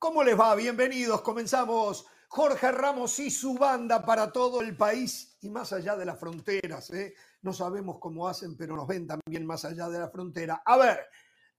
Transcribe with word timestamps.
¿Cómo 0.00 0.24
les 0.24 0.34
va? 0.34 0.54
Bienvenidos. 0.54 1.20
Comenzamos 1.20 2.06
Jorge 2.28 2.72
Ramos 2.72 3.18
y 3.18 3.30
su 3.30 3.52
banda 3.52 4.02
para 4.02 4.32
todo 4.32 4.62
el 4.62 4.74
país 4.74 5.36
y 5.42 5.50
más 5.50 5.74
allá 5.74 5.94
de 5.94 6.06
las 6.06 6.18
fronteras. 6.18 6.88
¿eh? 6.88 7.12
No 7.42 7.52
sabemos 7.52 7.98
cómo 8.00 8.26
hacen, 8.26 8.56
pero 8.56 8.76
nos 8.76 8.86
ven 8.86 9.06
también 9.06 9.44
más 9.44 9.66
allá 9.66 9.90
de 9.90 9.98
la 9.98 10.08
frontera. 10.08 10.62
A 10.64 10.78
ver, 10.78 11.00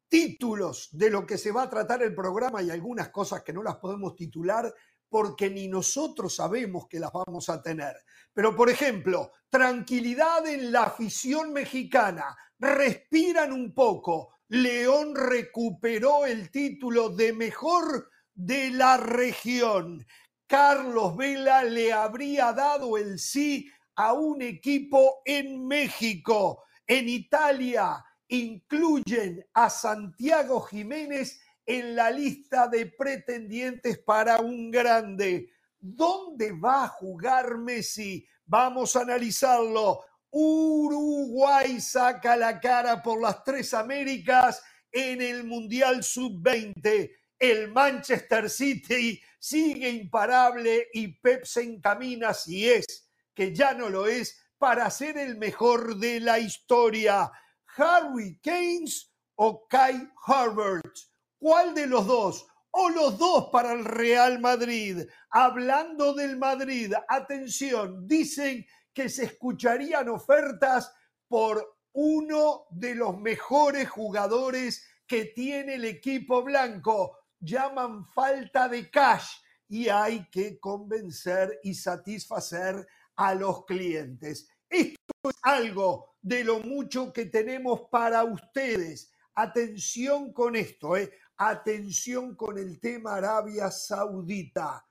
títulos 0.07 0.89
de 0.92 1.12
lo 1.12 1.24
que 1.24 1.38
se 1.38 1.52
va 1.52 1.62
a 1.62 1.70
tratar 1.70 2.02
el 2.02 2.16
programa 2.16 2.64
y 2.64 2.71
algunas 2.71 3.10
cosas 3.10 3.43
que 3.43 3.54
no 3.54 3.62
las 3.62 3.75
podemos 3.75 4.16
titular 4.16 4.73
porque 5.08 5.52
ni 5.52 5.68
nosotros 5.68 6.34
sabemos 6.34 6.88
que 6.88 7.00
las 7.00 7.12
vamos 7.14 7.48
a 7.48 7.62
tener. 7.62 7.96
Pero, 8.34 8.55
por 8.55 8.71
ejemplo, 8.71 9.34
tranquilidad 9.52 10.48
en 10.48 10.71
la 10.71 10.86
afición 10.86 11.54
mexicana. 11.54 12.36
Respiran 12.57 13.54
un 13.54 13.71
poco. 13.76 14.37
León 14.48 15.14
recuperó 15.15 16.26
el 16.26 16.50
título 16.50 17.10
de 17.10 17.34
mejor 17.34 18.10
de 18.34 18.71
la 18.71 18.98
región. 18.98 20.06
Carlos 20.48 21.16
Vela 21.16 21.64
le 21.64 21.94
habría 21.94 22.52
dado 22.54 22.98
el 22.98 23.20
sí 23.20 23.71
a 23.96 24.14
un 24.14 24.42
equipo 24.42 25.21
en 25.26 25.66
México. 25.66 26.64
En 26.86 27.07
Italia 27.07 28.04
incluyen 28.28 29.46
a 29.54 29.70
Santiago 29.70 30.62
Jiménez 30.62 31.42
en 31.66 31.96
la 31.96 32.12
lista 32.12 32.67
de 32.67 32.88
pretendientes 32.88 34.00
para 34.00 34.40
un 34.40 34.72
grande. 34.72 35.50
¿Dónde 35.80 36.52
va 36.52 36.86
a 36.86 36.88
jugar 36.88 37.58
Messi? 37.58 38.28
Vamos 38.45 38.95
a 38.95 39.02
analizarlo. 39.02 40.02
Uruguay 40.32 41.80
saca 41.82 42.36
la 42.36 42.59
cara 42.59 43.02
por 43.02 43.22
las 43.22 43.44
tres 43.44 43.73
Américas 43.73 44.62
en 44.92 45.22
el 45.22 45.44
Mundial 45.44 46.04
Sub-20. 46.04 47.20
El 47.42 47.72
Manchester 47.72 48.52
City 48.52 49.20
sigue 49.39 49.89
imparable 49.89 50.89
y 50.94 51.08
Pep 51.08 51.44
se 51.44 51.64
encamina, 51.64 52.36
si 52.36 52.70
es 52.70 53.09
que 53.33 53.52
ya 53.52 53.73
no 53.73 53.89
lo 53.89 54.06
es, 54.06 54.39
para 54.59 54.88
ser 54.92 55.17
el 55.17 55.38
mejor 55.38 55.98
de 55.98 56.20
la 56.20 56.38
historia. 56.38 57.31
Harry 57.75 58.38
Keynes 58.44 59.11
o 59.33 59.67
Kai 59.67 60.08
Havertz. 60.23 61.11
¿Cuál 61.39 61.73
de 61.73 61.88
los 61.88 62.06
dos? 62.06 62.45
O 62.70 62.92
los 62.92 63.17
dos 63.17 63.50
para 63.52 63.73
el 63.73 63.86
Real 63.86 64.39
Madrid. 64.39 65.00
Hablando 65.31 66.14
del 66.14 66.38
Madrid, 66.38 66.94
atención, 67.08 68.08
dicen 68.08 68.67
que 68.94 69.09
se 69.09 69.23
escucharían 69.26 70.09
ofertas 70.09 70.94
por 71.28 71.80
uno 71.94 72.67
de 72.70 72.94
los 72.94 73.17
mejores 73.17 73.89
jugadores 73.89 74.86
que 75.08 75.26
tiene 75.26 75.73
el 75.73 75.86
equipo 75.86 76.44
blanco. 76.44 77.17
Llaman 77.42 78.06
falta 78.06 78.70
de 78.70 78.89
cash 78.89 79.28
y 79.67 79.89
hay 79.89 80.30
que 80.30 80.59
convencer 80.59 81.59
y 81.64 81.73
satisfacer 81.73 82.88
a 83.16 83.33
los 83.33 83.66
clientes. 83.66 84.48
Esto 84.70 85.30
es 85.30 85.36
algo 85.42 86.16
de 86.22 86.44
lo 86.44 86.59
mucho 86.59 87.11
que 87.11 87.25
tenemos 87.25 87.81
para 87.89 88.23
ustedes. 88.23 89.11
Atención 89.33 90.33
con 90.33 90.56
esto, 90.56 90.95
¿eh? 90.95 91.11
atención 91.38 92.36
con 92.36 92.58
el 92.58 92.80
tema 92.80 93.16
Arabia 93.16 93.72
Saudita. 93.72 94.86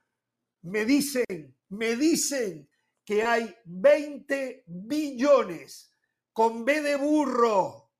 Me 0.63 0.83
dicen, 0.83 1.55
me 1.69 1.95
dicen 1.95 2.69
que 3.05 3.23
hay 3.23 3.55
20 3.65 4.65
billones 4.67 5.95
con 6.33 6.65
B 6.65 6.81
de 6.81 6.95
burro 6.97 7.91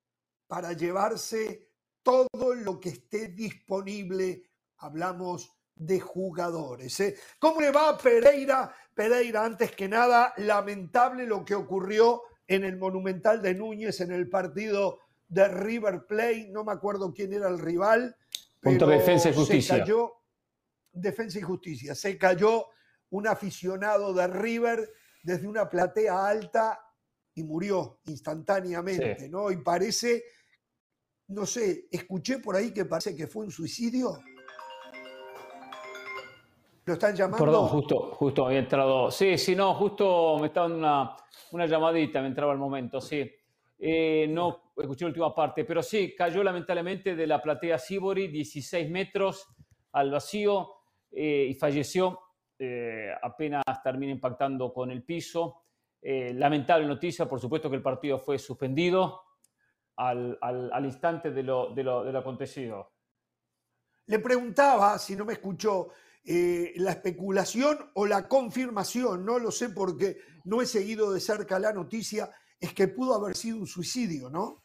para 0.47 0.73
llevarse 0.73 1.70
todo 2.03 2.55
lo 2.55 2.79
que 2.79 2.89
esté 2.89 3.29
disponible. 3.29 4.43
Hablamos 4.77 5.55
de 5.75 5.99
jugadores. 5.99 6.99
¿eh? 6.99 7.15
¿Cómo 7.39 7.61
le 7.61 7.71
va 7.71 7.89
a 7.89 7.97
Pereira? 7.97 8.73
Pereira, 8.93 9.43
antes 9.45 9.71
que 9.71 9.87
nada, 9.87 10.33
lamentable 10.37 11.25
lo 11.25 11.43
que 11.43 11.55
ocurrió 11.55 12.23
en 12.47 12.63
el 12.63 12.77
Monumental 12.77 13.41
de 13.41 13.55
Núñez 13.55 14.01
en 14.01 14.11
el 14.11 14.29
partido 14.29 14.99
de 15.27 15.47
River 15.47 16.05
Plate. 16.05 16.49
No 16.51 16.63
me 16.63 16.73
acuerdo 16.73 17.13
quién 17.13 17.33
era 17.33 17.47
el 17.47 17.59
rival. 17.59 18.15
Punto 18.59 18.85
Defensa 18.85 19.29
y 19.29 19.33
Justicia. 19.33 19.75
Se 19.75 19.79
cayó, 19.81 20.13
Defensa 20.91 21.39
y 21.39 21.41
Justicia. 21.41 21.95
Se 21.95 22.17
cayó 22.17 22.67
un 23.09 23.27
aficionado 23.27 24.13
de 24.13 24.27
River 24.27 24.89
desde 25.23 25.47
una 25.47 25.69
platea 25.69 26.27
alta 26.27 26.79
y 27.33 27.43
murió 27.43 27.99
instantáneamente, 28.05 29.29
¿no? 29.29 29.51
Y 29.51 29.57
parece, 29.57 30.23
no 31.31 31.45
sé, 31.45 31.87
escuché 31.91 32.39
por 32.39 32.55
ahí 32.55 32.71
que 32.71 32.85
parece 32.85 33.15
que 33.15 33.27
fue 33.27 33.45
un 33.45 33.51
suicidio. 33.51 34.19
¿Lo 36.85 36.93
están 36.93 37.15
llamando? 37.15 37.45
Perdón, 37.45 37.67
justo, 37.67 38.11
justo 38.13 38.45
había 38.45 38.59
entrado. 38.59 39.11
Sí, 39.11 39.37
sí, 39.37 39.55
no, 39.55 39.73
justo 39.75 40.37
me 40.39 40.47
estaba 40.47 40.67
una, 40.67 41.15
una 41.51 41.65
llamadita, 41.65 42.21
me 42.21 42.27
entraba 42.27 42.53
el 42.53 42.59
momento, 42.59 42.99
sí. 42.99 43.31
Eh, 43.79 44.27
no 44.29 44.73
escuché 44.77 45.05
la 45.05 45.09
última 45.09 45.33
parte, 45.33 45.63
pero 45.63 45.81
sí, 45.81 46.13
cayó 46.15 46.43
lamentablemente 46.43 47.15
de 47.15 47.27
la 47.27 47.41
platea 47.41 47.77
Sibori, 47.77 48.27
16 48.27 48.89
metros 48.89 49.47
al 49.93 50.11
vacío 50.11 50.69
eh, 51.11 51.47
y 51.49 51.53
falleció. 51.53 52.19
Eh, 52.59 53.09
apenas 53.21 53.63
termina 53.83 54.11
impactando 54.11 54.73
con 54.73 54.91
el 54.91 55.03
piso. 55.03 55.63
lamentable 56.01 56.87
noticia, 56.87 57.27
por 57.27 57.39
supuesto 57.39 57.69
que 57.69 57.75
el 57.75 57.81
partido 57.81 58.17
fue 58.19 58.37
suspendido 58.37 59.21
al, 59.95 60.37
al, 60.41 60.71
al 60.71 60.85
instante 60.85 61.31
de 61.31 61.43
lo, 61.43 61.73
de, 61.73 61.83
lo, 61.83 62.03
de 62.03 62.11
lo 62.11 62.19
acontecido. 62.19 62.93
Le 64.07 64.19
preguntaba, 64.19 64.97
si 64.99 65.15
no 65.15 65.25
me 65.25 65.33
escuchó, 65.33 65.89
eh, 66.23 66.73
la 66.75 66.91
especulación 66.91 67.91
o 67.95 68.05
la 68.05 68.27
confirmación, 68.27 69.25
no 69.25 69.39
lo 69.39 69.51
sé 69.51 69.69
porque 69.69 70.17
no 70.45 70.61
he 70.61 70.65
seguido 70.65 71.11
de 71.11 71.19
cerca 71.19 71.57
la 71.59 71.73
noticia, 71.73 72.29
es 72.59 72.73
que 72.73 72.87
pudo 72.87 73.15
haber 73.15 73.35
sido 73.35 73.57
un 73.57 73.67
suicidio, 73.67 74.29
¿no? 74.29 74.63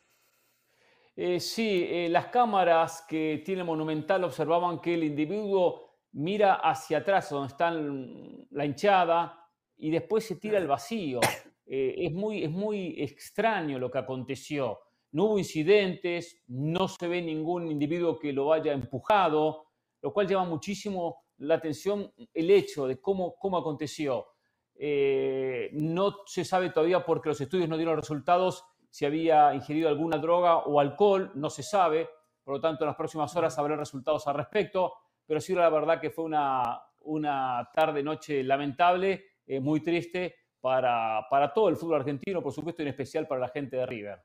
Eh, 1.14 1.41
sí, 1.41 1.87
eh, 1.88 2.08
las 2.10 2.26
cámaras 2.26 3.04
que 3.08 3.43
tiene 3.44 3.64
Monumental 3.64 4.25
observaban 4.25 4.81
que 4.81 4.94
el 4.94 5.04
individuo 5.04 6.00
mira 6.12 6.56
hacia 6.56 6.98
atrás, 6.98 7.31
donde 7.31 7.48
está 7.48 7.70
la 7.70 8.66
hinchada, 8.66 9.48
y 9.78 9.91
después 9.91 10.26
se 10.26 10.37
tira 10.37 10.58
al 10.58 10.66
vacío. 10.66 11.20
es, 11.64 12.12
muy, 12.12 12.44
es 12.44 12.50
muy 12.50 13.00
extraño 13.03 13.78
lo 13.78 13.91
que 13.91 13.98
aconteció. 13.98 14.78
No 15.12 15.25
hubo 15.25 15.39
incidentes, 15.39 16.43
no 16.49 16.89
se 16.89 17.09
ve 17.09 17.22
ningún 17.22 17.71
individuo 17.71 18.19
que 18.19 18.33
lo 18.33 18.53
haya 18.53 18.72
empujado, 18.72 19.67
lo 20.03 20.12
cual 20.12 20.27
llama 20.27 20.44
muchísimo 20.44 21.25
la 21.39 21.56
atención 21.56 22.12
el 22.33 22.50
hecho 22.50 22.87
de 22.87 23.00
cómo, 23.00 23.37
cómo 23.39 23.59
aconteció. 23.59 24.27
Eh, 24.75 25.71
no 25.72 26.19
se 26.27 26.44
sabe 26.44 26.71
todavía 26.71 27.05
porque 27.05 27.31
los 27.31 27.41
estudios 27.41 27.69
no 27.69 27.77
dieron 27.77 27.97
resultados 27.97 28.65
si 28.91 29.05
había 29.05 29.55
ingerido 29.55 29.89
alguna 29.89 30.19
droga 30.19 30.59
o 30.59 30.81
alcohol, 30.81 31.31
no 31.34 31.50
se 31.50 31.62
sabe, 31.62 32.09
por 32.43 32.55
lo 32.55 32.61
tanto 32.61 32.84
en 32.84 32.88
las 32.88 32.97
próximas 32.97 33.34
horas 33.37 33.59
habrá 33.59 33.77
resultados 33.77 34.27
al 34.27 34.37
respecto, 34.37 34.94
pero 35.27 35.41
sí 35.41 35.55
la 35.55 35.69
verdad 35.69 36.00
que 36.00 36.11
fue 36.11 36.25
una, 36.25 36.81
una 37.00 37.69
tarde, 37.75 38.03
noche 38.03 38.43
lamentable, 38.43 39.25
eh, 39.47 39.61
muy 39.61 39.83
triste 39.83 40.37
para, 40.61 41.27
para 41.28 41.53
todo 41.53 41.69
el 41.69 41.77
fútbol 41.77 41.97
argentino, 41.97 42.43
por 42.43 42.53
supuesto, 42.53 42.83
y 42.83 42.84
en 42.84 42.91
especial 42.91 43.27
para 43.27 43.41
la 43.41 43.49
gente 43.49 43.77
de 43.77 43.87
River. 43.87 44.23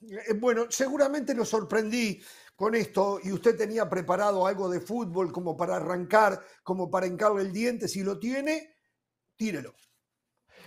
Eh, 0.00 0.34
bueno, 0.34 0.66
seguramente 0.68 1.34
lo 1.34 1.44
sorprendí 1.44 2.20
con 2.54 2.74
esto 2.74 3.20
y 3.22 3.32
usted 3.32 3.56
tenía 3.56 3.88
preparado 3.88 4.46
algo 4.46 4.68
de 4.68 4.80
fútbol 4.80 5.32
como 5.32 5.56
para 5.56 5.76
arrancar, 5.76 6.40
como 6.62 6.90
para 6.90 7.06
encargar 7.06 7.40
el 7.40 7.52
diente, 7.52 7.88
si 7.88 8.02
lo 8.02 8.18
tiene, 8.18 8.74
tírelo. 9.36 9.74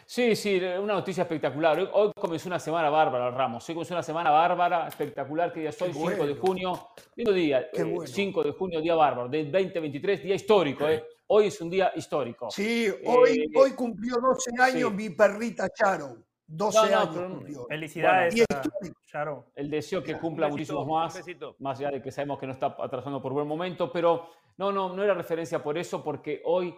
Sí, 0.05 0.35
sí, 0.35 0.57
una 0.57 0.95
noticia 0.95 1.23
espectacular. 1.23 1.89
Hoy 1.93 2.11
comenzó 2.13 2.49
una 2.49 2.59
semana 2.59 2.89
bárbara, 2.89 3.31
Ramos. 3.31 3.67
Hoy 3.69 3.75
comenzó 3.75 3.93
una 3.93 4.03
semana 4.03 4.29
bárbara, 4.29 4.87
espectacular, 4.87 5.53
que 5.53 5.61
día 5.61 5.69
es 5.69 5.81
hoy, 5.81 5.93
5 5.93 6.27
de 6.27 6.35
junio. 6.35 6.89
Lindo 7.15 7.31
día, 7.31 7.69
5 7.73 8.41
eh, 8.41 8.45
de 8.45 8.51
junio, 8.51 8.81
día 8.81 8.95
bárbaro, 8.95 9.29
del 9.29 9.49
2023, 9.49 10.23
día 10.23 10.35
histórico. 10.35 10.89
Eh. 10.89 11.01
Hoy 11.27 11.47
es 11.47 11.61
un 11.61 11.69
día 11.69 11.93
histórico. 11.95 12.51
Sí, 12.51 12.89
hoy, 13.05 13.39
eh, 13.39 13.49
hoy 13.55 13.71
cumplió 13.71 14.17
12 14.17 14.51
años 14.59 14.93
mi 14.93 15.11
perrita 15.11 15.69
Charo. 15.69 16.17
12 16.51 16.79
años 16.79 17.09
Felicidades, 17.67 18.45
El 19.55 19.69
deseo 19.69 20.03
que 20.03 20.17
cumpla 20.17 20.49
muchísimos 20.49 20.85
más, 20.85 21.19
más 21.59 21.79
allá 21.79 21.91
de 21.91 22.01
que 22.01 22.11
sabemos 22.11 22.39
que 22.39 22.47
no 22.47 22.53
está 22.53 22.75
atrasando 22.79 23.21
por 23.21 23.31
buen 23.31 23.47
momento, 23.47 23.91
pero 23.91 24.27
no, 24.57 24.71
no, 24.71 24.93
no 24.93 25.03
era 25.03 25.13
referencia 25.13 25.63
por 25.63 25.77
eso, 25.77 26.03
porque 26.03 26.41
hoy 26.45 26.77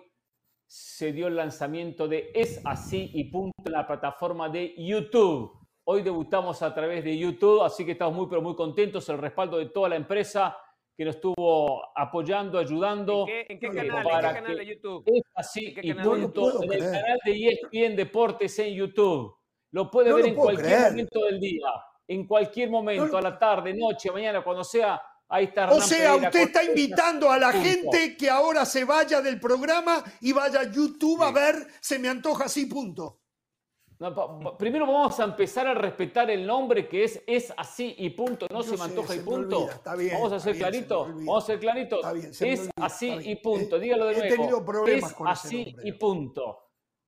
se 0.66 1.12
dio 1.12 1.28
el 1.28 1.36
lanzamiento 1.36 2.08
de 2.08 2.32
Es 2.34 2.62
Así 2.66 3.12
y 3.14 3.26
Punto 3.26 3.64
en 3.66 3.72
la 3.72 3.86
plataforma 3.86 4.50
de 4.50 4.76
YouTube. 4.78 5.52
Hoy 5.86 6.02
debutamos 6.02 6.62
a 6.62 6.74
través 6.74 7.04
de 7.04 7.18
YouTube, 7.18 7.64
así 7.64 7.86
que 7.86 7.92
estamos 7.92 8.16
muy, 8.16 8.28
pero 8.28 8.42
muy 8.42 8.56
contentos. 8.56 9.08
El 9.10 9.18
respaldo 9.18 9.58
de 9.58 9.68
toda 9.68 9.90
la 9.90 9.98
empresa 9.98 10.58
que 10.96 11.04
nos 11.04 11.16
estuvo 11.16 11.84
apoyando, 11.96 12.58
ayudando. 12.58 13.26
¿En 13.28 13.60
qué, 13.60 13.70
canal, 13.70 14.58
de 14.58 14.66
YouTube? 14.66 15.04
Es 15.08 15.24
Así 15.36 15.76
y 15.82 15.94
Punto. 15.94 16.64
En 16.64 16.72
el 16.72 16.80
canal 16.80 17.20
de 17.26 17.50
ESPN 17.50 17.96
Deportes 17.96 18.58
en 18.60 18.74
YouTube. 18.76 19.43
Lo 19.74 19.90
puede 19.90 20.14
ver 20.14 20.28
en 20.28 20.36
cualquier 20.36 20.92
momento 20.92 21.26
del 21.26 21.40
día, 21.40 21.68
en 22.08 22.28
cualquier 22.28 22.70
momento, 22.70 23.18
a 23.18 23.22
la 23.22 23.38
tarde, 23.38 23.74
noche, 23.74 24.12
mañana, 24.12 24.44
cuando 24.44 24.64
sea, 24.64 25.02
Ahí 25.30 25.46
está 25.46 25.72
O 25.72 25.82
sea, 25.82 26.16
usted 26.16 26.42
está 26.42 26.64
invitando 26.64 27.32
a 27.32 27.40
la 27.40 27.52
gente 27.52 28.16
que 28.16 28.30
ahora 28.30 28.66
se 28.66 28.84
vaya 28.84 29.20
del 29.20 29.40
programa 29.40 30.04
y 30.22 30.32
vaya 30.32 30.60
a 30.60 30.72
YouTube 30.72 31.24
a 31.24 31.32
ver 31.32 31.56
Se 31.80 31.98
me 31.98 32.08
antoja 32.08 32.44
así, 32.44 32.68
punto. 32.68 33.22
primero 34.60 34.86
vamos 34.86 35.20
a 35.20 35.24
empezar 35.24 35.66
a 35.66 35.74
respetar 35.74 36.30
el 36.30 36.46
nombre 36.46 36.88
que 36.88 37.06
es 37.06 37.24
es 37.26 37.52
así 37.58 37.96
y 37.98 38.12
punto, 38.12 38.46
no 38.52 38.62
se 38.62 38.78
me 38.78 38.84
antoja 38.84 39.16
y 39.16 39.20
punto. 39.22 39.70
vamos 39.84 40.34
a 40.34 40.40
ser 40.40 40.56
clarito, 40.56 41.06
vamos 41.06 41.44
a 41.44 41.48
ser 41.48 41.60
clarito. 41.60 42.00
es 42.14 42.70
así 42.76 43.10
y 43.24 43.36
punto, 43.38 43.80
dígalo 43.80 44.06
de 44.06 44.38
nuevo. 44.38 44.86
es 44.86 45.16
así 45.26 45.76
y 45.84 45.94
punto. 45.94 46.60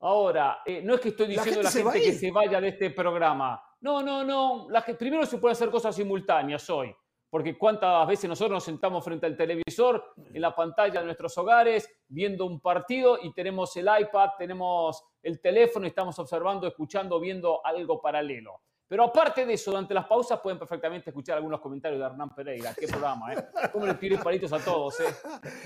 Ahora, 0.05 0.61
eh, 0.63 0.81
no 0.83 0.93
es 0.93 1.01
que 1.01 1.09
estoy 1.09 1.27
diciendo 1.27 1.61
a 1.61 1.63
la 1.63 1.71
gente 1.71 1.99
que 1.99 2.13
se 2.13 2.29
vaya 2.29 2.61
de 2.61 2.67
este 2.67 2.91
programa. 2.91 3.59
No, 3.81 4.03
no, 4.03 4.23
no. 4.23 4.67
La 4.69 4.83
que, 4.83 4.93
primero 4.93 5.25
se 5.25 5.39
puede 5.39 5.53
hacer 5.53 5.71
cosas 5.71 5.95
simultáneas 5.95 6.69
hoy 6.69 6.95
porque 7.35 7.57
cuántas 7.57 8.07
veces 8.07 8.29
nosotros 8.29 8.55
nos 8.55 8.63
sentamos 8.63 9.03
frente 9.03 9.25
al 9.25 9.35
televisor, 9.35 10.13
en 10.33 10.41
la 10.41 10.55
pantalla 10.55 11.01
de 11.01 11.05
nuestros 11.05 11.37
hogares, 11.37 11.93
viendo 12.07 12.45
un 12.45 12.61
partido 12.61 13.17
y 13.21 13.33
tenemos 13.33 13.75
el 13.75 13.89
iPad, 13.99 14.29
tenemos 14.37 15.03
el 15.21 15.41
teléfono 15.41 15.85
y 15.85 15.89
estamos 15.89 16.17
observando, 16.17 16.65
escuchando, 16.65 17.19
viendo 17.19 17.59
algo 17.65 17.99
paralelo. 17.99 18.61
Pero 18.87 19.05
aparte 19.05 19.45
de 19.45 19.53
eso, 19.53 19.71
durante 19.71 19.93
las 19.93 20.05
pausas 20.05 20.39
pueden 20.41 20.59
perfectamente 20.59 21.09
escuchar 21.09 21.37
algunos 21.37 21.59
comentarios 21.59 21.99
de 21.99 22.05
Hernán 22.05 22.35
Pereira. 22.35 22.73
Qué 22.73 22.87
programa, 22.87 23.33
¿eh? 23.33 23.47
Cómo 23.71 23.85
les 23.85 23.99
tiré 23.99 24.17
palitos 24.19 24.53
a 24.53 24.59
todos, 24.59 24.99
¿eh? 24.99 25.15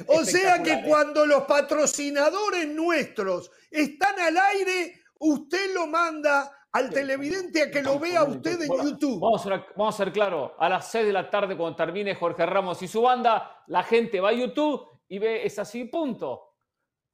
O 0.08 0.24
sea 0.24 0.64
que 0.64 0.74
¿eh? 0.74 0.84
cuando 0.88 1.26
los 1.26 1.44
patrocinadores 1.44 2.68
nuestros 2.68 3.52
están 3.70 4.20
al 4.20 4.38
aire, 4.38 5.02
usted 5.20 5.74
lo 5.74 5.88
manda 5.88 6.50
al 6.72 6.90
televidente 6.90 7.64
a 7.64 7.72
que 7.72 7.82
lo 7.82 8.00
vea 8.00 8.24
usted 8.24 8.62
en 8.62 8.70
YouTube. 8.70 9.20
Vamos 9.20 9.46
a, 9.46 9.66
vamos 9.76 9.96
a 9.96 9.98
ser 9.98 10.14
claros, 10.14 10.52
a 10.58 10.70
las 10.70 10.90
6 10.90 11.08
de 11.08 11.14
la 11.14 11.30
tarde 11.30 11.58
cuando 11.58 11.76
termine 11.76 12.16
Jorge 12.16 12.46
Ramos 12.46 12.82
y 12.84 12.88
su 12.88 13.02
banda, 13.02 13.64
la 13.68 13.84
gente 13.84 14.22
va 14.22 14.30
a 14.30 14.34
YouTube 14.34 14.88
y 15.10 15.20
ve, 15.20 15.46
es 15.46 15.58
así, 15.60 15.86
punto. 15.86 16.49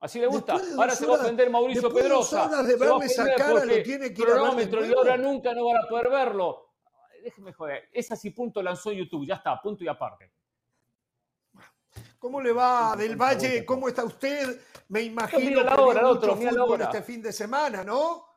Así 0.06 0.20
le 0.20 0.28
gusta. 0.28 0.56
ahora 0.78 0.94
se 0.94 1.04
va 1.08 1.16
a 1.16 1.22
ofender 1.22 1.50
Mauricio 1.50 1.92
Pedrosa. 1.92 2.62
de 2.62 2.76
verme 2.76 3.06
esa 3.06 3.26
cara, 3.34 3.66
lo 3.66 3.82
tiene 3.82 4.14
que 4.14 4.22
ir 4.22 4.28
y 4.28 4.94
ahora 4.94 5.18
nunca 5.18 5.52
no 5.56 5.66
van 5.66 5.78
a 5.78 5.88
poder 5.90 6.10
verlo. 6.10 6.74
Déjeme 7.24 7.52
joder. 7.54 7.90
Es 7.92 8.12
así, 8.12 8.30
punto, 8.30 8.62
lanzó 8.62 8.92
YouTube. 8.92 9.26
Ya 9.26 9.34
está, 9.34 9.60
punto 9.60 9.84
y 9.84 9.88
aparte. 9.88 10.32
¿Cómo 12.20 12.40
le 12.40 12.52
va 12.52 12.96
del 12.96 13.16
Valle? 13.16 13.66
¿Cómo 13.66 13.88
está 13.88 14.04
usted? 14.04 14.62
Me 14.90 15.02
imagino 15.02 15.64
que 15.64 15.82
hora, 15.82 16.08
otro, 16.08 16.36
fútbol 16.36 16.82
este 16.82 17.02
fin 17.02 17.24
de 17.24 17.34
semana, 17.34 17.84
¿no? 17.84 18.28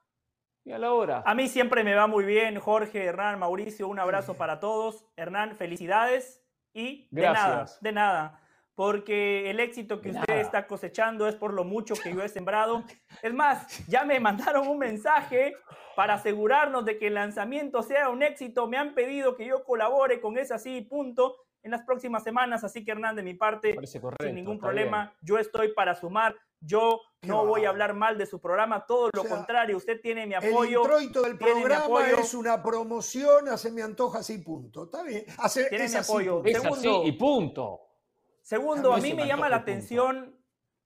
a 0.72 0.78
la 0.78 0.92
hora. 0.92 1.22
A 1.24 1.34
mí 1.34 1.48
siempre 1.48 1.84
me 1.84 1.94
va 1.94 2.06
muy 2.06 2.24
bien, 2.24 2.58
Jorge, 2.60 3.04
Hernán, 3.04 3.38
Mauricio, 3.38 3.88
un 3.88 3.98
abrazo 3.98 4.34
para 4.34 4.60
todos. 4.60 5.04
Hernán, 5.16 5.56
felicidades 5.56 6.42
y 6.72 7.08
de 7.10 7.22
nada, 7.22 7.66
de 7.80 7.92
nada, 7.92 8.40
porque 8.78 9.50
el 9.50 9.58
éxito 9.58 10.00
que 10.00 10.10
usted 10.10 10.36
está 10.36 10.68
cosechando 10.68 11.26
es 11.26 11.34
por 11.34 11.52
lo 11.52 11.64
mucho 11.64 11.96
que 12.00 12.14
yo 12.14 12.22
he 12.22 12.28
sembrado. 12.28 12.84
Es 13.24 13.34
más, 13.34 13.84
ya 13.88 14.04
me 14.04 14.20
mandaron 14.20 14.68
un 14.68 14.78
mensaje 14.78 15.56
para 15.96 16.14
asegurarnos 16.14 16.84
de 16.84 16.96
que 16.96 17.08
el 17.08 17.14
lanzamiento 17.14 17.82
sea 17.82 18.08
un 18.08 18.22
éxito. 18.22 18.68
Me 18.68 18.76
han 18.76 18.94
pedido 18.94 19.34
que 19.34 19.46
yo 19.46 19.64
colabore 19.64 20.20
con 20.20 20.38
ese 20.38 20.54
así, 20.54 20.82
punto, 20.82 21.34
en 21.64 21.72
las 21.72 21.82
próximas 21.82 22.22
semanas. 22.22 22.62
Así 22.62 22.84
que 22.84 22.92
Hernán, 22.92 23.16
de 23.16 23.24
mi 23.24 23.34
parte, 23.34 23.76
sin 24.20 24.36
ningún 24.36 24.60
problema, 24.60 25.12
yo 25.22 25.38
estoy 25.38 25.72
para 25.72 25.96
sumar 25.96 26.36
yo 26.60 27.00
no 27.22 27.46
voy 27.46 27.64
a 27.66 27.68
hablar 27.68 27.94
mal 27.94 28.18
de 28.18 28.26
su 28.26 28.40
programa, 28.40 28.84
todo 28.84 29.10
lo 29.12 29.24
contrario, 29.24 29.76
usted 29.76 30.00
tiene 30.00 30.26
mi 30.26 30.34
apoyo. 30.34 30.84
El 30.84 31.04
introito 31.04 31.22
del 31.22 31.38
programa 31.38 32.10
es 32.10 32.34
una 32.34 32.60
promoción, 32.60 33.48
hace 33.48 33.70
mi 33.70 33.80
antoja 33.80 34.18
así 34.18 34.38
punto. 34.38 34.84
Está 34.84 35.04
bien. 35.04 35.24
tiene 35.68 35.88
mi 35.88 35.94
apoyo. 35.94 36.42
segundo, 36.44 37.04
y 37.04 37.12
punto. 37.12 37.87
Segundo, 38.48 38.94
a 38.94 38.98
mí 38.98 39.12
me 39.12 39.26
llama 39.26 39.50
la 39.50 39.56
atención, 39.56 40.34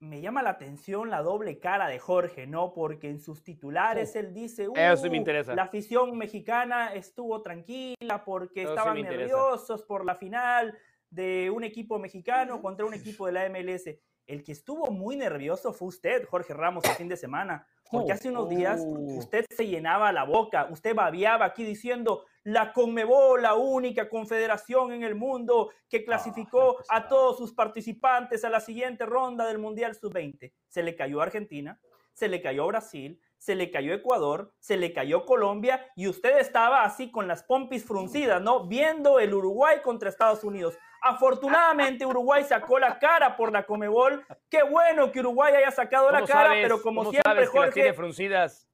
me 0.00 0.20
llama 0.20 0.42
la 0.42 0.50
atención 0.50 1.10
la 1.10 1.22
doble 1.22 1.60
cara 1.60 1.86
de 1.86 2.00
Jorge, 2.00 2.48
¿no? 2.48 2.72
Porque 2.72 3.08
en 3.08 3.20
sus 3.20 3.44
titulares 3.44 4.16
él 4.16 4.34
dice, 4.34 4.66
uh, 4.68 4.72
Eso 4.74 5.08
me 5.08 5.16
interesa. 5.16 5.54
la 5.54 5.62
afición 5.62 6.18
mexicana 6.18 6.92
estuvo 6.92 7.40
tranquila 7.40 8.24
porque 8.24 8.64
estaban 8.64 9.00
nerviosos 9.00 9.84
por 9.84 10.04
la 10.04 10.16
final 10.16 10.76
de 11.08 11.50
un 11.50 11.62
equipo 11.62 12.00
mexicano 12.00 12.60
contra 12.60 12.84
un 12.84 12.94
equipo 12.94 13.26
de 13.26 13.32
la 13.32 13.48
MLS. 13.48 13.96
El 14.26 14.42
que 14.42 14.50
estuvo 14.50 14.90
muy 14.90 15.14
nervioso 15.14 15.72
fue 15.72 15.86
usted, 15.86 16.26
Jorge 16.26 16.54
Ramos, 16.54 16.84
el 16.84 16.96
fin 16.96 17.06
de 17.06 17.16
semana, 17.16 17.64
porque 17.92 18.12
hace 18.12 18.30
unos 18.30 18.48
días 18.48 18.82
oh. 18.84 19.18
usted 19.18 19.44
se 19.50 19.66
llenaba 19.66 20.10
la 20.12 20.24
boca, 20.24 20.66
usted 20.70 20.94
babiaba 20.94 21.44
aquí 21.44 21.62
diciendo 21.62 22.24
la 22.42 22.72
Conmebol, 22.72 23.42
la 23.42 23.54
única 23.54 24.08
confederación 24.08 24.92
en 24.92 25.02
el 25.04 25.14
mundo 25.14 25.70
que 25.88 25.98
ah, 25.98 26.04
clasificó 26.04 26.78
a 26.88 27.06
todos 27.06 27.36
sus 27.36 27.52
participantes 27.52 28.44
a 28.44 28.50
la 28.50 28.60
siguiente 28.60 29.04
ronda 29.06 29.46
del 29.46 29.58
Mundial 29.58 29.94
Sub-20. 29.94 30.52
Se 30.68 30.82
le 30.82 30.96
cayó 30.96 31.20
a 31.20 31.24
Argentina, 31.24 31.78
se 32.14 32.28
le 32.28 32.40
cayó 32.40 32.64
a 32.64 32.68
Brasil, 32.68 33.20
se 33.42 33.56
le 33.56 33.72
cayó 33.72 33.92
Ecuador, 33.92 34.54
se 34.60 34.76
le 34.76 34.92
cayó 34.92 35.24
Colombia 35.26 35.84
y 35.96 36.06
usted 36.06 36.38
estaba 36.38 36.84
así 36.84 37.10
con 37.10 37.26
las 37.26 37.42
pompis 37.42 37.84
fruncidas, 37.84 38.40
¿no? 38.40 38.68
Viendo 38.68 39.18
el 39.18 39.34
Uruguay 39.34 39.78
contra 39.82 40.08
Estados 40.08 40.44
Unidos. 40.44 40.78
Afortunadamente 41.02 42.06
Uruguay 42.06 42.44
sacó 42.44 42.78
la 42.78 43.00
cara 43.00 43.36
por 43.36 43.50
la 43.50 43.66
Comebol. 43.66 44.24
Qué 44.48 44.62
bueno 44.62 45.10
que 45.10 45.18
Uruguay 45.18 45.54
haya 45.54 45.72
sacado 45.72 46.12
la 46.12 46.24
cara, 46.24 46.52
pero 46.62 46.80
como 46.80 47.10
siempre 47.10 47.46
Jorge 47.46 47.72
tiene 47.72 47.94
fruncidas. 47.94 48.68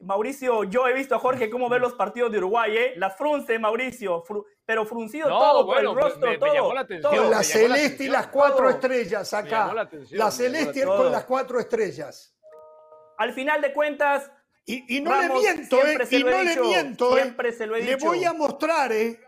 Mauricio, 0.00 0.64
yo 0.64 0.86
he 0.86 0.92
visto 0.92 1.14
a 1.14 1.18
Jorge 1.18 1.48
cómo 1.48 1.70
ve 1.70 1.78
los 1.78 1.94
partidos 1.94 2.30
de 2.30 2.36
Uruguay, 2.38 2.76
¿eh? 2.76 2.92
Las 2.96 3.16
frunce, 3.16 3.58
Mauricio, 3.58 4.22
pero 4.66 4.84
fruncido 4.84 5.30
todo 5.30 5.64
por 5.64 5.78
el 5.78 5.94
rostro, 5.94 6.38
todo, 6.38 6.74
la 6.74 6.86
Con 6.86 7.30
la 7.30 7.42
celeste 7.42 8.04
y 8.04 8.08
las 8.08 8.26
cuatro 8.26 8.68
estrellas 8.68 9.32
acá. 9.32 9.72
La, 10.10 10.30
celeste 10.30 10.84
con 10.84 11.10
las 11.10 11.24
cuatro 11.24 11.58
estrellas. 11.58 12.37
Al 13.18 13.32
final 13.32 13.60
de 13.60 13.72
cuentas, 13.72 14.30
y, 14.64 15.00
no 15.00 15.20
le 15.20 15.28
miento, 15.28 15.86
eh, 15.86 15.98
y 16.10 16.22
no 16.24 16.42
le 16.42 16.60
miento, 16.60 17.16
eh. 17.16 17.22
siempre 17.22 17.52
se 17.52 17.66
lo 17.66 17.76
he 17.76 17.80
dicho. 17.80 17.96
Le 17.96 18.04
voy 18.04 18.24
a 18.24 18.32
mostrar, 18.32 18.92
eh, 18.92 19.18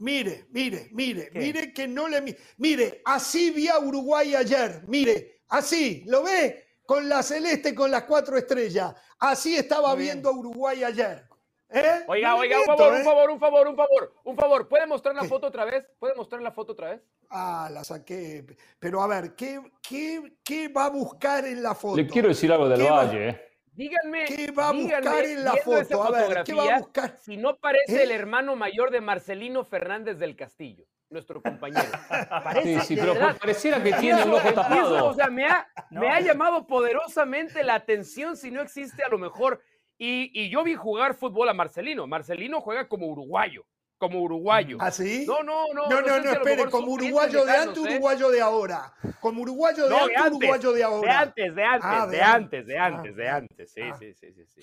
Mire, 0.00 0.46
mire, 0.50 0.88
mire, 0.92 1.28
mire 1.34 1.72
que 1.72 1.88
no 1.88 2.06
le... 2.06 2.36
Mire, 2.58 3.02
así 3.04 3.50
vi 3.50 3.66
a 3.66 3.80
Uruguay 3.80 4.34
ayer, 4.34 4.84
mire, 4.86 5.42
así, 5.48 6.04
¿lo 6.06 6.22
ve? 6.22 6.76
Con 6.86 7.08
la 7.08 7.22
celeste, 7.22 7.74
con 7.74 7.90
las 7.90 8.04
cuatro 8.04 8.36
estrellas. 8.36 8.94
Así 9.18 9.56
estaba 9.56 9.94
viendo 9.96 10.28
a 10.28 10.32
Uruguay 10.32 10.84
ayer. 10.84 11.27
¿Eh? 11.70 12.04
Oiga, 12.06 12.34
oiga, 12.34 12.60
un 12.60 12.64
favor, 12.64 12.92
un 12.92 13.00
¿eh? 13.00 13.04
favor, 13.04 13.30
un 13.30 13.38
favor, 13.38 13.68
un 13.68 13.76
favor, 13.76 14.14
un 14.24 14.36
favor. 14.36 14.68
¿Puede 14.68 14.86
mostrar 14.86 15.14
la 15.14 15.24
foto 15.24 15.48
otra 15.48 15.66
vez? 15.66 15.86
¿Puede 15.98 16.14
mostrar 16.14 16.40
la 16.40 16.50
foto 16.50 16.72
otra 16.72 16.90
vez? 16.90 17.02
Ah, 17.28 17.68
la 17.70 17.84
saqué. 17.84 18.46
Pero 18.78 19.02
a 19.02 19.06
ver, 19.06 19.34
¿qué, 19.34 19.60
qué, 19.86 20.38
qué 20.42 20.68
va 20.68 20.86
a 20.86 20.90
buscar 20.90 21.44
en 21.44 21.62
la 21.62 21.74
foto? 21.74 21.96
Le 21.96 22.06
quiero 22.06 22.28
decir 22.28 22.50
algo 22.50 22.68
del 22.68 22.82
Valle, 22.82 23.28
¿eh? 23.28 23.44
Díganme, 23.72 24.24
¿qué 24.24 24.50
va 24.50 24.70
a 24.70 24.72
buscar 24.72 25.24
en 25.24 25.44
la 25.44 25.54
foto? 25.56 26.02
A 26.02 26.10
ver, 26.10 26.42
¿qué 26.42 26.54
va 26.54 26.74
a 26.74 26.78
buscar? 26.80 27.16
Si 27.20 27.36
no 27.36 27.56
parece 27.58 28.00
¿Eh? 28.00 28.02
el 28.02 28.10
hermano 28.10 28.56
mayor 28.56 28.90
de 28.90 29.00
Marcelino 29.00 29.62
Fernández 29.62 30.18
del 30.18 30.34
Castillo, 30.34 30.84
nuestro 31.10 31.40
compañero. 31.40 31.86
Parece, 32.42 32.80
sí, 32.80 32.86
sí, 32.86 32.96
pero 32.96 33.14
pareciera 33.38 33.80
que 33.80 33.92
tiene 33.92 34.22
el 34.22 34.32
ojo 34.32 34.52
tapado. 34.52 35.06
o 35.06 35.14
sea, 35.14 35.28
me 35.28 35.46
ha, 35.46 35.68
me 35.90 36.08
ha 36.08 36.20
llamado 36.20 36.66
poderosamente 36.66 37.62
la 37.62 37.74
atención 37.74 38.36
si 38.36 38.50
no 38.50 38.62
existe 38.62 39.04
a 39.04 39.08
lo 39.08 39.18
mejor. 39.18 39.62
Y, 39.98 40.30
y 40.32 40.48
yo 40.48 40.62
vi 40.62 40.74
jugar 40.74 41.14
fútbol 41.14 41.48
a 41.48 41.54
Marcelino. 41.54 42.06
Marcelino 42.06 42.60
juega 42.60 42.88
como 42.88 43.08
uruguayo 43.08 43.66
como 43.98 44.22
uruguayo. 44.22 44.78
¿Ah, 44.80 44.90
sí? 44.90 45.24
No, 45.26 45.42
no, 45.42 45.66
no. 45.74 45.88
No, 45.88 46.00
no, 46.00 46.20
no, 46.20 46.30
espere, 46.30 46.70
como 46.70 46.92
uruguayo 46.92 47.44
de 47.44 47.52
antes, 47.52 47.84
¿eh? 47.84 47.90
uruguayo 47.90 48.30
de 48.30 48.40
ahora. 48.40 48.94
Como 49.20 49.42
uruguayo 49.42 49.88
de 49.88 49.96
antes, 49.96 50.26
uruguayo 50.26 50.72
de 50.72 50.84
ahora. 50.84 51.12
De 51.12 51.18
antes, 51.18 51.54
de 51.54 51.64
antes, 51.64 51.90
ah, 51.90 52.06
de, 52.06 52.22
antes, 52.22 52.66
de 52.66 52.78
antes, 52.78 53.16
de 53.16 53.28
antes. 53.28 53.72
Sí, 53.72 53.80
ah. 53.82 53.96
sí, 53.98 54.14
sí, 54.14 54.32
sí, 54.32 54.46
sí. 54.46 54.60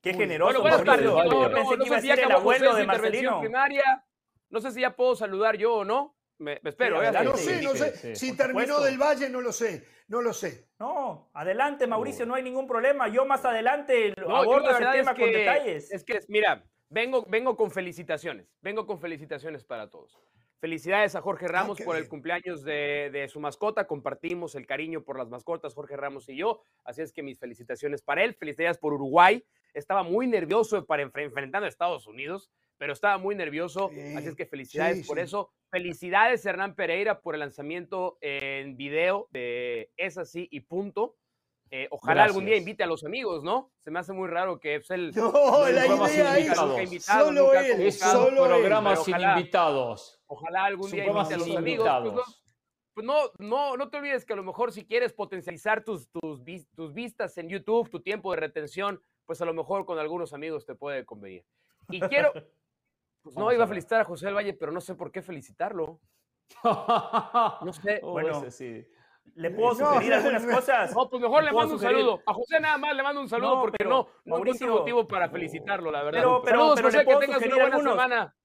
Qué 0.00 0.14
generoso. 0.14 0.60
Bueno, 0.60 0.78
buenas 0.78 0.84
tardes. 0.84 1.06
No, 1.06 1.50
pensé 1.52 1.78
que 1.78 1.86
iba 1.86 1.96
a 1.96 2.00
ser 2.00 2.20
el 2.20 2.32
abuelo 2.32 2.74
de 2.76 2.86
Marcelino. 2.86 3.40
Primaria. 3.40 4.04
No 4.50 4.60
sé 4.60 4.70
si 4.70 4.80
ya 4.80 4.94
puedo 4.94 5.16
saludar 5.16 5.56
yo 5.56 5.74
o 5.74 5.84
no. 5.84 6.14
Me, 6.38 6.60
espero. 6.64 7.02
¿eh? 7.02 7.12
no 7.24 7.36
sé, 7.36 7.62
no 7.62 7.74
sé. 7.74 8.14
si 8.14 8.36
terminó 8.36 8.80
del 8.80 8.98
Valle, 8.98 9.28
no 9.28 9.40
lo 9.40 9.52
sé. 9.52 9.86
No 10.08 10.22
lo 10.22 10.32
sé. 10.32 10.68
No, 10.78 11.30
adelante, 11.34 11.86
Mauricio, 11.86 12.24
no 12.24 12.34
hay 12.34 12.42
ningún 12.42 12.66
problema. 12.66 13.08
Yo 13.08 13.26
más 13.26 13.44
adelante 13.44 14.14
abordo 14.26 14.70
ese 14.70 14.86
tema 14.92 15.14
con 15.14 15.30
detalles. 15.30 15.92
Es 15.92 16.04
que, 16.04 16.20
mira, 16.28 16.64
Vengo, 16.90 17.26
vengo 17.28 17.54
con 17.54 17.70
felicitaciones, 17.70 18.56
vengo 18.62 18.86
con 18.86 18.98
felicitaciones 18.98 19.62
para 19.62 19.90
todos. 19.90 20.18
Felicidades 20.58 21.14
a 21.14 21.20
Jorge 21.20 21.44
ah, 21.44 21.48
Ramos 21.48 21.78
por 21.82 21.96
el 21.96 22.08
cumpleaños 22.08 22.64
de, 22.64 23.26
su 23.30 23.40
mascota. 23.40 23.86
Compartimos 23.86 24.54
el 24.54 24.66
cariño 24.66 25.04
por 25.04 25.18
las 25.18 25.28
mascotas, 25.28 25.74
Jorge 25.74 25.96
Ramos 25.96 26.28
y 26.30 26.36
yo. 26.36 26.62
Así 26.84 27.02
es 27.02 27.12
que 27.12 27.22
mis 27.22 27.38
felicitaciones 27.38 28.02
para 28.02 28.24
él. 28.24 28.34
Felicidades 28.34 28.78
por 28.78 28.94
Uruguay. 28.94 29.44
Estaba 29.74 30.02
muy 30.02 30.26
nervioso 30.26 30.84
para 30.86 31.02
enfrentando 31.02 31.66
a 31.66 31.68
Estados 31.68 32.06
Unidos, 32.06 32.50
pero 32.78 32.92
estaba 32.92 33.18
muy 33.18 33.34
nervioso. 33.34 33.90
así 34.16 34.28
es 34.28 34.34
que 34.34 34.46
felicidades 34.46 35.06
por 35.06 35.18
eso. 35.18 35.50
Felicidades, 35.70 36.46
Hernán 36.46 36.74
Pereira, 36.74 37.20
por 37.20 37.34
el 37.34 37.40
lanzamiento 37.40 38.16
en 38.20 38.76
video 38.76 39.28
de 39.32 39.90
Es 39.96 40.16
así 40.16 40.48
y 40.50 40.60
punto. 40.60 41.16
Eh, 41.70 41.86
ojalá 41.90 42.24
algún 42.24 42.46
día 42.46 42.56
invite 42.56 42.82
a 42.82 42.86
los 42.86 43.04
amigos, 43.04 43.44
¿no? 43.44 43.70
Se 43.84 43.90
me 43.90 43.98
hace 43.98 44.14
muy 44.14 44.28
raro 44.28 44.58
que 44.58 44.76
es 44.76 44.90
el. 44.90 45.12
No, 45.14 45.68
la 45.68 45.86
idea 45.86 46.38
es 46.38 47.04
solo 47.04 47.52
él, 47.52 47.82
es 47.82 47.98
solo 47.98 48.46
programa 48.46 48.96
sin 48.96 49.20
invitados. 49.20 50.18
Ojalá 50.26 50.64
algún 50.64 50.90
día 50.90 51.04
invite 51.04 51.34
a 51.34 51.36
los 51.36 51.56
amigos. 51.56 51.88
Pues, 52.02 52.42
pues 52.94 53.06
no, 53.06 53.30
no, 53.38 53.76
no 53.76 53.90
te 53.90 53.98
olvides 53.98 54.24
que 54.24 54.32
a 54.32 54.36
lo 54.36 54.42
mejor 54.42 54.72
si 54.72 54.86
quieres 54.86 55.12
potencializar 55.12 55.84
tus, 55.84 56.08
tus, 56.10 56.42
tus 56.74 56.94
vistas 56.94 57.36
en 57.36 57.48
YouTube, 57.48 57.90
tu 57.90 58.00
tiempo 58.00 58.32
de 58.32 58.40
retención, 58.40 59.02
pues 59.26 59.40
a 59.42 59.44
lo 59.44 59.52
mejor 59.52 59.84
con 59.84 59.98
algunos 59.98 60.32
amigos 60.32 60.64
te 60.64 60.74
puede 60.74 61.04
convenir. 61.04 61.44
Y 61.90 62.00
quiero, 62.00 62.32
pues 63.28 63.36
no 63.36 63.52
iba 63.52 63.64
a 63.64 63.68
felicitar 63.68 64.00
a 64.00 64.04
José 64.04 64.26
del 64.26 64.34
Valle, 64.34 64.54
pero 64.54 64.72
no 64.72 64.80
sé 64.80 64.94
por 64.94 65.12
qué 65.12 65.20
felicitarlo. 65.20 66.00
No 66.64 67.72
sé. 67.72 68.00
bueno, 68.02 68.50
sí. 68.50 68.86
¿Le 69.34 69.50
puedo 69.50 69.74
sugerir 69.74 70.14
algunas 70.14 70.46
cosas? 70.46 70.94
No, 70.94 71.10
pues 71.10 71.22
mejor 71.22 71.44
le 71.44 71.52
mando 71.52 71.74
un 71.74 71.80
saludo. 71.80 72.22
A 72.24 72.32
José 72.32 72.58
nada 72.58 72.78
más 72.78 72.96
le 72.96 73.02
mando 73.02 73.20
un 73.20 73.28
saludo 73.28 73.60
porque 73.60 73.84
no, 73.84 74.08
no, 74.24 74.38
no 74.38 74.52
tengo 74.52 74.78
motivo 74.78 75.06
para 75.06 75.28
felicitarlo, 75.28 75.90
la 75.90 76.02
verdad. 76.02 76.20
Pero, 76.20 76.42
pero, 76.42 76.72
pero 76.74 76.86
José, 76.86 77.04
que 77.04 77.16
tengas 77.16 77.42
una 77.42 77.56
buena 77.56 77.78
semana. 77.78 78.36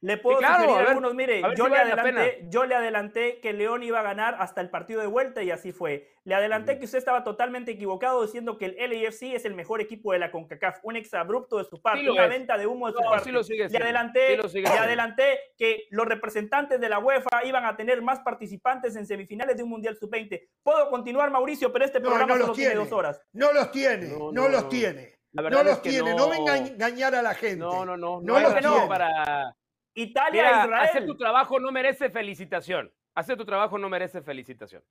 Le 0.00 0.16
puedo 0.16 0.38
sugerir 0.38 0.76
algunos, 0.86 1.12
mire, 1.14 1.42
yo, 1.56 1.66
le 1.66 1.76
adelanté, 1.76 2.46
yo 2.48 2.64
le 2.66 2.76
adelanté 2.76 3.40
que 3.40 3.52
León 3.52 3.82
iba 3.82 3.98
a 3.98 4.02
ganar 4.02 4.36
hasta 4.38 4.60
el 4.60 4.70
partido 4.70 5.00
de 5.00 5.08
vuelta 5.08 5.42
y 5.42 5.50
así 5.50 5.72
fue. 5.72 6.08
Le 6.22 6.36
adelanté 6.36 6.78
que 6.78 6.84
usted 6.84 6.98
estaba 6.98 7.24
totalmente 7.24 7.72
equivocado 7.72 8.22
diciendo 8.22 8.58
que 8.58 8.66
el 8.66 8.76
LAFC 8.76 9.34
es 9.34 9.44
el 9.44 9.54
mejor 9.54 9.80
equipo 9.80 10.12
de 10.12 10.20
la 10.20 10.30
CONCACAF. 10.30 10.78
Un 10.84 10.94
exabrupto 10.94 11.58
de 11.58 11.64
su 11.64 11.82
parte, 11.82 12.08
una 12.08 12.28
venta 12.28 12.56
de 12.56 12.68
humo 12.68 12.86
de 12.86 12.92
su 12.92 13.00
parte. 13.00 13.32
le, 13.32 13.78
adelanté, 13.78 14.36
le 14.36 14.68
adelanté 14.68 15.38
que 15.56 15.86
los 15.90 16.06
representantes 16.06 16.80
de 16.80 16.88
la 16.88 17.00
UEFA 17.00 17.44
iban 17.44 17.64
a 17.64 17.76
tener 17.76 18.00
más 18.00 18.20
participantes 18.20 18.94
en 18.94 19.04
semifinales 19.04 19.56
de 19.56 19.64
un 19.64 19.70
Mundial 19.70 19.96
Sub-20. 19.96 20.48
Puedo 20.62 20.90
continuar, 20.90 21.32
Mauricio, 21.32 21.72
pero 21.72 21.84
este 21.84 22.00
programa 22.00 22.36
no 22.36 22.40
solo 22.42 22.52
tiene 22.52 22.76
dos 22.76 22.92
horas. 22.92 23.20
No 23.32 23.52
los 23.52 23.72
tiene, 23.72 24.06
no, 24.06 24.48
los 24.48 24.68
tiene. 24.68 25.18
no 25.32 25.62
los 25.64 25.82
tiene, 25.82 26.14
no 26.14 26.28
venga 26.30 26.52
a 26.52 26.58
engañar 26.58 27.16
a 27.16 27.22
la 27.22 27.34
gente. 27.34 27.56
No, 27.56 27.84
no, 27.84 27.96
no. 27.96 28.20
No, 28.22 28.38
los 28.38 28.54
tiene. 28.54 28.86
Para 28.86 29.56
Italia, 30.02 30.64
Israel. 30.64 30.88
Hacer 30.88 31.06
tu 31.06 31.16
trabajo 31.16 31.58
no 31.58 31.72
merece 31.72 32.10
felicitación. 32.10 32.92
Hacer 33.14 33.36
tu 33.36 33.44
trabajo 33.44 33.78
no 33.78 33.88
merece 33.88 34.22
felicitación. 34.22 34.82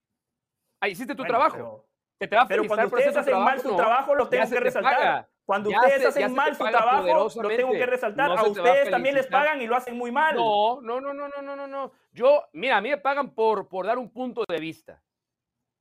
Ahí 0.80 0.92
hiciste 0.92 1.16
tu 1.16 1.24
trabajo. 1.24 1.86
Pero, 2.18 2.30
te 2.30 2.36
va 2.36 2.42
a 2.42 2.48
pero 2.48 2.66
cuando 2.66 2.88
ustedes 2.88 3.16
hacen 3.16 3.40
mal 3.40 3.60
su 3.62 3.76
trabajo, 3.76 4.16
lo 4.16 4.28
tengo 4.28 4.50
que 4.50 4.60
resaltar. 4.60 5.30
Cuando 5.46 5.70
ustedes 5.70 6.06
hacen 6.08 6.34
mal 6.34 6.56
su 6.56 6.66
trabajo, 6.66 7.42
lo 7.42 7.50
tengo 7.50 7.72
que 7.72 7.86
resaltar. 7.86 8.32
a 8.32 8.44
ustedes 8.44 8.90
también 8.90 9.16
les 9.16 9.28
pagan 9.28 9.62
y 9.62 9.68
lo 9.68 9.76
hacen 9.76 9.98
muy 9.98 10.12
mal. 10.12 10.36
No, 10.36 10.82
no, 10.82 11.00
no, 11.00 11.14
no, 11.14 11.28
no, 11.42 11.56
no, 11.56 11.68
no. 11.68 11.92
Yo, 12.12 12.44
mira, 12.54 12.78
a 12.78 12.82
mí 12.82 12.90
me 12.90 12.98
pagan 12.98 13.34
por, 13.34 13.68
por 13.68 13.86
dar 13.86 13.98
un 13.98 14.10
punto 14.12 14.44
de 14.48 14.60
vista. 14.60 15.02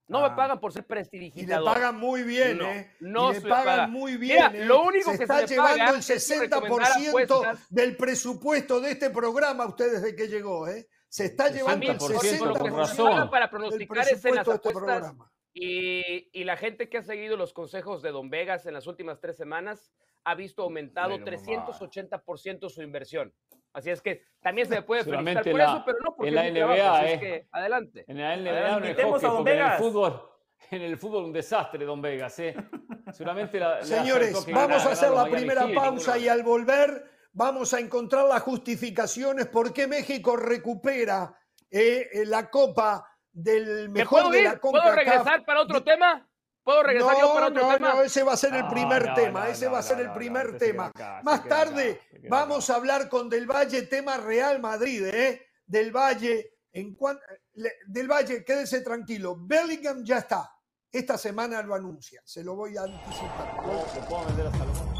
No 0.08 0.20
me 0.20 0.26
ah. 0.26 0.36
pagan 0.36 0.60
por 0.60 0.72
ser 0.72 0.86
prestidigitador. 0.86 1.62
Y 1.62 1.64
le 1.64 1.74
pagan 1.74 1.98
muy 1.98 2.22
bien, 2.22 2.60
¿eh? 2.62 2.94
No 3.00 3.32
y 3.32 3.34
le 3.34 3.40
pagan 3.40 3.90
muy 3.90 4.16
bien. 4.16 4.54
¿eh? 4.54 4.64
lo 4.64 4.84
único 4.84 5.10
se 5.10 5.18
que 5.18 5.24
está 5.24 5.46
se 5.46 5.54
llevando 5.54 5.94
el 5.94 6.02
60% 6.02 7.58
del 7.70 7.96
presupuesto 7.96 8.80
de 8.80 8.92
este 8.92 9.10
programa 9.10 9.66
usted 9.66 9.92
desde 9.92 10.14
que 10.14 10.28
llegó, 10.28 10.68
¿eh? 10.68 10.88
Se 11.08 11.26
está 11.26 11.48
llevando 11.48 11.90
el 11.90 11.98
60% 11.98 13.30
para 13.30 13.50
pronosticar 13.50 14.08
es 14.08 14.24
en 14.24 14.34
las 14.34 14.46
este 14.46 14.70
Y, 15.54 16.28
y, 16.32 16.44
la 16.44 16.56
gente 16.56 16.88
que 16.88 16.98
ha 16.98 17.02
seguido 17.02 17.36
los 17.36 17.52
consejos 17.52 18.02
de 18.02 18.10
Don 18.10 18.28
Vegas 18.28 18.66
en 18.66 18.74
las 18.74 18.86
últimas 18.86 19.20
tres 19.20 19.36
semanas 19.36 19.92
ha 20.26 20.34
visto 20.34 20.62
aumentado 20.62 21.16
380% 21.18 22.68
su 22.68 22.82
inversión. 22.82 23.32
Así 23.72 23.90
es 23.90 24.02
que 24.02 24.24
también 24.40 24.66
se 24.66 24.82
puede 24.82 25.04
felicitar 25.04 25.44
por 25.44 25.60
eso, 25.60 25.82
pero 25.86 25.98
no 26.04 26.16
porque 26.16 26.28
en 26.28 26.34
la 26.34 26.50
NBA, 26.50 27.06
es 27.06 27.20
que 27.20 27.48
adelante. 27.52 28.04
En 28.08 28.18
la 28.18 28.36
NBA 28.36 28.80
no 28.80 28.86
es 28.86 29.24
hockey, 29.24 29.52
en 29.52 29.62
el 29.62 29.72
fútbol, 29.78 30.22
en 30.72 30.82
el 30.82 30.96
fútbol 30.98 31.24
un 31.26 31.32
desastre, 31.32 31.84
Don 31.84 32.02
Vegas. 32.02 32.36
¿eh? 32.40 32.56
Seguramente 33.12 33.60
la, 33.60 33.82
Señores, 33.84 34.46
vamos 34.52 34.84
a 34.84 34.92
hacer 34.92 35.12
la 35.12 35.26
primera 35.26 35.68
pausa 35.72 36.18
y 36.18 36.26
al 36.26 36.42
volver 36.42 37.04
vamos 37.32 37.72
a 37.72 37.78
encontrar 37.78 38.26
las 38.26 38.42
justificaciones 38.42 39.46
por 39.46 39.72
qué 39.72 39.86
México 39.86 40.36
recupera 40.36 41.38
eh, 41.70 42.24
la 42.26 42.50
Copa 42.50 43.06
del 43.30 43.90
mejor 43.90 44.32
de 44.32 44.42
la 44.42 44.58
¿Puedo 44.58 44.92
regresar 44.92 45.44
para 45.44 45.60
otro 45.60 45.84
tema? 45.84 46.28
¿Puedo 46.66 46.82
regresar 46.82 47.16
yo 47.20 47.32
para 47.32 47.46
otro 47.46 47.62
no, 47.62 47.74
tema? 47.74 47.94
No, 47.94 48.02
ese 48.02 48.24
va 48.24 48.32
a 48.32 48.36
ser 48.36 48.52
el 48.56 48.66
primer 48.66 49.14
tema, 49.14 49.48
ese 49.48 49.68
va 49.68 49.78
a 49.78 49.82
ser 49.84 50.00
el 50.00 50.12
primer 50.12 50.58
tema. 50.58 50.90
Más 51.22 51.44
tarde 51.44 52.00
vamos 52.28 52.68
a 52.70 52.74
hablar 52.74 53.08
con 53.08 53.28
Del 53.28 53.46
Valle, 53.46 53.82
tema 53.82 54.16
Real 54.16 54.60
Madrid, 54.60 55.06
¿eh? 55.06 55.46
Del 55.64 55.92
Valle, 55.92 56.54
en 56.72 56.98
Del 57.86 58.08
Valle, 58.10 58.44
quédese 58.44 58.80
tranquilo, 58.80 59.36
Bellingham 59.38 60.02
ya 60.02 60.18
está. 60.18 60.50
Esta 60.90 61.16
semana 61.16 61.62
lo 61.62 61.72
anuncia, 61.72 62.20
se 62.24 62.42
lo 62.42 62.56
voy 62.56 62.76
a 62.76 62.82
anticipar. 62.82 63.62
puedo 64.08 64.26
vender 64.26 64.46
hasta 64.48 64.95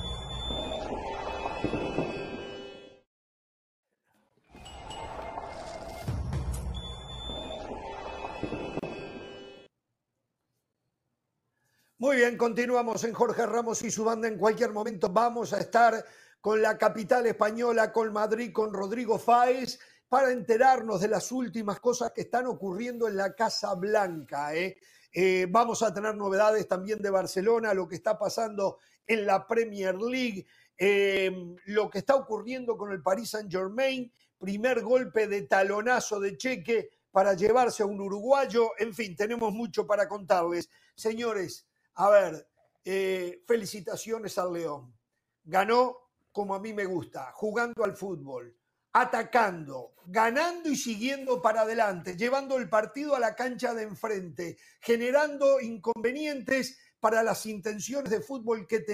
Muy 11.99 12.17
bien, 12.17 12.37
continuamos 12.37 13.05
en 13.05 13.15
Jorge 13.15 13.47
Ramos 13.47 13.81
y 13.81 13.91
su 13.91 14.05
banda. 14.05 14.29
En 14.29 14.37
cualquier 14.37 14.71
momento 14.71 15.09
vamos 15.09 15.55
a 15.55 15.61
estar 15.61 16.05
con 16.43 16.61
la 16.61 16.77
capital 16.77 17.27
española, 17.27 17.91
con 17.91 18.13
Madrid, 18.13 18.53
con 18.53 18.75
Rodrigo 18.75 19.19
Fáez, 19.19 19.81
para 20.07 20.31
enterarnos 20.31 21.01
de 21.01 21.09
las 21.09 21.33
últimas 21.33 21.81
cosas 21.81 22.13
que 22.13 22.21
están 22.21 22.49
ocurriendo 22.49 23.09
en 23.09 23.17
la 23.17 23.35
Casa 23.35 23.75
Blanca. 23.77 24.55
¿eh? 24.55 24.77
Eh, 25.11 25.47
vamos 25.49 25.83
a 25.83 25.95
tener 25.95 26.15
novedades 26.15 26.69
también 26.69 27.01
de 27.01 27.09
Barcelona, 27.09 27.73
lo 27.73 27.89
que 27.89 27.95
está 27.95 28.19
pasando 28.19 28.77
en 29.07 29.25
la 29.25 29.47
Premier 29.47 29.95
League, 29.95 30.47
eh, 30.77 31.33
lo 31.65 31.89
que 31.89 32.01
está 32.01 32.15
ocurriendo 32.15 32.77
con 32.77 32.93
el 32.93 33.01
Paris 33.01 33.31
Saint 33.31 33.51
Germain, 33.51 34.13
primer 34.37 34.83
golpe 34.83 35.29
de 35.29 35.43
talonazo 35.43 36.21
de 36.21 36.37
cheque 36.37 36.91
para 37.11 37.33
llevarse 37.33 37.83
a 37.83 37.87
un 37.87 38.03
uruguayo. 38.03 38.73
En 38.77 38.93
fin, 38.93 39.17
tenemos 39.17 39.51
mucho 39.51 39.87
para 39.87 40.07
contarles. 40.07 40.69
Señores, 40.95 41.66
a 41.97 42.11
ver, 42.11 42.49
eh, 42.85 43.43
felicitaciones 43.47 44.39
al 44.39 44.53
León. 44.53 44.95
Ganó 45.45 45.97
como 46.31 46.55
a 46.55 46.61
mí 46.61 46.73
me 46.73 46.85
gusta, 46.85 47.33
jugando 47.33 47.83
al 47.83 47.97
fútbol, 47.97 48.55
atacando, 48.93 49.95
ganando 50.07 50.69
y 50.69 50.77
siguiendo 50.77 51.41
para 51.41 51.63
adelante, 51.63 52.17
llevando 52.17 52.59
el 52.59 52.69
partido 52.69 53.17
a 53.17 53.21
la 53.21 53.35
cancha 53.35 53.73
de 53.73 53.85
enfrente, 53.85 54.59
generando 54.81 55.61
inconvenientes 55.61 56.79
para 57.01 57.23
las 57.23 57.47
intenciones 57.47 58.11
de 58.11 58.21
fútbol 58.21 58.67
que, 58.67 58.85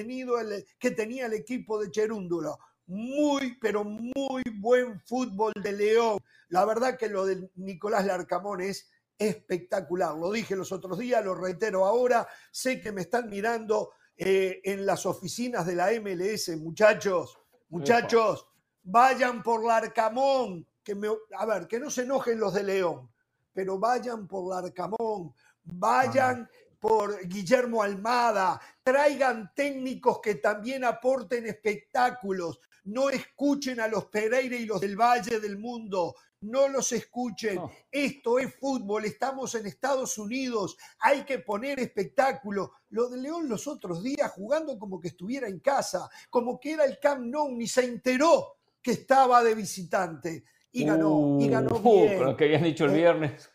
que 0.78 0.90
tenía 0.92 1.26
el 1.26 1.32
equipo 1.32 1.80
de 1.80 1.90
Cherúndulo. 1.90 2.58
Muy, 2.86 3.58
pero 3.60 3.84
muy 3.84 4.42
buen 4.54 5.00
fútbol 5.00 5.52
de 5.60 5.72
León. 5.72 6.18
La 6.48 6.64
verdad 6.64 6.96
que 6.96 7.08
lo 7.08 7.24
de 7.24 7.50
Nicolás 7.54 8.04
Larcamón 8.06 8.60
es 8.60 8.90
espectacular. 9.22 10.14
Lo 10.16 10.30
dije 10.30 10.56
los 10.56 10.72
otros 10.72 10.98
días, 10.98 11.24
lo 11.24 11.34
reitero 11.34 11.84
ahora. 11.84 12.26
Sé 12.50 12.80
que 12.80 12.92
me 12.92 13.02
están 13.02 13.28
mirando 13.28 13.92
eh, 14.16 14.60
en 14.64 14.84
las 14.84 15.06
oficinas 15.06 15.66
de 15.66 15.74
la 15.74 15.90
MLS, 16.00 16.56
muchachos, 16.58 17.38
muchachos, 17.68 18.46
vayan 18.82 19.42
por 19.42 19.64
Larcamón. 19.64 20.66
Que 20.82 20.94
me, 20.94 21.08
a 21.38 21.46
ver, 21.46 21.68
que 21.68 21.78
no 21.78 21.90
se 21.90 22.02
enojen 22.02 22.40
los 22.40 22.54
de 22.54 22.64
León, 22.64 23.10
pero 23.52 23.78
vayan 23.78 24.26
por 24.26 24.48
Larcamón, 24.48 25.32
vayan 25.62 26.48
por 26.80 27.28
Guillermo 27.28 27.80
Almada, 27.80 28.60
traigan 28.82 29.52
técnicos 29.54 30.20
que 30.20 30.34
también 30.34 30.84
aporten 30.84 31.46
espectáculos, 31.46 32.60
no 32.84 33.08
escuchen 33.08 33.78
a 33.78 33.86
los 33.86 34.06
Pereira 34.06 34.56
y 34.56 34.66
los 34.66 34.80
del 34.80 34.96
Valle 34.96 35.38
del 35.38 35.58
Mundo, 35.58 36.16
no 36.42 36.68
los 36.68 36.92
escuchen. 36.92 37.60
Esto 37.90 38.38
es 38.38 38.54
fútbol, 38.54 39.04
estamos 39.04 39.54
en 39.54 39.66
Estados 39.66 40.18
Unidos, 40.18 40.76
hay 41.00 41.22
que 41.22 41.38
poner 41.38 41.80
espectáculo. 41.80 42.72
Lo 42.90 43.08
de 43.08 43.18
León 43.18 43.48
los 43.48 43.66
otros 43.66 44.02
días 44.02 44.30
jugando 44.32 44.78
como 44.78 45.00
que 45.00 45.08
estuviera 45.08 45.48
en 45.48 45.60
casa, 45.60 46.08
como 46.30 46.60
que 46.60 46.72
era 46.72 46.84
el 46.84 46.98
Camp 46.98 47.24
Nou, 47.24 47.50
ni 47.56 47.66
se 47.66 47.84
enteró 47.84 48.58
que 48.82 48.92
estaba 48.92 49.42
de 49.42 49.54
visitante. 49.54 50.44
Y 50.72 50.84
ganó, 50.84 51.38
y 51.38 51.48
ganó 51.48 51.76
uh, 51.76 52.06
bien. 52.06 52.24
lo 52.24 52.36
que 52.36 52.44
habían 52.44 52.62
dicho 52.62 52.86
el 52.86 52.92
eh, 52.92 52.96
viernes. 52.96 53.50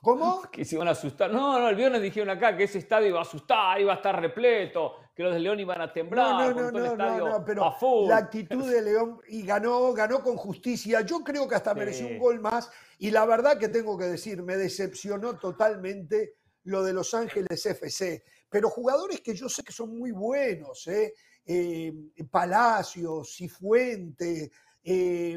¿Cómo? 0.00 0.42
Que 0.52 0.64
se 0.64 0.76
iban 0.76 0.88
a 0.88 0.92
asustar. 0.92 1.30
No, 1.30 1.58
no, 1.58 1.68
el 1.68 1.76
viernes 1.76 2.02
dijeron 2.02 2.30
acá 2.30 2.56
que 2.56 2.64
ese 2.64 2.78
estadio 2.78 3.08
iba 3.08 3.18
a 3.18 3.22
asustar, 3.22 3.80
iba 3.80 3.92
a 3.92 3.96
estar 3.96 4.20
repleto, 4.20 4.96
que 5.18 5.24
los 5.24 5.34
de 5.34 5.40
León 5.40 5.58
iban 5.58 5.80
a 5.80 5.92
temblar. 5.92 6.54
No, 6.54 6.70
no, 6.70 6.70
no, 6.70 6.96
no, 6.96 7.28
no, 7.28 7.44
pero 7.44 7.74
la 8.06 8.18
actitud 8.18 8.70
de 8.70 8.82
León 8.82 9.18
y 9.26 9.42
ganó, 9.42 9.92
ganó 9.92 10.22
con 10.22 10.36
justicia. 10.36 11.00
Yo 11.00 11.24
creo 11.24 11.48
que 11.48 11.56
hasta 11.56 11.74
mereció 11.74 12.06
un 12.06 12.20
gol 12.20 12.38
más. 12.38 12.70
Y 12.98 13.10
la 13.10 13.26
verdad 13.26 13.58
que 13.58 13.66
tengo 13.66 13.98
que 13.98 14.04
decir, 14.04 14.44
me 14.44 14.56
decepcionó 14.56 15.36
totalmente 15.36 16.34
lo 16.62 16.84
de 16.84 16.92
Los 16.92 17.14
Ángeles 17.14 17.66
FC. 17.66 18.22
Pero 18.48 18.70
jugadores 18.70 19.20
que 19.20 19.34
yo 19.34 19.48
sé 19.48 19.64
que 19.64 19.72
son 19.72 19.98
muy 19.98 20.12
buenos, 20.12 20.86
¿eh? 20.86 21.12
eh 21.44 21.92
Palacios, 22.30 23.34
Cifuente, 23.34 24.52
eh, 24.84 25.36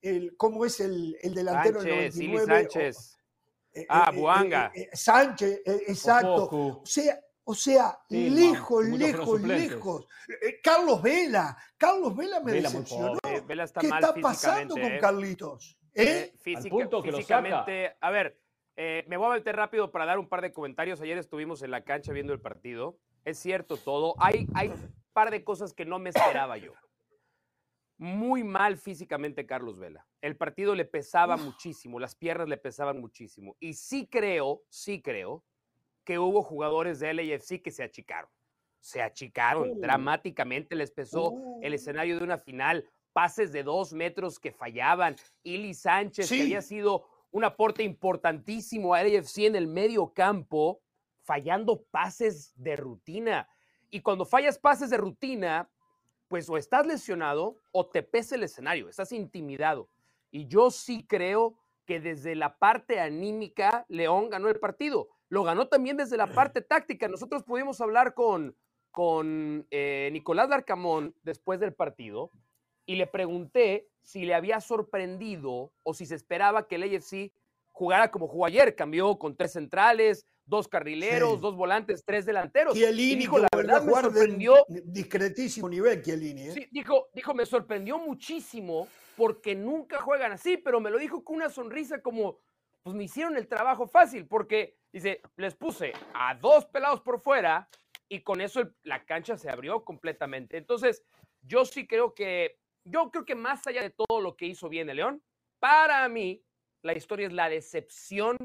el, 0.00 0.36
¿cómo 0.38 0.64
es 0.64 0.80
el, 0.80 1.18
el 1.20 1.34
delantero 1.34 1.82
Sánchez, 1.82 2.14
del 2.14 2.32
99? 2.32 2.46
Sánchez. 2.46 3.18
Eh, 3.74 3.86
ah, 3.90 4.10
eh, 4.10 4.18
Buanga. 4.18 4.72
Sánchez, 4.94 5.60
exacto. 5.66 6.80
O 6.82 6.86
sea, 6.86 7.20
O 7.50 7.54
sea, 7.54 7.98
lejos, 8.10 8.84
lejos, 8.84 9.40
lejos. 9.40 10.06
Eh, 10.28 10.60
Carlos 10.62 11.00
Vela, 11.00 11.56
Carlos 11.78 12.14
Vela 12.14 12.40
me 12.40 12.52
decepcionó. 12.52 13.16
Vela 13.46 13.64
está 13.64 13.80
¿Qué 13.80 13.86
está 13.86 14.12
pasando 14.12 14.74
con 14.74 14.84
eh. 14.84 14.98
Carlitos? 15.00 15.78
¿Eh? 15.94 16.34
físicamente, 16.42 17.96
a 17.98 18.10
ver, 18.10 18.38
me 18.76 19.16
voy 19.16 19.28
a 19.28 19.36
meter 19.36 19.56
rápido 19.56 19.90
para 19.90 20.04
dar 20.04 20.18
un 20.18 20.28
par 20.28 20.42
de 20.42 20.52
comentarios. 20.52 21.00
Ayer 21.00 21.16
estuvimos 21.16 21.62
en 21.62 21.70
la 21.70 21.84
cancha 21.84 22.12
viendo 22.12 22.34
el 22.34 22.40
partido. 22.40 22.98
Es 23.24 23.38
cierto 23.38 23.78
todo. 23.78 24.14
Hay, 24.18 24.46
hay 24.52 24.68
un 24.68 24.94
par 25.14 25.30
de 25.30 25.42
cosas 25.42 25.72
que 25.72 25.86
no 25.86 25.98
me 25.98 26.10
esperaba 26.10 26.58
yo. 26.58 26.74
Muy 27.96 28.44
mal 28.44 28.76
físicamente 28.76 29.46
Carlos 29.46 29.78
Vela. 29.78 30.06
El 30.20 30.36
partido 30.36 30.74
le 30.74 30.84
pesaba 30.84 31.38
muchísimo, 31.38 31.98
las 31.98 32.14
piernas 32.14 32.46
le 32.46 32.58
pesaban 32.58 33.00
muchísimo. 33.00 33.56
Y 33.58 33.72
sí 33.72 34.06
creo, 34.06 34.64
sí 34.68 35.00
creo 35.00 35.46
que 36.08 36.18
hubo 36.18 36.42
jugadores 36.42 37.00
de 37.00 37.12
LAFC 37.12 37.60
que 37.60 37.70
se 37.70 37.82
achicaron. 37.82 38.30
Se 38.80 39.02
achicaron 39.02 39.72
uh. 39.72 39.78
dramáticamente, 39.78 40.74
les 40.74 40.90
pesó 40.90 41.34
el 41.60 41.74
escenario 41.74 42.16
de 42.16 42.24
una 42.24 42.38
final, 42.38 42.88
pases 43.12 43.52
de 43.52 43.62
dos 43.62 43.92
metros 43.92 44.40
que 44.40 44.50
fallaban. 44.50 45.16
Ili 45.42 45.74
Sánchez, 45.74 46.30
que 46.30 46.40
había 46.40 46.62
sido 46.62 47.04
un 47.30 47.44
aporte 47.44 47.82
importantísimo 47.82 48.94
a 48.94 49.02
LAFC 49.02 49.40
en 49.40 49.56
el 49.56 49.66
medio 49.66 50.14
campo, 50.14 50.80
fallando 51.24 51.82
pases 51.90 52.54
de 52.56 52.76
rutina. 52.76 53.46
Y 53.90 54.00
cuando 54.00 54.24
fallas 54.24 54.58
pases 54.58 54.88
de 54.88 54.96
rutina, 54.96 55.68
pues 56.26 56.48
o 56.48 56.56
estás 56.56 56.86
lesionado 56.86 57.60
o 57.70 57.86
te 57.86 58.02
pesa 58.02 58.34
el 58.34 58.44
escenario, 58.44 58.88
estás 58.88 59.12
intimidado. 59.12 59.90
Y 60.30 60.46
yo 60.46 60.70
sí 60.70 61.04
creo 61.06 61.58
que 61.84 62.00
desde 62.00 62.34
la 62.34 62.58
parte 62.58 62.98
anímica, 62.98 63.84
León 63.88 64.30
ganó 64.30 64.48
el 64.48 64.58
partido 64.58 65.10
lo 65.28 65.42
ganó 65.42 65.68
también 65.68 65.96
desde 65.96 66.16
la 66.16 66.26
parte 66.26 66.60
táctica. 66.62 67.08
Nosotros 67.08 67.42
pudimos 67.42 67.80
hablar 67.80 68.14
con, 68.14 68.56
con 68.90 69.66
eh, 69.70 70.08
Nicolás 70.12 70.48
Larcamón 70.48 71.14
después 71.22 71.60
del 71.60 71.74
partido 71.74 72.30
y 72.86 72.96
le 72.96 73.06
pregunté 73.06 73.88
si 74.02 74.24
le 74.24 74.34
había 74.34 74.60
sorprendido 74.60 75.72
o 75.82 75.94
si 75.94 76.06
se 76.06 76.14
esperaba 76.14 76.66
que 76.66 76.76
el 76.76 76.84
AFC 76.84 77.32
jugara 77.72 78.10
como 78.10 78.26
jugó 78.26 78.46
ayer. 78.46 78.74
Cambió 78.74 79.18
con 79.18 79.36
tres 79.36 79.52
centrales, 79.52 80.26
dos 80.46 80.66
carrileros, 80.66 81.40
dos 81.40 81.54
volantes, 81.54 82.02
tres 82.04 82.24
delanteros. 82.24 82.74
Chiellini, 82.74 83.12
y 83.12 83.16
dijo, 83.16 83.38
la 83.38 83.48
verdad, 83.54 83.82
me 83.82 83.92
sorprendió. 83.92 84.54
discretísimo 84.84 85.68
nivel, 85.68 86.02
Chiellini. 86.02 86.48
¿eh? 86.48 86.52
Sí, 86.52 86.66
dijo, 86.70 87.08
dijo, 87.12 87.34
me 87.34 87.44
sorprendió 87.44 87.98
muchísimo 87.98 88.88
porque 89.16 89.54
nunca 89.54 90.00
juegan 90.00 90.32
así, 90.32 90.56
pero 90.56 90.80
me 90.80 90.90
lo 90.90 90.98
dijo 90.98 91.22
con 91.22 91.36
una 91.36 91.50
sonrisa 91.50 92.00
como, 92.00 92.38
pues 92.82 92.96
me 92.96 93.04
hicieron 93.04 93.36
el 93.36 93.46
trabajo 93.46 93.86
fácil, 93.86 94.26
porque 94.26 94.77
Dice, 94.92 95.20
les 95.36 95.54
puse 95.54 95.92
a 96.14 96.34
dos 96.34 96.66
pelados 96.66 97.00
por 97.00 97.20
fuera 97.20 97.68
y 98.08 98.22
con 98.22 98.40
eso 98.40 98.62
la 98.82 99.04
cancha 99.04 99.36
se 99.36 99.50
abrió 99.50 99.84
completamente. 99.84 100.56
Entonces, 100.56 101.04
yo 101.42 101.64
sí 101.64 101.86
creo 101.86 102.14
que, 102.14 102.58
yo 102.84 103.10
creo 103.10 103.24
que 103.24 103.34
más 103.34 103.66
allá 103.66 103.82
de 103.82 103.90
todo 103.90 104.20
lo 104.20 104.36
que 104.36 104.46
hizo 104.46 104.68
bien 104.68 104.88
el 104.88 104.96
León, 104.96 105.22
para 105.58 106.08
mí, 106.08 106.42
la 106.82 106.94
historia 106.94 107.26
es 107.26 107.32
la 107.32 107.48
decepción, 107.48 108.36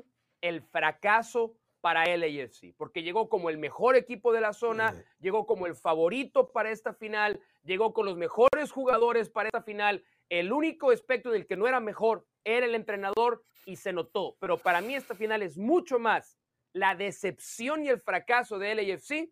el 0.42 0.62
fracaso 0.62 1.56
para 1.80 2.06
LAFC, 2.06 2.74
porque 2.78 3.04
llegó 3.04 3.28
como 3.28 3.50
el 3.50 3.58
mejor 3.58 3.98
equipo 3.98 4.32
de 4.32 4.40
la 4.40 4.54
zona, 4.54 4.94
llegó 5.20 5.46
como 5.46 5.68
el 5.68 5.76
favorito 5.76 6.50
para 6.52 6.72
esta 6.72 6.94
final, 6.94 7.42
llegó 7.64 7.94
con 7.94 8.06
los 8.06 8.16
mejores 8.16 8.72
jugadores 8.72 9.30
para 9.30 9.50
esta 9.50 9.62
final. 9.62 10.02
El 10.30 10.51
único 10.51 10.92
aspecto 10.92 11.32
del 11.32 11.46
que 11.46 11.56
no 11.56 11.68
era 11.68 11.80
mejor 11.80 12.25
era 12.44 12.65
el 12.65 12.75
entrenador 12.75 13.44
y 13.65 13.75
se 13.75 13.94
notó. 13.94 14.36
Pero 14.39 14.58
para 14.58 14.82
mí 14.82 14.96
esta 14.96 15.15
final 15.15 15.42
es 15.42 15.58
mucho 15.58 16.00
más 16.00 16.38
la 16.74 16.96
decepción 16.96 17.84
y 17.86 17.89
el 17.89 18.00
fracaso 18.00 18.58
de 18.58 18.75
LAFC 18.75 19.30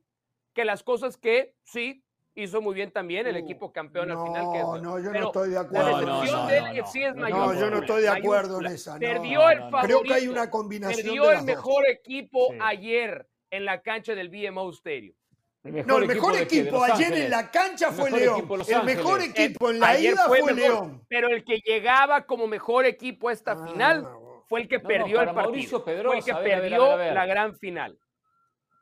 que 0.53 0.65
las 0.65 0.83
cosas 0.83 1.17
que 1.17 1.55
sí 1.63 2.03
hizo 2.35 2.61
muy 2.61 2.73
bien 2.75 2.91
también 2.91 3.27
el 3.27 3.35
uh, 3.35 3.39
equipo 3.39 3.71
campeón 3.73 4.11
al 4.11 4.23
final. 4.23 4.51
Que 4.53 4.59
no, 4.81 4.99
yo 4.99 5.11
no 5.11 5.27
estoy 5.27 5.49
de 5.49 5.57
acuerdo. 5.57 6.01
La 6.01 6.21
decepción 6.21 6.47
de 6.47 6.61
LAFC 6.61 6.95
es 6.95 7.15
mayor. 7.15 7.39
No, 7.39 7.59
yo 7.59 7.69
no 7.69 7.77
estoy 7.79 8.01
de 8.03 8.09
acuerdo 8.09 8.59
en 8.59 8.65
esa. 8.67 8.99
Perdió 8.99 9.49
el 9.49 9.59
favorito. 9.59 9.81
Creo 9.83 10.01
que 10.03 10.13
hay 10.13 10.27
una 10.27 10.49
combinación. 10.49 11.05
Perdió 11.05 11.31
el 11.31 11.43
mejor 11.43 11.87
equipo 11.87 12.53
ayer 12.61 13.27
en 13.49 13.65
la 13.65 13.81
cancha 13.81 14.15
del 14.15 14.29
BMO 14.29 14.69
Stadium. 14.71 15.15
No, 15.63 15.97
el 15.97 16.07
mejor 16.07 16.35
equipo, 16.37 16.83
ayer 16.83 17.13
en 17.13 17.29
la 17.29 17.51
cancha 17.51 17.91
fue 17.91 18.09
León. 18.09 18.47
el 18.67 18.83
mejor 18.83 19.21
equipo 19.21 19.69
en 19.69 19.79
la 19.79 19.99
ida 19.99 20.25
fue, 20.27 20.53
León. 20.53 21.05
Pero 21.07 21.29
el 21.29 21.43
que 21.43 21.59
llegaba 21.63 22.25
como 22.25 22.47
mejor 22.47 22.85
equipo 22.85 23.29
a 23.29 23.33
esta 23.33 23.51
ah, 23.51 23.67
final 23.67 24.07
fue 24.47 24.61
el 24.61 24.67
que 24.67 24.79
perdió 24.79 25.21
el 25.21 25.33
partido. 25.33 25.83
Pedrosa, 25.85 26.09
fue 26.09 26.17
el 26.17 26.23
que 26.23 26.33
perdió 26.33 26.97
la 26.97 27.25
gran 27.25 27.55
final. 27.55 27.97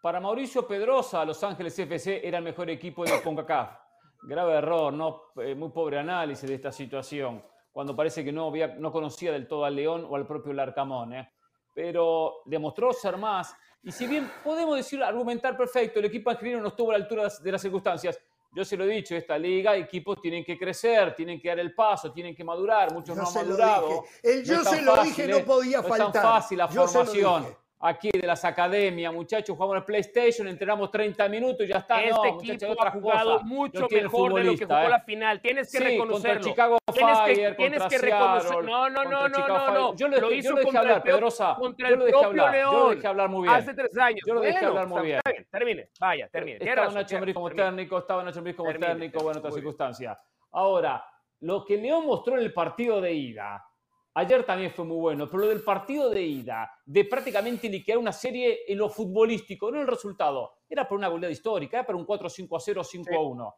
Para 0.01 0.21
Mauricio 0.21 0.65
Pedrosa, 0.65 1.25
Los 1.25 1.43
Ángeles 1.43 1.77
FC 1.77 2.25
era 2.25 2.37
el 2.37 2.43
mejor 2.43 2.69
equipo 2.69 3.03
de 3.03 3.21
CONCACAF. 3.21 3.77
Grave 4.23 4.53
error, 4.53 4.93
no, 4.93 5.23
eh, 5.37 5.55
muy 5.55 5.69
pobre 5.69 5.99
análisis 5.99 6.47
de 6.47 6.55
esta 6.55 6.71
situación, 6.71 7.43
cuando 7.71 7.95
parece 7.95 8.23
que 8.23 8.31
no, 8.31 8.47
había, 8.47 8.67
no 8.67 8.91
conocía 8.91 9.31
del 9.31 9.47
todo 9.47 9.65
al 9.65 9.75
León 9.75 10.05
o 10.09 10.15
al 10.15 10.25
propio 10.25 10.53
Larcamón. 10.53 11.13
¿eh? 11.13 11.29
Pero 11.73 12.41
demostró 12.45 12.93
ser 12.93 13.17
más. 13.17 13.55
Y 13.83 13.91
si 13.91 14.07
bien 14.07 14.29
podemos 14.43 14.75
decir, 14.75 15.01
argumentar 15.01 15.55
perfecto, 15.55 15.99
el 15.99 16.05
equipo 16.05 16.29
argentino 16.29 16.61
no 16.61 16.67
estuvo 16.67 16.91
a 16.91 16.97
la 16.97 17.03
altura 17.03 17.27
de 17.41 17.51
las 17.51 17.61
circunstancias, 17.61 18.19
yo 18.51 18.65
se 18.65 18.75
lo 18.75 18.83
he 18.83 18.87
dicho, 18.87 19.15
esta 19.15 19.37
liga, 19.37 19.75
equipos 19.75 20.19
tienen 20.21 20.43
que 20.43 20.57
crecer, 20.57 21.13
tienen 21.15 21.39
que 21.39 21.49
dar 21.49 21.59
el 21.59 21.73
paso, 21.73 22.11
tienen 22.11 22.35
que 22.35 22.43
madurar, 22.43 22.91
muchos 22.91 23.15
no 23.15 23.27
han 23.27 23.33
madurado. 23.33 24.03
El 24.23 24.43
yo 24.43 24.63
se 24.63 24.81
lo 24.81 25.01
dije, 25.03 25.27
no 25.27 25.45
podía 25.45 25.83
faltar. 25.83 26.07
Es 26.07 26.13
tan 26.13 26.23
fácil 26.23 26.57
la 26.57 26.67
formación 26.67 27.45
aquí 27.79 28.09
de 28.11 28.27
las 28.27 28.43
academias, 28.43 29.13
muchachos, 29.13 29.55
jugamos 29.55 29.77
el 29.77 29.83
PlayStation, 29.83 30.47
entrenamos 30.47 30.91
30 30.91 31.29
minutos 31.29 31.65
y 31.65 31.69
ya 31.69 31.77
está. 31.77 32.01
Este 32.03 32.27
equipo 32.29 32.75
ha 32.83 32.91
jugado 32.91 33.41
mucho 33.43 33.87
mejor 33.89 34.33
de 34.33 34.43
lo 34.43 34.55
que 34.55 34.65
jugó 34.65 34.79
¿eh? 34.79 34.89
la 34.89 34.99
final. 35.01 35.41
Tienes 35.41 35.71
que 35.71 35.79
reconocerlo. 35.79 36.43
Chicago 36.43 36.77
tienes 36.93 37.17
Fire, 37.17 37.35
que, 37.35 37.55
tienes 37.55 37.83
que 37.83 37.97
reconocer. 37.97 38.63
No, 38.63 38.89
no, 38.89 39.03
no, 39.03 39.29
no, 39.29 39.47
no, 39.47 39.71
no. 39.71 39.95
Yo 39.95 40.07
lo, 40.07 40.31
hizo 40.31 40.49
yo 40.49 40.55
lo 40.55 40.61
dejé 40.61 40.77
hablar, 40.77 41.03
Pedrosa. 41.03 41.55
Contra 41.55 41.89
el 41.89 41.97
propio 41.97 42.51
León. 42.51 42.73
Yo 42.73 42.79
lo 42.79 42.89
dejé 42.89 43.07
hablar 43.07 43.29
muy 43.29 43.41
bien. 43.43 43.55
Hace 43.55 43.73
tres 43.73 43.97
años. 43.97 44.21
Yo 44.25 44.33
lo 44.33 44.41
dejé 44.41 44.65
hablar 44.65 44.87
muy 44.87 45.01
bien. 45.03 45.17
Está 45.17 45.31
bien, 45.31 45.47
termine. 45.49 45.89
Vaya, 45.99 46.27
termine. 46.29 46.57
Estaba 46.59 46.91
Nacho 46.91 47.15
Ambriz 47.15 47.35
como 47.35 47.49
técnico, 47.51 47.97
estaba 47.97 48.23
Nacho 48.23 48.39
Ambriz 48.39 48.55
como 48.55 48.73
técnico, 48.73 49.23
bueno, 49.23 49.39
otra 49.39 49.51
circunstancia. 49.51 50.19
Ahora, 50.51 51.05
lo 51.41 51.63
que 51.63 51.77
León 51.77 52.05
mostró 52.05 52.37
en 52.37 52.43
el 52.43 52.53
partido 52.53 52.99
de 52.99 53.13
ida 53.13 53.68
Ayer 54.15 54.43
también 54.43 54.71
fue 54.71 54.85
muy 54.85 54.97
bueno, 54.97 55.27
pero 55.27 55.43
lo 55.43 55.47
del 55.47 55.63
partido 55.63 56.09
de 56.09 56.21
ida, 56.21 56.69
de 56.85 57.05
prácticamente 57.05 57.69
liquidar 57.69 57.99
una 57.99 58.11
serie 58.11 58.61
en 58.67 58.77
lo 58.77 58.89
futbolístico, 58.89 59.71
no 59.71 59.79
el 59.79 59.87
resultado, 59.87 60.53
era 60.67 60.87
por 60.87 60.97
una 60.97 61.07
goleada 61.07 61.31
histórica, 61.31 61.77
era 61.77 61.85
por 61.85 61.95
un 61.95 62.05
4-5 62.05 62.57
a 62.57 62.59
0, 62.59 62.83
5 62.83 63.15
a 63.15 63.21
1. 63.21 63.55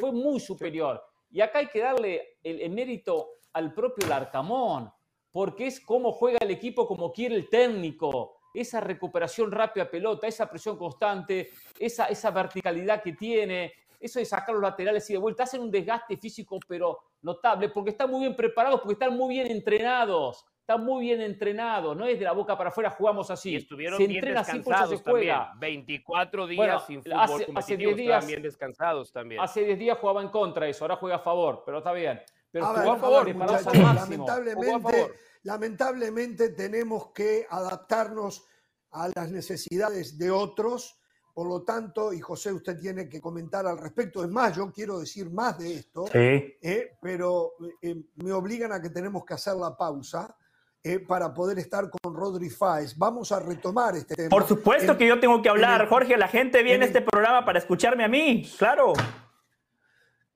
Fue 0.00 0.12
muy 0.12 0.40
superior. 0.40 1.02
Y 1.30 1.40
acá 1.40 1.60
hay 1.60 1.68
que 1.68 1.80
darle 1.80 2.38
el, 2.42 2.68
mérito 2.70 3.28
al 3.52 3.72
propio 3.72 4.06
Larcamón, 4.08 4.90
porque 5.30 5.68
es 5.68 5.80
cómo 5.80 6.12
juega 6.12 6.38
el 6.42 6.50
equipo, 6.50 6.86
como 6.86 7.12
quiere 7.12 7.36
el 7.36 7.48
técnico, 7.48 8.36
esa 8.52 8.80
recuperación 8.80 9.50
rápida 9.50 9.90
pelota, 9.90 10.26
esa 10.26 10.50
presión 10.50 10.76
constante, 10.76 11.50
esa, 11.78 12.06
esa 12.06 12.30
verticalidad 12.30 13.02
que 13.02 13.14
tiene, 13.14 13.72
eso 14.02 14.18
de 14.18 14.24
sacar 14.24 14.54
los 14.54 14.62
laterales 14.62 15.08
y 15.08 15.12
de 15.12 15.18
vuelta, 15.18 15.44
hacen 15.44 15.60
un 15.60 15.70
desgaste 15.70 16.16
físico, 16.16 16.58
pero 16.66 16.98
notable, 17.22 17.68
porque 17.68 17.90
están 17.90 18.10
muy 18.10 18.20
bien 18.20 18.36
preparados, 18.36 18.80
porque 18.80 18.94
están 18.94 19.16
muy 19.16 19.34
bien 19.34 19.50
entrenados. 19.50 20.44
Están 20.62 20.84
muy 20.84 21.06
bien 21.06 21.20
entrenados, 21.20 21.96
no 21.96 22.06
es 22.06 22.20
de 22.20 22.24
la 22.24 22.30
boca 22.30 22.56
para 22.56 22.70
afuera 22.70 22.88
jugamos 22.90 23.28
así. 23.32 23.50
Y 23.50 23.56
estuvieron 23.56 23.98
se 23.98 24.06
bien 24.06 24.24
descansados 24.24 24.90
se 24.90 25.10
juega. 25.10 25.48
También. 25.50 25.84
24 25.84 26.46
días 26.46 26.86
sin 26.86 27.02
fútbol 27.02 27.18
hace, 27.18 27.46
hace 27.52 27.76
10 27.76 27.96
días, 27.96 28.26
bien 28.28 28.42
descansados 28.42 29.12
también. 29.12 29.40
Hace 29.40 29.64
10 29.64 29.78
días 29.78 29.98
jugaba 29.98 30.22
en 30.22 30.28
contra 30.28 30.68
eso, 30.68 30.84
ahora 30.84 30.94
juega 30.94 31.16
a 31.16 31.18
favor, 31.18 31.64
pero 31.66 31.78
está 31.78 31.92
bien. 31.92 32.22
Pero 32.52 32.66
a, 32.66 32.72
ver, 32.74 32.88
a 32.88 32.96
favor, 32.96 33.28
lamentablemente, 33.28 35.12
lamentablemente 35.42 36.50
tenemos 36.50 37.10
que 37.12 37.44
adaptarnos 37.50 38.46
a 38.92 39.08
las 39.16 39.32
necesidades 39.32 40.16
de 40.16 40.30
otros 40.30 41.01
por 41.34 41.48
lo 41.48 41.62
tanto, 41.62 42.12
y 42.12 42.20
José, 42.20 42.52
usted 42.52 42.78
tiene 42.78 43.08
que 43.08 43.20
comentar 43.20 43.66
al 43.66 43.78
respecto. 43.78 44.22
Es 44.22 44.28
más, 44.28 44.54
yo 44.54 44.70
quiero 44.70 45.00
decir 45.00 45.30
más 45.30 45.58
de 45.58 45.74
esto, 45.76 46.04
eh, 46.12 46.98
pero 47.00 47.52
eh, 47.80 48.02
me 48.16 48.32
obligan 48.32 48.72
a 48.72 48.82
que 48.82 48.90
tenemos 48.90 49.24
que 49.24 49.34
hacer 49.34 49.54
la 49.54 49.76
pausa. 49.76 50.36
Eh, 50.84 50.98
para 50.98 51.32
poder 51.32 51.60
estar 51.60 51.88
con 51.88 52.12
Rodri 52.12 52.50
Fáez. 52.50 52.98
Vamos 52.98 53.30
a 53.30 53.38
retomar 53.38 53.94
este 53.94 54.16
tema. 54.16 54.30
Por 54.30 54.48
supuesto 54.48 54.98
que 54.98 55.06
yo 55.06 55.20
tengo 55.20 55.40
que 55.40 55.48
hablar, 55.48 55.86
Jorge. 55.86 56.16
La 56.16 56.26
gente 56.26 56.60
viene 56.64 56.82
a 56.82 56.88
este 56.88 57.02
programa 57.02 57.44
para 57.44 57.60
escucharme 57.60 58.02
a 58.02 58.08
mí, 58.08 58.50
claro. 58.58 58.92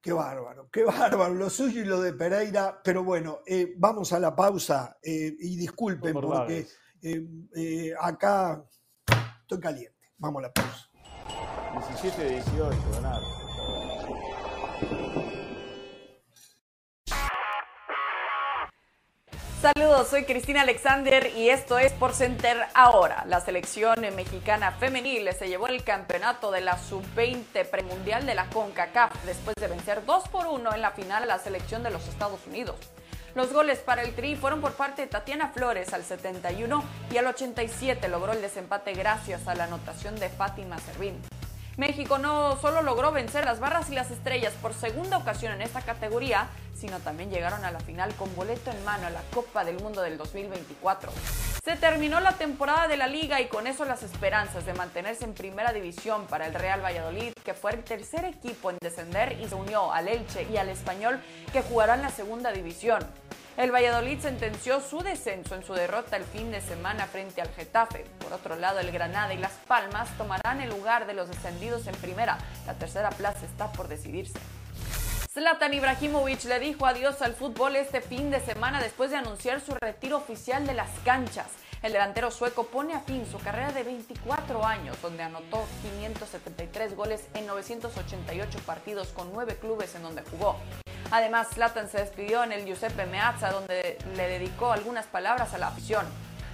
Qué 0.00 0.12
bárbaro, 0.12 0.68
qué 0.70 0.84
bárbaro, 0.84 1.34
lo 1.34 1.50
suyo 1.50 1.82
y 1.82 1.84
lo 1.84 2.00
de 2.00 2.12
Pereira. 2.12 2.80
Pero 2.84 3.02
bueno, 3.02 3.40
vamos 3.76 4.12
a 4.12 4.20
la 4.20 4.36
pausa 4.36 4.96
y 5.02 5.56
disculpen 5.56 6.14
porque 6.14 6.64
acá 8.00 8.64
estoy 9.42 9.58
caliente. 9.58 9.95
Vamos 10.18 10.42
a 10.42 10.46
la 10.46 10.52
pausa. 10.52 10.88
17 11.88 12.24
de 12.24 12.30
18, 12.30 12.76
ganar. 12.94 13.20
Saludos, 19.60 20.08
soy 20.08 20.24
Cristina 20.24 20.62
Alexander 20.62 21.30
y 21.36 21.50
esto 21.50 21.78
es 21.78 21.92
Por 21.92 22.14
Center 22.14 22.56
ahora. 22.74 23.24
La 23.26 23.40
selección 23.40 24.00
mexicana 24.14 24.72
femenil 24.72 25.28
se 25.34 25.48
llevó 25.48 25.66
el 25.66 25.84
campeonato 25.84 26.50
de 26.50 26.62
la 26.62 26.78
sub-20 26.78 27.68
premundial 27.68 28.24
de 28.24 28.34
la 28.34 28.48
CONCACAF 28.48 29.24
después 29.24 29.56
de 29.56 29.68
vencer 29.68 30.04
2 30.06 30.28
por 30.28 30.46
1 30.46 30.74
en 30.74 30.80
la 30.80 30.92
final 30.92 31.24
a 31.24 31.26
la 31.26 31.38
selección 31.38 31.82
de 31.82 31.90
los 31.90 32.06
Estados 32.08 32.46
Unidos. 32.46 32.76
Los 33.36 33.52
goles 33.52 33.80
para 33.80 34.00
el 34.00 34.14
Tri 34.14 34.34
fueron 34.34 34.62
por 34.62 34.72
parte 34.72 35.02
de 35.02 35.08
Tatiana 35.08 35.48
Flores 35.48 35.92
al 35.92 36.02
71 36.02 36.82
y 37.10 37.18
al 37.18 37.26
87 37.26 38.08
logró 38.08 38.32
el 38.32 38.40
desempate 38.40 38.94
gracias 38.94 39.46
a 39.46 39.54
la 39.54 39.64
anotación 39.64 40.14
de 40.16 40.30
Fátima 40.30 40.78
Servín. 40.78 41.20
México 41.76 42.16
no 42.16 42.56
solo 42.56 42.80
logró 42.80 43.12
vencer 43.12 43.44
las 43.44 43.60
barras 43.60 43.90
y 43.90 43.94
las 43.94 44.10
estrellas 44.10 44.54
por 44.62 44.72
segunda 44.72 45.18
ocasión 45.18 45.52
en 45.52 45.60
esta 45.60 45.82
categoría, 45.82 46.48
sino 46.74 47.00
también 47.00 47.30
llegaron 47.30 47.66
a 47.66 47.70
la 47.70 47.80
final 47.80 48.14
con 48.14 48.34
boleto 48.34 48.70
en 48.70 48.82
mano 48.84 49.06
a 49.06 49.10
la 49.10 49.20
Copa 49.34 49.62
del 49.62 49.78
Mundo 49.82 50.00
del 50.00 50.16
2024. 50.16 51.12
Se 51.62 51.76
terminó 51.76 52.20
la 52.20 52.32
temporada 52.32 52.88
de 52.88 52.96
la 52.96 53.06
liga 53.06 53.42
y 53.42 53.48
con 53.48 53.66
eso 53.66 53.84
las 53.84 54.02
esperanzas 54.02 54.64
de 54.64 54.72
mantenerse 54.72 55.24
en 55.24 55.34
primera 55.34 55.74
división 55.74 56.26
para 56.26 56.46
el 56.46 56.54
Real 56.54 56.82
Valladolid, 56.82 57.32
que 57.44 57.52
fue 57.52 57.72
el 57.72 57.84
tercer 57.84 58.24
equipo 58.24 58.70
en 58.70 58.78
descender 58.80 59.38
y 59.38 59.46
se 59.46 59.54
unió 59.54 59.92
al 59.92 60.08
Elche 60.08 60.46
y 60.50 60.56
al 60.56 60.70
Español 60.70 61.20
que 61.52 61.60
jugarán 61.60 62.00
la 62.00 62.10
segunda 62.10 62.52
división. 62.52 63.00
El 63.56 63.72
Valladolid 63.72 64.20
sentenció 64.20 64.82
su 64.82 65.00
descenso 65.00 65.54
en 65.54 65.64
su 65.64 65.72
derrota 65.72 66.18
el 66.18 66.24
fin 66.24 66.50
de 66.50 66.60
semana 66.60 67.06
frente 67.06 67.40
al 67.40 67.48
Getafe. 67.48 68.04
Por 68.18 68.34
otro 68.34 68.54
lado, 68.54 68.80
el 68.80 68.92
Granada 68.92 69.32
y 69.32 69.38
Las 69.38 69.52
Palmas 69.66 70.10
tomarán 70.18 70.60
el 70.60 70.68
lugar 70.68 71.06
de 71.06 71.14
los 71.14 71.30
descendidos 71.30 71.86
en 71.86 71.94
primera. 71.94 72.36
La 72.66 72.74
tercera 72.74 73.08
plaza 73.08 73.46
está 73.46 73.72
por 73.72 73.88
decidirse. 73.88 74.38
Zlatan 75.32 75.72
Ibrahimovic 75.72 76.44
le 76.44 76.58
dijo 76.58 76.84
adiós 76.86 77.22
al 77.22 77.34
fútbol 77.34 77.76
este 77.76 78.02
fin 78.02 78.30
de 78.30 78.40
semana 78.40 78.82
después 78.82 79.10
de 79.10 79.16
anunciar 79.16 79.62
su 79.62 79.74
retiro 79.74 80.18
oficial 80.18 80.66
de 80.66 80.74
las 80.74 80.90
canchas. 81.02 81.46
El 81.82 81.92
delantero 81.92 82.30
sueco 82.30 82.64
pone 82.64 82.94
a 82.94 83.00
fin 83.00 83.26
su 83.30 83.38
carrera 83.38 83.72
de 83.72 83.82
24 83.82 84.64
años, 84.64 84.96
donde 85.02 85.22
anotó 85.22 85.64
573 85.82 86.96
goles 86.96 87.24
en 87.34 87.46
988 87.46 88.58
partidos 88.64 89.08
con 89.08 89.32
9 89.32 89.56
clubes 89.60 89.94
en 89.94 90.02
donde 90.02 90.22
jugó. 90.22 90.56
Además, 91.10 91.48
Zlatan 91.54 91.88
se 91.88 91.98
despidió 91.98 92.42
en 92.42 92.52
el 92.52 92.64
Giuseppe 92.64 93.06
Meazza, 93.06 93.52
donde 93.52 93.98
le 94.16 94.28
dedicó 94.28 94.72
algunas 94.72 95.06
palabras 95.06 95.54
a 95.54 95.58
la 95.58 95.68
afición. 95.68 96.06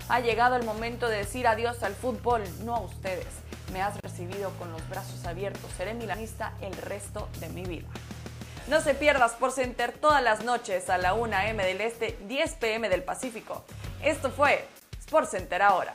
Ha 0.08 0.20
llegado 0.20 0.56
el 0.56 0.64
momento 0.64 1.08
de 1.08 1.18
decir 1.18 1.46
adiós 1.46 1.82
al 1.82 1.94
fútbol, 1.94 2.42
no 2.64 2.76
a 2.76 2.80
ustedes. 2.80 3.28
Me 3.72 3.80
has 3.80 3.98
recibido 4.02 4.50
con 4.58 4.70
los 4.70 4.86
brazos 4.90 5.24
abiertos. 5.24 5.70
Seré 5.76 5.94
milanista 5.94 6.52
el 6.60 6.74
resto 6.76 7.28
de 7.40 7.48
mi 7.48 7.64
vida. 7.64 7.88
No 8.68 8.80
se 8.80 8.94
pierdas 8.94 9.32
por 9.32 9.52
Center 9.52 9.92
todas 9.92 10.22
las 10.22 10.44
noches 10.44 10.90
a 10.90 10.98
la 10.98 11.14
1 11.14 11.34
a.m. 11.34 11.64
del 11.64 11.80
Este, 11.80 12.18
10 12.26 12.54
p.m. 12.56 12.88
del 12.88 13.02
Pacífico. 13.02 13.64
Esto 14.02 14.30
fue 14.30 14.66
Sport 15.12 15.28
Center 15.28 15.60
ahora. 15.60 15.94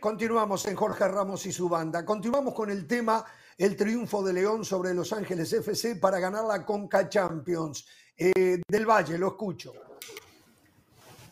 Continuamos 0.00 0.66
en 0.66 0.74
Jorge 0.74 1.06
Ramos 1.06 1.46
y 1.46 1.52
su 1.52 1.68
banda. 1.68 2.04
Continuamos 2.04 2.52
con 2.52 2.70
el 2.70 2.88
tema 2.88 3.24
el 3.56 3.76
triunfo 3.76 4.20
de 4.24 4.32
León 4.32 4.64
sobre 4.64 4.92
Los 4.94 5.12
Ángeles 5.12 5.52
FC 5.52 5.94
para 5.94 6.18
ganar 6.18 6.44
la 6.46 6.66
Conca 6.66 7.08
Champions. 7.08 7.86
Eh, 8.16 8.60
del 8.66 8.84
Valle, 8.84 9.16
lo 9.16 9.28
escucho. 9.28 9.74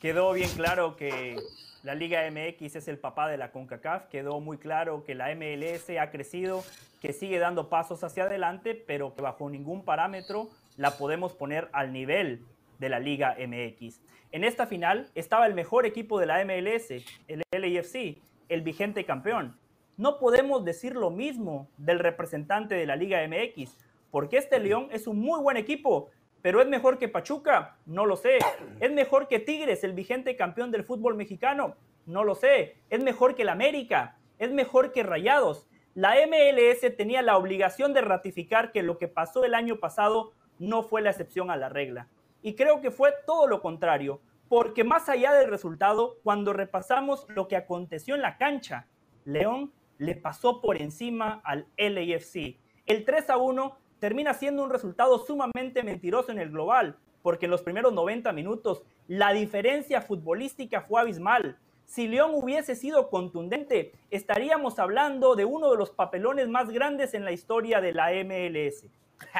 Quedó 0.00 0.32
bien 0.34 0.50
claro 0.50 0.94
que 0.94 1.36
la 1.86 1.94
Liga 1.94 2.28
MX 2.28 2.74
es 2.74 2.88
el 2.88 2.98
papá 2.98 3.28
de 3.28 3.36
la 3.36 3.52
CONCACAF. 3.52 4.06
Quedó 4.08 4.40
muy 4.40 4.58
claro 4.58 5.04
que 5.04 5.14
la 5.14 5.32
MLS 5.36 5.88
ha 6.00 6.10
crecido, 6.10 6.64
que 7.00 7.12
sigue 7.12 7.38
dando 7.38 7.68
pasos 7.68 8.02
hacia 8.02 8.24
adelante, 8.24 8.74
pero 8.74 9.14
que 9.14 9.22
bajo 9.22 9.48
ningún 9.48 9.84
parámetro 9.84 10.48
la 10.76 10.98
podemos 10.98 11.32
poner 11.32 11.68
al 11.72 11.92
nivel 11.92 12.44
de 12.80 12.88
la 12.88 12.98
Liga 12.98 13.36
MX. 13.38 14.00
En 14.32 14.42
esta 14.42 14.66
final 14.66 15.08
estaba 15.14 15.46
el 15.46 15.54
mejor 15.54 15.86
equipo 15.86 16.18
de 16.18 16.26
la 16.26 16.44
MLS, 16.44 16.90
el 17.28 17.42
LAFC, 17.52 18.18
el 18.48 18.62
vigente 18.62 19.04
campeón. 19.04 19.56
No 19.96 20.18
podemos 20.18 20.64
decir 20.64 20.96
lo 20.96 21.10
mismo 21.10 21.68
del 21.76 22.00
representante 22.00 22.74
de 22.74 22.86
la 22.86 22.96
Liga 22.96 23.20
MX, 23.28 23.76
porque 24.10 24.38
este 24.38 24.58
León 24.58 24.88
es 24.90 25.06
un 25.06 25.20
muy 25.20 25.40
buen 25.40 25.56
equipo, 25.56 26.10
pero 26.46 26.60
es 26.60 26.68
mejor 26.68 26.96
que 26.98 27.08
Pachuca, 27.08 27.76
no 27.86 28.06
lo 28.06 28.14
sé. 28.14 28.38
Es 28.78 28.92
mejor 28.92 29.26
que 29.26 29.40
Tigres, 29.40 29.82
el 29.82 29.94
vigente 29.94 30.36
campeón 30.36 30.70
del 30.70 30.84
fútbol 30.84 31.16
mexicano, 31.16 31.74
no 32.06 32.22
lo 32.22 32.36
sé. 32.36 32.76
Es 32.88 33.02
mejor 33.02 33.34
que 33.34 33.42
el 33.42 33.48
América, 33.48 34.16
es 34.38 34.52
mejor 34.52 34.92
que 34.92 35.02
Rayados. 35.02 35.66
La 35.94 36.14
MLS 36.24 36.96
tenía 36.96 37.20
la 37.22 37.36
obligación 37.36 37.92
de 37.94 38.00
ratificar 38.00 38.70
que 38.70 38.84
lo 38.84 38.96
que 38.96 39.08
pasó 39.08 39.44
el 39.44 39.56
año 39.56 39.80
pasado 39.80 40.34
no 40.60 40.84
fue 40.84 41.02
la 41.02 41.10
excepción 41.10 41.50
a 41.50 41.56
la 41.56 41.68
regla. 41.68 42.06
Y 42.42 42.54
creo 42.54 42.80
que 42.80 42.92
fue 42.92 43.12
todo 43.26 43.48
lo 43.48 43.60
contrario, 43.60 44.20
porque 44.48 44.84
más 44.84 45.08
allá 45.08 45.32
del 45.32 45.50
resultado, 45.50 46.18
cuando 46.22 46.52
repasamos 46.52 47.26
lo 47.28 47.48
que 47.48 47.56
aconteció 47.56 48.14
en 48.14 48.22
la 48.22 48.36
cancha, 48.36 48.86
León 49.24 49.72
le 49.98 50.14
pasó 50.14 50.60
por 50.60 50.80
encima 50.80 51.40
al 51.42 51.66
LAFC. 51.76 52.56
El 52.86 53.04
3 53.04 53.30
a 53.30 53.36
1 53.36 53.76
termina 53.98 54.34
siendo 54.34 54.62
un 54.62 54.70
resultado 54.70 55.18
sumamente 55.18 55.82
mentiroso 55.82 56.32
en 56.32 56.38
el 56.38 56.50
global, 56.50 56.96
porque 57.22 57.46
en 57.46 57.50
los 57.50 57.62
primeros 57.62 57.92
90 57.92 58.32
minutos 58.32 58.82
la 59.08 59.32
diferencia 59.32 60.00
futbolística 60.00 60.80
fue 60.80 61.00
abismal. 61.00 61.58
Si 61.84 62.08
León 62.08 62.32
hubiese 62.34 62.74
sido 62.74 63.08
contundente, 63.10 63.92
estaríamos 64.10 64.78
hablando 64.78 65.36
de 65.36 65.44
uno 65.44 65.70
de 65.70 65.76
los 65.76 65.90
papelones 65.90 66.48
más 66.48 66.70
grandes 66.70 67.14
en 67.14 67.24
la 67.24 67.32
historia 67.32 67.80
de 67.80 67.92
la 67.92 68.10
MLS. 68.24 68.86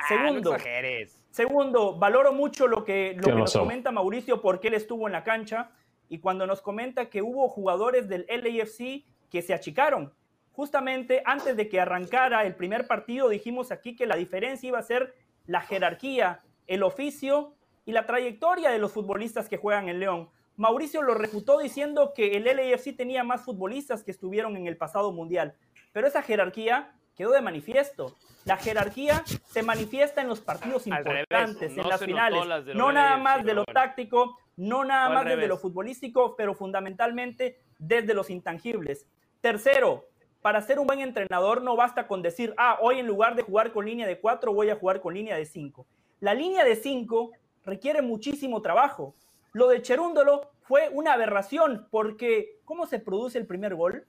Segundo, 0.08 0.56
segundo, 1.30 1.98
valoro 1.98 2.32
mucho 2.32 2.66
lo 2.66 2.84
que, 2.84 3.14
lo 3.16 3.22
que 3.22 3.32
nos 3.32 3.52
comenta 3.52 3.92
Mauricio 3.92 4.40
porque 4.40 4.68
él 4.68 4.74
estuvo 4.74 5.06
en 5.06 5.12
la 5.12 5.22
cancha 5.22 5.70
y 6.08 6.18
cuando 6.18 6.46
nos 6.46 6.62
comenta 6.62 7.10
que 7.10 7.20
hubo 7.20 7.48
jugadores 7.48 8.08
del 8.08 8.26
LAFC 8.28 9.04
que 9.30 9.42
se 9.42 9.52
achicaron. 9.52 10.12
Justamente 10.56 11.22
antes 11.26 11.54
de 11.54 11.68
que 11.68 11.80
arrancara 11.80 12.46
el 12.46 12.54
primer 12.54 12.86
partido 12.86 13.28
dijimos 13.28 13.70
aquí 13.70 13.94
que 13.94 14.06
la 14.06 14.16
diferencia 14.16 14.66
iba 14.66 14.78
a 14.78 14.82
ser 14.82 15.14
la 15.44 15.60
jerarquía, 15.60 16.40
el 16.66 16.82
oficio 16.82 17.52
y 17.84 17.92
la 17.92 18.06
trayectoria 18.06 18.70
de 18.70 18.78
los 18.78 18.90
futbolistas 18.90 19.50
que 19.50 19.58
juegan 19.58 19.90
en 19.90 20.00
León. 20.00 20.30
Mauricio 20.56 21.02
lo 21.02 21.12
refutó 21.12 21.58
diciendo 21.58 22.14
que 22.14 22.38
el 22.38 22.44
LAFC 22.44 22.96
tenía 22.96 23.22
más 23.22 23.44
futbolistas 23.44 24.02
que 24.02 24.10
estuvieron 24.10 24.56
en 24.56 24.66
el 24.66 24.78
pasado 24.78 25.12
mundial, 25.12 25.54
pero 25.92 26.06
esa 26.06 26.22
jerarquía 26.22 26.90
quedó 27.14 27.32
de 27.32 27.42
manifiesto. 27.42 28.16
La 28.46 28.56
jerarquía 28.56 29.24
se 29.44 29.62
manifiesta 29.62 30.22
en 30.22 30.28
los 30.28 30.40
partidos 30.40 30.86
importantes, 30.86 31.76
en 31.76 31.86
las 31.86 32.02
finales. 32.02 32.40
No 32.74 32.92
nada 32.92 33.18
más 33.18 33.44
de 33.44 33.52
lo 33.52 33.66
táctico, 33.66 34.38
no 34.56 34.86
nada 34.86 35.10
más 35.10 35.26
desde 35.26 35.48
lo 35.48 35.58
futbolístico, 35.58 36.34
pero 36.34 36.54
fundamentalmente 36.54 37.60
desde 37.78 38.14
los 38.14 38.30
intangibles. 38.30 39.06
Tercero, 39.42 40.06
para 40.46 40.62
ser 40.62 40.78
un 40.78 40.86
buen 40.86 41.00
entrenador 41.00 41.60
no 41.60 41.74
basta 41.74 42.06
con 42.06 42.22
decir, 42.22 42.54
ah, 42.56 42.78
hoy 42.80 43.00
en 43.00 43.08
lugar 43.08 43.34
de 43.34 43.42
jugar 43.42 43.72
con 43.72 43.84
línea 43.84 44.06
de 44.06 44.20
cuatro, 44.20 44.54
voy 44.54 44.70
a 44.70 44.76
jugar 44.76 45.00
con 45.00 45.12
línea 45.12 45.36
de 45.36 45.44
cinco. 45.44 45.88
La 46.20 46.34
línea 46.34 46.62
de 46.62 46.76
cinco 46.76 47.32
requiere 47.64 48.00
muchísimo 48.00 48.62
trabajo. 48.62 49.16
Lo 49.52 49.66
de 49.66 49.82
Cherúndolo 49.82 50.52
fue 50.62 50.88
una 50.92 51.14
aberración 51.14 51.88
porque 51.90 52.60
¿cómo 52.64 52.86
se 52.86 53.00
produce 53.00 53.38
el 53.38 53.46
primer 53.48 53.74
gol? 53.74 54.06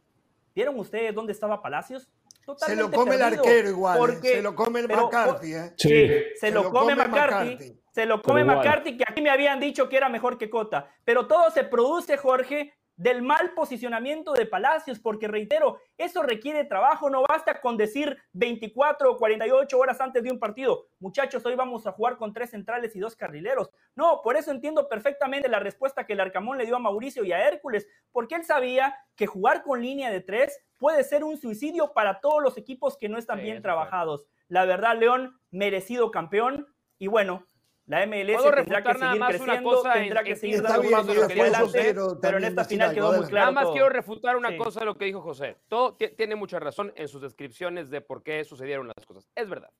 ¿Vieron 0.53 0.79
ustedes 0.79 1.15
dónde 1.15 1.33
estaba 1.33 1.59
Palacios? 1.63 2.07
se 2.55 2.75
lo 2.75 2.91
come 2.91 3.15
el 3.15 3.23
arquero 3.23 3.69
igual, 3.69 4.11
¿eh? 4.11 4.19
se 4.21 4.41
lo 4.43 4.53
come 4.53 4.81
el 4.81 4.87
McCarthy. 4.87 5.53
¿eh? 5.55 5.73
Sí, 5.75 6.07
se, 6.39 6.51
lo, 6.51 6.69
come, 6.69 6.95
McCarthy, 6.95 7.81
Se 7.91 8.05
lo 8.05 8.21
come 8.21 8.43
McCarthy, 8.43 8.95
que 8.95 9.05
aquí 9.07 9.23
me 9.23 9.31
habían 9.31 9.59
dicho 9.59 9.89
que 9.89 9.97
era 9.97 10.07
mejor 10.07 10.37
que 10.37 10.51
Cota. 10.51 10.87
Pero 11.03 11.25
todo 11.25 11.49
se 11.49 11.63
produce, 11.63 12.15
Jorge, 12.15 12.76
del 12.97 13.21
mal 13.21 13.53
posicionamiento 13.53 14.33
de 14.33 14.47
Palacios, 14.47 14.99
porque 14.99 15.27
reitero, 15.27 15.79
eso 15.97 16.23
requiere 16.23 16.65
trabajo, 16.65 17.09
no 17.09 17.23
basta 17.27 17.61
con 17.61 17.77
decir 17.77 18.17
24 18.33 19.11
o 19.11 19.17
48 19.17 19.77
horas 19.77 20.01
antes 20.01 20.23
de 20.23 20.31
un 20.31 20.39
partido, 20.39 20.87
muchachos, 20.99 21.45
hoy 21.45 21.55
vamos 21.55 21.85
a 21.85 21.91
jugar 21.91 22.17
con 22.17 22.33
tres 22.33 22.49
centrales 22.49 22.95
y 22.95 22.99
dos 22.99 23.15
carrileros. 23.15 23.69
No, 23.95 24.21
por 24.23 24.35
eso 24.35 24.51
entiendo 24.51 24.89
perfectamente 24.89 25.47
la 25.47 25.59
respuesta 25.59 26.05
que 26.05 26.13
el 26.13 26.19
Arcamón 26.19 26.57
le 26.57 26.65
dio 26.65 26.75
a 26.75 26.79
Mauricio 26.79 27.23
y 27.23 27.31
a 27.31 27.47
Hércules, 27.47 27.87
porque 28.11 28.35
él 28.35 28.43
sabía 28.43 28.97
que 29.15 29.27
jugar 29.27 29.63
con 29.63 29.81
línea 29.81 30.11
de 30.11 30.21
tres 30.21 30.59
puede 30.77 31.03
ser 31.03 31.23
un 31.23 31.37
suicidio 31.37 31.93
para 31.93 32.19
todos 32.19 32.41
los 32.41 32.57
equipos 32.57 32.97
que 32.97 33.09
no 33.09 33.17
están 33.17 33.41
bien 33.41 33.61
trabajajados. 33.61 34.25
La 34.47 34.65
verdad, 34.65 34.97
León, 34.97 35.39
merecido 35.51 36.09
campeón, 36.09 36.67
y 36.97 37.07
bueno, 37.07 37.45
la 37.87 38.05
MLS 38.05 38.43
tendrá 38.43 38.83
que 38.83 38.93
seguir 38.93 39.21
creciendo, 39.25 39.81
tendrá 39.81 40.23
que 40.23 40.35
seguir 40.35 40.61
dando 40.61 40.89
pasos 40.89 41.17
hacia 41.17 41.43
adelante, 41.43 41.95
pero, 42.21 42.37
en 42.37 42.43
esta 42.43 42.65
final 42.65 42.93
quedó 42.93 43.13
muy 43.13 43.27
claro. 43.27 43.51
Nada 43.51 43.65
más 43.65 43.71
quiero 43.71 43.87
refutar 43.87 44.35
una 44.35 44.57
cosa 44.57 44.81
de 44.81 44.85
lo 44.85 44.97
que 44.97 45.05
dijo 45.05 45.21
José. 45.21 45.55
Todo 45.69 45.95
tiene 45.95 46.35
mucha 46.35 46.59
razón 46.59 46.91
en 46.97 47.07
sus 47.07 47.21
descripciones 47.21 47.89
de 47.89 48.01
por 48.01 48.23
qué 48.23 48.43
sucedieron 48.43 48.87
las 48.87 49.05
cosas. 49.05 49.29
Es 49.35 49.47
verdad. 49.47 49.71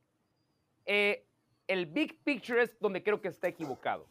Eh, 0.86 1.26
el 1.68 1.86
big 1.86 2.24
picture 2.24 2.64
es 2.64 2.80
donde 2.80 3.04
creo 3.04 3.20
que 3.20 3.28
está 3.28 3.50
equivocado. 3.50 4.08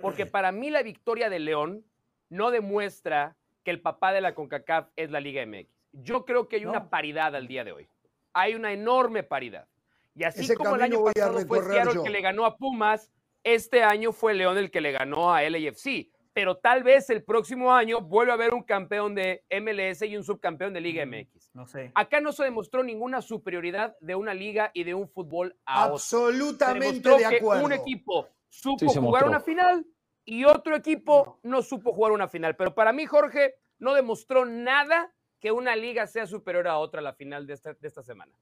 Porque 0.00 0.24
para 0.24 0.52
mí 0.52 0.70
la 0.70 0.84
victoria 0.84 1.28
de 1.28 1.40
León 1.40 1.84
no 2.28 2.52
demuestra 2.52 3.36
que 3.64 3.72
el 3.72 3.80
papá 3.80 4.12
de 4.12 4.20
la 4.20 4.34
CONCACAF 4.34 4.88
es 4.94 5.10
la 5.10 5.20
Liga 5.20 5.44
MX. 5.44 5.68
yo 5.92 6.24
creo 6.24 6.48
que 6.48 6.56
hay 6.56 6.64
una 6.64 6.88
paridad 6.90 7.34
al 7.34 7.48
día 7.48 7.64
de 7.64 7.72
hoy. 7.72 7.88
Hay 8.32 8.54
una 8.54 8.72
enorme 8.72 9.24
paridad. 9.24 9.66
Y 10.14 10.24
así 10.24 10.54
como 10.54 10.76
el 10.76 10.82
año 10.82 11.04
pasado 11.04 11.40
fue 11.46 11.62
Seattle 11.64 12.02
que 12.04 12.10
le 12.10 12.20
ganó 12.20 12.44
a 12.44 12.56
Pumas, 12.56 13.10
este 13.44 13.82
año 13.82 14.12
fue 14.12 14.34
León 14.34 14.58
el 14.58 14.70
que 14.70 14.80
le 14.80 14.92
ganó 14.92 15.32
a 15.32 15.42
LAFC. 15.42 16.10
Pero 16.34 16.56
tal 16.56 16.82
vez 16.82 17.10
el 17.10 17.22
próximo 17.22 17.74
año 17.74 18.00
vuelva 18.00 18.32
a 18.32 18.36
haber 18.36 18.54
un 18.54 18.62
campeón 18.62 19.14
de 19.14 19.44
MLS 19.50 20.00
y 20.02 20.16
un 20.16 20.24
subcampeón 20.24 20.72
de 20.72 20.80
Liga 20.80 21.04
MX. 21.04 21.50
No 21.52 21.66
sé. 21.66 21.92
Acá 21.94 22.20
no 22.22 22.32
se 22.32 22.44
demostró 22.44 22.82
ninguna 22.82 23.20
superioridad 23.20 23.96
de 24.00 24.14
una 24.14 24.32
liga 24.32 24.70
y 24.72 24.84
de 24.84 24.94
un 24.94 25.08
fútbol 25.10 25.54
a 25.66 25.84
Absolutamente 25.84 27.06
de 27.06 27.26
acuerdo. 27.26 27.64
un 27.66 27.72
equipo 27.72 28.28
supo 28.48 28.88
jugar 28.88 29.28
una 29.28 29.40
final 29.40 29.86
y 30.24 30.44
otro 30.44 30.74
equipo 30.76 31.38
no 31.42 31.60
supo 31.60 31.92
jugar 31.92 32.12
una 32.12 32.28
final. 32.28 32.56
Pero 32.56 32.74
para 32.74 32.92
mí, 32.92 33.04
Jorge, 33.04 33.56
no 33.78 33.92
demostró 33.92 34.46
nada 34.46 35.12
que 35.38 35.52
una 35.52 35.76
liga 35.76 36.06
sea 36.06 36.26
superior 36.26 36.68
a 36.68 36.78
otra 36.78 37.00
a 37.00 37.02
la 37.02 37.12
final 37.12 37.46
de 37.46 37.54
esta, 37.54 37.74
de 37.74 37.88
esta 37.88 38.02
semana. 38.02 38.32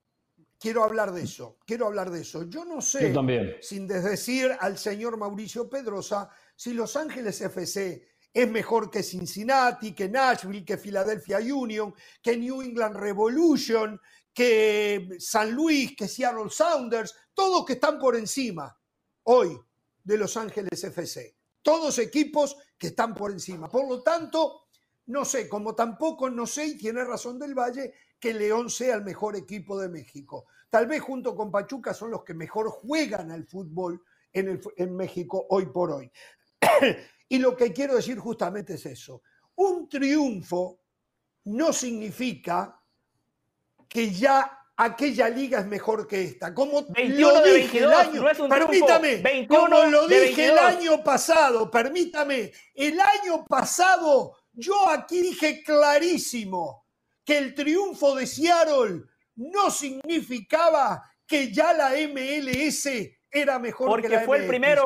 Quiero 0.60 0.84
hablar 0.84 1.10
de 1.10 1.22
eso, 1.22 1.56
quiero 1.64 1.86
hablar 1.86 2.10
de 2.10 2.20
eso. 2.20 2.42
Yo 2.42 2.66
no 2.66 2.82
sé, 2.82 3.14
sin 3.62 3.86
desdecir 3.86 4.54
al 4.60 4.76
señor 4.76 5.16
Mauricio 5.16 5.70
Pedrosa, 5.70 6.28
si 6.54 6.74
Los 6.74 6.96
Ángeles 6.96 7.40
FC 7.40 8.06
es 8.30 8.50
mejor 8.50 8.90
que 8.90 9.02
Cincinnati, 9.02 9.94
que 9.94 10.10
Nashville, 10.10 10.62
que 10.62 10.76
Philadelphia 10.76 11.38
Union, 11.38 11.94
que 12.22 12.36
New 12.36 12.60
England 12.60 12.96
Revolution, 12.96 13.98
que 14.34 15.16
San 15.18 15.50
Luis, 15.50 15.96
que 15.96 16.06
Seattle 16.06 16.50
Sounders, 16.50 17.14
todos 17.32 17.64
que 17.64 17.72
están 17.72 17.98
por 17.98 18.14
encima 18.14 18.78
hoy 19.22 19.58
de 20.04 20.18
Los 20.18 20.36
Ángeles 20.36 20.84
FC. 20.84 21.36
Todos 21.62 21.98
equipos 21.98 22.58
que 22.76 22.88
están 22.88 23.14
por 23.14 23.30
encima. 23.30 23.66
Por 23.66 23.88
lo 23.88 24.02
tanto, 24.02 24.66
no 25.06 25.24
sé, 25.24 25.48
como 25.48 25.74
tampoco 25.74 26.28
no 26.28 26.46
sé, 26.46 26.66
y 26.66 26.76
tiene 26.76 27.02
razón 27.02 27.38
del 27.38 27.54
Valle, 27.54 27.94
que 28.20 28.34
León 28.34 28.70
sea 28.70 28.94
el 28.94 29.02
mejor 29.02 29.34
equipo 29.34 29.80
de 29.80 29.88
México. 29.88 30.46
Tal 30.68 30.86
vez 30.86 31.00
junto 31.00 31.34
con 31.34 31.50
Pachuca 31.50 31.94
son 31.94 32.10
los 32.10 32.22
que 32.22 32.34
mejor 32.34 32.68
juegan 32.70 33.30
al 33.30 33.46
fútbol 33.46 34.02
en, 34.32 34.60
en 34.76 34.96
México 34.96 35.46
hoy 35.48 35.66
por 35.66 35.90
hoy. 35.90 36.12
y 37.28 37.38
lo 37.38 37.56
que 37.56 37.72
quiero 37.72 37.96
decir 37.96 38.18
justamente 38.18 38.74
es 38.74 38.86
eso. 38.86 39.22
Un 39.56 39.88
triunfo 39.88 40.80
no 41.44 41.72
significa 41.72 42.78
que 43.88 44.10
ya 44.12 44.60
aquella 44.76 45.28
liga 45.28 45.60
es 45.60 45.66
mejor 45.66 46.06
que 46.06 46.22
esta. 46.22 46.54
Como 46.54 46.86
lo 46.96 47.42
dije 47.42 47.78
el 47.78 47.92
año, 47.92 48.24
permítame, 48.48 49.46
como 49.48 49.84
lo 49.84 50.06
dije 50.06 50.46
el 50.46 50.58
año 50.58 51.02
pasado, 51.02 51.70
permítame, 51.70 52.52
el 52.74 53.00
año 53.00 53.44
pasado 53.46 54.36
yo 54.52 54.88
aquí 54.88 55.20
dije 55.20 55.62
clarísimo 55.62 56.79
que 57.30 57.38
el 57.38 57.54
triunfo 57.54 58.16
de 58.16 58.26
Seattle 58.26 59.04
no 59.36 59.70
significaba 59.70 61.00
que 61.24 61.52
ya 61.52 61.72
la 61.72 61.90
MLS 62.08 62.88
era 63.30 63.56
mejor 63.60 64.02
que 64.02 64.08
la 64.08 64.22
fue 64.22 64.38
el 64.38 64.48
primero. 64.48 64.84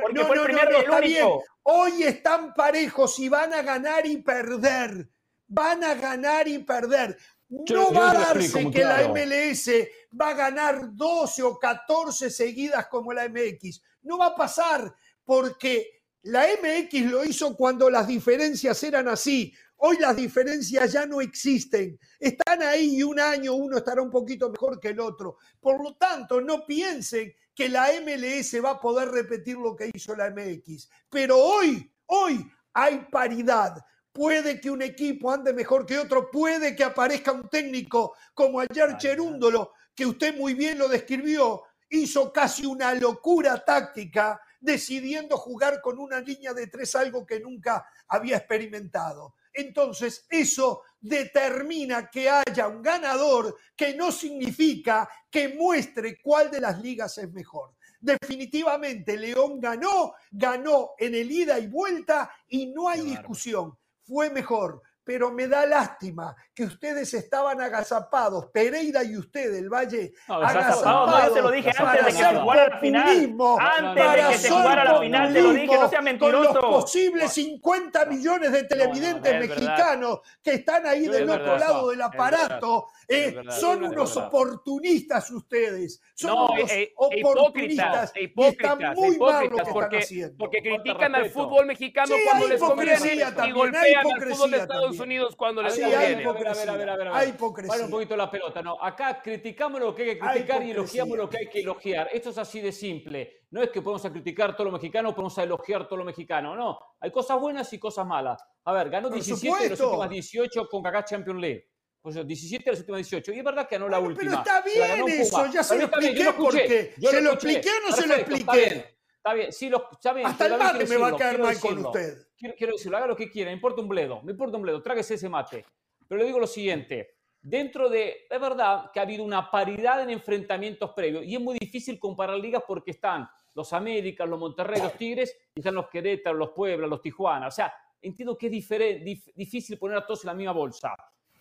Porque 0.00 0.24
fue 0.24 0.36
el 0.36 0.42
primero 0.44 0.70
y 0.70 0.84
el 0.84 1.02
Bien. 1.02 1.28
Hoy 1.64 2.04
están 2.04 2.54
parejos 2.54 3.18
y 3.18 3.28
van 3.28 3.52
a 3.52 3.62
ganar 3.62 4.06
y 4.06 4.18
perder. 4.18 5.10
Van 5.48 5.82
a 5.82 5.94
ganar 5.94 6.46
y 6.46 6.60
perder. 6.60 7.18
No 7.48 7.92
va 7.92 8.12
a 8.12 8.14
darse 8.14 8.70
que 8.70 8.84
la 8.84 9.08
MLS 9.08 9.68
va 10.12 10.28
a 10.28 10.34
ganar 10.34 10.94
12 10.94 11.42
o 11.42 11.58
14 11.58 12.30
seguidas 12.30 12.86
como 12.86 13.12
la 13.12 13.28
MX. 13.28 13.82
No 14.02 14.16
va 14.16 14.26
a 14.26 14.36
pasar 14.36 14.94
porque 15.24 16.04
la 16.22 16.46
MX 16.46 17.10
lo 17.10 17.24
hizo 17.24 17.56
cuando 17.56 17.90
las 17.90 18.06
diferencias 18.06 18.80
eran 18.84 19.08
así. 19.08 19.52
Hoy 19.82 19.96
las 19.98 20.14
diferencias 20.14 20.92
ya 20.92 21.06
no 21.06 21.22
existen. 21.22 21.98
Están 22.18 22.62
ahí 22.62 22.96
y 22.96 23.02
un 23.02 23.18
año 23.18 23.54
uno 23.54 23.78
estará 23.78 24.02
un 24.02 24.10
poquito 24.10 24.50
mejor 24.50 24.78
que 24.78 24.88
el 24.88 25.00
otro. 25.00 25.38
Por 25.58 25.82
lo 25.82 25.96
tanto, 25.96 26.38
no 26.42 26.66
piensen 26.66 27.32
que 27.54 27.70
la 27.70 27.88
MLS 28.02 28.62
va 28.62 28.72
a 28.72 28.80
poder 28.80 29.08
repetir 29.08 29.56
lo 29.56 29.74
que 29.74 29.90
hizo 29.90 30.14
la 30.14 30.30
MX. 30.30 30.86
Pero 31.08 31.38
hoy, 31.38 31.90
hoy 32.06 32.46
hay 32.74 33.06
paridad. 33.10 33.82
Puede 34.12 34.60
que 34.60 34.70
un 34.70 34.82
equipo 34.82 35.32
ande 35.32 35.54
mejor 35.54 35.86
que 35.86 35.98
otro, 35.98 36.30
puede 36.30 36.76
que 36.76 36.84
aparezca 36.84 37.32
un 37.32 37.48
técnico 37.48 38.14
como 38.34 38.60
ayer 38.60 38.98
Cherúndolo, 38.98 39.72
que 39.94 40.04
usted 40.04 40.36
muy 40.36 40.52
bien 40.52 40.76
lo 40.76 40.88
describió, 40.88 41.62
hizo 41.88 42.30
casi 42.30 42.66
una 42.66 42.92
locura 42.92 43.64
táctica 43.64 44.38
decidiendo 44.60 45.38
jugar 45.38 45.80
con 45.80 45.98
una 45.98 46.20
línea 46.20 46.52
de 46.52 46.66
tres, 46.66 46.94
algo 46.96 47.24
que 47.24 47.40
nunca 47.40 47.86
había 48.08 48.36
experimentado. 48.36 49.36
Entonces, 49.52 50.26
eso 50.28 50.82
determina 51.00 52.08
que 52.10 52.28
haya 52.28 52.68
un 52.68 52.82
ganador 52.82 53.56
que 53.76 53.94
no 53.94 54.12
significa 54.12 55.08
que 55.30 55.48
muestre 55.48 56.18
cuál 56.22 56.50
de 56.50 56.60
las 56.60 56.80
ligas 56.80 57.18
es 57.18 57.32
mejor. 57.32 57.74
Definitivamente, 58.00 59.16
León 59.16 59.60
ganó, 59.60 60.14
ganó 60.30 60.90
en 60.98 61.14
el 61.14 61.30
ida 61.30 61.58
y 61.58 61.66
vuelta 61.66 62.30
y 62.48 62.66
no 62.66 62.88
hay 62.88 63.02
discusión. 63.02 63.76
Fue 64.02 64.30
mejor 64.30 64.82
pero 65.04 65.32
me 65.32 65.48
da 65.48 65.66
lástima 65.66 66.34
que 66.54 66.64
ustedes 66.64 67.12
estaban 67.14 67.60
agazapados, 67.60 68.46
Pereira 68.52 69.02
y 69.02 69.16
usted 69.16 69.52
del 69.52 69.68
Valle, 69.68 70.12
no, 70.28 70.34
agazapados. 70.34 71.10
No, 71.10 71.26
yo 71.26 71.32
te 71.34 71.42
lo 71.42 71.50
dije 71.50 71.70
antes 71.76 72.04
de 72.04 72.12
que 72.12 72.18
se 72.18 72.40
jugara 72.40 72.68
la 72.68 72.78
final. 72.78 73.36
Antes 73.58 74.12
de 74.12 74.28
que 74.30 74.38
se 74.38 74.50
jugara 74.50 74.84
la 74.84 75.00
final, 75.00 75.32
te 75.32 75.42
lo 75.42 75.52
dije, 75.52 75.78
no 75.78 75.88
sea 75.88 76.02
mentiroso. 76.02 76.60
Con 76.60 76.70
los 76.70 76.82
posibles 76.82 77.32
50 77.32 78.06
millones 78.06 78.52
de 78.52 78.64
televidentes 78.64 79.48
mexicanos 79.48 80.20
que 80.42 80.54
están 80.54 80.86
ahí 80.86 81.06
del 81.08 81.28
otro 81.28 81.58
lado 81.58 81.90
del 81.90 82.02
aparato, 82.02 82.86
eh, 83.08 83.42
son 83.58 83.82
unos 83.84 84.16
oportunistas 84.16 85.30
ustedes. 85.30 86.00
Son 86.14 86.32
unos 86.32 86.70
e, 86.70 86.82
e 86.82 86.92
oportunistas. 86.96 88.12
E 88.14 88.32
y 88.36 88.42
están 88.44 88.78
muy 88.94 89.18
mal 89.18 89.48
lo 89.48 89.56
que 89.56 89.72
porque, 89.72 89.96
están 89.96 90.02
haciendo. 90.02 90.36
Porque 90.38 90.62
critican 90.62 91.14
al 91.14 91.30
fútbol 91.30 91.66
mexicano 91.66 92.14
cuando 92.24 92.48
les 92.48 92.60
conviene 92.60 93.14
y 93.14 93.50
golpean 93.52 94.06
al 94.06 94.22
fútbol 94.30 94.50
de 94.50 94.56
Estados 94.58 94.89
Unidos 94.98 95.36
cuando 95.36 95.62
les 95.62 95.78
conviene. 95.78 95.96
Hay 95.96 96.20
hipocresía. 96.20 96.72
A 96.72 96.76
ver, 96.76 96.90
a 96.90 96.96
ver, 96.96 97.08
a 97.08 97.12
ver, 97.12 97.16
Hay 97.18 97.28
hipocresía. 97.28 97.84
un 97.84 97.90
poquito 97.90 98.16
la 98.16 98.30
pelota. 98.30 98.62
No, 98.62 98.82
acá 98.82 99.20
criticamos 99.22 99.80
lo 99.80 99.94
que 99.94 100.02
hay 100.02 100.08
que 100.14 100.18
criticar 100.18 100.62
y 100.62 100.70
elogiamos 100.72 101.16
lo 101.16 101.28
que 101.28 101.38
hay 101.38 101.48
que 101.48 101.60
elogiar. 101.60 102.08
Esto 102.12 102.30
es 102.30 102.38
así 102.38 102.60
de 102.60 102.72
simple. 102.72 103.44
No 103.50 103.62
es 103.62 103.70
que 103.70 103.82
podemos 103.82 104.02
criticar 104.02 104.56
todo 104.56 104.66
lo 104.66 104.72
mexicano, 104.72 105.14
podemos 105.14 105.36
elogiar 105.38 105.86
todo 105.86 105.98
lo 105.98 106.04
mexicano. 106.04 106.56
No, 106.56 106.78
hay 107.00 107.10
cosas 107.10 107.38
buenas 107.40 107.72
y 107.72 107.78
cosas 107.78 108.06
malas. 108.06 108.42
A 108.64 108.72
ver, 108.72 108.90
ganó 108.90 109.10
17 109.10 109.64
de 109.64 109.70
los 109.70 109.80
últimos 109.80 110.10
18 110.10 110.68
con 110.68 110.82
Kaká 110.82 111.04
Champions 111.04 111.40
League. 111.40 111.66
Pues 112.02 112.26
17 112.26 112.64
de 112.64 112.70
los 112.70 112.80
últimos 112.80 112.98
18. 112.98 113.32
Y 113.32 113.38
es 113.38 113.44
verdad 113.44 113.68
que 113.68 113.76
ganó 113.76 113.88
la 113.88 113.98
última. 113.98 114.18
Pero 114.20 114.38
está 114.38 114.62
bien 114.62 115.20
eso, 115.20 115.46
ya 115.52 115.62
se 115.62 115.76
lo 115.76 115.84
expliqué 115.84 116.32
por 116.32 116.52
qué. 116.54 116.94
¿Se 116.98 117.20
lo 117.20 117.32
expliqué 117.32 117.68
o 117.68 117.90
no 117.90 117.96
se 117.96 118.06
lo 118.06 118.14
expliqué? 118.14 118.99
Está 119.20 119.34
bien, 119.34 119.52
sí, 119.52 119.68
lo, 119.68 119.90
está 119.92 120.14
bien. 120.14 120.26
Hasta 120.26 120.46
el 120.46 120.56
mate 120.56 120.86
me 120.86 120.96
va 120.96 121.08
a 121.08 121.16
caer 121.16 121.38
mal 121.38 121.60
con 121.60 121.84
usted. 121.84 122.28
Quiero, 122.38 122.72
decirlo, 122.72 122.96
haga 122.96 123.06
lo 123.06 123.16
que 123.16 123.30
quiera, 123.30 123.50
me 123.50 123.54
importa 123.54 123.82
un 123.82 123.88
bledo, 123.88 124.22
me 124.22 124.32
importa 124.32 124.56
un 124.56 124.62
bledo, 124.62 124.82
tráguese 124.82 125.14
ese 125.14 125.28
mate. 125.28 125.62
Pero 126.08 126.20
le 126.20 126.26
digo 126.26 126.38
lo 126.38 126.46
siguiente, 126.46 127.18
dentro 127.42 127.90
de, 127.90 128.26
es 128.30 128.40
verdad 128.40 128.90
que 128.90 128.98
ha 128.98 129.02
habido 129.02 129.22
una 129.22 129.50
paridad 129.50 130.02
en 130.02 130.08
enfrentamientos 130.08 130.92
previos 130.92 131.26
y 131.26 131.34
es 131.34 131.40
muy 131.40 131.58
difícil 131.58 131.98
comparar 131.98 132.38
ligas 132.38 132.62
porque 132.66 132.92
están 132.92 133.28
los 133.52 133.70
Américas, 133.74 134.26
los 134.26 134.40
Monterrey, 134.40 134.80
los 134.80 134.94
Tigres 134.94 135.36
y 135.54 135.60
están 135.60 135.74
los 135.74 135.90
Querétaro, 135.90 136.38
los 136.38 136.52
Puebla, 136.52 136.86
los 136.86 137.02
Tijuana. 137.02 137.48
O 137.48 137.50
sea, 137.50 137.74
entiendo 138.00 138.38
que 138.38 138.46
es 138.46 139.34
difícil 139.34 139.78
poner 139.78 139.98
a 139.98 140.06
todos 140.06 140.24
en 140.24 140.28
la 140.28 140.34
misma 140.34 140.52
bolsa. 140.52 140.94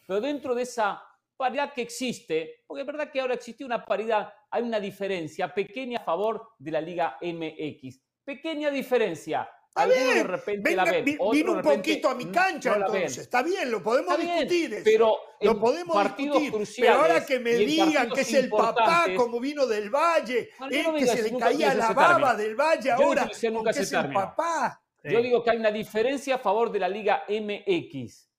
Pero 0.05 0.19
dentro 0.19 0.53
de 0.53 0.63
esa 0.63 1.01
paridad 1.39 1.73
que 1.73 1.83
existe, 1.83 2.63
porque 2.67 2.81
es 2.81 2.85
verdad 2.85 3.09
que 3.09 3.21
ahora 3.21 3.35
existe 3.35 3.63
una 3.63 3.85
paridad, 3.85 4.31
hay 4.51 4.61
una 4.61 4.77
diferencia 4.77 5.53
pequeña 5.53 5.99
a 5.99 6.03
favor 6.03 6.49
de 6.59 6.71
la 6.71 6.81
Liga 6.81 7.17
MX. 7.21 7.97
Pequeña 8.25 8.69
diferencia. 8.69 9.49
A 9.75 9.85
ver, 9.85 10.15
de 10.15 10.23
repente 10.23 10.75
la 10.75 10.83
ven, 10.83 11.05
vino 11.05 11.53
un 11.53 11.61
poquito 11.61 12.09
a 12.09 12.15
mi 12.15 12.25
cancha 12.25 12.75
entonces. 12.75 13.19
Está 13.19 13.41
bien, 13.41 13.71
lo 13.71 13.81
podemos 13.81 14.19
discutir. 14.19 14.73
Eso. 14.73 14.83
Pero 14.83 15.17
lo 15.39 15.57
podemos 15.57 16.17
discutir. 16.17 16.53
Pero 16.77 16.93
ahora 16.93 17.25
que 17.25 17.39
me 17.39 17.53
digan 17.53 18.09
que 18.09 18.21
es 18.21 18.33
el 18.33 18.49
papá 18.49 19.05
como 19.15 19.39
vino 19.39 19.65
del 19.65 19.89
Valle, 19.89 20.49
eh, 20.69 20.85
que 20.97 21.07
se 21.07 21.23
le 21.23 21.37
caía 21.37 21.73
la 21.73 21.93
baba 21.93 22.35
del 22.35 22.55
Valle 22.55 22.91
ahora, 22.91 23.27
que 23.27 23.79
es 23.79 23.93
el 23.93 24.11
papá. 24.11 24.83
Yo 25.05 25.21
digo 25.21 25.41
que 25.41 25.51
hay 25.51 25.57
una 25.57 25.71
diferencia 25.71 26.35
a 26.35 26.39
favor 26.39 26.69
de 26.69 26.79
la 26.79 26.89
Liga 26.89 27.23
MX. 27.29 28.29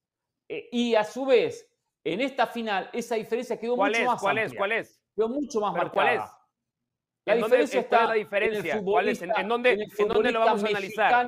Eh, 0.53 0.69
y 0.73 0.95
a 0.97 1.05
su 1.05 1.25
vez, 1.25 1.70
en 2.05 2.21
esta 2.21 2.47
final, 2.47 2.89
esa 2.93 3.15
diferencia 3.17 3.59
quedó 3.59 3.77
mucho 3.77 4.05
más 4.05 4.21
¿Cuál 4.21 4.39
es? 4.39 4.55
¿Cuál 4.55 4.73
es? 4.73 5.01
Quedó 5.15 5.29
mucho 5.29 5.61
más 5.61 5.73
marcada. 5.73 5.93
¿Cuál 5.93 6.09
es? 6.17 6.23
La 7.27 7.35
diferencia 7.35 7.81
está 7.81 8.07
la 8.07 8.15
diferencia? 8.15 8.75
¿En, 8.75 8.85
¿Cuál 8.85 9.09
es? 9.09 9.23
¿En, 9.23 9.49
dónde, 9.49 9.73
¿En, 9.99 10.09
dónde, 10.09 10.33
lo 10.33 10.41
vamos 10.41 10.65
a 10.65 10.69
analizar? 10.69 11.27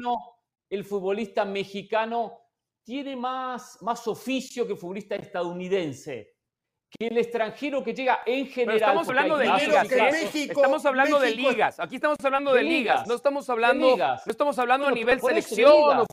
El 0.71 0.85
futbolista 0.85 1.45
mexicano 1.45 2.39
tiene 2.83 3.15
más, 3.15 3.79
más 3.83 4.09
oficio 4.09 4.67
que 4.67 4.73
el 4.73 4.79
futbolista 4.79 5.15
estadounidense. 5.17 6.35
Que 6.89 7.07
el 7.07 7.19
extranjero 7.19 7.83
que 7.83 7.95
llega 7.95 8.21
en 8.27 8.47
general. 8.47 8.79
Pero 8.79 8.87
estamos 8.87 9.09
hablando 9.09 9.39
de 9.39 9.45
ligas. 9.47 9.91
México, 10.13 10.53
estamos 10.61 10.87
hablando 10.87 11.21
de 11.21 11.35
ligas. 11.35 11.81
Aquí 11.81 11.97
estamos 11.97 12.19
hablando 12.23 12.53
de, 12.53 12.63
ligas. 12.63 13.07
No 13.07 13.15
estamos 13.15 13.49
hablando, 13.49 13.97
No 13.97 14.17
estamos 14.27 14.59
hablando 14.59 14.87
a 14.89 14.93
nivel 14.93 15.21
selección. 15.21 15.73
ligas. 15.73 16.07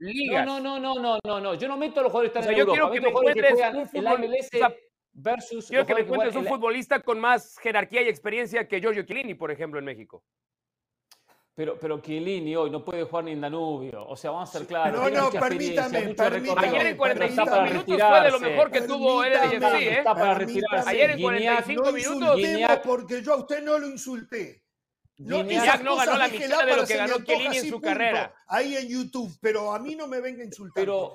No, 0.00 0.60
no, 0.60 0.78
no, 0.78 0.98
no, 0.98 1.18
no, 1.22 1.40
no. 1.40 1.54
Yo 1.54 1.68
no 1.68 1.76
meto 1.76 2.00
a 2.00 2.02
los 2.04 2.12
jugadores 2.12 2.32
que 2.32 2.38
están 2.38 2.42
o 2.42 2.44
sea, 2.44 2.52
en 2.52 2.66
yo 2.66 2.72
Europa. 2.74 2.90
quiero 2.90 2.94
que 2.94 3.00
me 3.00 3.08
encuentres 3.08 3.90
que 3.92 3.98
un 3.98 4.04
MLS 4.04 4.74
versus 5.12 5.68
quiero 5.68 5.84
que 5.86 5.94
me 5.94 6.00
encuentres 6.00 6.36
un 6.36 6.46
futbolista 6.46 7.00
con 7.02 7.20
más 7.20 7.58
jerarquía 7.58 8.02
y 8.02 8.08
experiencia 8.08 8.66
que 8.66 8.80
Giorgio 8.80 9.02
Chiellini, 9.02 9.34
por 9.34 9.50
ejemplo, 9.50 9.78
en 9.78 9.84
México. 9.84 10.24
Pero, 11.54 11.76
pero 11.78 12.00
Chiellini 12.00 12.56
hoy 12.56 12.70
no 12.70 12.82
puede 12.82 13.04
jugar 13.04 13.24
ni 13.24 13.32
en 13.32 13.42
Danubio. 13.42 14.06
O 14.06 14.16
sea, 14.16 14.30
vamos 14.30 14.48
a 14.48 14.58
ser 14.58 14.66
claros. 14.66 14.98
No, 14.98 15.10
no, 15.10 15.30
permítame, 15.30 16.14
permítame. 16.14 16.66
Ayer 16.66 16.86
en 16.86 16.86
Pero 16.86 16.96
45 16.96 17.42
está 17.42 17.44
para 17.44 17.64
minutos 17.64 18.00
fue 18.00 18.20
de 18.22 18.30
lo 18.30 18.40
mejor 18.40 18.70
que 18.70 18.80
tuvo 18.80 19.20
Permítame, 19.20 19.82
¿eh? 19.82 19.98
Está 19.98 20.14
para 20.14 20.34
retirarse. 20.34 20.88
Ayer 20.90 21.10
en 21.10 21.18
Guiñac- 21.18 21.22
45 21.22 21.82
no 21.84 21.92
minutos, 21.92 22.78
porque 22.82 23.22
yo 23.22 23.34
a 23.34 23.36
usted 23.36 23.62
no 23.62 23.78
lo 23.78 23.88
insulté. 23.88 24.62
No, 25.22 25.44
Guiñac 25.44 25.82
no 25.82 25.96
ganó 25.96 26.16
la 26.16 26.28
mitad 26.28 26.64
de 26.64 26.76
lo 26.76 26.86
que 26.86 26.96
ganó 26.96 27.16
Chiellini 27.24 27.56
en 27.58 27.64
su 27.64 27.70
punto, 27.72 27.88
carrera. 27.88 28.34
Ahí 28.48 28.74
en 28.76 28.88
YouTube, 28.88 29.30
pero 29.40 29.72
a 29.74 29.78
mí 29.78 29.94
no 29.94 30.06
me 30.06 30.20
venga 30.20 30.42
a 30.42 30.46
insultar 30.46 30.72
Pero-. 30.74 31.14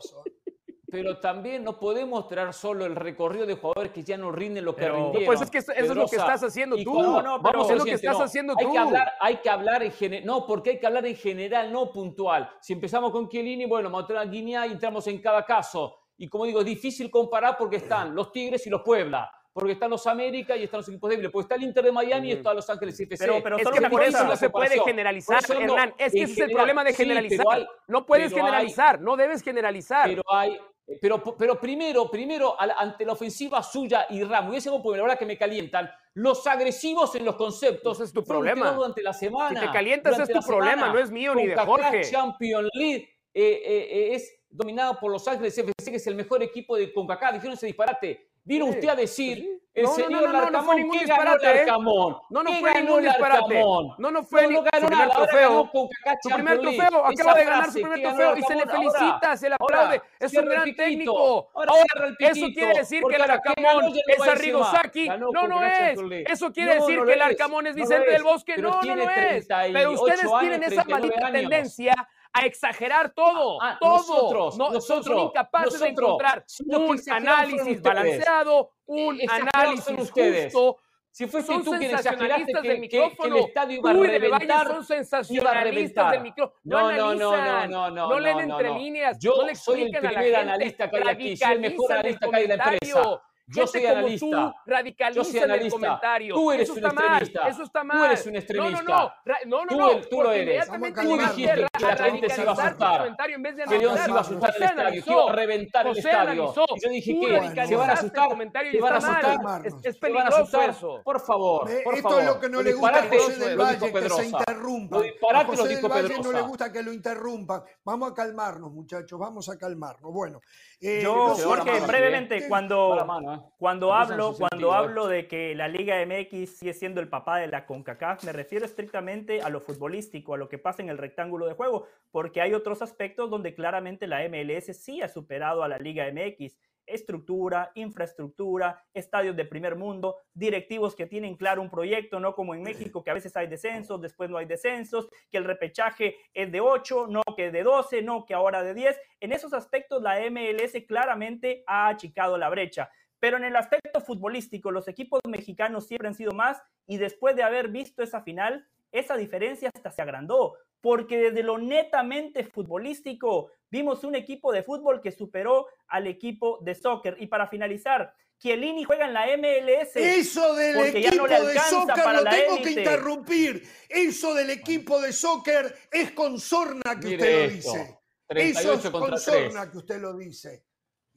Pero 0.88 1.20
también 1.20 1.64
no 1.64 1.78
podemos 1.78 2.28
traer 2.30 2.54
solo 2.54 2.86
el 2.86 2.96
recorrido 2.96 3.46
de 3.46 3.56
jugadores 3.56 3.92
que 3.92 4.04
ya 4.04 4.16
no 4.18 4.32
rinden 4.32 4.64
lo 4.64 4.76
que 4.76 4.84
Pero- 4.84 4.96
rindieron. 4.96 5.26
Pues 5.26 5.42
es 5.42 5.50
que 5.50 5.58
eso 5.58 5.72
es 5.74 5.90
lo 5.94 6.08
que 6.08 6.16
estás 6.16 6.42
haciendo 6.44 6.78
tú. 6.78 7.02
No, 7.02 7.22
no, 7.22 7.42
pero- 7.42 7.54
Vamos, 7.60 7.70
es 7.72 7.78
lo 7.80 7.84
que 7.84 7.94
estás 7.94 8.18
no. 8.18 8.24
haciendo 8.24 8.54
hay 8.58 8.66
tú. 8.66 8.72
Que 8.72 8.78
hablar, 8.78 9.12
hay 9.20 9.36
que 9.38 9.50
hablar 9.50 9.84
en 9.84 9.92
general. 9.92 10.26
No, 10.26 10.46
porque 10.46 10.70
hay 10.70 10.80
que 10.80 10.86
hablar 10.88 11.06
en 11.08 11.16
general, 11.18 11.74
no 11.74 11.92
puntual. 11.92 12.50
Si 12.62 12.72
empezamos 12.74 13.12
con 13.12 13.28
Chiellini, 13.28 13.66
bueno, 13.66 14.06
traer 14.06 14.22
a 14.22 14.32
Guinea 14.32 14.68
y 14.68 14.72
entramos 14.74 15.06
en 15.08 15.20
cada 15.20 15.44
caso. 15.44 15.98
Y 16.18 16.30
como 16.30 16.46
digo, 16.46 16.60
es 16.60 16.66
difícil 16.66 17.10
comparar 17.12 17.58
porque 17.58 17.78
están 17.78 18.16
los 18.16 18.32
Tigres 18.32 18.66
y 18.66 18.70
los 18.70 18.82
Puebla. 18.84 19.30
Porque 19.56 19.72
están 19.72 19.90
los 19.90 20.06
América 20.06 20.58
y 20.58 20.66
están 20.66 20.80
los 20.82 20.90
equipos 20.90 21.10
débiles. 21.10 21.32
Porque 21.32 21.44
está 21.46 21.56
el 21.56 21.64
Inter 21.64 21.86
de 21.86 21.92
Miami 21.94 22.28
y 22.28 22.32
está 22.34 22.54
Los 22.54 22.70
Ángeles 22.70 23.00
FC. 23.00 23.26
Pero- 23.26 23.42
pero 23.42 23.58
Es 23.58 23.70
que 23.70 23.90
por 23.90 24.04
eso 24.04 24.26
no 24.26 24.36
se 24.36 24.50
puede 24.50 24.78
generalizar, 24.84 25.42
no, 25.48 25.60
Hernán. 25.62 25.94
Es 25.98 26.12
que 26.12 26.24
ese 26.24 26.34
es 26.34 26.38
el 26.40 26.52
problema 26.52 26.84
de 26.84 26.94
generalizar. 26.94 27.46
hay- 27.50 27.68
no 27.88 28.06
puedes 28.06 28.34
hay- 28.34 28.38
generalizar, 28.38 29.00
no 29.00 29.16
debes 29.16 29.42
generalizar. 29.42 30.10
Pero 30.10 30.24
hay. 30.30 30.60
Pero, 31.02 31.24
pero 31.38 31.58
primero, 31.58 32.12
primero, 32.12 32.58
ante 32.60 33.06
la 33.06 33.14
ofensiva 33.14 33.64
suya 33.64 34.08
y 34.10 34.24
Ramos, 34.24 34.54
y 34.54 34.58
ese 34.58 34.68
algo 34.70 34.84
porque 34.84 34.98
la 34.98 35.04
verdad 35.04 35.18
que 35.18 35.26
me 35.26 35.38
calientan, 35.38 35.90
los 36.16 36.46
agresivos 36.48 37.16
en 37.16 37.24
los 37.24 37.36
conceptos. 37.38 37.98
Ese 37.98 38.04
es 38.04 38.14
tu 38.14 38.26
problema. 38.26 38.72
durante 38.74 39.02
la 39.02 39.14
semana. 39.14 39.62
Si 39.62 39.66
te 39.68 39.72
calientas 39.72 40.20
es 40.20 40.28
tu 40.30 40.42
problema, 40.42 40.72
semana. 40.74 40.94
no 40.94 41.00
es 41.00 41.10
mío 41.12 41.34
ni 41.34 41.48
de 41.48 41.56
Jorge. 41.56 42.02
Champions 42.12 42.70
League 42.74 43.10
eh, 43.34 43.62
eh, 43.66 43.88
eh, 43.90 44.16
es 44.16 44.38
dominado 44.50 45.00
por 45.00 45.12
Los 45.14 45.26
Ángeles 45.30 45.58
FC, 45.58 45.92
que 45.92 45.98
es 45.98 46.08
el 46.08 46.16
mejor 46.16 46.44
equipo 46.44 46.76
de 46.76 46.92
CONCACAF. 46.94 47.34
Dijeron 47.36 47.54
ese 47.54 47.68
disparate. 47.68 48.30
Vino 48.46 48.66
usted 48.66 48.88
a 48.90 48.96
decir, 48.96 49.44
el 49.74 49.84
No, 49.84 49.90
no, 49.90 49.96
señor 49.96 50.12
no, 50.12 50.20
no, 50.22 50.28
no 50.28 50.32
fue 50.32 50.42
Larcamón, 50.44 50.76
ningún 50.78 51.00
¿qué 51.00 51.06
ganó 51.06 51.22
disparate, 51.34 51.52
¿eh? 51.52 51.56
Larcamón? 51.66 52.18
No, 52.30 52.44
no 52.44 52.50
¿Qué 52.52 52.60
fue 52.60 52.74
ningún 52.82 53.02
disparate. 53.04 53.54
Larcamón? 53.56 53.96
No, 53.98 54.12
no 54.12 54.24
fue 54.24 54.42
no, 54.44 54.48
ni- 54.48 54.56
no 54.56 54.62
ganó 54.62 55.72
CONCACAF 55.72 56.18
Su 56.22 56.30
primer 56.30 56.60
trofeo, 56.62 57.06
acaba 57.06 57.34
de 57.34 57.44
ganar 57.46 57.66
su 57.66 57.74
primer 57.74 57.96
¿qué 57.98 58.04
ganó 58.04 58.16
trofeo 58.18 58.38
y 58.38 58.42
se 58.44 58.54
le 58.54 58.60
Larcamón? 58.66 58.94
Felicita, 58.94 59.38
se 59.38 59.50
le 59.50 59.56
aplaude. 59.56 60.02
Es 60.20 60.34
un 60.34 60.46
gran 60.46 60.76
técnico. 60.76 61.50
Ahora 61.56 61.74
eso 62.20 62.46
quiere 62.54 62.74
decir 62.80 63.04
que 63.04 63.16
el 63.16 63.22
ahora 63.22 63.42
que 63.42 63.50
Arcamón 63.50 63.82
ganó 63.82 63.96
ya 63.96 64.02
no 64.08 64.14
es 64.14 64.22
va 64.22 64.32
Arrigo 64.32 64.60
encima. 64.60 64.82
Sacchi. 64.82 65.08
Ganó 65.08 65.30
No, 65.34 65.48
no 65.48 65.64
es. 65.66 66.00
Eso 66.30 66.54
quiere 66.54 66.76
No, 66.76 66.82
decir 66.86 67.00
no 67.00 67.06
que 67.06 67.14
el 67.14 67.20
lo 67.20 67.26
es. 67.26 67.32
Arcamón 67.32 67.68
es 67.68 67.76
No 67.76 67.82
lo 67.84 67.90
Vicente 67.90 68.12
del 68.12 68.24
Bosque. 68.24 68.58
No, 68.58 68.82
no 68.82 68.96
lo 68.96 69.10
es. 69.10 69.48
38 69.48 69.74
Pero 69.74 69.92
ustedes 69.92 70.22
tienen 70.40 70.64
esa 70.64 70.84
39 70.84 70.90
maldita 70.94 71.32
tendencia 71.32 71.94
a 72.38 72.46
exagerar 72.46 73.12
todo, 73.14 73.62
Ah, 73.62 73.78
todo. 73.80 73.92
nosotros, 73.98 74.58
no, 74.58 74.66
son- 74.66 74.82
son 74.82 74.98
nosotros, 74.98 75.24
incapaces 75.24 75.80
de 75.80 75.92
nosotros. 75.94 76.08
encontrar 76.10 76.46
los 76.68 77.02
que 77.02 77.10
un 77.12 77.16
análisis 77.16 77.82
balanceado, 77.82 78.72
un 78.86 79.20
análisis 79.30 79.98
ustedes. 80.00 80.54
justo. 80.54 80.78
Si 81.12 81.28
fuiste 81.28 81.54
Son 81.54 81.64
tú 81.64 81.72
quien 81.78 81.96
exageraste 81.96 82.52
que, 82.52 82.62
del 82.62 82.76
que 82.76 82.78
micrófono. 82.82 83.38
el 83.38 83.44
estadio 83.46 83.78
iba 83.80 83.90
a 83.90 83.94
reventar, 83.94 84.68
son 84.68 84.76
iba 84.76 84.80
a 84.80 84.84
sensacionalistas 84.84 85.64
reventar. 85.64 86.12
del 86.12 86.22
micrófono. 86.24 86.60
No, 86.66 86.80
No, 86.92 86.92
no, 86.92 87.14
no, 87.16 87.68
no, 87.68 87.90
no, 87.90 88.08
no, 88.10 88.20
leen 88.20 88.40
entre 88.42 88.68
no. 88.68 88.78
líneas, 88.78 89.18
Yo 89.18 89.34
no 89.38 89.44
le 89.44 89.56
soy 89.56 89.84
el 89.84 89.92
primer 89.92 90.36
analista 90.36 90.90
que 90.90 90.98
hay 90.98 91.04
aquí, 91.08 91.38
soy 91.38 91.54
el 91.54 91.60
mejor 91.62 91.94
analista 91.94 92.30
que 92.30 92.36
hay 92.36 92.44
en 92.44 92.50
la 92.50 92.56
empresa. 92.56 93.22
Yo 93.48 93.68
Gente 93.68 93.72
soy 93.72 93.82
como 93.82 93.94
analista. 94.00 94.26
Tú 94.26 94.54
radicalizan 94.72 95.24
Yo 95.24 95.30
soy 95.30 95.38
el 95.38 95.44
analista. 95.44 95.70
comentario. 95.80 96.34
Tú 96.36 96.52
eres 96.52 96.64
eso 96.64 96.72
un 96.74 96.78
está 96.80 96.94
mal. 96.94 97.06
extremista. 97.22 97.48
Eso 97.48 97.64
está 97.64 97.82
Tú 97.82 97.86
mal. 97.88 98.06
eres 98.06 98.26
un 98.26 98.36
extremista. 98.36 98.82
No, 98.82 98.88
no, 98.88 98.96
no. 98.96 99.12
No, 99.46 99.66
no, 99.66 99.68
Tú 99.68 99.78
no, 99.78 99.92
el- 99.92 100.10
tú 100.10 100.22
lo 100.24 100.32
eres. 100.32 100.68
tú 100.68 101.18
dijiste 101.18 101.66
que 101.78 101.86
la 101.86 101.96
gente 101.96 102.30
se 102.30 102.42
iba 102.42 102.52
a 102.52 102.56
radicalizar 102.56 102.56
tu 102.56 102.62
asustar. 102.62 102.98
comentario 102.98 103.36
en 103.36 103.44
vez 103.44 103.56
de 103.56 103.64
Que 103.66 103.78
León 103.78 103.98
se 103.98 104.10
iba 104.10 104.18
a 104.18 104.22
asustar 104.22 104.52
José 104.52 104.64
el 104.64 104.70
estadio, 104.70 105.04
que 105.04 105.12
iba 105.12 105.30
a 105.30 105.36
reventar 105.36 105.88
el 105.88 105.98
estadio. 105.98 106.20
analizó. 106.20 106.66
Y 106.76 106.80
yo 106.82 106.90
dije, 106.90 107.14
Tú 107.14 107.22
radicalizaste 107.28 107.68
¿Se 107.68 107.76
van 107.76 107.90
a 107.90 107.94
el 107.94 107.98
asustar? 108.00 108.30
¿Se 108.72 108.82
van 108.82 108.94
a 108.94 109.00
mal. 109.00 109.26
asustar? 109.26 109.68
Es, 109.68 109.74
es 109.74 109.82
¿Se 109.82 110.10
van 110.12 110.22
a 110.28 110.30
peligroso 110.30 110.62
eso. 110.62 111.02
Por 111.04 111.20
favor, 111.22 111.62
por 111.84 111.94
Esto 111.96 112.10
favor. 112.10 112.22
es 112.24 112.28
lo 112.28 112.40
que 112.40 112.50
no 112.50 112.62
le 112.64 112.74
gusta 112.74 112.98
a 113.00 113.04
José 113.08 113.36
del 113.38 113.58
Valle, 113.60 113.94
que 113.94 114.10
se 114.10 114.26
interrumpa. 114.26 114.98
Los 114.98 115.06
A 115.36 115.46
José 115.46 115.68
del 115.76 115.88
Valle 115.88 116.18
no 116.24 116.32
le 116.32 116.42
gusta 116.42 116.72
que 116.72 116.82
lo 116.82 116.92
interrumpan. 116.92 117.64
Vamos 117.84 118.12
a 118.12 118.14
calmarnos, 118.16 118.72
muchachos, 118.72 119.20
vamos 119.20 119.48
a 119.50 119.58
calmarnos. 119.58 120.12
Bueno, 120.12 120.42
eh, 120.86 121.00
Yo, 121.02 121.36
Jorge, 121.36 121.72
mano, 121.72 121.88
brevemente, 121.88 122.48
cuando, 122.48 123.04
mano, 123.06 123.34
¿eh? 123.34 123.40
cuando 123.58 123.94
hablo, 123.94 124.36
cuando 124.38 124.48
sentido, 124.50 124.74
hablo 124.74 125.08
de 125.08 125.28
que 125.28 125.56
la 125.56 125.68
Liga 125.68 125.96
MX 126.06 126.58
sigue 126.58 126.74
siendo 126.74 127.02
el 127.02 127.08
papá 127.08 127.38
de 127.38 127.48
la 127.48 127.66
CONCACAF, 127.66 128.24
me 128.24 128.32
refiero 128.32 128.66
estrictamente 128.66 129.42
a 129.42 129.50
lo 129.50 129.62
futbolístico, 129.62 130.36
a 130.36 130.38
lo 130.38 130.48
que 130.48 130.58
pasa 130.58 130.82
en 130.82 130.90
el 130.90 130.98
rectángulo 130.98 131.48
de 131.48 131.54
juego, 131.54 131.88
porque 132.12 132.42
hay 132.42 132.54
otros 132.54 132.82
aspectos 132.82 133.30
donde 133.30 133.56
claramente 133.56 134.08
la 134.08 134.28
MLS 134.30 134.78
sí 134.78 135.02
ha 135.02 135.10
superado 135.10 135.64
a 135.64 135.68
la 135.68 135.78
Liga 135.80 136.06
MX. 136.12 136.56
Estructura, 136.86 137.72
infraestructura, 137.76 138.84
estadios 138.94 139.36
de 139.36 139.46
primer 139.46 139.76
mundo, 139.76 140.18
directivos 140.34 140.96
que 140.96 141.06
tienen 141.06 141.36
claro 141.36 141.62
un 141.62 141.70
proyecto, 141.70 142.20
no 142.20 142.36
como 142.36 142.56
en 142.56 142.64
México, 142.64 143.04
que 143.04 143.12
a 143.12 143.14
veces 143.16 143.36
hay 143.36 143.48
descensos, 143.48 144.02
después 144.02 144.30
no 144.30 144.38
hay 144.38 144.46
descensos, 144.46 145.08
que 145.32 145.38
el 145.38 145.46
repechaje 145.46 146.16
es 146.34 146.52
de 146.52 146.62
8, 146.62 147.08
no 147.08 147.22
que 147.36 147.52
de 147.52 147.64
12, 147.64 148.02
no 148.02 148.26
que 148.26 148.34
ahora 148.34 148.64
de 148.64 148.74
10. 148.74 149.00
En 149.20 149.32
esos 149.32 149.54
aspectos 149.54 150.02
la 150.02 150.20
MLS 150.30 150.86
claramente 150.88 151.64
ha 151.68 151.88
achicado 151.88 152.38
la 152.38 152.50
brecha. 152.50 152.90
Pero 153.20 153.38
en 153.38 153.46
el 153.46 153.56
aspecto 153.56 154.02
futbolístico, 154.02 154.72
los 154.72 154.88
equipos 154.88 155.20
mexicanos 155.28 155.88
siempre 155.88 156.08
han 156.08 156.16
sido 156.16 156.34
más 156.34 156.62
y 156.86 156.98
después 156.98 157.36
de 157.36 157.44
haber 157.44 157.70
visto 157.70 158.04
esa 158.04 158.22
final, 158.22 158.68
esa 158.92 159.18
diferencia 159.18 159.70
hasta 159.74 159.92
se 159.92 160.02
agrandó, 160.02 160.56
porque 160.86 161.18
desde 161.18 161.42
lo 161.42 161.58
netamente 161.58 162.44
futbolístico 162.44 163.50
vimos 163.72 164.04
un 164.04 164.14
equipo 164.14 164.52
de 164.52 164.62
fútbol 164.62 165.02
que 165.02 165.12
superó 165.12 165.66
al 165.88 166.06
equipo 166.06 166.60
de 166.62 166.76
soccer. 166.76 167.18
Y 167.20 167.26
para 167.26 167.48
finalizar, 167.48 168.14
Chiellini 168.38 168.84
juega 168.84 169.08
en 169.08 169.14
la 169.14 169.26
MLS. 169.36 169.96
Eso 169.96 170.54
del 170.54 170.96
equipo 170.96 171.28
no 171.28 171.44
de 171.44 171.58
soccer 171.58 172.04
para 172.04 172.20
lo 172.20 172.26
la 172.26 172.30
tengo 172.30 172.62
que 172.62 172.70
interrumpir. 172.70 173.68
Eso 173.90 174.36
del 174.36 174.52
equipo 174.52 175.02
de 175.02 175.12
soccer 175.12 175.76
es 175.92 176.12
con 176.12 176.40
sorna 176.40 177.00
que 177.02 177.08
Mire 177.08 177.18
usted 177.18 177.48
lo 177.48 177.56
dice. 177.56 178.00
38 178.28 178.60
Eso 178.60 178.88
es 178.88 178.90
con 178.92 179.10
3. 179.10 179.22
sorna 179.24 179.72
que 179.72 179.78
usted 179.80 180.00
lo 180.00 180.16
dice. 180.16 180.66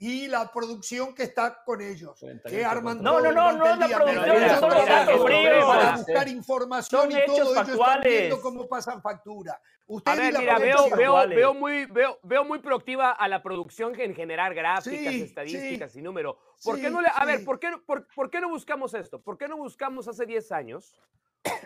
Y 0.00 0.28
la 0.28 0.50
producción 0.52 1.12
que 1.12 1.24
está 1.24 1.62
con 1.64 1.80
ellos, 1.80 2.16
38 2.20 2.56
que 2.56 2.64
arman 2.64 3.02
No, 3.02 3.14
todo 3.18 3.32
no, 3.32 3.52
no, 3.52 3.52
no 3.58 3.66
es 3.66 3.78
la 3.78 3.88
producción, 3.88 4.60
solo 4.60 4.74
para 4.76 5.04
datos 5.04 5.24
fríos. 5.24 5.64
Para 5.66 5.96
buscar 5.96 6.28
información 6.28 7.00
Son 7.02 7.10
y 7.10 7.26
todo 7.26 7.52
ellos 7.54 7.68
están 7.68 8.00
viendo 8.02 8.40
cómo 8.40 8.68
pasan 8.68 9.02
factura. 9.02 9.60
Usted 9.88 10.12
A 10.12 10.14
ver, 10.14 10.32
la 10.34 10.38
mira, 10.40 10.58
veo, 10.58 10.90
veo, 10.96 11.28
veo, 11.28 11.54
muy, 11.54 11.86
veo, 11.86 12.18
veo 12.22 12.44
muy 12.44 12.58
proactiva 12.60 13.10
a 13.10 13.26
la 13.26 13.42
producción 13.42 13.98
en 13.98 14.14
generar 14.14 14.54
gráficas, 14.54 15.12
Sí, 15.14 15.22
estadísticas 15.22 15.92
sí. 15.92 15.98
y 15.98 16.02
números. 16.02 16.36
¿Por 16.62 16.76
Sí, 16.76 16.82
qué 16.82 16.90
no 16.90 17.00
le, 17.00 17.08
a 17.12 17.24
ver. 17.24 17.44
¿por 17.44 17.58
qué, 17.58 17.70
no- 17.70 17.82
por, 17.82 18.06
por 18.14 18.30
qué 18.30 18.40
no 18.40 18.50
buscamos 18.50 18.94
esto? 18.94 19.20
¿Por 19.20 19.36
qué 19.36 19.48
no 19.48 19.56
buscamos 19.56 20.06
hace 20.06 20.26
10 20.26 20.52
años 20.52 20.94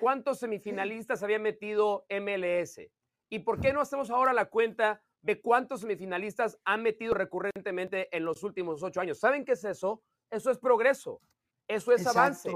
cuántos 0.00 0.38
semifinalistas 0.38 1.22
había 1.22 1.38
metido 1.40 2.06
MLS? 2.08 2.80
¿Y 3.28 3.40
por 3.40 3.60
qué 3.60 3.72
no 3.72 3.80
hacemos 3.80 4.08
ahora 4.10 4.32
la 4.32 4.46
cuenta 4.46 5.02
de 5.22 5.40
cuántos 5.40 5.80
semifinalistas 5.80 6.58
han 6.64 6.82
metido 6.82 7.14
recurrentemente 7.14 8.08
en 8.16 8.24
los 8.24 8.42
últimos 8.42 8.82
ocho 8.82 9.00
años? 9.00 9.18
¿Saben 9.18 9.44
qué 9.44 9.52
es 9.52 9.64
eso? 9.64 10.02
Eso 10.30 10.50
es 10.50 10.58
progreso. 10.58 11.20
Eso 11.68 11.92
es 11.92 12.06
avance. 12.06 12.50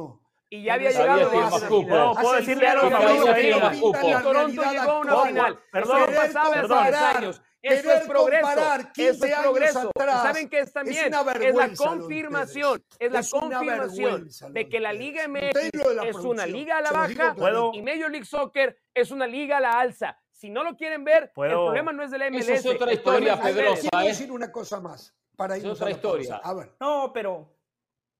Y 0.48 0.62
ya 0.64 0.74
había 0.74 0.90
llegado 0.90 1.40
a 1.40 1.46
hace- 1.48 1.66
cupo. 1.66 1.88
No, 1.88 2.10
hace 2.12 2.22
puedo 2.22 2.36
decirle 2.36 2.66
algo 2.68 2.86
a 2.86 2.90
la 2.90 4.22
Toronto 4.22 4.62
llegó 4.70 4.90
a 4.90 5.00
una 5.00 5.16
final. 5.26 5.60
Perdón, 5.72 6.00
pasaba 6.14 6.48
hace 6.50 6.60
comparar, 6.60 6.90
10 6.92 7.16
años. 7.16 7.42
Eso 7.62 7.92
es 7.92 8.06
progreso. 8.06 8.48
Eso 8.48 8.92
15 8.94 9.26
es 9.26 9.38
progreso. 9.38 9.82
¿Y 9.96 10.00
atrás 10.00 10.22
¿Saben 10.22 10.48
qué 10.48 10.60
es 10.60 10.72
también? 10.72 11.06
una 11.08 11.32
Es 11.32 11.54
la 11.54 11.74
confirmación. 11.74 12.84
Es 12.98 13.12
la 13.12 13.22
confirmación 13.28 14.28
de 14.52 14.68
que 14.68 14.80
la. 14.80 14.92
Liga 14.92 15.26
MX 15.28 15.94
la 15.94 16.04
es 16.04 16.16
una 16.16 16.46
liga 16.46 16.78
a 16.78 16.82
la 16.82 16.92
baja 16.92 17.34
Puedo- 17.34 17.72
y 17.74 17.82
Major 17.82 18.10
League 18.10 18.24
Soccer 18.24 18.78
es 18.94 19.10
una 19.10 19.26
liga 19.26 19.56
a 19.56 19.60
la 19.60 19.80
alza. 19.80 20.16
Si 20.36 20.50
no 20.50 20.62
lo 20.62 20.76
quieren 20.76 21.02
ver, 21.02 21.32
el 21.34 21.50
problema 21.50 21.92
no 21.92 22.02
es 22.02 22.10
de 22.10 22.18
la 22.18 22.30
MLS. 22.30 22.46
Eso 22.46 22.70
es 22.70 22.76
otra 22.76 22.92
historia, 22.92 23.36
ustedes. 23.36 23.80
Quiero 23.80 24.00
¿eh? 24.04 24.08
decir 24.08 24.30
una 24.30 24.52
cosa 24.52 24.80
más 24.82 25.16
para 25.34 25.56
Es 25.56 25.62
irnos 25.62 25.80
otra 25.80 25.86
a 25.86 25.90
la 25.90 26.02
pausa. 26.02 26.18
historia. 26.18 26.40
A 26.44 26.52
ver. 26.52 26.72
No, 26.78 27.10
pero 27.14 27.56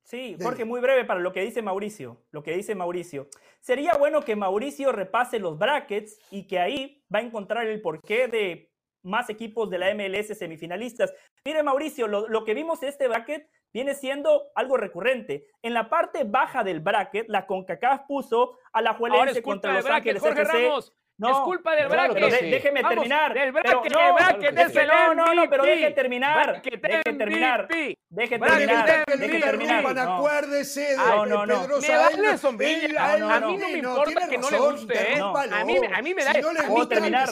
sí. 0.02 0.34
Jorge, 0.42 0.64
muy 0.64 0.80
breve 0.80 1.04
para 1.04 1.20
lo 1.20 1.30
que 1.30 1.42
dice 1.42 1.60
Mauricio. 1.60 2.24
Lo 2.30 2.42
que 2.42 2.56
dice 2.56 2.74
Mauricio. 2.74 3.28
Sería 3.60 3.92
bueno 3.98 4.22
que 4.22 4.34
Mauricio 4.34 4.92
repase 4.92 5.38
los 5.38 5.58
brackets 5.58 6.18
y 6.30 6.46
que 6.46 6.58
ahí 6.58 7.04
va 7.14 7.18
a 7.18 7.22
encontrar 7.22 7.66
el 7.66 7.82
porqué 7.82 8.28
de 8.28 8.72
más 9.02 9.28
equipos 9.28 9.68
de 9.68 9.78
la 9.78 9.94
MLS 9.94 10.38
semifinalistas. 10.38 11.12
Mire, 11.44 11.62
Mauricio, 11.62 12.08
lo, 12.08 12.28
lo 12.28 12.44
que 12.44 12.54
vimos 12.54 12.82
en 12.82 12.88
este 12.88 13.08
bracket 13.08 13.46
viene 13.74 13.94
siendo 13.94 14.52
algo 14.54 14.78
recurrente. 14.78 15.48
En 15.60 15.74
la 15.74 15.90
parte 15.90 16.24
baja 16.24 16.64
del 16.64 16.80
bracket, 16.80 17.28
la 17.28 17.46
CONCACAF 17.46 18.06
puso 18.08 18.56
a 18.72 18.80
la 18.80 18.94
Juelense 18.94 19.42
contra 19.42 19.72
del 19.72 19.80
Los 19.80 19.84
bracket, 19.84 20.16
Ángeles 20.16 20.22
Jorge 20.22 20.42
FC. 20.42 20.62
Ramos. 20.62 20.96
No, 21.18 21.30
es 21.30 21.38
culpa 21.38 21.74
del 21.74 21.88
bracket. 21.88 22.40
déjeme 22.42 22.82
terminar. 22.82 23.32
Del 23.32 23.52
bracket, 23.52 23.92
no, 23.92 24.14
bracket 24.14 24.58
es 24.58 24.76
el 24.76 24.86
no, 24.86 25.14
no, 25.14 25.34
no, 25.34 25.48
pero 25.48 25.64
deje 25.64 25.90
terminar. 25.92 26.62
Deje 26.62 26.78
terminar. 26.78 27.68
Deje 27.68 28.38
terminar. 28.38 29.04
Deje 29.06 29.40
terminar. 29.40 29.98
Acuérdese 29.98 30.80
de 30.80 30.96
no, 30.96 31.26
no, 31.26 31.46
no. 31.46 31.78
Me 31.80 31.96
vale 31.96 32.38
sombrilla. 32.38 33.12
A 33.12 33.40
mí 33.40 33.56
no 33.56 33.68
me 33.68 33.78
importa 33.78 34.28
que 34.28 34.38
no 34.38 34.50
le 34.50 34.58
guste, 34.58 35.14
¿eh? 35.14 35.20
A 35.20 35.64
mí, 35.64 35.76
a 35.92 36.02
mí 36.02 36.14
me 36.14 36.24
da. 36.24 36.30
A 36.30 36.68
mí 36.68 36.86
terminar. 36.88 37.28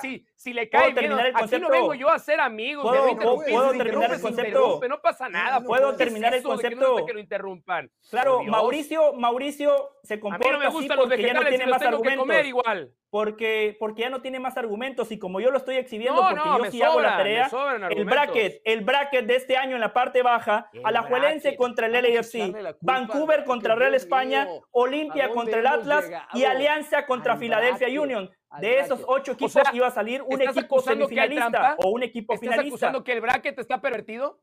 Si, 0.00 0.26
si 0.34 0.52
le 0.52 0.68
cae 0.70 0.92
bien. 0.92 1.12
Aquí 1.34 1.58
no 1.58 1.68
vengo 1.68 1.94
yo 1.94 2.08
a 2.08 2.18
ser 2.18 2.40
amigos. 2.40 2.84
Puedo 3.20 3.72
terminar 3.72 4.14
el 4.14 4.20
concepto. 4.20 4.80
No 4.88 5.00
pasa 5.02 5.28
nada. 5.28 5.60
Puedo 5.60 5.94
terminar 5.94 6.34
el 6.34 6.42
concepto. 6.42 7.04
Que 7.04 7.12
lo 7.12 7.20
interrumpan. 7.20 7.90
Claro, 8.08 8.42
Mauricio, 8.44 9.12
Mauricio 9.12 9.90
se 10.02 10.18
comporta 10.18 10.68
así 10.68 10.88
porque 10.88 11.22
ya 11.22 11.34
no 11.34 11.44
tiene 11.44 11.66
más 11.66 11.82
argumentos. 11.82 12.46
igual 12.46 12.92
porque, 13.26 13.76
porque 13.80 14.02
ya 14.02 14.10
no 14.10 14.22
tiene 14.22 14.38
más 14.38 14.56
argumentos 14.56 15.10
y 15.10 15.18
como 15.18 15.40
yo 15.40 15.50
lo 15.50 15.58
estoy 15.58 15.76
exhibiendo 15.76 16.22
porque 16.22 16.42
yo 16.44 16.70
sí 16.70 16.80
hago 16.80 17.00
la 17.00 17.16
tarea, 17.16 17.50
el 17.90 18.04
bracket, 18.04 18.62
el 18.64 18.84
bracket 18.84 19.26
de 19.26 19.34
este 19.34 19.56
año 19.56 19.74
en 19.74 19.80
la 19.80 19.92
parte 19.92 20.22
baja, 20.22 20.70
Alajuelense 20.84 21.56
contra 21.56 21.86
el 21.86 21.92
LAFC, 21.92 22.76
Vancouver 22.80 23.44
contra 23.44 23.74
Real 23.74 23.94
España, 23.94 24.46
Olimpia 24.70 25.30
contra 25.30 25.58
el 25.58 25.66
Atlas 25.66 26.08
y 26.34 26.44
Alianza 26.44 27.04
contra 27.04 27.36
Philadelphia 27.36 28.00
Union. 28.00 28.30
De 28.60 28.78
esos 28.78 29.02
ocho 29.08 29.32
equipos 29.32 29.62
iba 29.72 29.88
a 29.88 29.90
salir 29.90 30.22
un 30.22 30.40
equipo 30.40 30.80
semifinalista 30.80 31.76
o 31.78 31.90
un 31.90 32.04
equipo 32.04 32.34
¿Estás 32.34 32.48
finalista. 32.48 32.68
acusando 32.68 33.04
que 33.04 33.12
el 33.12 33.20
bracket 33.20 33.58
está 33.58 33.80
pervertido? 33.80 34.40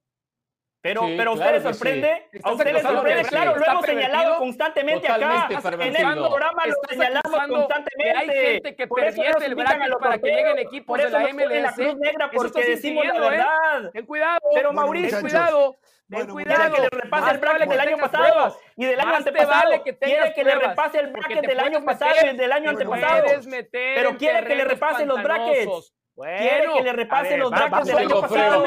Pero, 0.84 1.04
pero 1.16 1.32
a 1.32 1.34
usted 1.36 1.52
le 1.54 1.62
sorprende, 1.62 2.28
a 2.44 2.52
usted 2.52 2.74
le 2.74 2.82
sorprende, 2.82 3.24
claro, 3.30 3.56
lo 3.56 3.66
hemos 3.66 3.86
señalado 3.86 4.38
constantemente 4.38 5.08
acá. 5.08 5.48
En 5.80 5.96
el 5.96 6.14
programa 6.14 6.68
lo 6.68 6.74
señalamos 6.90 7.48
constantemente. 7.48 8.18
hay 8.18 8.30
gente 8.30 8.76
que 8.76 8.88
pervierte 8.88 9.46
el 9.46 9.56
bracket 9.56 9.98
para 9.98 10.18
que 10.18 10.28
lleguen 10.28 10.60
equipos 10.60 10.98
de 10.98 11.10
la 11.10 11.20
MLS. 11.22 11.62
La 11.62 11.72
Cruz 11.72 11.96
Negra 11.96 12.30
porque 12.32 12.66
decimos 12.66 13.06
la 13.06 13.16
¿eh? 13.16 13.30
verdad. 13.30 13.92
Ten 13.94 14.06
cuidado. 14.06 14.42
Pero 14.54 14.74
Mauricio, 14.74 15.22
cuidado. 15.22 15.78
Ten 16.10 16.28
cuidado. 16.28 16.76
que 16.76 16.82
le 16.82 16.90
repase 16.90 17.32
el 17.32 17.38
bracket 17.38 17.70
del 17.70 17.80
año 17.80 17.98
pasado 17.98 18.58
y 18.76 18.86
del 18.86 19.00
año 19.00 19.16
antepasado. 19.16 19.84
Quiere 19.84 20.34
que 20.34 20.44
le 20.44 20.56
repase 20.56 21.00
el 21.00 21.14
bracket 21.14 21.48
del 21.48 21.60
año 21.62 21.86
pasado 21.86 22.14
y 22.30 22.36
del 22.36 22.52
año 22.52 22.70
antepasado. 22.72 23.24
Pero 23.72 24.18
quiere 24.18 24.46
que 24.46 24.56
le 24.56 24.66
repase 24.66 25.06
los 25.06 25.24
brackets. 25.24 25.94
Bueno, 26.16 26.38
quiere 26.38 26.74
que 26.78 26.84
le 26.84 26.94
repase 26.94 27.38
los 27.38 27.50
brackets 27.50 27.88
del 27.88 27.98
año 27.98 28.22
pasado. 28.22 28.66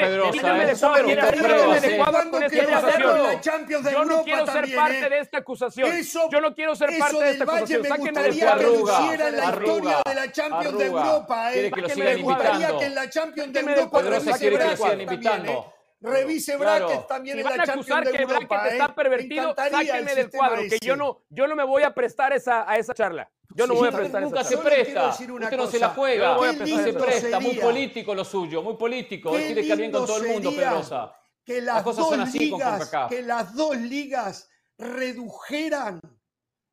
Yo 3.93 4.05
no 4.05 4.25
quiero 4.25 4.47
ser 4.47 4.75
parte 4.75 5.09
de 5.09 5.19
esta 5.21 5.39
acusación. 5.39 5.91
Yo 6.31 6.41
no 6.41 6.55
quiero 6.55 6.75
ser 6.75 6.99
parte 6.99 7.25
de 7.25 7.31
esta 7.31 7.45
acusación. 7.45 7.85
Sáquenme 7.85 8.23
del 8.23 8.41
cuadro. 8.41 8.85
Que 8.85 9.31
la 9.31 9.55
historia 9.55 10.03
de 10.05 10.15
la 10.15 10.33
Champions 10.33 10.79
de 10.79 10.87
Europa. 10.87 11.51
Quiere 11.53 11.71
que 11.71 11.81
lo 11.81 11.89
sigan 11.89 12.19
invitando. 12.19 12.79
que 12.79 12.85
en 12.87 12.95
la 12.95 13.11
Champions 13.11 13.53
de 13.53 13.61
Europa 13.61 14.01
quiere 14.39 14.59
que 14.59 14.65
lo 14.65 14.77
sigan 14.77 15.01
invitando. 15.01 15.73
Revise 15.99 16.57
brackets 16.59 17.07
también 17.07 17.39
si 17.39 17.43
van 17.43 17.59
a 17.59 17.63
acusar 17.63 18.11
que 18.11 18.19
el 18.19 18.27
bracket 18.27 18.73
está 18.73 18.95
pervertido, 18.95 19.55
sáquenme 19.55 20.15
del 20.15 20.31
cuadro, 20.31 20.63
que 20.69 20.79
yo 20.83 20.95
no, 20.95 21.23
yo 21.31 21.47
no 21.47 21.57
me 21.57 21.65
voy 21.65 21.85
a 21.85 21.95
prestar 21.95 22.33
esa, 22.35 22.69
a 22.71 22.77
esa 22.77 22.93
charla. 22.93 23.31
Yo 23.57 23.67
no 23.67 23.75
voy 23.75 23.89
a 23.89 23.93
prestar 23.93 24.23
Nunca 24.23 24.45
se 24.45 24.59
presta. 24.59 25.09
Usted 25.09 25.57
no 25.57 25.67
se 25.67 25.79
la 25.79 25.89
juega. 25.91 26.37
No 26.37 26.83
se 26.83 26.93
presta. 26.93 27.41
Muy 27.41 27.55
político 27.55 28.15
lo 28.15 28.25
suyo, 28.25 28.63
muy 28.63 28.77
político. 28.77 29.35
Él 29.35 29.47
quiere 29.47 29.63
quedar 29.63 29.79
bien 29.79 29.93
con 29.93 30.07
todo 30.07 30.19
el 30.19 30.33
mundo, 30.33 30.51
Pedrosa. 30.55 31.13
Que 31.43 31.63
las, 31.63 31.83
cosas 31.83 32.09
son 32.09 32.21
así 32.21 32.39
ligas, 32.41 32.91
Que 33.09 33.23
las 33.23 33.55
dos 33.55 33.77
ligas 33.77 34.49
redujeran 34.77 36.01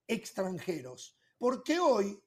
extranjeros. 0.07 1.15
Porque 1.37 1.79
hoy, 1.79 2.19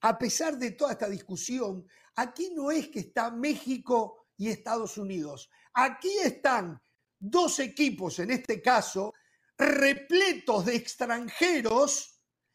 a 0.00 0.16
pesar 0.16 0.56
de 0.56 0.70
toda 0.70 0.92
esta 0.92 1.08
discusión, 1.08 1.84
aquí 2.14 2.52
no 2.54 2.70
es 2.70 2.88
que 2.88 3.00
está 3.00 3.30
México 3.30 4.28
y 4.36 4.48
Estados 4.48 4.96
Unidos. 4.98 5.50
Aquí 5.74 6.16
están 6.22 6.80
dos 7.18 7.58
equipos, 7.58 8.20
en 8.20 8.30
este 8.30 8.62
caso, 8.62 9.12
repletos 9.58 10.64
de 10.64 10.76
extranjeros 10.76 12.09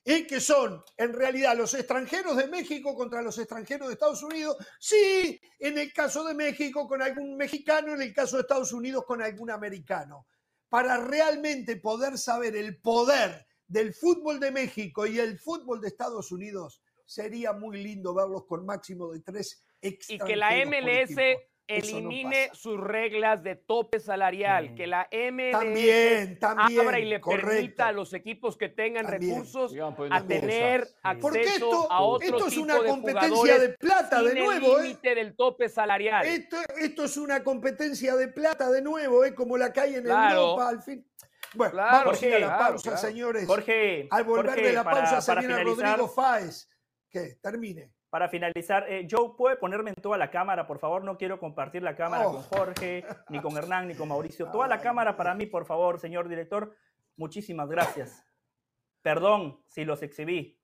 y 0.08 0.28
que 0.28 0.40
son 0.40 0.84
en 0.98 1.14
realidad 1.14 1.58
los 1.58 1.74
extranjeros 1.74 2.38
de 2.38 2.48
México 2.48 2.96
contra 2.96 3.24
los 3.24 3.40
extranjeros 3.40 3.88
de 3.88 3.96
Estados 3.96 4.22
Unidos, 4.22 4.56
sí, 4.80 5.42
en 5.58 5.80
el 5.80 5.92
caso 5.92 6.24
de 6.24 6.36
México 6.36 6.88
con 6.88 7.02
algún 7.02 7.36
mexicano, 7.36 7.96
en 7.96 8.04
el 8.04 8.14
caso 8.14 8.38
de 8.38 8.44
Estados 8.44 8.72
Unidos 8.72 9.04
con 9.06 9.24
algún 9.24 9.50
americano. 9.50 10.28
Para 10.70 10.98
realmente 10.98 11.78
poder 11.78 12.20
saber 12.20 12.56
el 12.56 12.80
poder 12.80 13.48
del 13.68 13.96
fútbol 13.96 14.40
de 14.40 14.52
México 14.52 15.08
y 15.08 15.20
el 15.20 15.40
fútbol 15.40 15.82
de 15.82 15.88
Estados 15.88 16.32
Unidos, 16.32 16.84
sería 17.04 17.54
muy 17.54 17.82
lindo 17.82 18.14
verlos 18.14 18.46
con 18.46 18.64
máximo 18.64 19.12
de 19.12 19.22
tres 19.22 19.66
extranjeros. 19.82 20.30
Y 20.30 20.32
que 20.32 20.36
la 20.36 20.66
MLS 20.66 21.40
elimine 21.68 22.50
sus 22.54 22.80
reglas 22.80 23.44
de 23.44 23.56
tope 23.56 24.00
salarial, 24.00 24.76
que 24.76 24.88
la 24.88 25.08
MLS 25.12 25.52
también, 25.52 26.40
también, 26.40 26.80
abra 26.82 27.00
y 27.00 27.06
le 27.06 27.20
permita 27.20 27.88
a 27.88 27.92
los 27.92 28.14
equipos 28.14 28.58
que 28.58 28.70
tengan 28.70 29.08
recursos 29.08 29.74
a 30.12 30.24
tener 30.26 30.88
acceso 31.04 31.92
a 31.92 32.02
otro 32.02 32.26
esto 32.28 32.48
es 32.48 32.58
una 32.58 32.78
competencia 32.78 33.60
de, 33.60 33.70
plata 33.70 34.22
de 34.22 34.36
nuevo, 34.36 34.78
el 34.78 34.86
¿eh? 34.86 34.88
límite 34.88 35.16
del 35.16 35.36
tope 35.36 35.70
salarial. 35.70 36.26
Esto, 36.26 36.58
esto, 36.78 37.06
es 37.06 37.18
una 37.18 37.44
competencia 37.44 38.16
de 38.16 38.28
plata 38.28 38.70
de 38.70 38.82
nuevo, 38.82 39.24
¿eh? 39.26 39.34
como 39.34 39.58
la 39.58 39.72
que 39.72 39.80
hay 39.80 39.96
en 39.96 40.08
Europa 40.08 40.70
al 40.70 40.82
fin. 40.82 41.06
Bueno, 41.54 41.76
vamos 41.78 42.22
a 42.22 42.26
ir 42.26 42.36
a 42.36 42.40
la 42.40 42.58
pausa, 42.58 42.98
señores. 42.98 43.46
Jorge, 43.48 44.08
al 44.12 44.24
volver 44.24 44.62
de 44.62 44.74
la 44.74 44.84
pausa 44.84 45.22
se 45.22 45.36
viene 45.36 45.64
Rodrigo 45.64 46.08
Fáez. 46.08 46.70
Que 47.10 47.36
termine 47.42 47.94
para 48.16 48.30
finalizar, 48.30 48.86
eh, 48.90 49.06
Joe, 49.12 49.32
¿puede 49.38 49.58
ponerme 49.58 49.90
en 49.90 49.98
toda 49.98 50.18
la 50.18 50.32
cámara, 50.32 50.66
por 50.66 50.80
favor? 50.80 51.04
No 51.04 51.18
quiero 51.18 51.38
compartir 51.38 51.84
la 51.84 51.98
cámara 51.98 52.24
con 52.24 52.38
oh. 52.38 52.42
Jorge, 52.44 53.04
ni 53.28 53.42
con 53.42 53.58
Hernán, 53.58 53.90
ni 53.90 53.94
con 53.94 54.08
Mauricio. 54.08 54.50
Toda 54.52 54.70
la 54.70 54.80
cámara 54.80 55.18
para 55.18 55.34
mí, 55.34 55.48
por 55.48 55.66
favor, 55.66 56.00
señor 56.00 56.30
director. 56.30 56.74
Muchísimas 57.18 57.68
gracias. 57.68 58.26
Perdón 59.02 59.60
si 59.66 59.84
los 59.84 60.02
exhibí. 60.02 60.58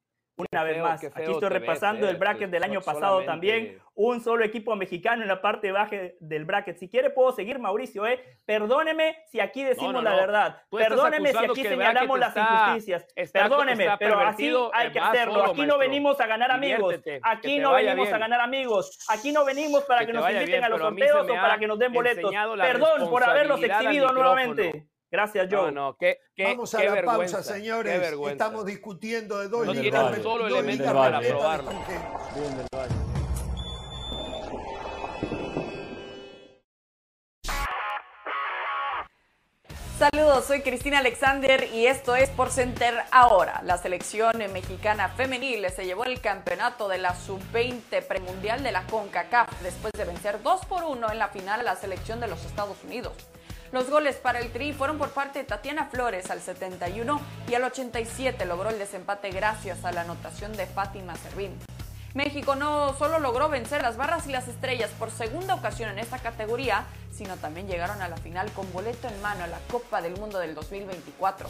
Una 0.51 0.63
vez 0.63 0.81
más, 0.81 1.03
aquí 1.03 1.31
estoy 1.31 1.49
repasando 1.49 2.09
el 2.09 2.17
bracket 2.17 2.49
del 2.49 2.63
año 2.63 2.81
pasado 2.81 3.23
también. 3.23 3.79
Un 3.93 4.21
solo 4.21 4.43
equipo 4.45 4.75
mexicano 4.75 5.21
en 5.21 5.27
la 5.27 5.41
parte 5.41 5.71
baja 5.71 5.95
del 6.19 6.45
bracket. 6.45 6.77
Si 6.77 6.89
quiere, 6.89 7.09
puedo 7.09 7.31
seguir, 7.33 7.59
Mauricio. 7.59 8.07
¿eh? 8.07 8.23
Perdóneme 8.45 9.17
si 9.27 9.39
aquí 9.39 9.63
decimos 9.63 10.03
la 10.03 10.15
verdad. 10.15 10.61
Perdóneme 10.69 11.31
si 11.31 11.37
aquí 11.37 11.63
señalamos 11.63 12.19
las 12.19 12.35
injusticias. 12.35 13.05
Perdóneme, 13.31 13.87
pero 13.99 14.19
así 14.19 14.51
hay 14.73 14.91
que 14.91 14.99
hacerlo. 14.99 15.45
Aquí 15.45 15.65
no 15.65 15.77
venimos 15.77 16.19
a 16.19 16.27
ganar 16.27 16.51
amigos. 16.51 16.95
Aquí 17.21 17.59
no 17.59 17.73
venimos 17.73 18.11
a 18.11 18.17
ganar 18.17 18.41
amigos. 18.41 18.99
Aquí 19.09 19.31
no 19.31 19.45
venimos 19.45 19.83
para 19.83 20.05
que, 20.05 20.13
nos 20.13 20.29
inviten 20.29 20.63
a 20.63 20.69
los 20.69 20.81
sorteos 20.81 21.29
o 21.29 21.33
para 21.33 21.57
que 21.57 21.67
nos 21.67 21.77
den 21.77 21.93
boletos. 21.93 22.31
Perdón 22.59 23.09
por 23.09 23.23
haberlos 23.23 23.61
exhibido 23.61 24.11
nuevamente. 24.11 24.90
Gracias, 25.11 25.47
Joe. 25.51 25.71
No, 25.73 25.89
no, 25.89 25.97
qué, 25.97 26.19
Vamos 26.37 26.73
a 26.73 26.83
la 26.83 27.03
pausa, 27.03 27.43
señores. 27.43 28.01
Estamos 28.29 28.65
discutiendo 28.65 29.39
de 29.39 29.49
dos 29.49 29.65
no 29.65 29.73
ligas. 29.73 30.17
No 30.17 30.23
solo 30.23 30.47
elementos 30.47 30.93
para 30.93 31.19
probarlo. 31.19 31.71
Saludos, 39.99 40.45
soy 40.45 40.61
Cristina 40.61 40.97
Alexander 40.97 41.67
y 41.71 41.85
esto 41.85 42.15
es 42.15 42.29
Por 42.29 42.49
Center 42.49 43.03
ahora. 43.11 43.61
La 43.63 43.77
selección 43.77 44.35
mexicana 44.51 45.09
femenil 45.09 45.69
se 45.69 45.85
llevó 45.85 46.05
el 46.05 46.21
campeonato 46.21 46.87
de 46.87 46.97
la 46.97 47.13
sub-20 47.13 48.01
premundial 48.07 48.63
de 48.63 48.71
la 48.71 48.87
CONCACAF 48.87 49.61
después 49.61 49.93
de 49.93 50.05
vencer 50.05 50.41
2 50.41 50.65
por 50.65 50.85
1 50.85 51.11
en 51.11 51.19
la 51.19 51.27
final 51.27 51.59
a 51.59 51.63
la 51.63 51.75
selección 51.75 52.19
de 52.19 52.29
los 52.29 52.43
Estados 52.45 52.83
Unidos. 52.83 53.13
Los 53.71 53.89
goles 53.89 54.17
para 54.17 54.39
el 54.39 54.51
Tri 54.51 54.73
fueron 54.73 54.97
por 54.97 55.11
parte 55.11 55.39
de 55.39 55.45
Tatiana 55.45 55.85
Flores 55.85 56.29
al 56.29 56.41
71 56.41 57.21
y 57.49 57.53
al 57.53 57.63
87 57.63 58.45
logró 58.45 58.69
el 58.69 58.77
desempate 58.77 59.29
gracias 59.29 59.85
a 59.85 59.93
la 59.93 60.01
anotación 60.01 60.51
de 60.53 60.65
Fátima 60.65 61.15
Servín. 61.15 61.57
México 62.13 62.55
no 62.55 62.93
solo 62.97 63.19
logró 63.19 63.47
vencer 63.47 63.81
las 63.81 63.95
barras 63.95 64.27
y 64.27 64.31
las 64.31 64.47
estrellas 64.47 64.89
por 64.99 65.11
segunda 65.11 65.55
ocasión 65.55 65.89
en 65.89 65.99
esta 65.99 66.19
categoría, 66.19 66.85
sino 67.11 67.37
también 67.37 67.67
llegaron 67.67 68.01
a 68.01 68.09
la 68.09 68.17
final 68.17 68.51
con 68.51 68.71
boleto 68.73 69.07
en 69.07 69.21
mano 69.21 69.45
a 69.45 69.47
la 69.47 69.59
Copa 69.71 70.01
del 70.01 70.17
Mundo 70.17 70.37
del 70.39 70.53
2024. 70.53 71.47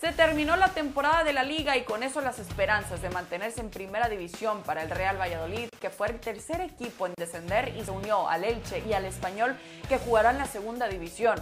Se 0.00 0.12
terminó 0.12 0.56
la 0.56 0.68
temporada 0.70 1.22
de 1.22 1.32
la 1.32 1.44
liga 1.44 1.76
y 1.76 1.84
con 1.84 2.02
eso 2.02 2.20
las 2.20 2.38
esperanzas 2.38 3.02
de 3.02 3.10
mantenerse 3.10 3.60
en 3.60 3.70
primera 3.70 4.08
división 4.08 4.62
para 4.62 4.82
el 4.82 4.90
Real 4.90 5.20
Valladolid, 5.20 5.68
que 5.80 5.90
fue 5.90 6.08
el 6.08 6.18
tercer 6.18 6.60
equipo 6.60 7.06
en 7.06 7.14
descender 7.16 7.76
y 7.76 7.84
se 7.84 7.90
unió 7.90 8.28
al 8.28 8.44
Elche 8.44 8.82
y 8.88 8.94
al 8.94 9.04
Español 9.04 9.56
que 9.88 9.98
jugarán 9.98 10.38
la 10.38 10.46
segunda 10.46 10.88
división. 10.88 11.40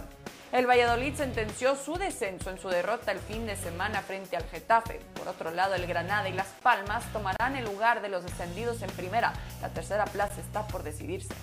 El 0.51 0.65
Valladolid 0.65 1.13
sentenció 1.13 1.75
su 1.75 1.97
descenso 1.97 2.49
en 2.49 2.59
su 2.59 2.69
derrota 2.69 3.11
el 3.11 3.19
fin 3.19 3.45
de 3.45 3.55
semana 3.55 4.01
frente 4.01 4.35
al 4.35 4.43
Getafe. 4.45 4.99
Por 5.13 5.27
otro 5.27 5.51
lado, 5.51 5.75
el 5.75 5.85
Granada 5.85 6.27
y 6.27 6.33
Las 6.33 6.47
Palmas 6.63 7.03
tomarán 7.13 7.55
el 7.55 7.65
lugar 7.65 8.01
de 8.01 8.09
los 8.09 8.23
descendidos 8.23 8.81
en 8.81 8.89
primera. 8.89 9.31
La 9.61 9.69
tercera 9.69 10.05
plaza 10.05 10.41
está 10.41 10.67
por 10.67 10.81
decidirse. 10.81 11.35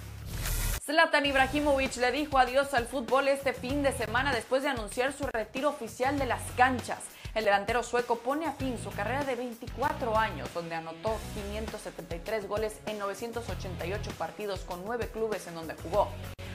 Zlatan 0.84 1.24
Ibrahimovic 1.24 1.96
le 1.98 2.10
dijo 2.10 2.36
adiós 2.36 2.74
al 2.74 2.86
fútbol 2.86 3.28
este 3.28 3.52
fin 3.52 3.84
de 3.84 3.92
semana 3.92 4.34
después 4.34 4.64
de 4.64 4.70
anunciar 4.70 5.12
su 5.12 5.24
retiro 5.26 5.68
oficial 5.68 6.18
de 6.18 6.26
las 6.26 6.42
canchas. 6.56 6.98
El 7.36 7.44
delantero 7.44 7.82
sueco 7.82 8.16
pone 8.16 8.46
a 8.46 8.52
fin 8.52 8.78
su 8.82 8.90
carrera 8.90 9.22
de 9.22 9.34
24 9.34 10.16
años, 10.16 10.48
donde 10.54 10.74
anotó 10.74 11.18
573 11.34 12.48
goles 12.48 12.80
en 12.86 12.98
988 12.98 14.10
partidos 14.16 14.60
con 14.60 14.82
nueve 14.86 15.10
clubes 15.12 15.46
en 15.46 15.54
donde 15.54 15.74
jugó. 15.74 16.08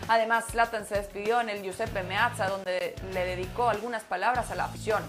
Además, 0.07 0.45
Zlatan 0.49 0.87
se 0.87 0.95
despidió 0.95 1.39
en 1.39 1.49
el 1.49 1.61
Giuseppe 1.61 2.01
Meazza, 2.01 2.49
donde 2.49 2.95
le 3.13 3.25
dedicó 3.27 3.69
algunas 3.69 4.01
palabras 4.01 4.49
a 4.49 4.55
la 4.55 4.65
afición. 4.65 5.03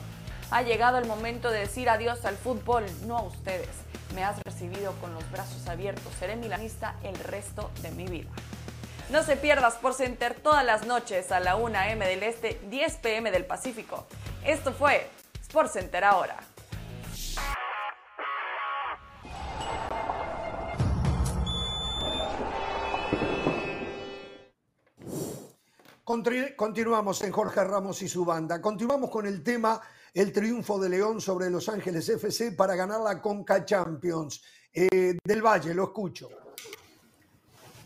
Ha 0.51 0.61
llegado 0.61 0.99
el 0.99 1.07
momento 1.07 1.51
de 1.51 1.61
decir 1.61 1.89
adiós 1.89 2.23
al 2.27 2.37
fútbol, 2.37 2.85
no 3.07 3.17
a 3.17 3.23
ustedes. 3.23 3.71
Me 4.15 4.25
has 4.25 4.39
recibido 4.43 4.93
con 5.01 5.15
los 5.15 5.31
brazos 5.31 5.67
abiertos. 5.69 6.13
Seré 6.19 6.37
milanista 6.37 6.97
el 7.03 7.15
resto 7.15 7.71
de 7.81 7.93
mi 7.93 8.05
vida. 8.05 8.29
No 9.09 9.23
se 9.23 9.39
pierda 9.39 9.69
Sports 9.69 9.97
Center 9.97 10.35
todas 10.35 10.67
las 10.67 10.87
noches 10.87 11.33
a 11.33 11.41
la 11.41 11.57
1 11.57 11.79
m 11.81 12.07
del 12.07 12.23
Este, 12.25 12.61
10 12.69 12.97
pm 12.97 13.31
del 13.31 13.47
Pacífico. 13.47 14.07
Esto 14.45 14.75
fue 14.75 15.09
Sports 15.53 15.73
Center 15.73 16.03
ahora. 16.03 16.39
Continuamos 26.57 27.21
en 27.21 27.33
Jorge 27.33 27.65
Ramos 27.65 28.01
y 28.01 28.09
su 28.09 28.25
banda. 28.25 28.63
Continuamos 28.63 29.11
con 29.11 29.27
el 29.27 29.43
tema 29.43 29.79
el 30.15 30.33
triunfo 30.33 30.79
de 30.79 30.89
León 30.89 31.21
sobre 31.21 31.51
Los 31.51 31.69
Ángeles 31.69 32.09
FC 32.09 32.53
para 32.53 32.75
ganar 32.75 33.01
la 33.03 33.21
Conca 33.21 33.63
Champions. 33.67 34.43
Eh, 34.73 35.19
del 35.23 35.43
Valle, 35.43 35.75
lo 35.75 35.85
escucho. 35.85 36.31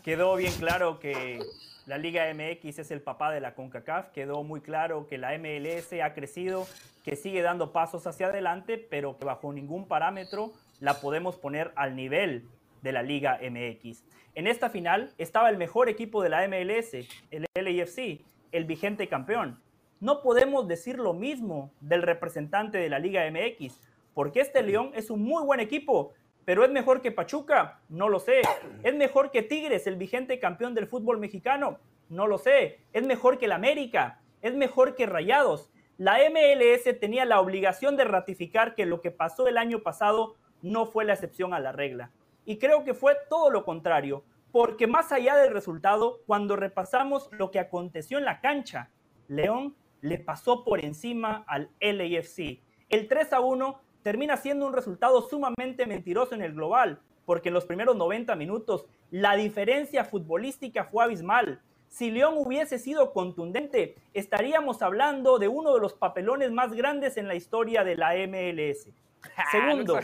Quedó 0.01 0.37
bien 0.37 0.53
claro 0.53 0.99
que 0.99 1.41
la 1.87 1.97
Liga 1.97 2.25
MX 2.33 2.79
es 2.79 2.91
el 2.91 3.01
papá 3.01 3.31
de 3.31 3.39
la 3.39 3.55
CONCACAF. 3.55 4.09
Quedó 4.09 4.43
muy 4.43 4.59
claro 4.59 5.07
que 5.07 5.17
la 5.17 5.35
MLS 5.37 5.93
ha 6.03 6.13
crecido, 6.13 6.67
que 7.03 7.15
sigue 7.15 7.41
dando 7.41 7.71
pasos 7.71 8.05
hacia 8.05 8.27
adelante, 8.27 8.77
pero 8.77 9.17
que 9.17 9.25
bajo 9.25 9.53
ningún 9.53 9.87
parámetro 9.87 10.51
la 10.81 10.99
podemos 10.99 11.37
poner 11.37 11.71
al 11.77 11.95
nivel 11.95 12.45
de 12.81 12.91
la 12.91 13.03
Liga 13.03 13.39
MX. 13.41 14.03
En 14.35 14.47
esta 14.47 14.69
final 14.69 15.13
estaba 15.17 15.49
el 15.49 15.57
mejor 15.57 15.87
equipo 15.87 16.21
de 16.21 16.29
la 16.29 16.45
MLS, 16.49 16.93
el 17.31 17.45
LAFC, 17.55 18.21
el 18.51 18.65
vigente 18.65 19.07
campeón. 19.07 19.57
No 20.01 20.21
podemos 20.21 20.67
decir 20.67 20.99
lo 20.99 21.13
mismo 21.13 21.71
del 21.79 22.01
representante 22.01 22.77
de 22.79 22.89
la 22.89 22.99
Liga 22.99 23.23
MX, 23.31 23.79
porque 24.13 24.41
este 24.41 24.61
León 24.61 24.91
es 24.93 25.09
un 25.09 25.21
muy 25.21 25.43
buen 25.45 25.61
equipo, 25.61 26.11
pero 26.47 26.63
¿es 26.63 26.71
mejor 26.71 27.01
que 27.01 27.11
Pachuca? 27.11 27.81
No 27.89 28.07
lo 28.07 28.21
sé. 28.21 28.39
¿Es 28.81 28.95
mejor 28.95 29.31
que 29.31 29.41
Tigres, 29.41 29.85
el 29.85 29.97
vigente 29.97 30.39
campeón 30.39 30.73
del 30.73 30.87
fútbol 30.87 31.19
mexicano? 31.19 31.79
No 32.07 32.25
lo 32.25 32.37
sé. 32.37 32.79
¿Es 32.93 33.05
mejor 33.05 33.37
que 33.37 33.47
el 33.47 33.51
América? 33.51 34.21
¿Es 34.41 34.55
mejor 34.55 34.95
que 34.95 35.07
Rayados? 35.07 35.69
La 35.97 36.19
MLS 36.29 36.97
tenía 37.01 37.25
la 37.25 37.41
obligación 37.41 37.97
de 37.97 38.05
ratificar 38.05 38.75
que 38.75 38.85
lo 38.85 39.01
que 39.01 39.11
pasó 39.11 39.49
el 39.49 39.57
año 39.57 39.79
pasado 39.83 40.35
no 40.61 40.85
fue 40.85 41.03
la 41.03 41.15
excepción 41.15 41.53
a 41.53 41.59
la 41.59 41.73
regla. 41.73 42.11
Y 42.45 42.59
creo 42.59 42.85
que 42.85 42.93
fue 42.93 43.17
todo 43.29 43.49
lo 43.49 43.65
contrario, 43.65 44.23
porque 44.53 44.87
más 44.87 45.11
allá 45.11 45.35
del 45.35 45.51
resultado, 45.51 46.21
cuando 46.27 46.55
repasamos 46.55 47.29
lo 47.33 47.51
que 47.51 47.59
aconteció 47.59 48.19
en 48.19 48.23
la 48.23 48.39
cancha, 48.39 48.89
León 49.27 49.75
le 49.99 50.17
pasó 50.17 50.63
por 50.63 50.79
encima 50.79 51.43
al 51.45 51.71
LAFC. 51.81 52.61
El 52.87 53.09
3 53.09 53.33
a 53.33 53.41
1 53.41 53.81
termina 54.07 54.37
siendo 54.37 54.65
un 54.65 54.71
resultado 54.71 55.21
sumamente 55.21 55.85
mentiroso 55.85 56.33
en 56.33 56.41
el 56.41 56.53
global, 56.53 57.01
porque 57.25 57.49
en 57.49 57.53
los 57.53 57.65
primeros 57.65 57.97
90 57.97 58.37
minutos 58.37 58.85
la 59.11 59.35
diferencia 59.35 60.05
futbolística 60.05 60.85
fue 60.85 61.03
abismal. 61.03 61.59
Si 61.89 62.09
León 62.09 62.35
hubiese 62.37 62.79
sido 62.79 63.11
contundente, 63.11 63.95
estaríamos 64.13 64.81
hablando 64.81 65.39
de 65.39 65.49
uno 65.49 65.73
de 65.73 65.81
los 65.81 65.93
papelones 65.93 66.53
más 66.53 66.71
grandes 66.71 67.17
en 67.17 67.27
la 67.27 67.35
historia 67.35 67.83
de 67.83 67.97
la 67.97 68.13
MLS. 68.29 68.87
Segundo, 69.51 69.99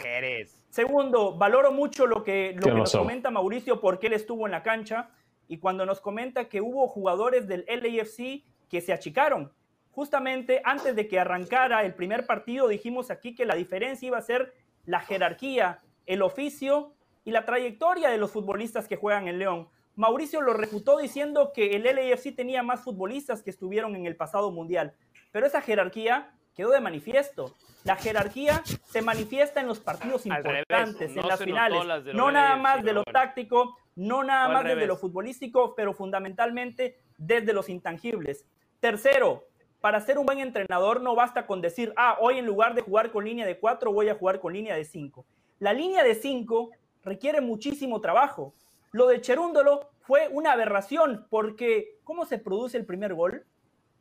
segundo 0.70 1.38
valoro 1.38 1.72
mucho 1.72 2.06
lo 2.06 2.26
que, 2.26 2.54
lo 2.58 2.62
que 2.62 2.72
nos 2.74 2.92
comenta 2.92 3.32
Mauricio 3.32 3.80
porque 3.80 4.08
él 4.08 4.14
estuvo 4.14 4.46
en 4.48 4.52
la 4.52 4.64
cancha 4.64 5.12
y 5.48 5.60
cuando 5.60 5.86
nos 5.86 6.02
comenta 6.02 6.50
que 6.50 6.60
hubo 6.60 6.90
jugadores 6.90 7.48
del 7.48 7.64
LAFC 7.70 8.44
que 8.70 8.82
se 8.82 8.92
achicaron, 8.92 9.54
justamente 9.94 10.62
antes 10.66 10.96
de 10.96 11.08
que 11.08 11.20
arrancara 11.20 11.84
el 11.86 11.94
primer 11.94 12.26
partido 12.26 12.68
dijimos 12.68 13.12
aquí 13.12 13.36
que 13.36 13.46
la 13.46 13.56
diferencia 13.56 14.08
iba 14.08 14.18
a 14.18 14.22
ser 14.22 14.54
la 14.86 15.00
jerarquía, 15.00 15.82
el 16.06 16.22
oficio 16.22 16.94
y 17.24 17.32
la 17.32 17.46
trayectoria 17.46 18.10
de 18.10 18.18
los 18.18 18.32
futbolistas 18.32 18.88
que 18.88 18.98
juegan 18.98 19.28
en 19.28 19.40
León. 19.40 19.70
Mauricio 19.96 20.42
lo 20.42 20.54
refutó 20.54 20.98
diciendo 20.98 21.52
que 21.54 21.76
el 21.76 21.84
LAFC 21.84 22.36
tenía 22.36 22.64
más 22.64 22.82
futbolistas 22.82 23.44
que 23.44 23.52
estuvieron 23.52 23.96
en 23.96 24.08
el 24.08 24.16
pasado 24.16 24.52
mundial, 24.52 24.94
pero 25.32 25.46
esa 25.46 25.62
jerarquía 25.62 26.32
quedó 26.56 26.72
de 26.72 26.82
manifiesto. 26.82 27.54
La 27.84 27.96
jerarquía 27.96 28.64
se 28.86 29.02
manifiesta 29.02 29.62
en 29.62 29.68
los 29.68 29.80
partidos 29.80 30.26
importantes, 30.26 31.16
en 31.16 31.28
las 31.28 31.44
finales, 31.44 31.84
no 32.14 32.32
nada 32.32 32.56
más 32.56 32.84
de 32.84 32.94
lo 32.94 33.04
táctico, 33.04 33.78
no 33.96 34.24
nada 34.24 34.48
más 34.48 34.64
desde 34.64 34.88
lo 34.88 34.98
futbolístico, 34.98 35.76
pero 35.76 35.94
fundamentalmente 35.94 36.98
desde 37.18 37.54
los 37.54 37.70
intangibles. 37.70 38.46
Tercero, 38.80 39.46
para 39.84 40.00
ser 40.00 40.18
un 40.18 40.26
buen 40.26 40.40
entrenador 40.40 41.02
no 41.02 41.14
basta 41.14 41.46
con 41.46 41.60
decir, 41.60 41.94
ah, 41.98 42.16
hoy 42.22 42.38
en 42.38 42.46
lugar 42.46 42.74
de 42.74 42.82
jugar 42.82 43.12
con 43.12 43.26
línea 43.26 43.46
de 43.46 43.60
4 43.60 43.92
voy 43.92 44.08
a 44.08 44.16
jugar 44.16 44.40
con 44.40 44.54
línea 44.54 44.78
de 44.78 44.86
5. 44.86 45.26
La 45.60 45.74
línea 45.74 46.06
de 46.06 46.16
5 46.16 46.72
requiere 47.04 47.42
muchísimo 47.42 48.00
trabajo. 48.00 48.54
Lo 48.94 49.08
de 49.08 49.20
Cherúndolo 49.20 49.90
fue 50.00 50.30
una 50.32 50.54
aberración 50.54 51.28
porque 51.30 51.98
¿cómo 52.06 52.26
se 52.26 52.38
produce 52.38 52.78
el 52.78 52.86
primer 52.86 53.14
gol? 53.14 53.46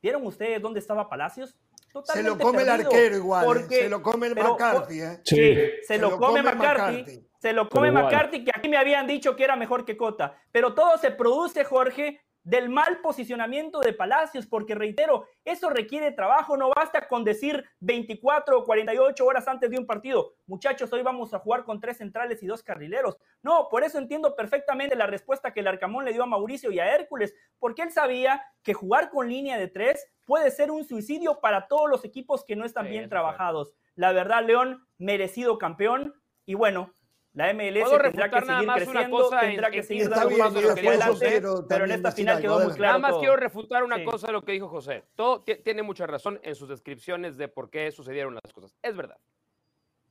¿Vieron 0.00 0.24
ustedes 0.24 0.62
dónde 0.62 0.78
estaba 0.78 1.08
Palacios? 1.08 1.58
se 2.04 2.22
lo 2.22 2.38
come 2.38 2.62
el 2.62 2.68
arquero 2.68 3.16
igual, 3.16 3.66
¿eh? 3.68 3.80
se 3.80 3.88
lo 3.88 4.02
come 4.02 4.28
el 4.28 4.36
McCarthy. 4.36 5.00
¿eh? 5.00 5.20
Sí, 5.24 5.56
se, 5.84 5.98
lo, 5.98 6.16
come, 6.16 6.44
McCarthy, 6.44 7.26
Se 7.40 7.52
lo 7.52 7.68
come 7.68 7.90
McCarthy, 7.90 8.44
que 8.44 8.52
aquí 8.54 8.68
me 8.68 8.76
habían 8.76 9.08
dicho 9.08 9.34
que 9.34 9.42
era 9.42 9.56
mejor 9.56 9.84
que 9.84 9.96
Cota. 9.96 10.38
Pero 10.52 10.74
todo 10.74 10.96
se 10.96 11.10
produce, 11.10 11.64
Jorge, 11.64 12.20
del 12.44 12.68
mal 12.68 13.00
posicionamiento 13.00 13.80
de 13.80 13.92
Palacios, 13.92 14.46
porque 14.46 14.74
reitero, 14.74 15.26
eso 15.44 15.70
requiere 15.70 16.12
trabajo, 16.12 16.56
no 16.56 16.70
basta 16.74 17.06
con 17.08 17.24
decir 17.24 17.64
24 17.80 18.58
o 18.58 18.64
48 18.64 19.24
horas 19.24 19.46
antes 19.48 19.70
de 19.70 19.78
un 19.78 19.86
partido, 19.86 20.34
muchachos, 20.46 20.92
hoy 20.92 21.02
vamos 21.02 21.32
a 21.34 21.38
jugar 21.38 21.64
con 21.64 21.80
tres 21.80 21.98
centrales 21.98 22.42
y 22.42 22.46
dos 22.46 22.62
carrileros. 22.62 23.18
No, 23.42 23.68
por 23.70 23.84
eso 23.84 23.98
entiendo 23.98 24.34
perfectamente 24.34 24.96
la 24.96 25.06
respuesta 25.06 25.52
que 25.52 25.60
el 25.60 25.68
Arcamón 25.68 26.04
le 26.04 26.12
dio 26.12 26.24
a 26.24 26.26
Mauricio 26.26 26.72
y 26.72 26.78
a 26.78 26.94
Hércules, 26.94 27.34
porque 27.58 27.82
él 27.82 27.92
sabía 27.92 28.44
que 28.62 28.74
jugar 28.74 29.10
con 29.10 29.28
línea 29.28 29.58
de 29.58 29.68
tres 29.68 30.06
puede 30.26 30.50
ser 30.50 30.70
un 30.70 30.84
suicidio 30.84 31.40
para 31.40 31.68
todos 31.68 31.88
los 31.88 32.04
equipos 32.04 32.44
que 32.44 32.56
no 32.56 32.64
están 32.64 32.88
bien 32.88 33.08
trabajados. 33.08 33.74
La 33.94 34.12
verdad, 34.12 34.44
León, 34.44 34.86
merecido 34.98 35.58
campeón, 35.58 36.14
y 36.44 36.54
bueno, 36.54 36.94
la 37.34 37.54
MLS 37.54 37.90
tendrá 38.02 38.30
que 38.30 38.40
seguir 38.40 38.68
creciendo, 38.74 39.30
tendrá 39.30 39.70
que 39.70 39.82
seguir 39.82 40.08
dando 40.10 40.36
pasos 40.36 40.64
hacia 40.64 40.90
adelante, 40.90 41.42
pero, 41.68 41.84
en 41.84 41.90
esta 41.92 42.12
final 42.12 42.40
quedó 42.40 42.60
muy 42.60 42.74
claro. 42.74 42.98
Nada 42.98 43.12
más 43.12 43.18
quiero 43.20 43.36
refutar 43.36 43.84
una 43.84 44.04
cosa 44.04 44.26
de 44.26 44.32
lo 44.34 44.42
que 44.42 44.52
dijo 44.52 44.68
José. 44.68 45.04
Todo 45.14 45.42
tiene 45.42 45.82
mucha 45.82 46.06
razón 46.06 46.40
en 46.42 46.54
sus 46.54 46.68
descripciones 46.68 47.38
de 47.38 47.48
por 47.48 47.70
qué 47.70 47.90
sucedieron 47.90 48.34
las 48.34 48.52
cosas. 48.52 48.76
Es 48.82 48.94
verdad. 48.94 49.16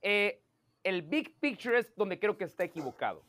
Eh, 0.01 0.41
el 0.83 1.03
big 1.03 1.39
picture 1.39 1.77
es 1.77 1.95
donde 1.95 2.19
creo 2.19 2.37
que 2.37 2.45
está 2.45 2.63
equivocado. 2.63 3.23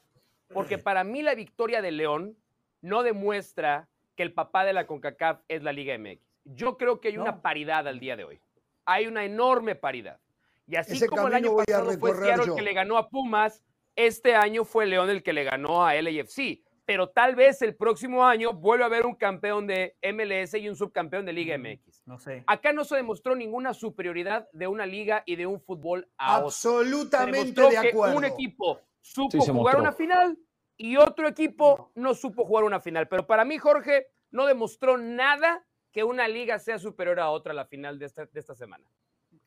Porque 0.52 0.78
para 0.78 1.04
mí 1.04 1.22
la 1.22 1.34
victoria 1.34 1.82
de 1.82 1.92
León 1.92 2.36
no 2.80 3.02
demuestra 3.02 3.88
que 4.16 4.22
el 4.22 4.32
papá 4.32 4.64
de 4.64 4.72
la 4.72 4.86
CONCACAF 4.86 5.40
es 5.48 5.62
la 5.62 5.72
Liga 5.72 5.96
MX. 5.98 6.20
Yo 6.44 6.76
creo 6.76 7.00
que 7.00 7.08
hay 7.08 7.18
una 7.18 7.42
paridad 7.42 7.86
al 7.88 8.00
día 8.00 8.16
de 8.16 8.24
hoy. 8.24 8.40
Hay 8.84 9.06
una 9.06 9.24
enorme 9.24 9.74
paridad. 9.74 10.18
Y 10.66 10.76
así 10.76 11.06
como 11.06 11.28
el 11.28 11.34
año 11.34 11.56
pasado 11.56 11.92
fue 11.98 12.14
Seattle 12.14 12.54
que 12.54 12.62
le 12.62 12.72
ganó 12.72 12.96
a 12.96 13.08
Pumas, 13.08 13.62
este 13.96 14.34
año 14.34 14.64
fue 14.64 14.86
León 14.86 15.10
el 15.10 15.22
que 15.22 15.32
le 15.32 15.44
ganó 15.44 15.84
a 15.84 15.94
LAFC, 15.94 16.62
pero 16.84 17.08
tal 17.10 17.34
vez 17.34 17.62
el 17.62 17.76
próximo 17.76 18.24
año 18.24 18.52
vuelva 18.52 18.84
a 18.84 18.88
haber 18.88 19.06
un 19.06 19.14
campeón 19.14 19.66
de 19.66 19.96
MLS 20.02 20.54
y 20.54 20.68
un 20.68 20.76
subcampeón 20.76 21.24
de 21.24 21.32
Liga 21.32 21.56
MX. 21.56 22.02
No 22.06 22.18
sé. 22.18 22.44
Acá 22.46 22.72
no 22.72 22.84
se 22.84 22.96
demostró 22.96 23.36
ninguna 23.36 23.74
superioridad 23.74 24.48
de 24.52 24.66
una 24.66 24.86
liga 24.86 25.22
y 25.26 25.36
de 25.36 25.46
un 25.46 25.60
fútbol 25.60 26.08
a 26.18 26.36
Absolutamente 26.36 27.60
de 27.60 27.78
acuerdo. 27.78 28.16
un 28.16 28.24
equipo 28.24 28.80
supo 29.00 29.40
jugar 29.40 29.78
una 29.78 29.92
final 29.92 30.38
y 30.76 30.96
otro 30.96 31.28
equipo 31.28 31.92
no 31.94 32.14
supo 32.14 32.44
jugar 32.44 32.64
una 32.64 32.80
final. 32.80 33.08
Pero 33.08 33.26
para 33.26 33.44
mí, 33.44 33.58
Jorge, 33.58 34.08
no 34.30 34.46
demostró 34.46 34.96
nada 34.96 35.64
que 35.92 36.02
una 36.02 36.26
liga 36.26 36.58
sea 36.58 36.78
superior 36.78 37.20
a 37.20 37.30
otra 37.30 37.52
a 37.52 37.54
la 37.54 37.66
final 37.66 37.98
de 37.98 38.06
esta, 38.06 38.26
de 38.26 38.40
esta 38.40 38.54
semana. 38.54 38.84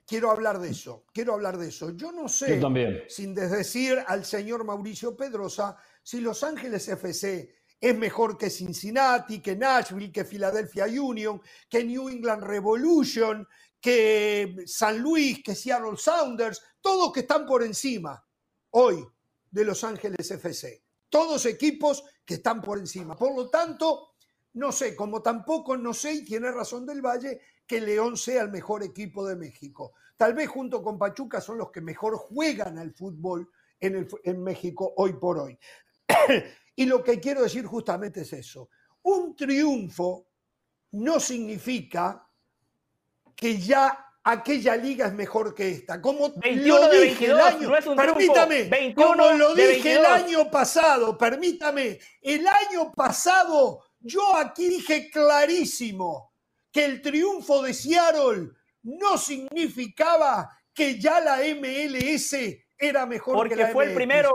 Quiero 0.06 0.30
hablar 0.30 0.60
de 0.60 0.70
eso, 0.70 1.06
quiero 1.12 1.34
hablar 1.34 1.58
de 1.58 1.70
eso. 1.70 1.90
Yo 1.92 2.12
no 2.12 2.28
sé, 2.28 2.62
sin 3.10 3.34
desdecir 3.34 4.04
al 4.06 4.24
señor 4.24 4.64
Mauricio 4.64 5.18
Pedrosa, 5.18 5.78
si 6.04 6.22
Los 6.22 6.44
Ángeles 6.44 6.88
FC 6.88 7.56
es 7.80 7.98
mejor 7.98 8.38
que 8.38 8.50
Cincinnati, 8.50 9.42
que 9.42 9.56
Nashville, 9.56 10.12
que 10.12 10.24
Philadelphia 10.24 10.86
Union, 10.86 11.42
que 11.68 11.84
New 11.84 12.10
England 12.10 12.44
Revolution, 12.44 13.48
que 13.82 14.64
San 14.66 15.00
Luis, 15.00 15.44
que 15.44 15.56
Seattle 15.56 15.98
Sounders, 15.98 16.62
todos 16.82 17.12
que 17.12 17.22
están 17.22 17.46
por 17.46 17.64
encima 17.64 18.24
hoy 18.72 19.06
de 19.50 19.66
Los 19.66 19.84
Ángeles 19.84 20.30
FC. 20.32 20.84
Todos 21.10 21.46
equipos 21.46 22.04
que 22.26 22.36
están 22.36 22.62
por 22.62 22.78
encima. 22.78 23.16
Por 23.16 23.36
lo 23.36 23.50
tanto, 23.50 24.16
no 24.54 24.72
sé, 24.72 24.96
como 24.96 25.22
tampoco 25.22 25.78
no 25.78 25.94
sé, 25.94 26.14
y 26.14 26.26
tiene 26.26 26.52
razón 26.52 26.86
del 26.86 27.02
Valle, 27.02 27.40
que 27.68 27.82
León 27.82 28.18
sea 28.18 28.44
el 28.44 28.50
mejor 28.50 28.84
equipo 28.84 29.26
de 29.26 29.36
México. 29.36 29.94
Tal 30.18 30.34
vez 30.34 30.50
junto 30.50 30.82
con 30.84 30.98
Pachuca 30.98 31.42
son 31.42 31.58
los 31.58 31.72
que 31.72 31.82
mejor 31.82 32.16
juegan 32.18 32.78
al 32.78 32.94
fútbol 32.94 33.50
en, 33.80 34.08
en 34.24 34.44
México 34.44 34.94
hoy 34.98 35.14
por 35.14 35.40
hoy. 35.40 35.58
y 36.76 36.86
lo 36.86 37.04
que 37.04 37.20
quiero 37.20 37.44
decir 37.44 37.66
justamente 37.66 38.22
es 38.22 38.34
eso. 38.34 38.70
Un 39.04 39.36
triunfo 39.36 40.28
no 40.92 41.20
significa 41.20 42.28
que 43.36 43.58
ya 43.60 44.06
aquella 44.24 44.76
liga 44.76 45.08
es 45.08 45.14
mejor 45.14 45.54
que 45.54 45.70
esta. 45.70 46.02
Como 46.02 46.34
lo 46.44 46.90
dije 46.90 47.26
el 47.28 47.40
año, 47.40 47.72
permítame, 47.96 48.94
como 48.96 49.32
lo 49.32 49.54
dije 49.54 49.94
el 49.94 50.06
año 50.06 50.50
pasado, 50.50 51.18
permítame, 51.18 52.00
el 52.22 52.48
año 52.48 52.92
pasado 52.94 53.84
yo 54.00 54.36
aquí 54.36 54.68
dije 54.68 55.10
clarísimo 55.10 56.34
que 56.76 56.84
el 56.84 57.02
triunfo 57.02 57.64
de 57.64 57.74
Seattle 57.74 58.50
no 58.84 59.18
significaba 59.18 60.50
que 60.74 61.00
ya 61.00 61.22
la 61.22 61.38
MLS 61.38 62.36
era 62.78 63.06
mejor 63.06 63.34
porque 63.34 63.56
que 63.56 63.64
la 63.64 63.70
fue 63.70 63.86
el 63.86 63.94
primero. 63.94 64.34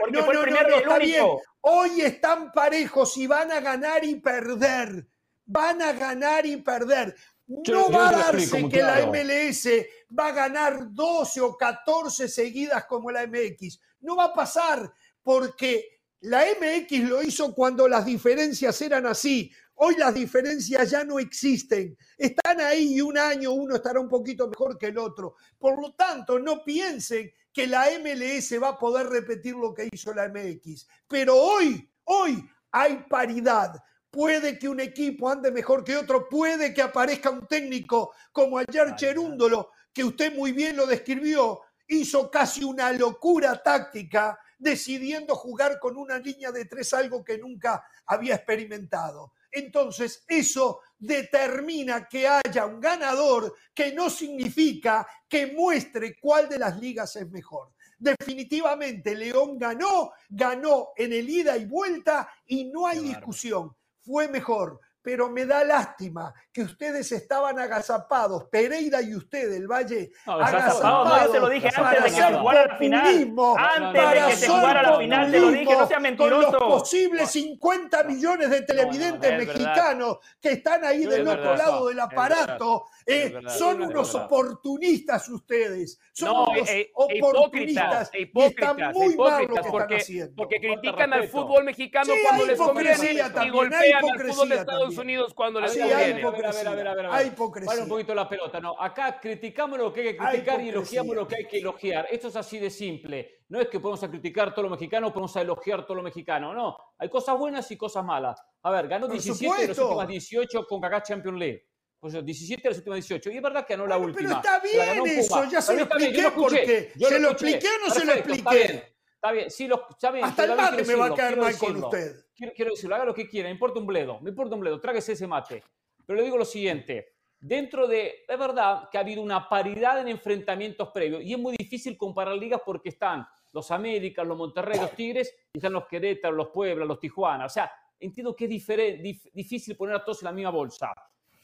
Porque 0.00 0.20
fue 0.20 0.34
el 0.34 0.40
primero 0.40 0.78
el 0.78 0.88
único. 0.88 1.42
Hoy 1.60 2.00
están 2.00 2.50
parejos 2.50 3.16
y 3.18 3.28
van 3.28 3.52
a 3.52 3.60
ganar 3.60 4.04
y 4.04 4.16
perder. 4.16 5.06
Van 5.44 5.80
a 5.80 5.92
ganar 5.92 6.44
y 6.44 6.56
perder. 6.56 7.14
No 7.46 7.88
va 7.88 8.08
a 8.08 8.12
darse 8.16 8.68
que 8.68 8.82
la 8.82 9.06
MLS 9.06 9.68
va 10.10 10.26
a 10.26 10.32
ganar 10.32 10.92
12 10.92 11.40
o 11.40 11.56
14 11.56 12.26
seguidas 12.26 12.84
como 12.86 13.12
la 13.12 13.28
MX. 13.28 13.80
No 14.00 14.16
va 14.16 14.24
a 14.24 14.34
pasar 14.34 14.92
porque 15.22 16.00
la 16.18 16.46
MX 16.46 17.08
lo 17.08 17.22
hizo 17.22 17.54
cuando 17.54 17.86
las 17.86 18.04
diferencias 18.04 18.82
eran 18.82 19.06
así. 19.06 19.52
Hoy 19.78 19.96
las 19.96 20.14
diferencias 20.14 20.90
ya 20.90 21.04
no 21.04 21.18
existen. 21.18 21.96
Están 22.16 22.60
ahí 22.62 22.94
y 22.94 23.00
un 23.02 23.18
año 23.18 23.52
uno 23.52 23.76
estará 23.76 24.00
un 24.00 24.08
poquito 24.08 24.48
mejor 24.48 24.78
que 24.78 24.86
el 24.86 24.96
otro. 24.96 25.36
Por 25.58 25.80
lo 25.80 25.92
tanto, 25.92 26.38
no 26.38 26.64
piensen 26.64 27.30
que 27.52 27.66
la 27.66 27.86
MLS 28.00 28.60
va 28.62 28.68
a 28.68 28.78
poder 28.78 29.08
repetir 29.08 29.54
lo 29.54 29.74
que 29.74 29.88
hizo 29.92 30.14
la 30.14 30.28
MX. 30.28 30.86
Pero 31.06 31.36
hoy, 31.36 31.90
hoy 32.04 32.48
hay 32.70 33.04
paridad. 33.08 33.82
Puede 34.10 34.58
que 34.58 34.66
un 34.66 34.80
equipo 34.80 35.28
ande 35.28 35.50
mejor 35.50 35.84
que 35.84 35.94
otro, 35.94 36.26
puede 36.26 36.72
que 36.72 36.80
aparezca 36.80 37.28
un 37.28 37.46
técnico 37.46 38.14
como 38.32 38.58
ayer 38.58 38.94
Cherúndolo, 38.96 39.72
que 39.92 40.04
usted 40.04 40.34
muy 40.34 40.52
bien 40.52 40.74
lo 40.74 40.86
describió, 40.86 41.60
hizo 41.86 42.30
casi 42.30 42.64
una 42.64 42.92
locura 42.92 43.62
táctica 43.62 44.38
decidiendo 44.58 45.34
jugar 45.34 45.78
con 45.78 45.98
una 45.98 46.18
línea 46.18 46.50
de 46.50 46.64
tres, 46.64 46.94
algo 46.94 47.22
que 47.22 47.36
nunca 47.36 47.84
había 48.06 48.36
experimentado. 48.36 49.32
Entonces, 49.56 50.22
eso 50.28 50.80
determina 50.98 52.06
que 52.06 52.28
haya 52.28 52.66
un 52.66 52.78
ganador 52.78 53.54
que 53.74 53.90
no 53.92 54.10
significa 54.10 55.06
que 55.26 55.46
muestre 55.46 56.18
cuál 56.20 56.46
de 56.46 56.58
las 56.58 56.78
ligas 56.78 57.16
es 57.16 57.30
mejor. 57.30 57.72
Definitivamente, 57.98 59.14
León 59.14 59.58
ganó, 59.58 60.12
ganó 60.28 60.88
en 60.94 61.14
el 61.14 61.26
ida 61.30 61.56
y 61.56 61.64
vuelta 61.64 62.28
y 62.44 62.66
no 62.66 62.86
hay 62.86 62.98
discusión 62.98 63.74
fue 64.06 64.28
mejor, 64.28 64.80
pero 65.06 65.30
me 65.30 65.46
da 65.46 65.62
lástima 65.62 66.34
que 66.52 66.62
ustedes 66.62 67.12
estaban 67.12 67.60
agazapados, 67.60 68.46
Pereira 68.50 69.00
y 69.00 69.14
usted 69.14 69.52
del 69.52 69.68
Valle, 69.68 70.10
agazapados. 70.26 70.82
No, 70.82 71.24
yo 71.26 71.30
te 71.30 71.38
lo 71.38 71.48
dije 71.48 71.70
antes 71.76 72.02
de 72.02 72.10
que 72.10 72.16
se 72.16 72.34
jugara 72.34 72.66
la 72.66 72.76
final. 72.76 73.34
Antes 73.56 74.10
de 74.10 74.26
que 74.26 74.36
se 74.36 74.48
jugara 74.48 74.82
la 74.82 74.98
final, 74.98 75.30
te 75.30 75.38
lo 75.38 75.50
dije, 75.52 75.72
no 75.72 75.86
sea 75.86 76.00
mentiroso. 76.00 76.58
Con 76.58 76.68
los 76.68 76.80
posibles 76.80 77.30
50 77.30 78.02
millones 78.02 78.50
de 78.50 78.62
televidentes 78.62 79.46
mexicanos 79.46 80.18
que 80.40 80.50
están 80.50 80.84
ahí 80.84 81.06
del 81.06 81.28
otro 81.28 81.54
lado 81.54 81.86
del 81.86 82.00
aparato, 82.00 82.86
eh, 83.08 83.40
son 83.56 83.82
unos 83.82 84.12
oportunistas 84.16 85.28
ustedes. 85.28 86.00
Son 86.12 86.48
unos 86.48 86.68
e, 86.68 86.80
e, 86.80 86.90
oportunistas. 86.92 88.10
E 88.12 88.22
hipócritas, 88.22 88.76
y 88.76 88.98
muy 88.98 89.16
mal 89.16 89.46
lo 89.46 89.54
que 89.54 89.70
porque, 89.70 89.94
están 89.94 90.00
haciendo. 90.00 90.34
Porque 90.34 90.60
critican 90.60 91.12
al 91.12 91.28
fútbol 91.28 91.64
mexicano 91.64 92.12
cuando 92.24 92.46
les 92.46 92.58
conviene 92.58 93.12
y 93.12 93.50
golpean 93.50 94.04
al 94.04 94.28
fútbol 94.28 94.48
de 94.48 94.56
Estados 94.56 94.98
Unidos 94.98 95.34
cuando 95.34 95.60
les 95.60 95.70
conviene. 95.70 95.94
Hay 95.94 96.18
hipocresía. 96.18 96.70
A 96.70 96.74
ver, 96.74 96.88
a 96.88 96.94
ver, 96.94 97.06
a 97.06 97.10
ver, 97.10 97.20
Hay 97.20 97.26
hipocresía. 97.28 97.82
un 97.84 97.88
poquito 97.88 98.12
la 98.12 98.28
pelota. 98.28 98.60
No, 98.60 98.80
acá 98.80 99.20
criticamos 99.20 99.78
lo 99.78 99.92
que 99.92 100.00
hay 100.00 100.06
que 100.08 100.16
criticar 100.16 100.60
y 100.60 100.68
elogiamos 100.70 101.14
lo 101.14 101.28
que 101.28 101.36
hay 101.36 101.46
que 101.46 101.58
elogiar. 101.58 102.08
Esto 102.10 102.26
es 102.26 102.36
así 102.36 102.58
de 102.58 102.70
simple. 102.70 103.44
No 103.48 103.60
es 103.60 103.68
que 103.68 103.78
podemos 103.78 104.00
criticar 104.00 104.52
todo 104.52 104.64
lo 104.64 104.70
mexicano, 104.70 105.12
podemos 105.12 105.36
elogiar 105.36 105.86
todo 105.86 105.96
lo 105.96 106.02
mexicano. 106.02 106.52
No, 106.52 106.76
hay 106.98 107.08
cosas 107.08 107.38
buenas 107.38 107.70
y 107.70 107.76
cosas 107.76 108.04
malas. 108.04 108.42
A 108.62 108.70
ver, 108.72 108.88
ganó 108.88 109.06
17 109.06 109.62
de 109.62 109.68
los 109.68 109.78
últimos 109.78 110.08
18 110.08 110.66
con 110.66 110.80
Kaká 110.80 111.04
Champions 111.04 111.38
League. 111.38 111.68
Pues 112.12 112.24
17 112.24 112.62
de 112.62 112.68
las 112.68 112.78
últimas 112.78 112.96
18. 112.98 113.30
Y 113.30 113.36
es 113.36 113.42
verdad 113.42 113.66
que 113.66 113.74
ganó 113.74 113.86
la 113.86 113.98
última. 113.98 114.16
Pero 114.16 114.36
está 114.36 114.60
bien 114.60 115.18
eso, 115.18 115.44
ya 115.50 115.60
se 115.60 115.74
lo 115.74 115.82
expliqué 115.82 116.30
porque. 116.34 116.92
¿Se 116.96 117.18
lo 117.18 117.30
expliqué 117.30 117.66
o 117.66 117.88
no 117.88 117.94
se 117.94 118.04
lo 118.04 118.12
expliqué? 118.12 118.92
Está 119.14 119.32
bien, 119.32 119.50
sí, 119.50 119.66
lo, 119.66 119.88
está 119.90 120.12
bien, 120.12 120.24
Hasta 120.24 120.44
el 120.44 120.54
mate 120.54 120.84
me 120.84 120.94
va 120.94 121.06
a 121.06 121.14
caer 121.14 121.36
mal 121.36 121.58
con 121.58 121.82
usted. 121.82 122.26
Quiero, 122.32 122.52
quiero, 122.54 122.70
decirlo, 122.72 122.94
haga 122.94 123.06
lo 123.06 123.14
que 123.14 123.26
quiera, 123.26 123.48
me 123.48 123.52
importa 123.52 123.80
un 123.80 123.86
bledo, 123.86 124.20
me 124.20 124.30
importa 124.30 124.54
un 124.54 124.60
bledo, 124.60 124.78
tráguese 124.78 125.14
ese 125.14 125.26
mate. 125.26 125.64
Pero 126.04 126.18
le 126.18 126.24
digo 126.24 126.36
lo 126.36 126.44
siguiente, 126.44 127.14
dentro 127.40 127.88
de, 127.88 128.24
es 128.28 128.38
verdad 128.38 128.88
que 128.88 128.98
ha 128.98 129.00
habido 129.00 129.22
una 129.22 129.48
paridad 129.48 130.00
en 130.00 130.08
enfrentamientos 130.08 130.90
previos 130.90 131.24
y 131.24 131.32
es 131.32 131.38
muy 131.40 131.56
difícil 131.56 131.96
comparar 131.96 132.36
ligas 132.36 132.60
porque 132.64 132.90
están 132.90 133.26
los 133.52 133.70
Américas, 133.72 134.24
los 134.24 134.36
Monterrey, 134.36 134.78
los 134.78 134.92
Tigres 134.92 135.34
y 135.52 135.58
están 135.58 135.72
los 135.72 135.86
Querétaro, 135.86 136.36
los 136.36 136.48
Puebla, 136.48 136.84
los 136.84 137.00
Tijuana. 137.00 137.46
O 137.46 137.48
sea, 137.48 137.72
entiendo 137.98 138.36
que 138.36 138.44
es 138.44 139.32
difícil 139.32 139.76
poner 139.76 139.96
a 139.96 140.04
todos 140.04 140.22
en 140.22 140.26
la 140.26 140.32
misma 140.32 140.50
bolsa. 140.50 140.92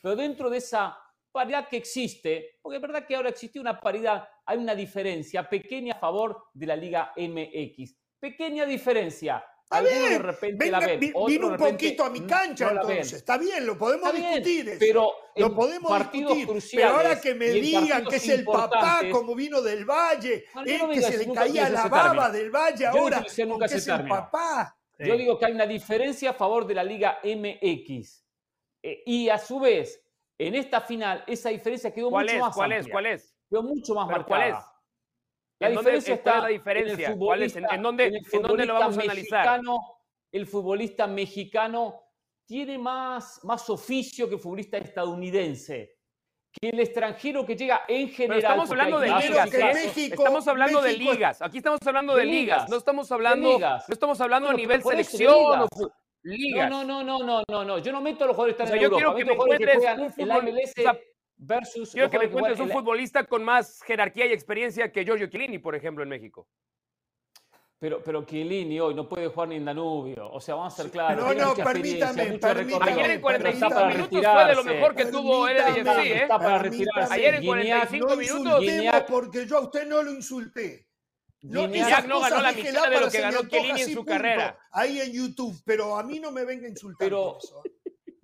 Pero 0.03 0.17
dentro 0.17 0.51
de 0.51 0.59
esa 0.59 0.99
paridad 1.31 1.69
que 1.69 1.77
existe, 1.77 2.59
porque 2.61 2.77
es 2.77 2.83
verdad 2.83 3.07
que 3.07 3.15
ahora 3.15 3.31
existe 3.31 3.61
una 3.61 3.81
paridad, 3.81 4.29
hay 4.45 4.59
una 4.59 4.75
diferencia 4.75 5.49
pequeña 5.49 5.95
a 5.95 5.99
favor 5.99 6.49
de 6.53 6.67
la 6.67 6.77
Liga 6.77 7.13
MX. 7.17 7.95
Pequeña 8.19 8.67
diferencia. 8.67 9.45
Está 9.63 9.81
bien. 9.81 10.11
de 10.11 10.19
repente 10.19 10.71
la 10.71 10.81
ven. 10.81 11.01
Vino 11.01 11.47
un 11.49 11.57
poquito 11.57 12.05
a 12.05 12.11
mi 12.11 12.21
cancha 12.23 12.71
entonces. 12.73 13.13
Está 13.15 13.39
bien, 13.39 13.65
lo 13.65 13.79
podemos 13.79 14.13
discutir. 14.13 14.77
Pero 14.79 15.13
lo 15.37 15.55
podemos 15.55 16.13
discutir. 16.13 16.49
Pero 16.73 16.89
ahora 16.89 17.21
que 17.21 17.35
me 17.35 17.49
digan 17.51 18.05
que 18.05 18.17
es 18.17 18.29
el 18.29 18.45
papá 18.45 19.03
como 19.11 19.35
vino 19.35 19.63
del 19.63 19.85
Valle, 19.85 20.45
que 20.65 21.01
se 21.01 21.19
le 21.19 21.33
caía 21.33 21.71
la 21.71 21.87
baba 21.87 22.29
del 22.29 22.51
Valle 22.51 22.87
ahora, 22.87 23.23
que 23.23 23.77
es 23.77 23.89
el 23.89 24.07
papá. 24.07 24.77
Yo 24.99 25.17
digo 25.17 25.39
que 25.39 25.47
hay 25.47 25.53
una 25.53 25.67
diferencia 25.67 26.31
a 26.31 26.35
favor 26.35 26.67
de 26.67 26.75
la 26.75 26.85
Liga 26.85 27.19
MX. 27.25 28.23
Eh, 28.83 29.03
y 29.07 29.29
a 29.29 29.39
su 29.39 29.61
vez, 29.61 30.05
en 30.39 30.55
esta 30.55 30.81
final, 30.81 31.25
esa 31.27 31.51
diferencia 31.51 31.93
quedó 31.93 32.11
mucho 32.11 32.39
más 32.39 32.55
¿Cuál 32.55 32.73
es? 32.73 32.89
¿Cuál 32.89 33.07
es? 33.07 33.35
Quedó 33.49 33.63
mucho 33.63 33.95
más 33.95 34.07
marcada. 34.07 34.27
¿Cuál 34.27 34.49
es? 34.51 34.57
La 35.61 35.69
¿En 35.69 35.77
diferencia 35.77 36.15
está 36.15 36.41
la 36.41 36.49
diferencia? 36.49 37.11
En, 37.11 37.19
¿Cuál 37.19 37.43
es? 37.45 37.55
¿En, 37.55 37.83
dónde, 37.83 38.07
¿En, 38.33 38.43
dónde, 38.43 38.67
lo 38.67 38.75
vamos 38.75 38.99
a 38.99 39.03
analizar? 39.03 39.61
El 40.33 40.47
futbolista 40.47 41.07
mexicano 41.07 42.03
tiene 42.47 42.79
más, 42.79 43.45
más 43.45 43.69
oficio 43.71 44.29
que 44.29 44.35
el 44.35 44.41
futbolista 44.41 44.79
estadounidense. 44.79 45.99
Que 46.51 46.71
el 46.71 46.81
extranjero 46.81 47.47
que 47.47 47.57
llega 47.57 47.83
en 47.87 48.09
general. 48.09 48.39
estamos 48.39 48.71
hablando 48.71 48.99
de 48.99 49.09
ligas. 49.09 49.55
¿eh? 49.55 49.93
estamos 49.97 50.49
hablando 50.49 50.83
de 50.83 50.97
ligas. 50.97 51.41
Aquí 51.41 51.59
estamos 51.59 51.81
hablando 51.87 52.17
de, 52.17 52.25
ligas. 52.27 52.69
No 52.69 52.77
estamos 52.77 53.13
hablando, 53.13 53.59
no 53.59 53.79
estamos 53.89 54.21
hablando 54.21 54.49
a 54.51 54.55
nivel 54.55 54.83
selección. 54.83 55.69
No, 56.25 56.85
no, 56.85 57.03
no, 57.03 57.23
no, 57.23 57.43
no, 57.49 57.65
no. 57.65 57.79
Yo 57.79 57.93
no 57.93 58.01
meto 58.01 58.25
a 58.25 58.27
los 58.29 58.37
jugadores 58.37 58.57
que 58.57 58.63
están 58.63 58.79
en 58.79 58.85
Europa. 58.85 59.03
Yo 59.03 59.15
quiero 59.15 59.17
que 59.17 59.25
me 59.25 59.33
encuentres 59.33 59.99
un 59.99 60.13
futbolista 60.13 60.99
versus 61.37 61.93
quiero 61.93 62.11
que 62.11 62.19
me 62.19 62.25
encuentres 62.27 62.61
un 62.61 62.71
futbolista 62.71 63.25
con 63.25 63.45
más 63.45 63.83
jerarquía 63.83 64.27
y 64.27 64.33
experiencia 64.33 64.93
que 64.93 65.05
Giorgio 65.05 65.27
Chiellini, 65.27 65.59
por 65.59 65.75
ejemplo, 65.75 66.03
en 66.03 66.09
México. 66.09 66.47
Pero, 67.83 68.01
pero 68.01 68.25
Chiellini 68.25 68.79
hoy 68.79 68.95
no 68.95 69.09
puede 69.09 69.27
jugar 69.27 69.49
ni 69.49 69.57
en 69.57 69.65
Danubio. 69.65 70.31
O 70.31 70.41
sea, 70.41 70.55
vamos 70.55 70.73
a 70.73 70.83
ser 70.83 70.93
claros. 70.93 71.25
No, 71.25 71.35
no, 71.35 71.55
permítame, 71.57 72.39
permítame. 72.39 72.93
Ayer 72.93 73.11
en 73.11 73.21
45 73.21 73.87
minutos 73.87 74.25
fue 74.25 74.45
de 74.47 74.55
lo 74.55 74.63
mejor 74.63 74.95
que 74.95 75.05
tuvo 75.07 75.49
el 75.49 75.57
¿eh? 75.57 76.23
Está 76.23 76.39
para 76.39 76.59
retirarse. 76.59 77.13
Ayer 77.13 77.35
en 77.35 77.45
45 77.47 78.17
minutos. 78.17 78.65
porque 79.09 79.47
yo 79.47 79.59
a 79.59 79.61
usted 79.63 79.89
no 79.89 80.01
lo 80.01 80.13
insulté. 80.13 80.87
No, 81.43 81.67
no 81.67 82.21
ganó 82.21 82.41
la 82.41 82.53
mitad 82.53 82.89
de 82.89 83.01
lo 83.01 83.11
que 83.11 83.21
ganó 83.21 83.43
Chiellini 83.49 83.83
en 83.83 83.93
su 83.93 84.05
carrera. 84.05 84.57
Ahí 84.71 85.01
en 85.01 85.13
YouTube, 85.13 85.61
pero 85.65 85.97
a 85.97 86.03
mí 86.05 86.21
no 86.21 86.31
me 86.31 86.45
venga 86.45 86.67
a 86.67 86.71
insultar. 86.71 86.99
Pero, 87.01 87.39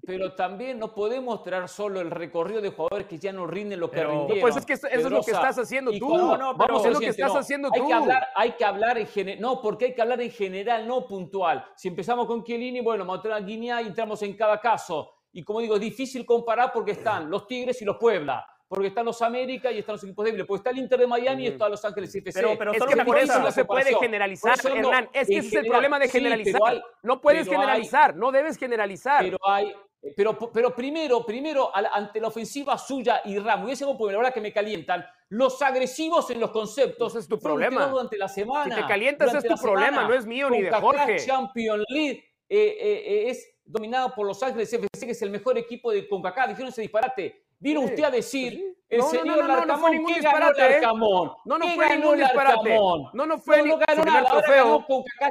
pero 0.06 0.34
también 0.34 0.78
no 0.78 0.94
podemos 0.94 1.42
traer 1.42 1.68
solo 1.68 2.00
el 2.00 2.12
recorrido 2.12 2.60
de 2.60 2.70
jugadores 2.70 3.08
que 3.08 3.18
ya 3.18 3.32
no 3.32 3.46
rinden 3.46 3.80
lo 3.80 3.90
que 3.90 4.04
rindieron. 4.04 4.40
Pues 4.40 4.56
es 4.56 4.64
que 4.64 4.74
eso, 4.74 4.86
es 4.86 5.02
lo 5.02 5.22
que 5.22 5.32
estás 5.32 5.58
haciendo 5.58 5.90
tú. 5.98 6.16
No, 6.16 6.36
no, 6.36 6.54
Vamos, 6.54 6.86
es 6.86 6.92
lo 6.92 7.00
que 7.00 7.08
estás 7.08 7.34
haciendo 7.34 7.70
hay 7.72 7.80
tú. 7.80 7.88
Que 7.88 7.94
hablar, 7.94 8.28
hay 8.36 8.52
que 8.52 8.64
hablar 8.64 8.98
en 8.98 9.06
general. 9.08 9.40
No, 9.40 9.60
porque 9.60 9.86
hay 9.86 9.94
que 9.94 10.02
hablar 10.02 10.20
en 10.22 10.30
general, 10.30 10.86
no 10.86 11.04
puntual. 11.06 11.64
Si 11.76 11.88
empezamos 11.88 12.26
con 12.26 12.44
Chiellini, 12.44 12.80
bueno, 12.80 13.12
a 13.12 13.40
Guinea 13.40 13.82
y 13.82 13.88
entramos 13.88 14.22
en 14.22 14.36
cada 14.36 14.60
caso. 14.60 15.10
Y 15.32 15.42
como 15.42 15.60
digo, 15.60 15.74
es 15.74 15.80
difícil 15.80 16.24
comparar 16.24 16.70
porque 16.72 16.92
están 16.92 17.28
los 17.28 17.48
Tigres 17.48 17.82
y 17.82 17.84
los 17.84 17.96
Puebla 17.96 18.46
porque 18.68 18.88
están 18.88 19.06
los 19.06 19.20
América 19.22 19.72
y 19.72 19.78
están 19.78 19.94
los 19.94 20.04
equipos 20.04 20.24
débiles, 20.26 20.46
porque 20.46 20.58
está 20.58 20.70
el 20.70 20.78
Inter 20.78 21.00
de 21.00 21.06
Miami 21.06 21.44
y 21.44 21.46
está 21.48 21.68
Los 21.68 21.82
Ángeles 21.84 22.14
FC. 22.14 22.38
Pero, 22.38 22.58
pero 22.58 22.72
es 22.72 22.84
que 22.84 23.04
por 23.04 23.18
eso 23.18 23.38
no 23.40 23.50
se 23.50 23.64
puede 23.64 23.94
generalizar, 23.94 24.58
Hernán. 24.62 25.08
Es 25.12 25.26
que 25.26 25.38
ese 25.38 25.48
es 25.48 25.54
el 25.54 25.66
problema 25.66 25.98
de 25.98 26.08
generalizar. 26.08 26.82
no 27.02 27.20
puedes 27.20 27.48
generalizar, 27.48 28.14
no 28.14 28.30
debes 28.30 28.58
generalizar. 28.58 29.24
Pero 29.24 29.38
hay, 29.44 29.74
pero, 30.14 30.38
pero 30.52 30.74
primero, 30.74 31.24
primero, 31.24 31.70
ante 31.74 32.20
la 32.20 32.28
ofensiva 32.28 32.76
suya 32.78 33.22
y 33.24 33.38
Ramos, 33.38 33.70
y 33.70 33.72
ese 33.72 33.86
porque 33.86 34.12
la 34.12 34.18
verdad 34.18 34.34
que 34.34 34.40
me 34.40 34.52
calientan, 34.52 35.04
los 35.30 35.60
agresivos 35.62 36.30
en 36.30 36.40
los 36.40 36.50
conceptos. 36.50 37.12
Ese 37.12 37.20
es 37.20 37.28
tu 37.28 37.38
problema. 37.38 37.86
Durante 37.86 38.16
la 38.18 38.28
semana. 38.28 38.74
Si 38.74 38.82
te 38.82 38.86
calientas 38.86 39.34
es 39.34 39.44
tu 39.44 39.56
problema, 39.56 40.06
no 40.06 40.14
es 40.14 40.26
mío 40.26 40.50
ni 40.50 40.62
de 40.62 40.70
Jorge. 40.70 41.16
Champions 41.24 41.84
League 41.88 42.24
eh, 42.48 42.76
eh, 42.80 43.02
eh, 43.06 43.30
es 43.30 43.56
dominado 43.64 44.14
por 44.14 44.26
Los 44.26 44.42
Ángeles 44.42 44.72
FC, 44.72 45.06
que 45.06 45.12
es 45.12 45.22
el 45.22 45.30
mejor 45.30 45.58
equipo 45.58 45.90
de 45.90 46.06
CONCACAF. 46.06 46.48
Dijeron 46.50 46.68
ese 46.68 46.82
disparate. 46.82 47.47
Vino 47.60 47.80
usted 47.80 48.04
a 48.04 48.10
decir, 48.10 48.76
el 48.88 49.00
no, 49.00 49.10
señor 49.10 49.36
no, 49.36 49.46
no, 49.48 49.66
no, 49.66 49.78
fue 49.78 49.90
ningún 49.90 50.14
disparate, 50.14 50.78
¿eh? 50.78 50.80
No, 50.80 51.58
no 51.58 51.68
fue 51.74 51.96
ningún 51.96 52.16
disparate. 52.16 52.74
No, 53.12 53.26
no 53.26 53.38
fue 53.38 53.62
ni 53.62 53.70
su 53.70 53.78
primer 53.78 54.24
trofeo. 54.24 54.86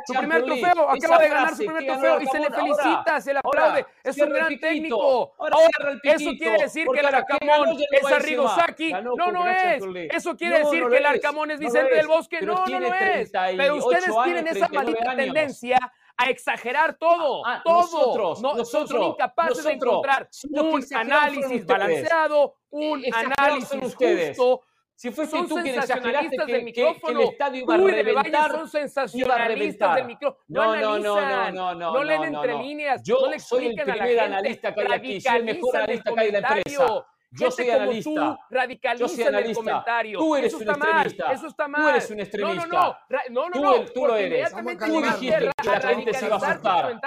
Su 0.05 0.13
primer 0.13 0.43
trofeo, 0.43 0.89
acaba 0.89 1.17
de 1.17 1.29
ganar 1.29 1.49
su 1.51 1.57
primer 1.57 1.85
trofeo 1.85 2.21
y 2.21 2.27
se 2.27 2.39
le 2.39 2.49
felicita, 2.51 3.21
se 3.21 3.33
le 3.33 3.39
aplaude. 3.39 3.85
Es 4.03 4.17
un 4.17 4.29
gran 4.29 4.59
técnico. 4.59 5.33
Ahora, 5.39 5.55
eso 6.03 6.31
quiere 6.37 6.63
decir 6.63 6.87
que 6.93 6.99
el 6.99 7.05
Arcamón 7.05 7.77
es 7.91 8.11
Arrigo 8.11 8.49
Saki. 8.49 8.93
No, 8.93 9.31
no 9.31 9.47
es. 9.47 9.83
Eso 10.11 10.35
quiere 10.35 10.59
decir 10.59 10.83
que 10.87 10.97
el 10.97 11.05
Arcamón 11.05 11.51
es 11.51 11.59
Vicente 11.59 11.95
del 11.95 12.07
Bosque. 12.07 12.41
No, 12.41 12.65
no, 12.65 12.79
no 12.79 12.93
es. 12.93 13.31
Pero 13.31 13.75
ustedes 13.77 14.13
tienen 14.25 14.47
esa 14.47 14.67
maldita 14.67 15.15
tendencia 15.15 15.79
a 16.17 16.29
exagerar 16.29 16.97
todo, 16.97 17.45
ah, 17.45 17.61
todo. 17.63 17.81
Nosotros, 17.81 18.41
no, 18.41 18.55
nosotros 18.55 18.89
son 18.89 19.03
incapaces 19.03 19.63
de 19.63 19.71
encontrar 19.73 20.27
un 20.49 20.85
análisis 20.95 21.65
balanceado, 21.65 22.55
un 22.71 23.03
análisis 23.13 23.95
justo. 23.95 24.61
Si 24.95 25.11
fuese 25.11 25.37
tú 25.47 25.55
quien 25.61 25.77
exageraste 25.77 26.37
que, 26.47 26.65
que, 26.65 26.73
que, 26.73 27.11
el 27.11 27.21
estadio 27.21 27.61
iba 27.61 27.75
a 27.75 27.77
reventar, 27.77 28.51
son 28.51 28.67
sensacionalistas 28.67 29.95
del 29.95 30.05
micrófono. 30.05 30.43
No, 30.47 30.75
no, 30.75 30.97
no, 30.97 31.21
no, 31.21 31.51
no, 31.51 31.75
no, 31.75 31.93
no, 31.93 32.03
leen 32.03 32.23
entre 32.23 32.57
líneas, 32.57 33.03
Yo 33.03 33.19
no 33.21 33.29
le 33.29 33.39
soy 33.39 33.67
el 33.67 33.75
primer 33.75 34.19
analista 34.19 34.73
que 34.73 34.81
hay 34.81 34.91
aquí, 34.91 35.21
soy 35.21 35.37
el 35.37 35.43
mejor 35.43 35.77
analista 35.77 36.11
que 36.11 36.19
hay 36.19 36.27
en 36.29 36.33
la 36.33 36.39
empresa. 36.39 37.05
Yo 37.31 37.51
soy 37.51 37.69
analista. 37.69 38.39
Tú 38.49 38.55
yo 38.97 39.07
soy 39.07 39.23
analista. 39.23 39.49
el 39.49 39.55
comentario. 39.55 40.19
Tú 40.19 40.35
eres 40.35 40.53
eso 40.53 40.57
un 40.57 40.69
extremista. 40.69 41.25
Mal. 41.25 41.35
Eso 41.35 41.47
está 41.47 41.67
mal. 41.67 41.81
Tú 41.81 41.89
eres 41.89 42.11
un 42.11 42.19
extremista. 42.19 42.67
No, 42.67 42.97
no, 43.29 43.29
no. 43.29 43.49
no, 43.49 43.49
no, 43.49 43.85
tú, 43.85 43.93
tú 43.93 44.07
lo 44.07 44.15
eres. 44.15 44.51
Tú 44.51 45.01
dijiste 45.01 45.51
que 45.61 45.69
la 45.69 45.81
gente 45.81 46.13
se 46.13 46.25
iba 46.25 46.35
a 46.35 46.37
asustar. 46.37 47.01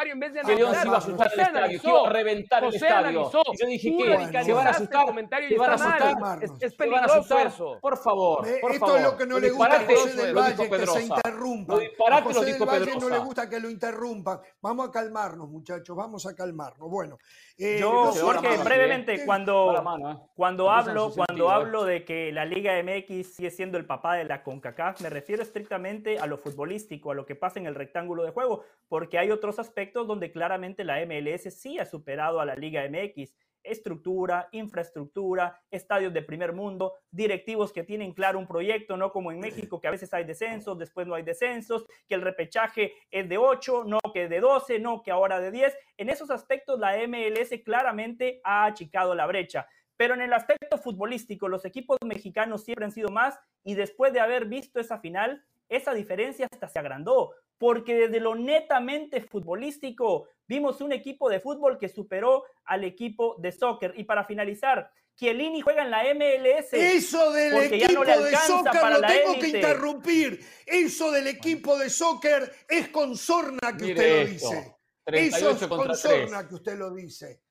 Que 0.47 0.55
León 0.55 0.75
se 0.75 0.87
iba 0.87 0.95
a 0.95 0.99
asustar 0.99 1.31
el 1.33 1.41
estadio, 1.41 1.81
que 1.81 1.89
iba 1.89 2.07
a 2.07 2.13
reventar 2.13 2.65
el 2.65 2.75
estadio. 2.75 3.31
Yo 3.33 3.67
dije 3.67 3.97
que 4.31 4.45
se 4.45 4.53
van 4.53 4.67
a 4.67 4.71
asustar. 4.71 5.07
Se 5.49 5.59
van 5.59 5.71
a 5.71 5.75
asustar. 5.75 6.39
Es 6.61 6.75
peligroso 6.75 7.39
eso. 7.39 7.79
Por 7.81 7.97
favor, 7.97 8.47
por 8.61 8.73
Esto 8.73 8.97
es 8.97 9.03
lo 9.03 9.17
que 9.17 9.27
no 9.27 9.39
le 9.39 9.51
gusta 9.51 9.77
a 9.77 9.85
José 9.85 10.15
del 10.15 10.35
Valle, 10.35 10.71
que 10.71 10.87
se 10.87 11.03
interrumpa. 11.03 11.79
A 12.11 12.23
José 12.23 12.45
del 12.45 12.67
Valle 12.67 12.93
no 13.01 13.09
le 13.09 13.19
gusta 13.19 13.49
que 13.49 13.59
lo 13.59 13.71
interrumpan. 13.71 14.41
Vamos 14.61 14.89
a 14.89 14.91
calmarnos, 14.91 15.49
muchachos. 15.49 15.97
Vamos 15.97 16.27
a 16.27 16.35
calmarnos. 16.35 16.91
Bueno. 16.91 17.19
Eh, 17.63 17.77
yo, 17.79 18.11
Jorge, 18.13 18.57
brevemente, 18.65 19.25
cuando, 19.27 20.10
cuando 20.35 20.71
hablo, 20.71 21.13
cuando 21.15 21.51
hablo 21.51 21.85
de 21.85 22.05
que 22.05 22.33
la 22.33 22.45
Liga 22.45 22.81
MX 22.83 23.35
sigue 23.35 23.51
siendo 23.51 23.79
el 23.79 23.87
papá 23.87 24.15
de 24.17 24.25
la 24.25 24.43
CONCACAF, 24.43 25.01
me 25.01 25.11
refiero 25.11 25.43
estrictamente 25.43 26.19
a 26.19 26.27
lo 26.27 26.39
futbolístico, 26.39 27.11
a 27.11 27.15
lo 27.15 27.27
que 27.27 27.35
pasa 27.35 27.59
en 27.59 27.67
el 27.67 27.75
rectángulo 27.75 28.23
de 28.23 28.31
juego, 28.31 28.65
porque 28.89 29.19
hay 29.19 29.31
otros 29.31 29.59
aspectos 29.59 30.07
donde 30.07 30.33
claramente 30.33 30.85
la 30.85 31.05
MLS 31.05 31.55
sí 31.55 31.79
ha 31.79 31.87
superado 31.87 32.41
a 32.41 32.45
la 32.45 32.55
Liga 32.55 32.83
MX 32.89 33.35
estructura, 33.63 34.49
infraestructura, 34.53 35.61
estadios 35.71 36.13
de 36.13 36.23
primer 36.23 36.53
mundo, 36.53 36.95
directivos 37.11 37.73
que 37.73 37.85
tienen 37.85 38.13
claro 38.13 38.39
un 38.39 38.47
proyecto, 38.47 38.97
no 38.97 39.13
como 39.13 39.33
en 39.33 39.41
México 39.41 39.81
que 39.81 39.89
a 39.89 39.91
veces 39.91 40.13
hay 40.15 40.25
descensos, 40.25 40.79
después 40.79 41.07
no 41.07 41.15
hay 41.15 41.23
descensos, 41.23 41.87
que 42.09 42.15
el 42.15 42.23
repechaje 42.23 42.95
es 43.11 43.29
de 43.29 43.39
8, 43.39 43.85
no 43.85 43.99
que 44.13 44.29
de 44.29 44.41
12, 44.41 44.79
no 44.79 45.03
que 45.03 45.11
ahora 45.11 45.41
de 45.41 45.51
10. 45.51 45.77
En 45.99 46.09
esos 46.09 46.31
aspectos 46.31 46.79
la 46.79 46.97
MLS 47.07 47.51
claramente 47.65 48.41
ha 48.45 48.67
achicado 48.67 49.15
la 49.15 49.27
brecha. 49.27 49.67
Pero 50.01 50.15
en 50.15 50.23
el 50.23 50.33
aspecto 50.33 50.79
futbolístico, 50.79 51.47
los 51.47 51.67
equipos 51.67 51.99
mexicanos 52.03 52.65
siempre 52.65 52.87
han 52.87 52.91
sido 52.91 53.11
más 53.11 53.39
y 53.63 53.75
después 53.75 54.15
de 54.15 54.21
haber 54.21 54.47
visto 54.47 54.81
esa 54.81 54.99
final, 54.99 55.45
esa 55.69 55.93
diferencia 55.93 56.49
hasta 56.51 56.71
se 56.71 56.79
agrandó 56.79 57.33
porque 57.59 57.95
desde 57.95 58.19
lo 58.19 58.35
netamente 58.35 59.21
futbolístico 59.21 60.27
vimos 60.49 60.81
un 60.81 60.93
equipo 60.93 61.29
de 61.29 61.39
fútbol 61.39 61.77
que 61.77 61.91
superó 61.91 62.45
al 62.65 62.85
equipo 62.85 63.37
de 63.41 63.53
soccer. 63.53 63.93
Y 63.95 64.05
para 64.05 64.25
finalizar, 64.25 64.91
Chiellini 65.17 65.61
juega 65.61 65.83
en 65.83 65.91
la 65.91 66.03
MLS. 66.15 66.73
Eso 66.73 67.31
del 67.33 67.71
equipo 67.71 68.03
de 68.03 68.37
soccer 68.37 68.83
lo 68.93 69.01
tengo 69.03 69.39
que 69.39 69.49
interrumpir. 69.49 70.41
Eso 70.65 71.13
del 71.13 71.27
equipo 71.27 71.77
de 71.77 71.91
soccer 71.91 72.51
es 72.67 72.89
con 72.89 73.19
sorna 73.19 73.77
que 73.77 73.85
usted 73.85 74.25
lo 74.25 74.31
dice. 74.31 74.77
Eso 75.05 75.51
es 75.51 75.67
con 75.67 75.95
sorna 75.95 76.49
que 76.49 76.55
usted 76.55 76.79
lo 76.79 76.91
dice 76.95 77.43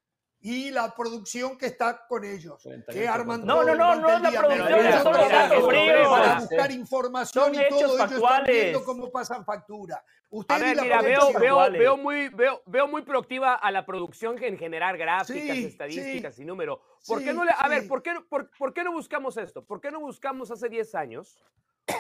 y 0.42 0.72
la 0.72 0.96
producción 0.96 1.58
que 1.58 1.66
está 1.66 2.06
con 2.08 2.24
ellos. 2.24 2.66
Que 2.90 3.08
arman 3.08 3.46
no, 3.46 3.64
no, 3.64 3.76
no, 3.76 3.96
no, 3.96 4.20
la 4.20 4.32
producción, 4.32 5.04
son 5.04 5.14
para 5.14 6.40
buscar 6.40 6.72
información 6.72 7.56
y 7.56 7.70
todo 7.70 7.98
ellos 7.98 8.12
están 8.12 8.44
viendo 8.46 8.84
cómo 8.84 9.12
pasan 9.12 9.44
factura. 9.44 10.04
Usted 10.32 10.56
a 10.56 10.60
ver, 10.60 10.82
mira, 10.82 11.02
veo, 11.02 11.34
veo, 11.40 11.72
veo, 11.72 11.98
muy, 11.98 12.30
veo, 12.30 12.62
veo 12.68 12.88
muy 12.88 13.02
proactiva 13.02 13.56
a 13.56 13.72
la 13.72 13.86
producción 13.86 14.42
en 14.44 14.58
generar 14.58 14.98
gráficas, 14.98 15.58
estadísticas 15.58 16.38
y 16.40 16.46
números. 16.46 16.80
¿Por 17.08 17.24
qué 17.24 17.34
no 17.34 17.44
le, 17.44 17.52
a 17.58 17.68
ver, 17.68 17.88
¿por 17.88 18.04
qué, 18.04 18.14
por, 18.30 18.50
¿por 18.52 18.74
qué 18.74 18.84
no 18.84 18.92
buscamos 18.94 19.38
esto? 19.38 19.66
¿Por 19.66 19.82
qué 19.82 19.92
no 19.92 20.00
buscamos 20.00 20.52
hace 20.52 20.70
10 20.70 20.96
años 20.96 21.44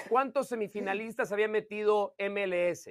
cuántos 0.07 0.47
semifinalistas 0.47 1.31
había 1.31 1.47
metido 1.47 2.15
MLS? 2.19 2.89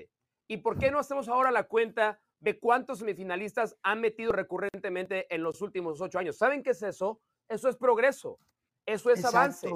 ¿Y 0.49 0.57
por 0.59 0.79
qué 0.79 0.91
no 0.91 0.99
hacemos 0.99 1.29
ahora 1.29 1.53
la 1.53 1.65
cuenta 1.65 2.21
de 2.41 2.59
cuántos 2.59 2.99
semifinalistas 2.99 3.77
han 3.83 4.01
metido 4.01 4.33
recurrentemente 4.33 5.33
en 5.35 5.43
los 5.43 5.61
últimos 5.61 6.01
ocho 6.01 6.19
años. 6.19 6.37
¿Saben 6.37 6.63
qué 6.63 6.71
es 6.71 6.83
eso? 6.83 7.21
Eso 7.49 7.69
es 7.69 7.77
progreso, 7.77 8.39
eso 8.87 9.11
es 9.11 9.25
avance. 9.25 9.69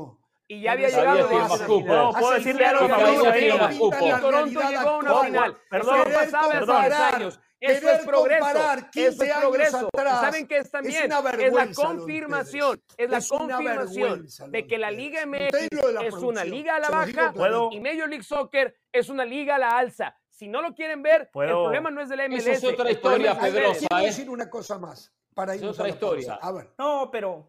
Y 0.48 0.62
ya 0.62 0.72
había 0.72 0.88
llegado 0.88 1.24
a 1.24 2.12
puedo 2.12 2.32
decirle 2.32 2.66
algo 2.66 2.84
a 2.84 4.20
Toronto 4.20 4.60
llegó 4.60 4.88
a 4.88 4.98
una 4.98 5.14
final. 5.24 5.56
Perdón, 5.70 6.00
pasaba 6.12 6.58
hace 6.58 7.16
años. 7.16 7.40
Eso 7.62 7.90
es 7.90 8.04
progreso. 8.04 8.46
Eso 8.94 9.22
es 9.22 9.32
progreso. 9.34 9.88
¿Saben 9.94 10.46
qué 10.48 10.58
es 10.58 10.70
también? 10.70 11.04
Es, 11.04 11.52
la 11.52 11.72
confirmación, 11.72 12.82
es 12.96 13.08
la 13.08 13.20
confirmación 13.20 14.26
de 14.48 14.66
que 14.66 14.78
la 14.78 14.90
Liga 14.90 15.24
MX 15.24 15.70
es 16.02 16.14
una 16.14 16.44
liga 16.44 16.76
a 16.76 16.80
la 16.80 16.90
baja 16.90 17.32
y 17.70 17.80
Major 17.80 18.08
League 18.08 18.24
Soccer 18.24 18.74
es 18.90 19.08
una 19.08 19.24
liga 19.24 19.54
a 19.54 19.58
la 19.58 19.78
alza. 19.78 20.16
Si 20.42 20.48
no 20.48 20.60
lo 20.60 20.74
quieren 20.74 21.04
ver, 21.04 21.30
el 21.32 21.48
problema 21.50 21.88
no 21.92 22.00
es 22.00 22.08
de 22.08 22.16
la 22.16 22.28
MLS. 22.28 22.48
Eso 22.48 22.66
es 22.68 22.74
otra 22.74 22.90
historia, 22.90 23.38
Pedrosa. 23.38 23.78
Quiero 23.78 24.02
¿eh? 24.02 24.06
decir 24.06 24.28
una 24.28 24.50
cosa 24.50 24.76
más 24.76 25.14
para 25.34 25.54
irnos 25.54 25.78
otra 25.78 25.88
historia. 25.88 26.34
A 26.34 26.50
ver. 26.50 26.70
No, 26.76 27.10
pero 27.12 27.46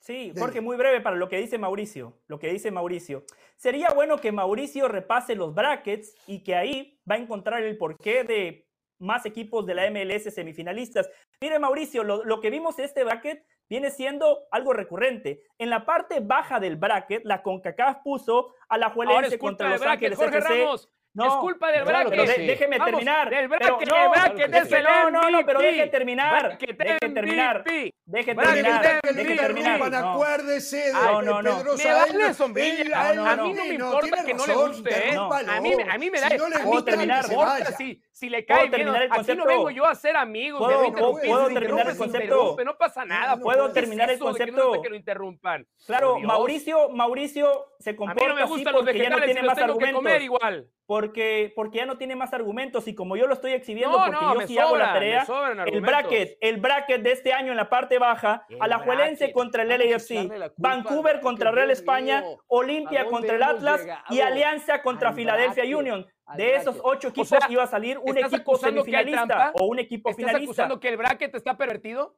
Sí, 0.00 0.30
Jorge, 0.38 0.60
muy 0.60 0.76
breve 0.76 1.00
para 1.00 1.16
lo 1.16 1.30
que 1.30 1.38
dice 1.38 1.56
Mauricio. 1.56 2.20
Lo 2.26 2.38
que 2.38 2.52
dice 2.52 2.70
Mauricio. 2.70 3.24
Sería 3.56 3.88
bueno 3.94 4.18
que 4.18 4.32
Mauricio 4.32 4.86
repase 4.86 5.34
los 5.34 5.54
brackets 5.54 6.14
y 6.26 6.42
que 6.42 6.56
ahí 6.56 7.00
va 7.10 7.14
a 7.14 7.18
encontrar 7.18 7.62
el 7.62 7.78
porqué 7.78 8.24
de 8.24 8.68
más 8.98 9.24
equipos 9.24 9.64
de 9.64 9.74
la 9.74 9.90
MLS 9.90 10.24
semifinalistas. 10.34 11.08
Mire, 11.40 11.58
Mauricio, 11.58 12.04
lo, 12.04 12.40
que 12.42 12.50
vimos 12.50 12.78
en 12.78 12.84
este 12.84 13.02
bracket 13.02 13.46
viene 13.66 13.90
siendo 13.90 14.40
algo 14.50 14.74
recurrente. 14.74 15.42
En 15.56 15.70
la 15.70 15.86
parte 15.86 16.20
baja 16.20 16.60
del 16.60 16.76
bracket, 16.76 17.24
la 17.24 17.42
CONCACAF 17.42 18.02
puso 18.04 18.54
a 18.68 18.76
la 18.76 18.90
Juelense 18.90 19.38
contra 19.38 19.70
Los 19.70 19.80
Ángeles 19.80 20.18
Jorge 20.18 20.40
Ramos, 20.40 20.90
no, 21.14 21.26
es 21.26 21.34
culpa 21.34 21.72
del 21.72 21.84
bracket. 21.84 22.26
déjeme 22.38 22.78
terminar. 22.78 23.30
Del 23.30 23.48
bracket, 23.48 23.88
no, 23.88 24.04
el 24.04 24.10
bracket 24.10 24.54
es 24.54 24.72
el 24.72 24.84
No, 24.84 25.10
no, 25.10 25.30
no, 25.30 25.46
pero 25.46 25.60
deje 25.60 25.86
terminar. 25.88 26.58
Deje 26.58 26.74
terminar. 27.12 27.64
Deje 28.10 28.34
terminar. 28.34 29.00
Deje 29.14 29.36
terminar. 29.36 29.94
Acuérdese 29.94 30.76
de 30.76 30.92
no, 30.92 31.22
no, 31.22 31.42
no. 31.42 31.76
Me 31.76 31.92
vale 31.92 32.34
sombrilla. 32.34 33.32
A 33.32 33.36
mí 33.36 33.52
no 33.52 33.64
me 33.64 33.74
importa 33.74 34.24
que 34.24 34.34
no 34.34 34.46
le 34.46 34.54
guste, 34.54 35.10
¿eh? 35.10 35.16
A 35.16 35.60
mí, 35.60 35.72
a 35.88 35.98
mí 35.98 36.10
me 36.10 36.20
da. 36.20 36.28
Si 36.28 36.36
no 36.36 36.48
le 36.48 36.58
gusta, 36.64 36.90
terminar. 36.90 37.24
Si, 37.78 38.02
si 38.10 38.28
le 38.28 38.44
cae 38.44 38.68
bien. 38.68 38.88
Aquí 38.88 39.34
no 39.34 39.46
vengo 39.46 39.70
yo 39.70 39.86
a 39.86 39.94
ser 39.94 40.16
amigos. 40.16 40.60
Puedo 40.60 41.48
terminar 41.48 41.88
el 41.88 41.96
concepto. 41.96 42.56
No 42.64 42.76
pasa 42.76 43.04
nada. 43.04 43.36
Puedo 43.36 43.70
terminar 43.72 44.10
el 44.10 44.18
concepto. 44.18 44.82
Que 44.82 44.88
lo 44.88 44.96
interrumpan. 44.96 45.66
Claro, 45.86 46.18
Mauricio, 46.18 46.88
Mauricio 46.90 47.74
se 47.78 47.94
comporta 47.94 48.44
así 48.44 48.64
porque 48.64 48.98
ya 48.98 49.10
no 49.10 49.22
tiene 49.22 49.42
más 49.42 49.58
argumentos. 49.58 50.20
igual 50.20 50.68
porque, 50.90 51.52
porque 51.54 51.78
ya 51.78 51.86
no 51.86 51.98
tiene 51.98 52.16
más 52.16 52.34
argumentos 52.34 52.88
y 52.88 52.96
como 52.96 53.16
yo 53.16 53.28
lo 53.28 53.34
estoy 53.34 53.52
exhibiendo 53.52 53.96
porque 53.96 54.40
yo 54.40 54.46
sí 54.48 54.58
hago 54.58 54.76
la 54.76 54.92
tarea, 54.92 55.24
el 55.66 55.82
bracket, 55.82 56.36
el 56.40 56.56
bracket 56.56 57.00
de 57.00 57.12
este 57.12 57.32
año 57.32 57.52
en 57.52 57.56
la 57.56 57.70
parte 57.70 57.99
baja, 58.00 58.44
Alajuelense 58.58 59.32
contra 59.32 59.62
el 59.62 59.68
LAFC, 59.68 60.52
Vancouver 60.56 61.20
contra 61.20 61.52
Real 61.52 61.70
España, 61.70 62.24
Olimpia 62.48 63.04
contra 63.06 63.36
el 63.36 63.42
Atlas 63.44 63.86
y 64.08 64.20
Alianza 64.20 64.82
contra 64.82 65.12
Philadelphia 65.12 65.64
Union. 65.76 66.04
De 66.36 66.56
esos 66.56 66.80
ocho 66.82 67.08
equipos 67.08 67.38
iba 67.48 67.62
a 67.62 67.66
salir 67.66 67.98
un 67.98 68.18
equipo 68.18 68.56
semifinalista 68.56 69.52
o 69.54 69.66
un 69.66 69.78
equipo 69.78 70.10
¿Estás 70.10 70.24
finalista. 70.26 70.50
acusando 70.50 70.80
que 70.80 70.88
el 70.88 70.96
bracket 70.96 71.34
está 71.34 71.56
pervertido? 71.56 72.16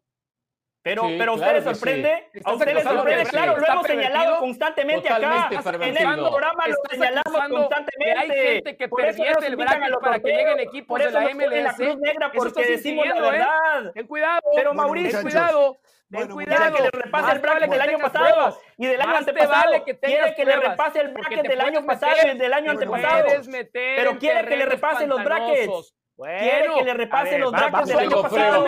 Pero, 0.84 1.02
pero 1.16 1.32
a 1.32 1.34
usted 1.36 1.52
le 1.52 1.62
sorprende, 1.62 2.28
a 2.44 2.52
usted 2.54 2.74
le 2.74 2.82
sorprende, 2.82 3.24
claro, 3.26 3.56
lo 3.56 3.66
hemos 3.68 3.86
señalado 3.86 4.38
constantemente 4.40 5.08
acá. 5.08 5.48
En 5.80 5.96
el 5.96 6.18
programa 6.18 6.66
lo 6.66 6.76
señalamos 6.90 7.48
constantemente. 7.48 8.18
hay 8.18 8.30
gente 8.30 8.76
que 8.76 8.88
pervierte 8.88 9.46
el 9.46 9.56
bracket 9.56 10.00
para 10.00 10.18
que 10.18 10.28
lleguen 10.28 10.58
equipos 10.58 10.98
de 10.98 11.10
la 11.12 11.20
MLS. 11.34 11.62
La 11.62 11.74
Cruz 11.74 11.98
Negra 11.98 12.32
porque 12.32 12.66
decimos 12.66 13.06
la 13.06 13.16
¿eh? 13.16 13.30
verdad. 13.30 13.92
Ten 13.94 14.06
cuidado. 14.08 14.42
Pero 14.56 14.74
Mauricio, 14.74 15.22
cuidado. 15.22 15.78
Ten 16.10 16.28
cuidado. 16.28 16.76
que 16.76 16.82
le 16.82 16.90
repase 16.90 17.32
el 17.32 17.38
bracket 17.38 17.70
del 17.70 17.80
año 17.80 17.98
pasado 18.00 18.58
y 18.76 18.86
del 18.88 19.00
año 19.00 19.16
antepasado. 19.16 19.84
Quiere 19.84 20.34
que 20.34 20.44
le 20.44 20.56
repase 20.56 21.00
el 21.00 21.08
bracket 21.12 21.46
del 21.46 21.60
año 21.60 21.86
pasado 21.86 22.16
y 22.34 22.38
del 22.38 22.52
año 22.52 22.70
antepasado. 22.72 23.26
Pero 23.72 24.18
quiere 24.18 24.48
que 24.48 24.56
le 24.56 24.66
repase 24.66 25.06
los 25.06 25.22
brackets. 25.22 25.94
Quiere 26.16 26.68
que 26.78 26.84
le 26.84 26.94
repase 26.94 27.38
los 27.38 27.50
brackets 27.52 27.88
del 27.88 27.98
año 27.98 28.22
pasado. 28.22 28.66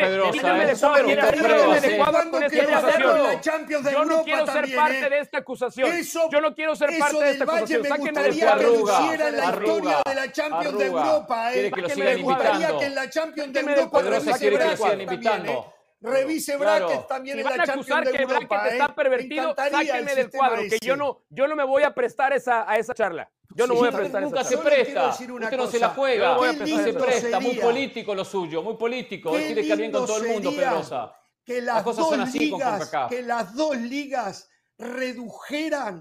Yo 3.92 4.04
no 4.04 4.22
quiero 4.24 4.46
ser 4.46 4.74
parte 4.74 5.10
de 5.10 5.18
esta 5.20 5.38
acusación. 5.38 5.90
Yo 6.30 6.40
no 6.40 6.54
quiero 6.54 6.74
ser 6.74 6.98
parte 6.98 7.24
de 7.24 7.30
esta 7.30 7.44
acusación. 7.44 7.84
Sáquenme 7.84 8.22
la 8.22 8.28
historia 8.28 10.02
de 10.04 10.14
la 10.14 10.32
Champions 10.32 10.78
de 10.78 10.86
Europa. 10.86 11.50
Quiere 11.52 11.70
que 11.70 11.80
lo 11.82 11.88
sigan 11.90 12.18
invitando. 12.18 12.78
que 12.78 12.86
en 12.86 12.94
la 12.94 13.10
Champions 13.10 13.52
de 13.52 13.60
Europa 13.60 14.00
quiere 14.38 14.58
que 14.58 14.64
lo 14.64 14.76
sigan 14.76 15.00
invitando. 15.00 15.73
Revise 16.04 16.58
brackets 16.58 17.08
también 17.08 17.38
en 17.38 17.44
la 17.44 17.64
Champions 17.64 18.12
de 18.12 18.22
Europa. 18.22 18.62
que 18.62 18.68
está 18.70 18.94
pervertido, 18.94 19.54
sáquenme 19.56 20.14
del 20.14 20.30
cuadro, 20.30 20.62
que 20.62 20.78
yo 20.84 20.96
no, 20.96 21.22
yo 21.30 21.48
no 21.48 21.56
me 21.56 21.64
voy 21.64 21.82
a 21.82 21.94
prestar 21.94 22.34
esa, 22.34 22.70
a 22.70 22.76
esa 22.76 22.92
charla. 22.92 23.30
Yo 23.56 23.66
no 23.66 23.74
voy 23.74 23.88
a 23.88 23.92
prestar 23.92 24.22
Nunca 24.22 24.44
se 24.44 24.58
presta. 24.58 25.08
Usted 25.10 25.56
no 25.56 25.66
se 25.66 25.78
la 25.78 25.90
juega. 25.90 26.36
No 26.36 26.84
se 26.84 26.92
presta. 26.92 27.40
Muy 27.40 27.54
político 27.54 28.14
lo 28.14 28.24
suyo, 28.24 28.62
muy 28.62 28.76
político. 28.76 29.30
Quiere 29.30 29.62
quedar 29.62 29.78
bien 29.78 29.92
con 29.92 30.06
todo 30.06 30.22
el 30.22 30.28
mundo, 30.28 30.50
Pedrosa. 30.54 31.16
Que 31.42 31.60
las, 31.60 31.76
las 31.76 31.84
cosas 31.84 32.08
son 32.08 32.20
así 32.20 32.38
ligas, 32.38 32.90
con 32.90 33.08
Que 33.08 33.22
las 33.22 33.54
dos 33.54 33.76
ligas 33.76 34.48
redujeran 34.78 36.00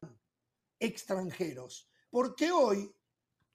extranjeros. 0.79 1.89
Porque 2.09 2.51
hoy, 2.51 2.89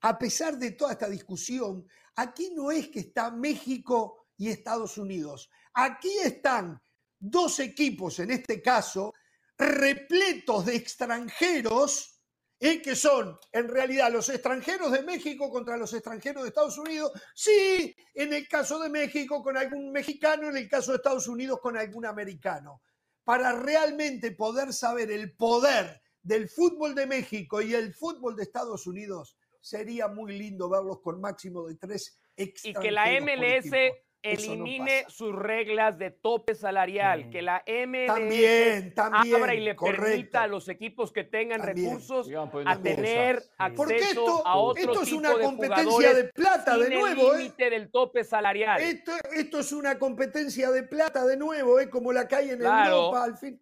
a 0.02 0.18
pesar 0.18 0.58
de 0.58 0.72
toda 0.72 0.92
esta 0.92 1.08
discusión, 1.08 1.86
aquí 2.16 2.52
no 2.54 2.70
es 2.70 2.88
que 2.88 3.00
está 3.00 3.30
México 3.30 4.26
y 4.36 4.50
Estados 4.50 4.98
Unidos. 4.98 5.50
Aquí 5.80 6.18
están 6.24 6.82
dos 7.20 7.60
equipos, 7.60 8.18
en 8.18 8.32
este 8.32 8.60
caso, 8.60 9.14
repletos 9.56 10.66
de 10.66 10.74
extranjeros 10.74 12.20
y 12.58 12.82
que 12.82 12.96
son 12.96 13.38
en 13.52 13.68
realidad 13.68 14.10
los 14.10 14.28
extranjeros 14.28 14.90
de 14.90 15.04
México 15.04 15.48
contra 15.48 15.76
los 15.76 15.92
extranjeros 15.94 16.42
de 16.42 16.48
Estados 16.48 16.78
Unidos, 16.78 17.12
sí, 17.32 17.94
en 18.12 18.32
el 18.32 18.48
caso 18.48 18.80
de 18.80 18.88
México 18.88 19.40
con 19.40 19.56
algún 19.56 19.92
mexicano, 19.92 20.48
en 20.48 20.56
el 20.56 20.68
caso 20.68 20.90
de 20.90 20.96
Estados 20.96 21.28
Unidos 21.28 21.60
con 21.60 21.76
algún 21.76 22.06
americano. 22.06 22.82
Para 23.22 23.52
realmente 23.52 24.32
poder 24.32 24.72
saber 24.72 25.12
el 25.12 25.36
poder 25.36 26.02
del 26.20 26.48
fútbol 26.48 26.96
de 26.96 27.06
México 27.06 27.62
y 27.62 27.74
el 27.74 27.94
fútbol 27.94 28.34
de 28.34 28.42
Estados 28.42 28.84
Unidos, 28.88 29.36
sería 29.60 30.08
muy 30.08 30.36
lindo 30.36 30.68
verlos 30.68 31.00
con 31.02 31.20
máximo 31.20 31.68
de 31.68 31.76
tres 31.76 32.18
extranjeros. 32.36 32.84
Y 32.84 32.88
que 32.88 32.90
la 32.90 33.20
MLS 33.20 34.07
elimine 34.22 35.04
sus 35.08 35.34
reglas 35.34 35.98
de 35.98 36.10
tope 36.10 36.54
salarial, 36.54 37.30
que 37.30 37.42
la 37.42 37.62
MLS 37.66 38.06
también, 38.06 38.94
también, 38.94 39.34
abra 39.36 39.54
y 39.54 39.60
le 39.60 39.74
permita 39.74 40.42
a 40.42 40.46
los 40.46 40.68
equipos 40.68 41.12
que 41.12 41.24
tengan 41.24 41.62
recursos 41.62 42.28
a 42.64 42.78
tener 42.80 43.42
acceso 43.58 44.46
a 44.46 44.56
otro 44.56 44.82
esto 44.82 45.02
es 45.02 45.12
una 45.12 45.32
competencia 45.32 46.14
de 46.14 46.24
plata 46.24 46.76
de 46.76 46.90
nuevo, 46.90 47.32
el 47.32 47.40
¿eh? 47.40 47.42
límite 47.42 47.70
del 47.70 47.90
tope 47.90 48.24
salarial. 48.24 48.80
Esto, 48.80 49.12
esto, 49.32 49.60
es 49.60 49.72
una 49.72 49.98
competencia 49.98 50.70
de 50.70 50.82
plata 50.82 51.24
de 51.24 51.36
nuevo, 51.36 51.78
¿eh? 51.80 51.88
como 51.88 52.12
la 52.12 52.26
que 52.26 52.36
hay 52.36 52.50
en 52.50 52.62
Europa 52.62 53.24
al 53.24 53.36
fin. 53.36 53.60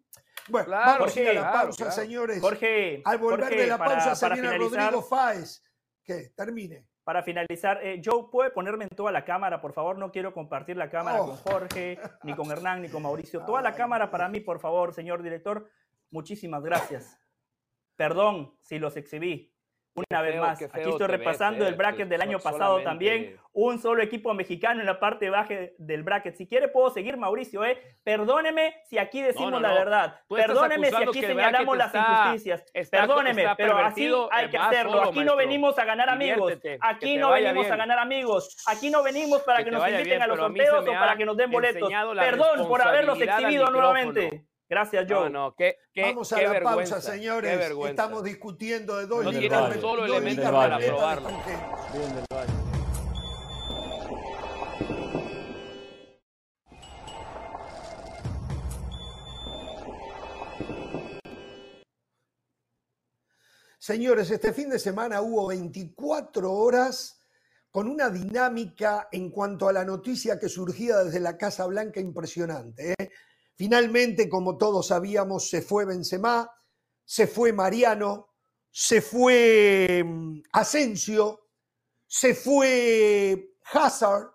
Bueno, 0.49 0.69
vamos 0.69 1.15
a 1.15 1.21
ir 1.21 1.29
a 1.29 1.33
la 1.33 1.51
pausa, 1.51 1.91
señores. 1.91 2.39
Jorge, 2.39 3.01
al 3.03 3.17
volver 3.17 3.49
de 3.49 3.67
la 3.67 3.77
pausa 3.77 4.15
se 4.15 4.29
viene 4.29 4.57
Rodrigo 4.57 5.01
Fáez. 5.01 5.63
Que 6.03 6.29
termine 6.37 6.87
para 7.07 7.23
finalizar, 7.23 7.79
eh, 7.81 8.01
Joe, 8.03 8.25
¿puede 8.29 8.49
ponerme 8.49 8.83
en 8.83 8.89
toda 8.89 9.13
la 9.13 9.23
cámara, 9.23 9.61
por 9.61 9.71
favor? 9.71 9.97
No 9.97 10.11
quiero 10.11 10.33
compartir 10.33 10.75
la 10.75 10.89
cámara 10.89 11.19
con 11.19 11.29
oh. 11.29 11.35
Jorge, 11.37 11.97
ni 12.23 12.35
con 12.35 12.51
Hernán, 12.51 12.81
ni 12.81 12.89
con 12.89 13.01
Mauricio. 13.01 13.45
Toda 13.45 13.61
la 13.61 13.75
cámara 13.75 14.11
para 14.11 14.27
mí, 14.27 14.41
por 14.41 14.59
favor, 14.59 14.93
señor 14.93 15.23
director. 15.23 15.69
Muchísimas 16.11 16.61
gracias. 16.65 17.17
Perdón 17.95 18.57
si 18.59 18.77
los 18.77 18.97
exhibí. 18.97 19.56
Una 19.97 20.21
vez 20.21 20.39
más, 20.39 20.61
aquí 20.61 20.89
estoy 20.89 21.07
repasando 21.07 21.65
el 21.65 21.73
bracket 21.73 22.07
del 22.07 22.21
año 22.21 22.37
pasado 22.37 22.81
también. 22.81 23.35
Un 23.51 23.79
solo 23.79 24.03
equipo 24.03 24.31
mexicano 24.35 24.79
en 24.79 24.85
la 24.85 24.99
parte 24.99 25.31
baja 25.31 25.55
del 25.79 26.03
bracket. 26.03 26.35
Si 26.35 26.45
quiere, 26.45 26.67
puedo 26.67 26.91
seguir, 26.91 27.17
Mauricio. 27.17 27.65
¿eh? 27.65 27.81
Perdóneme 28.03 28.75
si 28.85 28.99
aquí 28.99 29.23
decimos 29.23 29.59
la 29.59 29.73
verdad. 29.73 30.21
Perdóneme 30.29 30.91
si 30.91 30.95
aquí 30.95 31.21
señalamos 31.21 31.75
las 31.75 31.95
injusticias. 31.95 32.63
Perdóneme, 32.91 33.47
pero 33.57 33.77
así 33.79 34.07
hay 34.29 34.49
que 34.49 34.57
hacerlo. 34.57 35.01
Aquí 35.01 35.23
no 35.23 35.35
venimos 35.35 35.79
a 35.79 35.85
ganar 35.85 36.09
amigos. 36.09 36.53
Aquí 36.79 37.17
no 37.17 37.31
venimos 37.31 37.71
a 37.71 37.75
ganar 37.75 37.97
amigos. 37.97 38.63
Aquí 38.67 38.91
no 38.91 39.01
venimos 39.01 39.41
para 39.41 39.63
que, 39.63 39.71
nos 39.71 39.87
inviten 39.87 40.21
a 40.21 40.27
los 40.27 40.37
sorteos 40.37 40.87
o 40.87 40.91
para 40.91 41.17
que 41.17 41.25
nos 41.25 41.35
den 41.35 41.49
boletos. 41.49 41.91
Perdón 42.19 42.67
por 42.67 42.81
haberlos 42.83 43.19
exhibido 43.19 43.71
nuevamente. 43.71 44.45
Gracias, 44.69 45.05
Joe. 45.07 45.29
No, 45.29 45.55
qué, 45.55 45.77
Vamos 45.95 46.33
a 46.33 46.41
la 46.41 46.61
pausa, 46.61 47.01
señores. 47.01 47.71
Estamos 47.85 48.23
discutiendo 48.23 48.97
de 48.97 49.07
dos 49.07 49.23
no 49.23 49.31
ligas. 49.31 49.75
un 49.75 49.81
solo 49.81 50.05
elemento 50.05 50.51
para 50.51 50.77
probarlo. 50.77 51.29
Señores, 63.79 64.29
este 64.31 64.51
fin 64.51 64.69
de 64.69 64.79
semana 64.79 65.21
hubo 65.21 65.47
24 65.47 66.51
horas 66.51 67.21
con 67.71 67.87
una 67.87 68.09
dinámica 68.09 69.07
en 69.13 69.29
cuanto 69.29 69.69
a 69.69 69.71
la 69.71 69.85
noticia 69.85 70.37
que 70.37 70.49
surgía 70.49 70.97
desde 70.97 71.21
la 71.21 71.37
Casa 71.37 71.65
Blanca 71.67 72.01
impresionante. 72.01 72.95
¿eh? 72.99 73.11
Finalmente, 73.57 74.29
como 74.29 74.55
todos 74.55 74.87
sabíamos, 74.87 75.49
se 75.49 75.63
fue 75.63 75.83
Benzema, 75.83 76.47
se 77.03 77.25
fue 77.25 77.51
Mariano, 77.51 78.35
se 78.69 79.01
fue 79.01 80.03
mm, 80.05 80.43
Asensio, 80.53 81.49
se 82.05 82.35
fue 82.35 83.55
Hazard 83.73 84.29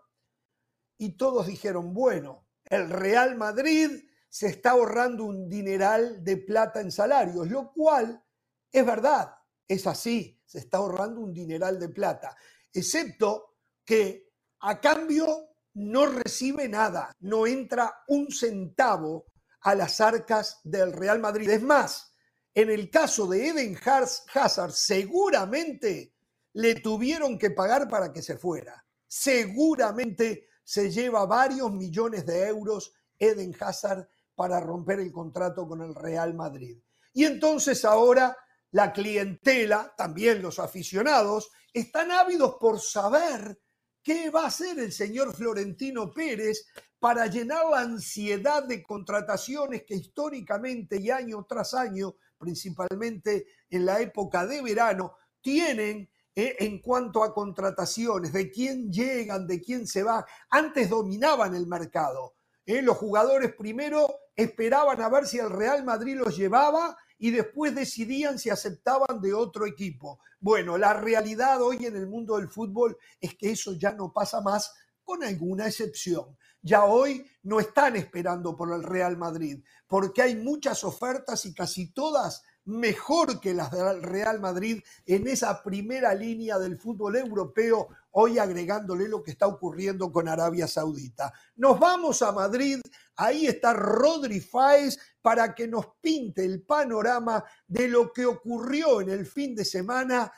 y 0.99 1.17
todos 1.17 1.47
dijeron, 1.47 1.95
bueno, 1.95 2.49
el 2.65 2.91
Real 2.91 3.37
Madrid 3.37 3.91
se 4.29 4.49
está 4.49 4.73
ahorrando 4.73 5.25
un 5.25 5.49
dineral 5.49 6.25
de 6.25 6.39
plata 6.39 6.81
en 6.81 6.91
salarios, 6.91 7.49
lo 7.49 7.73
cual 7.73 8.25
es 8.73 8.85
verdad, 8.85 9.37
es 9.69 9.87
así, 9.87 10.43
se 10.45 10.59
está 10.59 10.79
ahorrando 10.79 11.21
un 11.21 11.33
dineral 11.33 11.79
de 11.79 11.91
plata, 11.91 12.37
excepto 12.73 13.59
que 13.85 14.33
a 14.59 14.81
cambio 14.81 15.52
no 15.75 16.07
recibe 16.07 16.69
nada, 16.69 17.15
no 17.21 17.47
entra 17.47 18.03
un 18.09 18.31
centavo 18.31 19.27
a 19.61 19.75
las 19.75 20.01
arcas 20.01 20.61
del 20.65 20.93
Real 20.93 21.19
Madrid. 21.19 21.49
Es 21.51 21.63
más, 21.63 22.15
en 22.55 22.71
el 22.71 22.91
caso 22.91 23.27
de 23.27 23.49
Eden 23.49 23.79
Hazard, 23.85 24.73
seguramente 24.73 26.15
le 26.55 26.75
tuvieron 26.77 27.39
que 27.39 27.51
pagar 27.51 27.89
para 27.89 28.13
que 28.13 28.23
se 28.23 28.37
fuera. 28.37 28.85
Seguramente 29.07 30.49
se 30.65 30.91
lleva 30.91 31.27
varios 31.27 31.73
millones 31.73 32.27
de 32.27 32.47
euros 32.47 32.93
Eden 33.19 33.55
Hazard 33.59 34.09
para 34.35 34.61
romper 34.61 35.01
el 35.01 35.13
contrato 35.13 35.67
con 35.67 35.83
el 35.83 35.95
Real 35.95 36.35
Madrid. 36.35 36.79
Y 37.15 37.25
entonces 37.25 37.85
ahora 37.85 38.37
la 38.73 38.93
clientela, 38.93 39.95
también 39.97 40.43
los 40.43 40.59
aficionados, 40.59 41.51
están 41.73 42.11
ávidos 42.11 42.57
por 42.59 42.81
saber 42.81 43.61
¿Qué 44.03 44.31
va 44.31 44.45
a 44.45 44.47
hacer 44.49 44.81
el 44.81 44.93
señor 44.93 45.33
Florentino 45.33 46.13
Pérez 46.13 46.67
para 46.99 47.27
llenar 47.27 47.67
la 47.71 47.81
ansiedad 47.81 48.65
de 48.65 48.83
contrataciones 48.83 49.85
que 49.85 49.95
históricamente 49.95 51.01
y 51.01 51.11
año 51.11 51.45
tras 51.49 51.73
año, 51.75 52.17
principalmente 52.37 53.47
en 53.71 53.87
la 53.87 54.01
época 54.01 54.45
de 54.45 54.61
verano, 54.61 55.15
tienen 55.41 56.11
eh, 56.35 56.57
en 56.61 56.81
cuanto 56.81 57.23
a 57.23 57.33
contrataciones, 57.33 58.33
de 58.33 58.51
quién 58.51 58.91
llegan, 58.91 59.47
de 59.47 59.61
quién 59.61 59.87
se 59.87 60.03
va? 60.03 60.27
Antes 60.51 60.89
dominaban 60.89 61.55
el 61.55 61.67
mercado. 61.67 62.35
Eh, 62.65 62.83
los 62.83 62.97
jugadores 62.97 63.55
primero 63.55 64.09
esperaban 64.35 65.01
a 65.01 65.09
ver 65.09 65.27
si 65.27 65.39
el 65.39 65.51
Real 65.51 65.85
Madrid 65.85 66.17
los 66.17 66.37
llevaba 66.37 66.97
y 67.23 67.31
después 67.31 67.73
decidían 67.73 68.37
si 68.37 68.51
aceptaban 68.51 69.21
de 69.21 69.33
otro 69.33 69.65
equipo. 69.65 70.19
Bueno, 70.41 70.77
la 70.77 70.93
realidad 70.93 71.63
hoy 71.63 71.87
en 71.87 71.95
el 71.95 72.09
mundo 72.09 72.37
del 72.37 72.49
fútbol 72.49 72.99
es 73.21 73.37
que 73.37 73.53
eso 73.53 73.75
ya 73.75 73.93
no 73.93 74.13
pasa 74.13 74.41
más 74.41 74.75
con 75.05 75.23
alguna 75.23 75.69
excepción. 75.69 76.37
Ya 76.63 76.85
hoy 76.85 77.25
no 77.45 77.61
están 77.61 77.95
esperando 77.95 78.57
por 78.57 78.73
el 78.75 78.83
Real 78.83 79.17
Madrid, 79.17 79.63
porque 79.87 80.21
hay 80.21 80.35
muchas 80.35 80.83
ofertas 80.83 81.47
y 81.47 81.55
casi 81.55 81.93
todas 81.93 82.43
mejor 82.65 83.39
que 83.39 83.55
las 83.55 83.71
del 83.71 84.03
Real 84.03 84.41
Madrid 84.41 84.83
en 85.07 85.29
esa 85.29 85.63
primera 85.63 86.15
línea 86.15 86.59
del 86.59 86.77
fútbol 86.77 87.15
europeo 87.15 87.89
hoy 88.13 88.39
agregándole 88.39 89.09
lo 89.09 89.23
que 89.23 89.33
está 89.33 89.47
ocurriendo 89.47 90.11
con 90.11 90.29
Arabia 90.29 90.67
Saudita. 90.67 91.33
Nos 91.57 91.79
vamos 91.79 92.23
a 92.23 92.33
Madrid, 92.33 92.81
ahí 93.17 93.47
está 93.47 93.73
Rodri 93.73 94.41
Fáez 94.41 94.99
para 95.21 95.55
que 95.55 95.69
nos 95.69 95.87
pinte 96.01 96.45
el 96.45 96.63
panorama 96.63 97.45
de 97.67 97.89
lo 97.89 98.13
que 98.13 98.27
ocurrió 98.27 99.01
en 99.01 99.11
el 99.11 99.27
fin 99.27 99.55
de 99.55 99.65
semana 99.65 100.33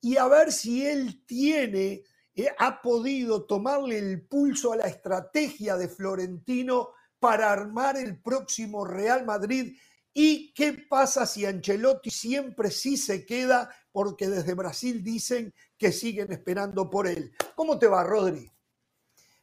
y 0.00 0.16
a 0.16 0.28
ver 0.28 0.52
si 0.52 0.86
él 0.86 1.24
tiene, 1.26 2.04
eh, 2.34 2.48
ha 2.58 2.80
podido 2.80 3.44
tomarle 3.44 3.98
el 3.98 4.26
pulso 4.26 4.72
a 4.72 4.76
la 4.76 4.86
estrategia 4.86 5.76
de 5.76 5.88
Florentino 5.88 6.90
para 7.18 7.50
armar 7.50 7.96
el 7.96 8.20
próximo 8.20 8.84
Real 8.84 9.24
Madrid 9.24 9.76
¿Y 10.18 10.54
qué 10.54 10.72
pasa 10.72 11.26
si 11.26 11.44
Ancelotti 11.44 12.08
siempre 12.08 12.70
sí 12.70 12.96
se 12.96 13.26
queda? 13.26 13.68
Porque 13.92 14.28
desde 14.28 14.54
Brasil 14.54 15.04
dicen 15.04 15.52
que 15.76 15.92
siguen 15.92 16.32
esperando 16.32 16.88
por 16.88 17.06
él. 17.06 17.32
¿Cómo 17.54 17.78
te 17.78 17.86
va, 17.86 18.02
Rodri? 18.02 18.50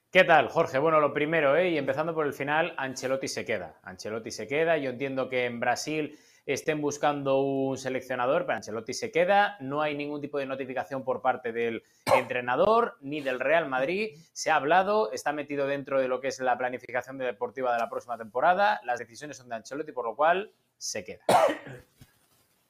¿Qué 0.10 0.24
tal, 0.24 0.50
Jorge? 0.50 0.80
Bueno, 0.80 1.00
lo 1.00 1.14
primero, 1.14 1.56
¿eh? 1.56 1.70
y 1.70 1.78
empezando 1.78 2.16
por 2.16 2.26
el 2.26 2.34
final, 2.34 2.74
Ancelotti 2.76 3.28
se 3.28 3.46
queda. 3.46 3.80
Ancelotti 3.84 4.32
se 4.32 4.48
queda. 4.48 4.76
Yo 4.80 4.90
entiendo 4.90 5.30
que 5.30 5.46
en 5.46 5.60
Brasil 5.60 6.18
estén 6.46 6.82
buscando 6.82 7.42
un 7.42 7.78
seleccionador, 7.78 8.46
pero 8.46 8.58
Ancelotti 8.58 8.94
se 8.94 9.12
queda. 9.12 9.58
No 9.60 9.82
hay 9.82 9.96
ningún 9.96 10.22
tipo 10.22 10.38
de 10.40 10.46
notificación 10.46 11.04
por 11.04 11.22
parte 11.22 11.52
del 11.52 11.84
entrenador 12.18 12.98
ni 13.02 13.22
del 13.22 13.40
Real 13.40 13.70
Madrid. 13.70 14.18
Se 14.34 14.52
ha 14.52 14.56
hablado, 14.56 15.12
está 15.12 15.34
metido 15.34 15.68
dentro 15.68 16.00
de 16.02 16.08
lo 16.08 16.20
que 16.20 16.28
es 16.30 16.40
la 16.40 16.58
planificación 16.58 17.18
deportiva 17.18 17.74
de 17.74 17.80
la 17.80 17.90
próxima 17.90 18.18
temporada. 18.18 18.82
Las 18.84 19.00
decisiones 19.00 19.38
son 19.38 19.50
de 19.50 19.56
Ancelotti, 19.56 19.92
por 19.92 20.06
lo 20.06 20.16
cual 20.16 20.52
se 20.84 21.04
queda. 21.04 21.24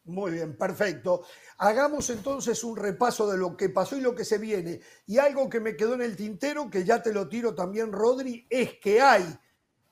Muy 0.05 0.31
bien, 0.31 0.55
perfecto. 0.55 1.23
Hagamos 1.57 2.09
entonces 2.09 2.63
un 2.63 2.75
repaso 2.75 3.29
de 3.29 3.37
lo 3.37 3.55
que 3.55 3.69
pasó 3.69 3.97
y 3.97 4.01
lo 4.01 4.13
que 4.13 4.25
se 4.25 4.37
viene. 4.37 4.81
Y 5.07 5.17
algo 5.17 5.49
que 5.49 5.59
me 5.59 5.75
quedó 5.75 5.95
en 5.95 6.01
el 6.01 6.15
tintero, 6.15 6.69
que 6.69 6.83
ya 6.83 7.01
te 7.01 7.13
lo 7.13 7.27
tiro 7.27 7.55
también, 7.55 7.91
Rodri, 7.91 8.45
es 8.49 8.77
que 8.79 9.01
hay 9.01 9.25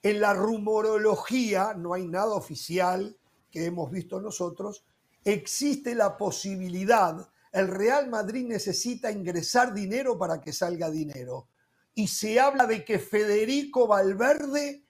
en 0.03 0.19
la 0.19 0.33
rumorología, 0.33 1.73
no 1.73 1.93
hay 1.93 2.07
nada 2.07 2.33
oficial 2.33 3.17
que 3.49 3.65
hemos 3.65 3.89
visto 3.89 4.19
nosotros, 4.19 4.85
existe 5.23 5.95
la 5.95 6.17
posibilidad, 6.17 7.29
el 7.51 7.67
Real 7.67 8.09
Madrid 8.09 8.45
necesita 8.47 9.11
ingresar 9.11 9.73
dinero 9.73 10.17
para 10.17 10.41
que 10.41 10.53
salga 10.53 10.89
dinero. 10.89 11.47
Y 11.93 12.07
se 12.07 12.39
habla 12.39 12.65
de 12.65 12.85
que 12.85 12.99
Federico 12.99 13.87
Valverde 13.87 14.80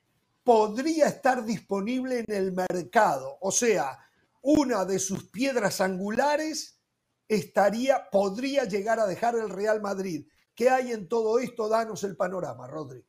podría 0.44 1.08
estar 1.08 1.44
disponible 1.46 2.24
en 2.28 2.34
el 2.34 2.52
mercado. 2.52 3.38
O 3.42 3.52
sea, 3.52 4.00
una 4.42 4.86
de 4.86 5.00
sus 5.00 5.30
piedras 5.30 5.82
angulares 5.82 6.82
estaría, 7.28 8.10
podría 8.10 8.66
llegar 8.66 9.00
a 9.00 9.08
dejar 9.08 9.36
el 9.36 9.50
Real 9.50 9.82
Madrid. 9.82 10.28
¿Qué 10.56 10.70
hay 10.70 10.92
en 10.92 11.08
todo 11.08 11.39
esto? 11.39 11.70
Danos 11.70 12.04
el 12.04 12.16
panorama, 12.16 12.68
Rodri. 12.68 13.04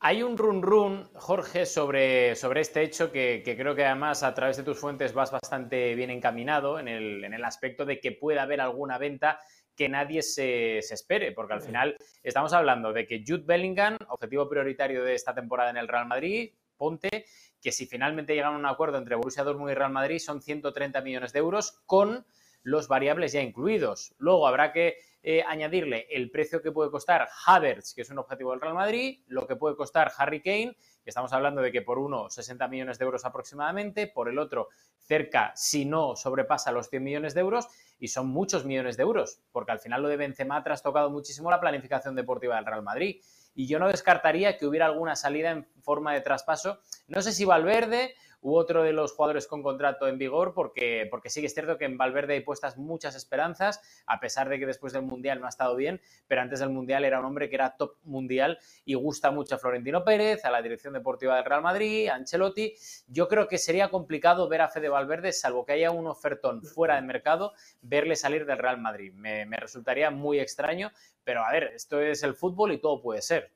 Hay 0.00 0.22
un 0.22 0.36
run 0.36 0.62
run, 0.62 1.08
Jorge, 1.14 1.64
sobre, 1.64 2.36
sobre 2.36 2.60
este 2.60 2.82
hecho 2.82 3.10
que, 3.10 3.42
creo 3.42 3.74
que 3.74 3.86
además 3.86 4.22
a 4.22 4.34
través 4.34 4.58
de 4.58 4.62
tus 4.62 4.78
fuentes 4.78 5.14
vas 5.14 5.30
bastante 5.30 5.94
bien 5.94 6.10
encaminado 6.10 6.78
en 6.78 6.88
el, 6.88 7.24
en 7.24 7.32
el 7.32 7.42
aspecto 7.42 7.86
de 7.86 8.00
que 8.00 8.12
pueda 8.12 8.42
haber 8.42 8.60
alguna 8.60 8.98
venta 8.98 9.40
que 9.76 9.88
nadie 9.88 10.22
se, 10.22 10.78
espere, 10.78 11.32
porque 11.32 11.54
al 11.54 11.60
final 11.60 11.96
estamos 12.22 12.52
hablando 12.52 12.92
de 12.92 13.06
que 13.06 13.24
Jude 13.26 13.44
Bellingham, 13.44 13.96
objetivo 14.08 14.48
prioritario 14.48 15.04
de 15.04 15.14
esta 15.14 15.34
temporada 15.34 15.70
en 15.70 15.76
el 15.76 15.88
Real 15.88 16.06
Madrid, 16.06 16.52
ponte 16.76 17.26
que 17.60 17.72
si 17.72 17.86
finalmente 17.86 18.34
llegan 18.34 18.54
a 18.54 18.58
un 18.58 18.66
acuerdo 18.66 18.98
entre 18.98 19.16
Borussia 19.16 19.44
Dortmund 19.44 19.70
y 19.70 19.74
Real 19.74 19.92
Madrid 19.92 20.18
son 20.18 20.42
130 20.42 21.00
millones 21.00 21.32
de 21.32 21.38
euros 21.38 21.82
con 21.86 22.26
los 22.62 22.88
variables 22.88 23.32
ya 23.32 23.42
incluidos. 23.42 24.14
Luego 24.18 24.46
habrá 24.46 24.72
que 24.72 24.96
eh, 25.22 25.42
añadirle 25.46 26.06
el 26.10 26.30
precio 26.30 26.60
que 26.60 26.72
puede 26.72 26.90
costar 26.90 27.28
Havertz, 27.46 27.94
que 27.94 28.02
es 28.02 28.10
un 28.10 28.18
objetivo 28.18 28.50
del 28.50 28.60
Real 28.60 28.74
Madrid, 28.74 29.20
lo 29.26 29.46
que 29.46 29.56
puede 29.56 29.76
costar 29.76 30.12
Harry 30.18 30.42
Kane, 30.42 30.76
estamos 31.10 31.32
hablando 31.32 31.60
de 31.62 31.72
que 31.72 31.82
por 31.82 31.98
uno 31.98 32.30
60 32.30 32.66
millones 32.68 32.98
de 32.98 33.04
euros 33.04 33.24
aproximadamente, 33.24 34.06
por 34.06 34.28
el 34.28 34.38
otro 34.38 34.68
cerca, 34.98 35.52
si 35.54 35.84
no 35.84 36.16
sobrepasa 36.16 36.72
los 36.72 36.88
100 36.88 37.02
millones 37.02 37.34
de 37.34 37.40
euros, 37.40 37.68
y 37.98 38.08
son 38.08 38.28
muchos 38.28 38.64
millones 38.64 38.96
de 38.96 39.02
euros, 39.02 39.40
porque 39.52 39.72
al 39.72 39.78
final 39.78 40.02
lo 40.02 40.08
de 40.08 40.16
Benzema 40.16 40.56
ha 40.56 40.62
trastocado 40.62 41.10
muchísimo 41.10 41.50
la 41.50 41.60
planificación 41.60 42.14
deportiva 42.14 42.56
del 42.56 42.66
Real 42.66 42.82
Madrid. 42.82 43.22
Y 43.54 43.68
yo 43.68 43.78
no 43.78 43.88
descartaría 43.88 44.58
que 44.58 44.66
hubiera 44.66 44.86
alguna 44.86 45.14
salida 45.14 45.50
en 45.50 45.66
forma 45.80 46.12
de 46.12 46.20
traspaso. 46.20 46.80
No 47.06 47.22
sé 47.22 47.32
si 47.32 47.44
Valverde 47.44 48.14
u 48.44 48.56
otro 48.56 48.82
de 48.82 48.92
los 48.92 49.12
jugadores 49.12 49.46
con 49.46 49.62
contrato 49.62 50.06
en 50.06 50.18
vigor, 50.18 50.52
porque, 50.52 51.08
porque 51.10 51.30
sí 51.30 51.40
que 51.40 51.46
es 51.46 51.54
cierto 51.54 51.78
que 51.78 51.86
en 51.86 51.96
Valverde 51.96 52.34
hay 52.34 52.40
puestas 52.40 52.76
muchas 52.76 53.16
esperanzas, 53.16 53.80
a 54.06 54.20
pesar 54.20 54.50
de 54.50 54.58
que 54.58 54.66
después 54.66 54.92
del 54.92 55.02
Mundial 55.02 55.40
no 55.40 55.46
ha 55.46 55.48
estado 55.48 55.74
bien, 55.76 56.02
pero 56.28 56.42
antes 56.42 56.60
del 56.60 56.68
Mundial 56.68 57.06
era 57.06 57.20
un 57.20 57.24
hombre 57.24 57.48
que 57.48 57.54
era 57.54 57.74
top 57.78 57.96
mundial 58.04 58.58
y 58.84 58.94
gusta 58.94 59.30
mucho 59.30 59.54
a 59.54 59.58
Florentino 59.58 60.04
Pérez, 60.04 60.44
a 60.44 60.50
la 60.50 60.60
dirección 60.60 60.92
deportiva 60.92 61.36
del 61.36 61.46
Real 61.46 61.62
Madrid, 61.62 62.08
a 62.08 62.16
Ancelotti. 62.16 62.74
Yo 63.06 63.28
creo 63.28 63.48
que 63.48 63.56
sería 63.56 63.88
complicado 63.88 64.46
ver 64.46 64.60
a 64.60 64.68
Fede 64.68 64.90
Valverde, 64.90 65.32
salvo 65.32 65.64
que 65.64 65.72
haya 65.72 65.90
un 65.90 66.06
ofertón 66.06 66.62
fuera 66.62 66.96
de 66.96 67.02
mercado, 67.02 67.54
verle 67.80 68.14
salir 68.14 68.44
del 68.44 68.58
Real 68.58 68.78
Madrid. 68.78 69.14
Me, 69.14 69.46
resultaría 69.56 70.10
muy 70.10 70.38
extraño, 70.38 70.92
pero 71.24 71.42
a 71.42 71.50
ver, 71.50 71.72
esto 71.74 71.98
es 71.98 72.22
el 72.22 72.34
fútbol 72.34 72.72
y 72.72 72.78
todo 72.78 73.00
puede 73.00 73.22
ser. 73.22 73.52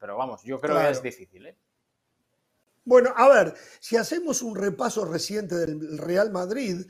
Pero 0.00 0.16
vamos, 0.16 0.42
yo 0.42 0.60
creo 0.60 0.76
que 0.80 0.90
es 0.90 1.00
difícil. 1.00 1.46
¿eh? 1.46 1.56
Bueno, 2.84 3.14
a 3.16 3.28
ver, 3.28 3.54
si 3.80 3.96
hacemos 3.96 4.42
un 4.42 4.54
repaso 4.54 5.06
reciente 5.06 5.54
del 5.54 5.96
Real 5.96 6.30
Madrid, 6.30 6.86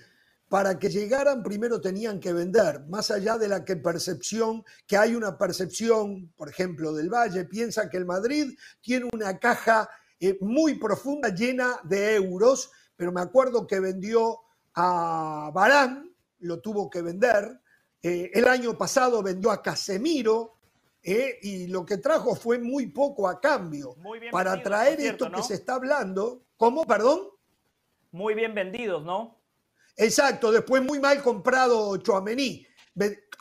para 0.49 0.79
que 0.79 0.89
llegaran 0.89 1.43
primero 1.43 1.81
tenían 1.81 2.21
que 2.21 2.33
vender, 2.33 2.85
más 2.89 3.11
allá 3.11 3.39
de 3.39 3.49
la 3.49 3.65
que 3.65 3.77
percepción, 3.77 4.65
que 4.87 4.97
hay 4.97 5.15
una 5.15 5.39
percepción, 5.39 6.33
por 6.37 6.49
ejemplo, 6.49 6.93
del 6.93 7.11
Valle, 7.11 7.45
piensa 7.45 7.89
que 7.89 7.97
el 7.97 8.07
Madrid 8.07 8.57
tiene 8.81 9.09
una 9.13 9.39
caja 9.39 9.89
eh, 10.19 10.37
muy 10.41 10.75
profunda 10.75 11.29
llena 11.29 11.79
de 11.85 12.17
euros, 12.17 12.71
pero 12.97 13.13
me 13.13 13.21
acuerdo 13.21 13.67
que 13.67 13.81
vendió 13.81 14.41
a 14.75 15.51
Barán, 15.55 16.13
lo 16.41 16.61
tuvo 16.61 16.91
que 16.91 17.03
vender, 17.03 17.61
eh, 18.03 18.31
el 18.35 18.49
año 18.49 18.77
pasado 18.77 19.23
vendió 19.23 19.51
a 19.51 19.63
Casemiro, 19.63 20.54
¿eh? 21.05 21.39
y 21.43 21.67
lo 21.69 21.85
que 21.85 21.99
trajo 21.99 22.35
fue 22.35 22.59
muy 22.59 22.87
poco 22.87 23.29
a 23.29 23.41
cambio. 23.41 23.97
Para 24.33 24.61
traer 24.63 25.01
esto 25.01 25.31
que 25.31 25.43
se 25.43 25.55
está 25.55 25.75
hablando, 25.75 26.47
¿cómo? 26.57 26.85
Perdón. 26.85 27.29
Muy 28.11 28.35
bien 28.35 28.55
vendidos, 28.55 29.05
¿no? 29.05 29.41
Exacto, 29.97 30.51
después 30.51 30.83
muy 30.83 30.99
mal 30.99 31.23
comprado 31.23 31.97
Chouameni. 31.99 32.67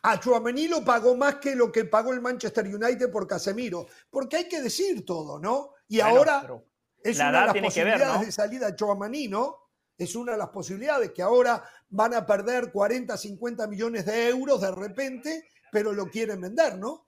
A 0.04 0.20
Chouameni 0.20 0.68
lo 0.68 0.84
pagó 0.84 1.16
más 1.16 1.36
que 1.36 1.56
lo 1.56 1.72
que 1.72 1.86
pagó 1.86 2.12
el 2.12 2.22
Manchester 2.22 2.66
United 2.68 3.10
por 3.10 3.28
Casemiro, 3.28 3.88
porque 4.10 4.38
hay 4.38 4.48
que 4.48 4.62
decir 4.62 5.06
todo, 5.06 5.40
¿no? 5.40 5.72
Y 5.88 6.00
ahora 6.00 6.62
es 7.02 7.18
una 7.18 7.26
de 7.28 7.32
las 7.32 7.58
posibilidades 7.58 8.26
de 8.26 8.32
salida 8.32 8.76
Chouameni, 8.76 9.28
¿no? 9.28 9.60
Es 9.98 10.16
una 10.16 10.34
de 10.34 10.40
las 10.40 10.50
posibilidades 10.50 11.12
que 11.12 11.22
ahora 11.22 11.64
van 11.90 12.16
a 12.16 12.26
perder 12.26 12.72
40, 12.72 13.16
50 13.16 13.68
millones 13.68 14.06
de 14.06 14.30
euros 14.30 14.60
de 14.62 14.72
repente, 14.72 15.48
pero 15.72 15.94
lo 15.94 16.10
quieren 16.10 16.42
vender, 16.42 16.78
¿no? 16.78 17.08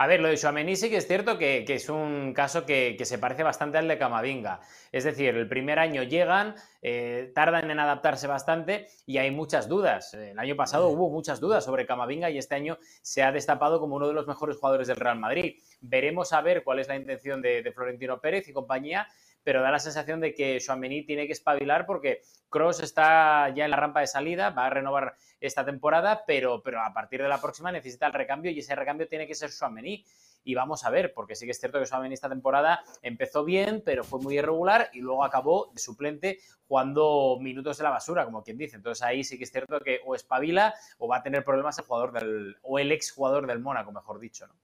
A 0.00 0.06
ver, 0.06 0.22
lo 0.22 0.28
de 0.28 0.38
Suamení 0.38 0.76
sí 0.76 0.88
que 0.88 0.96
es 0.96 1.06
cierto 1.06 1.36
que, 1.36 1.62
es 1.68 1.90
un 1.90 2.32
caso 2.32 2.64
que, 2.64 2.96
se 3.04 3.18
parece 3.18 3.42
bastante 3.42 3.76
al 3.76 3.86
de 3.86 3.98
Camavinga. 3.98 4.60
Es 4.92 5.04
decir, 5.04 5.36
el 5.36 5.46
primer 5.46 5.78
año 5.78 6.02
llegan, 6.04 6.54
eh, 6.80 7.30
tardan 7.34 7.70
en 7.70 7.78
adaptarse 7.78 8.26
bastante 8.26 8.86
y 9.04 9.18
hay 9.18 9.30
muchas 9.30 9.68
dudas. 9.68 10.14
El 10.14 10.38
año 10.38 10.56
pasado 10.56 10.88
hubo 10.88 11.10
muchas 11.10 11.38
dudas 11.38 11.66
sobre 11.66 11.84
Camavinga 11.84 12.30
y 12.30 12.38
este 12.38 12.54
año 12.54 12.78
se 13.02 13.22
ha 13.22 13.30
destapado 13.30 13.78
como 13.78 13.96
uno 13.96 14.08
de 14.08 14.14
los 14.14 14.26
mejores 14.26 14.56
jugadores 14.56 14.88
del 14.88 14.96
Real 14.96 15.18
Madrid. 15.18 15.56
Veremos 15.82 16.32
a 16.32 16.40
ver 16.40 16.64
cuál 16.64 16.78
es 16.78 16.88
la 16.88 16.96
intención 16.96 17.42
de 17.42 17.70
Florentino 17.74 18.22
Pérez 18.22 18.48
y 18.48 18.54
compañía 18.54 19.06
pero 19.42 19.62
da 19.62 19.70
la 19.70 19.78
sensación 19.78 20.20
de 20.20 20.34
que 20.34 20.58
Chouameni 20.60 21.04
tiene 21.04 21.26
que 21.26 21.32
espabilar 21.32 21.86
porque 21.86 22.22
Cross 22.48 22.80
está 22.80 23.48
ya 23.54 23.64
en 23.64 23.70
la 23.70 23.76
rampa 23.76 24.00
de 24.00 24.06
salida, 24.06 24.50
va 24.50 24.66
a 24.66 24.70
renovar 24.70 25.14
esta 25.40 25.64
temporada, 25.64 26.24
pero, 26.26 26.62
pero 26.62 26.80
a 26.82 26.92
partir 26.92 27.22
de 27.22 27.28
la 27.28 27.40
próxima 27.40 27.72
necesita 27.72 28.06
el 28.06 28.12
recambio 28.12 28.50
y 28.50 28.58
ese 28.58 28.74
recambio 28.74 29.08
tiene 29.08 29.26
que 29.26 29.34
ser 29.34 29.50
Chouameni. 29.50 30.04
Y 30.42 30.54
vamos 30.54 30.84
a 30.84 30.90
ver, 30.90 31.12
porque 31.12 31.34
sí 31.34 31.44
que 31.44 31.50
es 31.50 31.60
cierto 31.60 31.78
que 31.78 31.86
Chouameni 31.86 32.14
esta 32.14 32.28
temporada 32.28 32.82
empezó 33.02 33.44
bien, 33.44 33.82
pero 33.84 34.04
fue 34.04 34.20
muy 34.20 34.38
irregular 34.38 34.90
y 34.92 35.00
luego 35.00 35.22
acabó 35.22 35.70
de 35.72 35.80
suplente 35.80 36.38
jugando 36.66 37.38
minutos 37.40 37.76
de 37.76 37.84
la 37.84 37.90
basura, 37.90 38.24
como 38.24 38.42
quien 38.42 38.56
dice. 38.56 38.76
Entonces 38.76 39.02
ahí 39.02 39.22
sí 39.22 39.36
que 39.36 39.44
es 39.44 39.52
cierto 39.52 39.80
que 39.80 40.00
o 40.04 40.14
espabila 40.14 40.74
o 40.98 41.08
va 41.08 41.18
a 41.18 41.22
tener 41.22 41.44
problemas 41.44 41.78
el 41.78 41.84
jugador 41.84 42.12
del, 42.12 42.56
o 42.62 42.78
el 42.78 42.90
ex 42.90 43.12
jugador 43.12 43.46
del 43.46 43.60
Mónaco, 43.60 43.92
mejor 43.92 44.18
dicho, 44.18 44.46
¿no? 44.46 44.54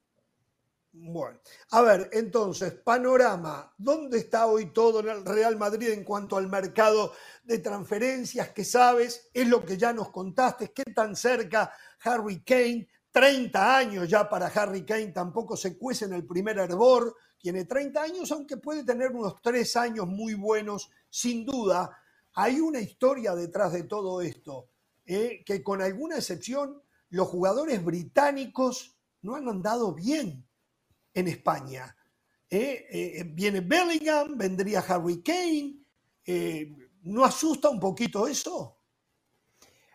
Bueno, 0.99 1.39
a 1.73 1.83
ver, 1.83 2.09
entonces, 2.15 2.73
panorama, 2.73 3.71
¿dónde 3.77 4.17
está 4.17 4.47
hoy 4.47 4.73
todo 4.73 5.01
el 5.01 5.27
Real 5.27 5.57
Madrid 5.57 5.91
en 5.91 6.05
cuanto 6.05 6.39
al 6.39 6.49
mercado 6.49 7.13
de 7.45 7.59
transferencias? 7.59 8.49
¿Qué 8.51 8.65
sabes? 8.65 9.29
Es 9.35 9.47
lo 9.47 9.63
que 9.63 9.77
ya 9.77 9.93
nos 9.93 10.09
contaste, 10.09 10.73
¿qué 10.73 10.85
tan 10.85 11.15
cerca 11.15 11.71
Harry 12.01 12.43
Kane? 12.43 12.89
30 13.13 13.77
años 13.77 14.09
ya 14.09 14.27
para 14.27 14.47
Harry 14.47 14.87
Kane, 14.87 15.09
tampoco 15.09 15.55
se 15.55 15.77
cuece 15.77 16.07
en 16.07 16.15
el 16.15 16.27
primer 16.27 16.57
hervor, 16.59 17.15
tiene 17.39 17.67
30 17.67 18.03
años, 18.03 18.33
aunque 18.33 18.57
puede 18.57 18.83
tener 18.83 19.13
unos 19.13 19.43
3 19.43 19.77
años 19.77 20.07
muy 20.07 20.33
buenos, 20.33 20.91
sin 21.11 21.45
duda. 21.45 21.95
Hay 22.33 22.59
una 22.59 22.81
historia 22.81 23.35
detrás 23.35 23.75
de 23.75 23.83
todo 23.83 24.23
esto, 24.23 24.71
¿eh? 25.05 25.43
que 25.45 25.63
con 25.63 25.83
alguna 25.83 26.17
excepción 26.17 26.81
los 27.11 27.29
jugadores 27.29 27.85
británicos 27.85 28.97
no 29.21 29.35
han 29.37 29.47
andado 29.47 29.93
bien 29.93 30.46
en 31.17 31.29
España. 31.29 31.97
¿eh? 32.49 32.87
Eh, 32.91 33.25
viene 33.27 33.61
Bellingham, 33.61 34.37
vendría 34.37 34.81
Harry 34.81 35.23
Kane. 35.23 35.75
¿No 37.03 37.25
asusta 37.25 37.69
un 37.69 37.81
poquito 37.81 38.27
eso? 38.29 38.79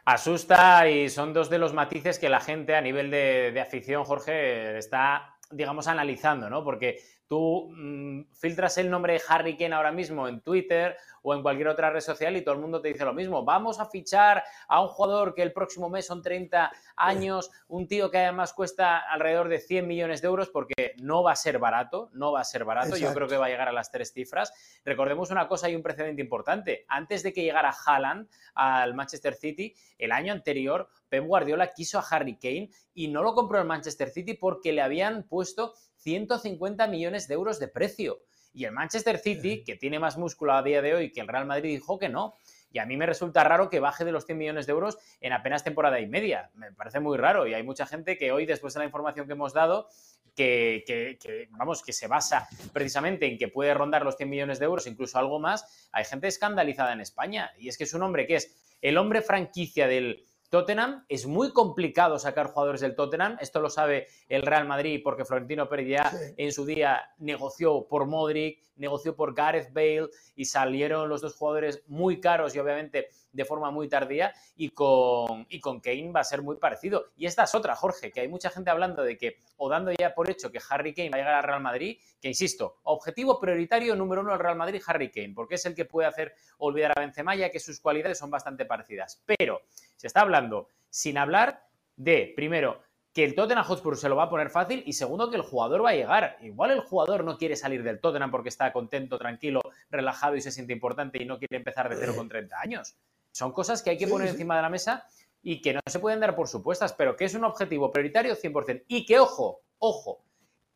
Asusta 0.06 0.90
y 0.90 1.10
son 1.10 1.34
dos 1.34 1.50
de 1.50 1.60
los 1.60 1.74
matices 1.74 2.18
que 2.18 2.30
la 2.30 2.40
gente 2.40 2.76
a 2.76 2.82
nivel 2.82 3.12
de, 3.12 3.52
de 3.54 3.62
afición, 3.62 4.04
Jorge, 4.04 4.78
está, 4.78 5.38
digamos, 5.52 5.88
analizando, 5.88 6.50
¿no? 6.50 6.64
Porque 6.64 7.00
Tú 7.32 7.72
mm, 7.72 8.24
filtras 8.34 8.78
el 8.78 8.90
nombre 8.90 9.14
de 9.14 9.22
Harry 9.30 9.56
Kane 9.56 9.74
ahora 9.74 9.94
mismo 9.94 10.28
en 10.28 10.42
Twitter 10.42 10.98
o 11.22 11.34
en 11.34 11.42
cualquier 11.42 11.70
otra 11.70 11.90
red 11.90 12.02
social 12.02 12.36
y 12.36 12.42
todo 12.42 12.56
el 12.56 12.60
mundo 12.60 12.82
te 12.82 12.90
dice 12.90 13.06
lo 13.06 13.14
mismo. 13.14 13.46
Vamos 13.46 13.80
a 13.80 13.86
fichar 13.86 14.44
a 14.68 14.82
un 14.82 14.90
jugador 14.90 15.34
que 15.34 15.42
el 15.42 15.54
próximo 15.54 15.90
mes 15.90 16.06
son 16.06 16.22
30 16.22 16.70
años, 16.98 17.50
un 17.70 17.88
tío 17.88 18.12
que 18.12 18.18
además 18.18 18.52
cuesta 18.52 18.98
alrededor 18.98 19.48
de 19.48 19.62
100 19.62 19.88
millones 19.88 20.22
de 20.22 20.28
euros 20.28 20.50
porque 20.50 20.94
no 21.02 21.24
va 21.24 21.32
a 21.32 21.38
ser 21.38 21.58
barato, 21.58 22.10
no 22.12 22.34
va 22.34 22.42
a 22.42 22.44
ser 22.44 22.66
barato. 22.66 22.98
Yo 22.98 23.14
creo 23.14 23.30
que 23.30 23.38
va 23.38 23.46
a 23.46 23.50
llegar 23.50 23.70
a 23.70 23.72
las 23.72 23.94
tres 23.94 24.12
cifras. 24.12 24.52
Recordemos 24.84 25.32
una 25.32 25.48
cosa 25.48 25.70
y 25.70 25.76
un 25.78 25.84
precedente 25.84 26.22
importante. 26.22 26.84
Antes 26.90 27.24
de 27.24 27.32
que 27.32 27.44
llegara 27.44 27.74
Haaland 27.86 28.28
al 28.56 28.94
Manchester 28.94 29.36
City, 29.36 29.74
el 29.98 30.12
año 30.12 30.34
anterior 30.34 30.90
Pep 31.08 31.26
Guardiola 31.26 31.72
quiso 31.72 31.98
a 31.98 32.06
Harry 32.10 32.38
Kane 32.38 32.72
y 32.94 33.08
no 33.08 33.24
lo 33.24 33.34
compró 33.34 33.58
el 33.58 33.68
Manchester 33.68 34.10
City 34.10 34.34
porque 34.34 34.74
le 34.74 34.82
habían 34.82 35.24
puesto 35.24 35.76
150 36.02 36.88
millones 36.88 37.28
de 37.28 37.34
euros 37.34 37.60
de 37.60 37.68
precio. 37.68 38.22
Y 38.54 38.66
el 38.66 38.72
Manchester 38.72 39.18
City, 39.18 39.64
que 39.64 39.76
tiene 39.76 40.00
más 40.00 40.18
músculo 40.18 40.54
a 40.54 40.64
día 40.64 40.82
de 40.82 40.94
hoy 40.94 41.12
que 41.12 41.22
el 41.22 41.28
Real 41.28 41.46
Madrid, 41.46 41.70
dijo 41.70 41.98
que 41.98 42.10
no. 42.10 42.36
Y 42.74 42.80
a 42.80 42.86
mí 42.86 42.98
me 42.98 43.06
resulta 43.06 43.44
raro 43.44 43.70
que 43.70 43.80
baje 43.80 44.06
de 44.06 44.12
los 44.12 44.26
100 44.26 44.38
millones 44.38 44.66
de 44.66 44.72
euros 44.72 44.98
en 45.20 45.34
apenas 45.34 45.64
temporada 45.64 46.00
y 46.00 46.08
media. 46.08 46.52
Me 46.56 46.72
parece 46.72 47.00
muy 47.00 47.18
raro. 47.18 47.48
Y 47.48 47.54
hay 47.54 47.64
mucha 47.64 47.86
gente 47.86 48.18
que 48.18 48.32
hoy, 48.32 48.46
después 48.46 48.74
de 48.74 48.80
la 48.80 48.86
información 48.86 49.28
que 49.28 49.34
hemos 49.34 49.54
dado, 49.54 49.88
que, 50.36 51.18
vamos, 51.52 51.84
que 51.84 51.94
se 51.94 52.08
basa 52.08 52.48
precisamente 52.74 53.26
en 53.26 53.38
que 53.38 53.48
puede 53.48 53.74
rondar 53.74 54.04
los 54.04 54.16
100 54.16 54.30
millones 54.30 54.60
de 54.60 54.66
euros, 54.66 54.88
incluso 54.88 55.18
algo 55.18 55.40
más, 55.40 55.90
hay 55.92 56.06
gente 56.06 56.28
escandalizada 56.28 56.94
en 56.94 57.02
España. 57.02 57.52
Y 57.58 57.68
es 57.68 57.78
que 57.78 57.84
es 57.84 57.94
un 57.94 58.04
hombre 58.04 58.26
que 58.28 58.36
es 58.36 58.56
el 58.82 58.98
hombre 58.98 59.22
franquicia 59.22 59.88
del, 59.88 60.26
Tottenham, 60.52 61.06
es 61.08 61.26
muy 61.26 61.54
complicado 61.54 62.20
sacar 62.20 62.48
jugadores 62.48 62.82
del 62.82 62.94
Tottenham, 62.94 63.38
esto 63.40 63.62
lo 63.62 63.70
sabe 63.70 64.08
el 64.28 64.42
Real 64.42 64.68
Madrid 64.68 65.00
porque 65.02 65.24
Florentino 65.24 65.70
Pérez 65.70 65.88
ya 65.88 66.12
en 66.36 66.52
su 66.52 66.66
día 66.66 67.10
negoció 67.20 67.88
por 67.88 68.06
Modric, 68.06 68.62
negoció 68.76 69.16
por 69.16 69.34
Gareth 69.34 69.72
Bale 69.72 70.10
y 70.36 70.44
salieron 70.44 71.08
los 71.08 71.22
dos 71.22 71.38
jugadores 71.38 71.84
muy 71.88 72.20
caros 72.20 72.54
y 72.54 72.60
obviamente 72.60 73.08
de 73.32 73.46
forma 73.46 73.72
muy 73.72 73.88
tardía 73.88 74.34
y 74.56 74.70
con, 74.70 75.46
y 75.50 75.60
con 75.60 75.80
Kane 75.80 76.12
va 76.12 76.22
a 76.22 76.24
ser 76.24 76.42
muy 76.42 76.58
parecido. 76.58 77.12
Y 77.16 77.26
esta 77.26 77.44
es 77.44 77.56
otra, 77.56 77.76
Jorge, 77.76 78.12
que 78.12 78.22
hay 78.22 78.28
mucha 78.28 78.50
gente 78.50 78.70
hablando 78.70 79.04
de 79.04 79.18
que, 79.18 79.38
o 79.58 79.70
dando 79.70 79.92
ya 79.92 80.14
por 80.14 80.30
hecho 80.30 80.52
que 80.52 80.60
Harry 80.70 80.94
Kane 80.94 81.10
va 81.10 81.18
a 81.18 81.20
llegar 81.20 81.36
al 81.36 81.44
Real 81.44 81.62
Madrid, 81.62 81.98
que 82.20 82.28
insisto, 82.28 82.80
objetivo 82.84 83.40
prioritario 83.40 83.96
número 83.96 84.22
uno 84.22 84.32
del 84.32 84.40
Real 84.40 84.56
Madrid, 84.56 84.82
Harry 84.86 85.12
Kane, 85.12 85.34
porque 85.36 85.56
es 85.56 85.66
el 85.66 85.76
que 85.76 85.86
puede 85.86 86.08
hacer 86.08 86.34
olvidar 86.58 86.94
a 86.96 87.02
Benzema 87.02 87.36
ya 87.36 87.50
que 87.50 87.60
sus 87.60 87.80
cualidades 87.80 88.18
son 88.18 88.30
bastante 88.30 88.66
parecidas. 88.66 89.22
Pero 89.26 89.62
se 89.96 90.08
está 90.08 90.22
hablando 90.22 90.68
sin 90.90 91.18
hablar 91.18 91.66
de, 91.96 92.34
primero, 92.36 92.82
que 93.14 93.26
el 93.26 93.36
Tottenham 93.36 93.66
Hotspur 93.66 93.98
se 93.98 94.08
lo 94.08 94.16
va 94.16 94.24
a 94.24 94.30
poner 94.30 94.50
fácil 94.50 94.84
y 94.86 94.94
segundo 94.94 95.30
que 95.30 95.36
el 95.36 95.42
jugador 95.42 95.84
va 95.84 95.90
a 95.90 95.96
llegar. 95.96 96.38
Igual 96.42 96.72
el 96.72 96.82
jugador 96.82 97.24
no 97.24 97.38
quiere 97.38 97.56
salir 97.56 97.84
del 97.84 98.00
Tottenham 98.00 98.32
porque 98.32 98.50
está 98.50 98.72
contento, 98.72 99.18
tranquilo, 99.18 99.62
relajado 99.90 100.36
y 100.36 100.42
se 100.42 100.52
siente 100.52 100.72
importante 100.72 101.22
y 101.22 101.26
no 101.26 101.38
quiere 101.38 101.58
empezar 101.58 101.90
de 101.90 101.98
cero 101.98 102.14
con 102.16 102.30
30 102.30 102.60
años. 102.60 102.96
Son 103.32 103.52
cosas 103.52 103.82
que 103.82 103.92
hay 103.92 103.98
que 103.98 104.08
poner 104.08 104.28
encima 104.28 104.56
de 104.56 104.62
la 104.62 104.70
mesa 104.70 105.06
y 105.42 105.62
que 105.62 105.74
no 105.74 105.80
se 105.86 106.00
pueden 106.00 106.20
dar 106.20 106.36
por 106.36 106.48
supuestas, 106.48 106.94
pero 106.94 107.16
que 107.16 107.26
es 107.26 107.34
un 107.34 107.44
objetivo 107.44 107.92
prioritario 107.92 108.36
100%. 108.36 108.86
Y 108.88 109.06
que, 109.06 109.20
ojo, 109.20 109.62
ojo, 109.80 110.24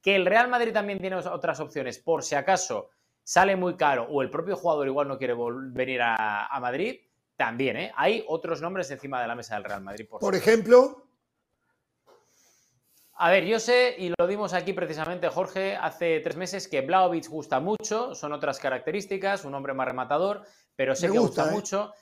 que 0.02 0.16
el 0.16 0.26
Real 0.26 0.48
Madrid 0.48 0.74
también 0.74 1.00
tiene 1.00 1.16
otras 1.16 1.60
opciones 1.60 2.00
por 2.00 2.24
si 2.24 2.36
acaso 2.36 2.90
sale 3.24 3.56
muy 3.56 3.76
caro 3.76 4.08
o 4.10 4.22
el 4.22 4.30
propio 4.30 4.56
jugador 4.56 4.88
igual 4.88 5.08
no 5.08 5.18
quiere 5.18 5.36
venir 5.72 6.00
a, 6.02 6.58
Madrid, 6.62 7.02
también, 7.36 7.76
¿eh? 7.76 7.92
Hay 7.98 8.24
otros 8.28 8.62
nombres 8.62 8.90
encima 8.92 9.22
de 9.22 9.28
la 9.28 9.36
mesa 9.36 9.56
del 9.56 9.66
Real 9.66 9.82
Madrid. 9.82 10.08
Por, 10.08 10.22
por 10.22 10.36
ejemplo. 10.36 11.06
A 13.18 13.32
ver, 13.32 13.46
yo 13.46 13.60
sé, 13.60 13.96
y 13.98 14.12
lo 14.18 14.28
dimos 14.28 14.54
aquí 14.54 14.74
precisamente, 14.74 15.30
Jorge, 15.30 15.76
hace 15.76 16.20
tres 16.20 16.36
meses, 16.36 16.68
que 16.68 16.82
Blaovic 16.82 17.30
gusta 17.30 17.60
mucho, 17.60 18.14
son 18.14 18.34
otras 18.34 18.60
características, 18.60 19.46
un 19.46 19.56
hombre 19.56 19.74
más 19.74 19.88
rematador, 19.88 20.44
pero 20.76 20.96
sé 20.96 21.10
que 21.10 21.18
gusta, 21.18 21.50
¿eh? 21.50 21.52
mucho. 21.52 21.94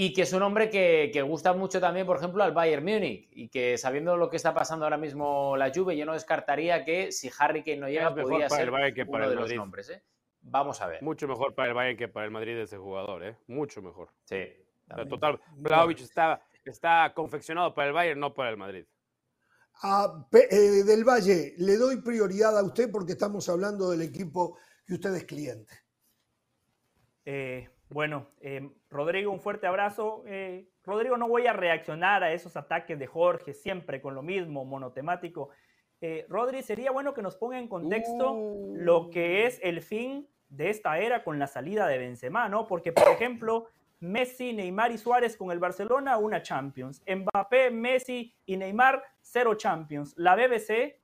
Y 0.00 0.12
que 0.12 0.22
es 0.22 0.32
un 0.32 0.42
hombre 0.42 0.70
que, 0.70 1.22
gusta 1.22 1.54
mucho 1.54 1.80
también, 1.80 2.06
por 2.06 2.18
ejemplo, 2.18 2.44
al 2.44 2.52
Bayern 2.52 2.84
Múnich. 2.84 3.28
Y 3.32 3.48
que 3.48 3.76
sabiendo 3.76 4.16
lo 4.16 4.30
que 4.30 4.36
está 4.36 4.54
pasando 4.54 4.84
ahora 4.84 4.96
mismo 4.96 5.56
la 5.56 5.72
Juve, 5.74 5.96
yo 5.96 6.06
no 6.06 6.12
descartaría 6.12 6.84
que 6.84 7.10
si 7.10 7.28
Harry 7.36 7.64
Kane 7.64 7.78
no 7.78 7.88
llega, 7.88 8.14
podría 8.14 8.48
ser 8.48 8.68
el 8.72 8.94
que 8.94 9.04
para 9.06 9.26
uno 9.26 9.30
de 9.30 9.40
los 9.40 9.54
nombres. 9.54 9.90
¿eh? 9.90 10.00
Vamos 10.40 10.80
a 10.82 10.86
ver. 10.86 11.02
Mucho 11.02 11.26
mejor 11.26 11.52
para 11.52 11.70
el 11.70 11.74
Bayern 11.74 11.98
que 11.98 12.06
para 12.06 12.26
el 12.26 12.30
Madrid 12.30 12.56
ese 12.58 12.76
jugador, 12.76 13.24
¿eh? 13.24 13.38
Mucho 13.48 13.82
mejor. 13.82 14.10
Sí. 14.22 14.44
total, 15.08 15.40
Blaovic 15.56 15.98
está, 15.98 16.42
está 16.64 17.12
confeccionado 17.12 17.74
para 17.74 17.88
el 17.88 17.92
Bayern, 17.92 18.20
no 18.20 18.32
para 18.32 18.50
el 18.50 18.56
Madrid. 18.56 18.84
Eh, 20.32 20.84
del 20.84 21.02
Valle, 21.02 21.54
le 21.58 21.76
doy 21.76 22.00
prioridad 22.02 22.56
a 22.56 22.62
usted 22.62 22.88
porque 22.88 23.14
estamos 23.14 23.48
hablando 23.48 23.90
del 23.90 24.02
equipo 24.02 24.58
que 24.86 24.94
usted 24.94 25.12
es 25.16 25.24
cliente. 25.24 25.74
Eh, 27.24 27.68
bueno, 27.90 28.28
eh, 28.40 28.70
Rodrigo, 28.90 29.32
un 29.32 29.40
fuerte 29.40 29.66
abrazo. 29.66 30.24
Rodrigo, 30.84 31.16
no 31.16 31.28
voy 31.28 31.46
a 31.46 31.52
reaccionar 31.52 32.22
a 32.22 32.32
esos 32.32 32.56
ataques 32.56 32.98
de 32.98 33.06
Jorge, 33.06 33.54
siempre 33.54 34.00
con 34.00 34.14
lo 34.14 34.22
mismo, 34.22 34.64
monotemático. 34.64 35.50
Rodri, 36.28 36.62
sería 36.62 36.90
bueno 36.90 37.12
que 37.14 37.22
nos 37.22 37.36
ponga 37.36 37.58
en 37.58 37.68
contexto 37.68 38.34
lo 38.74 39.00
uh. 39.00 39.10
que 39.10 39.46
es 39.46 39.58
el 39.62 39.82
fin 39.82 40.28
de 40.48 40.70
esta 40.70 40.98
era 40.98 41.24
con 41.24 41.38
la 41.38 41.46
salida 41.46 41.86
de 41.86 41.98
Benzema, 41.98 42.48
¿no? 42.48 42.66
Porque, 42.66 42.92
por 42.92 43.08
ejemplo, 43.08 43.68
Messi, 44.00 44.52
Neymar 44.52 44.92
y 44.92 44.98
Suárez 44.98 45.36
con 45.36 45.50
el 45.50 45.58
Barcelona, 45.58 46.18
una 46.18 46.42
Champions. 46.42 47.02
Mbappé, 47.06 47.70
Messi 47.70 48.34
y 48.46 48.56
Neymar, 48.56 49.02
cero 49.20 49.54
Champions. 49.54 50.14
La 50.16 50.36
BBC, 50.36 51.00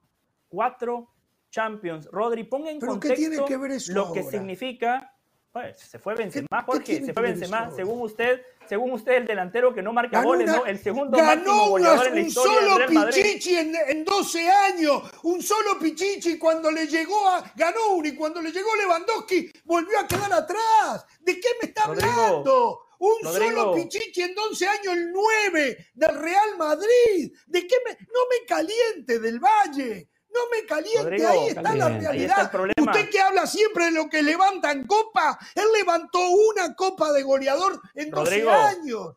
cuatro 0.49 1.11
Champions. 1.51 2.09
Rodri, 2.11 2.45
ponga 2.45 2.71
en 2.71 2.81
contexto 2.81 3.47
lo 3.93 4.13
que 4.13 4.23
significa. 4.23 5.14
Pues, 5.55 5.79
se 5.79 6.01
fue 6.01 6.17
Benzema, 6.17 6.65
Jorge, 6.67 7.07
se 7.07 7.13
fue 7.13 7.23
Benzema. 7.23 7.71
Según 7.71 8.01
usted, 8.01 8.43
según 8.69 8.91
usted, 8.91 9.19
el 9.19 9.25
delantero 9.25 9.73
que 9.73 9.83
no 9.83 9.93
marca 9.93 10.21
goles, 10.21 10.49
¿no? 10.49 10.67
El 10.67 10.81
segundo 10.81 11.17
ganó 11.17 11.69
goleador 11.69 12.09
en 12.09 12.15
la 12.15 12.21
historia 12.23 12.75
un 12.75 12.83
solo 12.89 13.07
Pichichi 13.13 13.57
en, 13.59 13.73
en, 13.87 14.05
12 14.05 14.51
años, 14.51 15.03
un 15.23 15.41
solo 15.41 15.79
Pichichi 15.79 16.39
cuando 16.41 16.73
le 16.73 16.89
llegó 16.89 17.29
a 17.29 17.53
ganó 17.55 17.95
uno 17.95 18.09
y 18.09 18.17
cuando 18.17 18.43
le 18.43 18.51
llegó 18.51 18.75
Lewandowski 18.75 19.53
volvió 19.63 20.01
a 20.01 20.09
quedar 20.09 20.33
atrás. 20.33 21.07
¿De 21.21 21.39
qué 21.39 21.49
me 21.63 21.69
está 21.69 21.85
hablando? 21.85 22.89
Un 22.99 23.23
solo 23.23 23.77
Pichichi 23.77 24.23
en 24.23 24.37
11 24.37 24.67
años, 24.67 24.93
el 24.95 25.13
9 25.13 25.87
del 25.95 26.19
Real 26.19 26.59
Madrid. 26.59 27.33
¿De 27.47 27.65
qué 27.65 27.77
me, 27.87 27.93
no 27.93 28.21
me 28.29 28.45
caliente 28.45 29.21
del 29.21 29.39
Valle? 29.39 30.09
No 30.35 30.41
me 30.51 30.67
caliente, 30.67 31.27
ahí 31.27 31.49
está 31.49 31.75
la 31.75 31.89
realidad. 31.89 32.51
Usted 32.77 33.11
que 33.11 33.21
habla 33.21 33.47
siempre 33.47 33.87
de 33.87 33.91
lo 33.93 34.09
que 34.09 34.23
levantan 34.23 34.85
copa, 34.87 35.39
él 35.55 35.65
levantó 35.77 36.19
una 36.29 36.75
copa 36.75 37.13
de 37.13 37.23
goleador 37.23 37.81
en 37.95 38.11
12 38.11 38.51
años. 38.51 39.17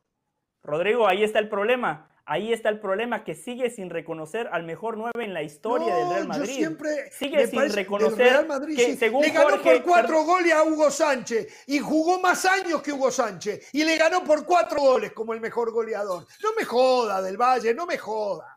Rodrigo, 0.61 1.07
ahí 1.07 1.23
está 1.23 1.39
el 1.39 1.49
problema. 1.49 2.07
Ahí 2.29 2.51
está 2.51 2.67
el 2.67 2.81
problema, 2.81 3.23
que 3.23 3.35
sigue 3.35 3.69
sin 3.69 3.89
reconocer 3.89 4.49
al 4.51 4.63
mejor 4.63 4.97
9 4.97 5.13
en 5.23 5.33
la 5.33 5.43
historia 5.43 5.95
del 5.95 6.09
Real 6.09 6.27
Madrid. 6.27 6.55
siempre 6.55 7.09
sigue 7.09 7.47
sin 7.47 7.71
reconocer 7.71 8.45
que 8.75 8.97
según 8.97 9.21
le 9.21 9.29
ganó 9.29 9.61
por 9.61 9.81
cuatro 9.83 10.23
goles 10.23 10.51
a 10.51 10.63
Hugo 10.63 10.91
Sánchez 10.91 11.63
y 11.67 11.79
jugó 11.79 12.19
más 12.19 12.43
años 12.43 12.81
que 12.81 12.91
Hugo 12.91 13.11
Sánchez 13.11 13.69
y 13.71 13.85
le 13.85 13.95
ganó 13.97 14.25
por 14.25 14.45
cuatro 14.45 14.81
goles 14.81 15.13
como 15.13 15.33
el 15.33 15.39
mejor 15.39 15.71
goleador. 15.71 16.27
No 16.43 16.49
me 16.57 16.65
joda, 16.65 17.21
Del 17.21 17.37
Valle, 17.37 17.73
no 17.73 17.85
me 17.85 17.97
joda. 17.97 18.56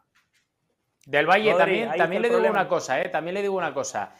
Del 1.11 1.27
Valle 1.27 1.55
también, 1.55 1.91
también 1.97 2.23
le 2.23 2.28
digo 2.28 2.49
una 2.49 2.69
cosa, 2.69 3.01
¿eh? 3.03 3.09
también 3.09 3.35
le 3.35 3.43
digo 3.43 3.57
una 3.57 3.74
cosa. 3.74 4.15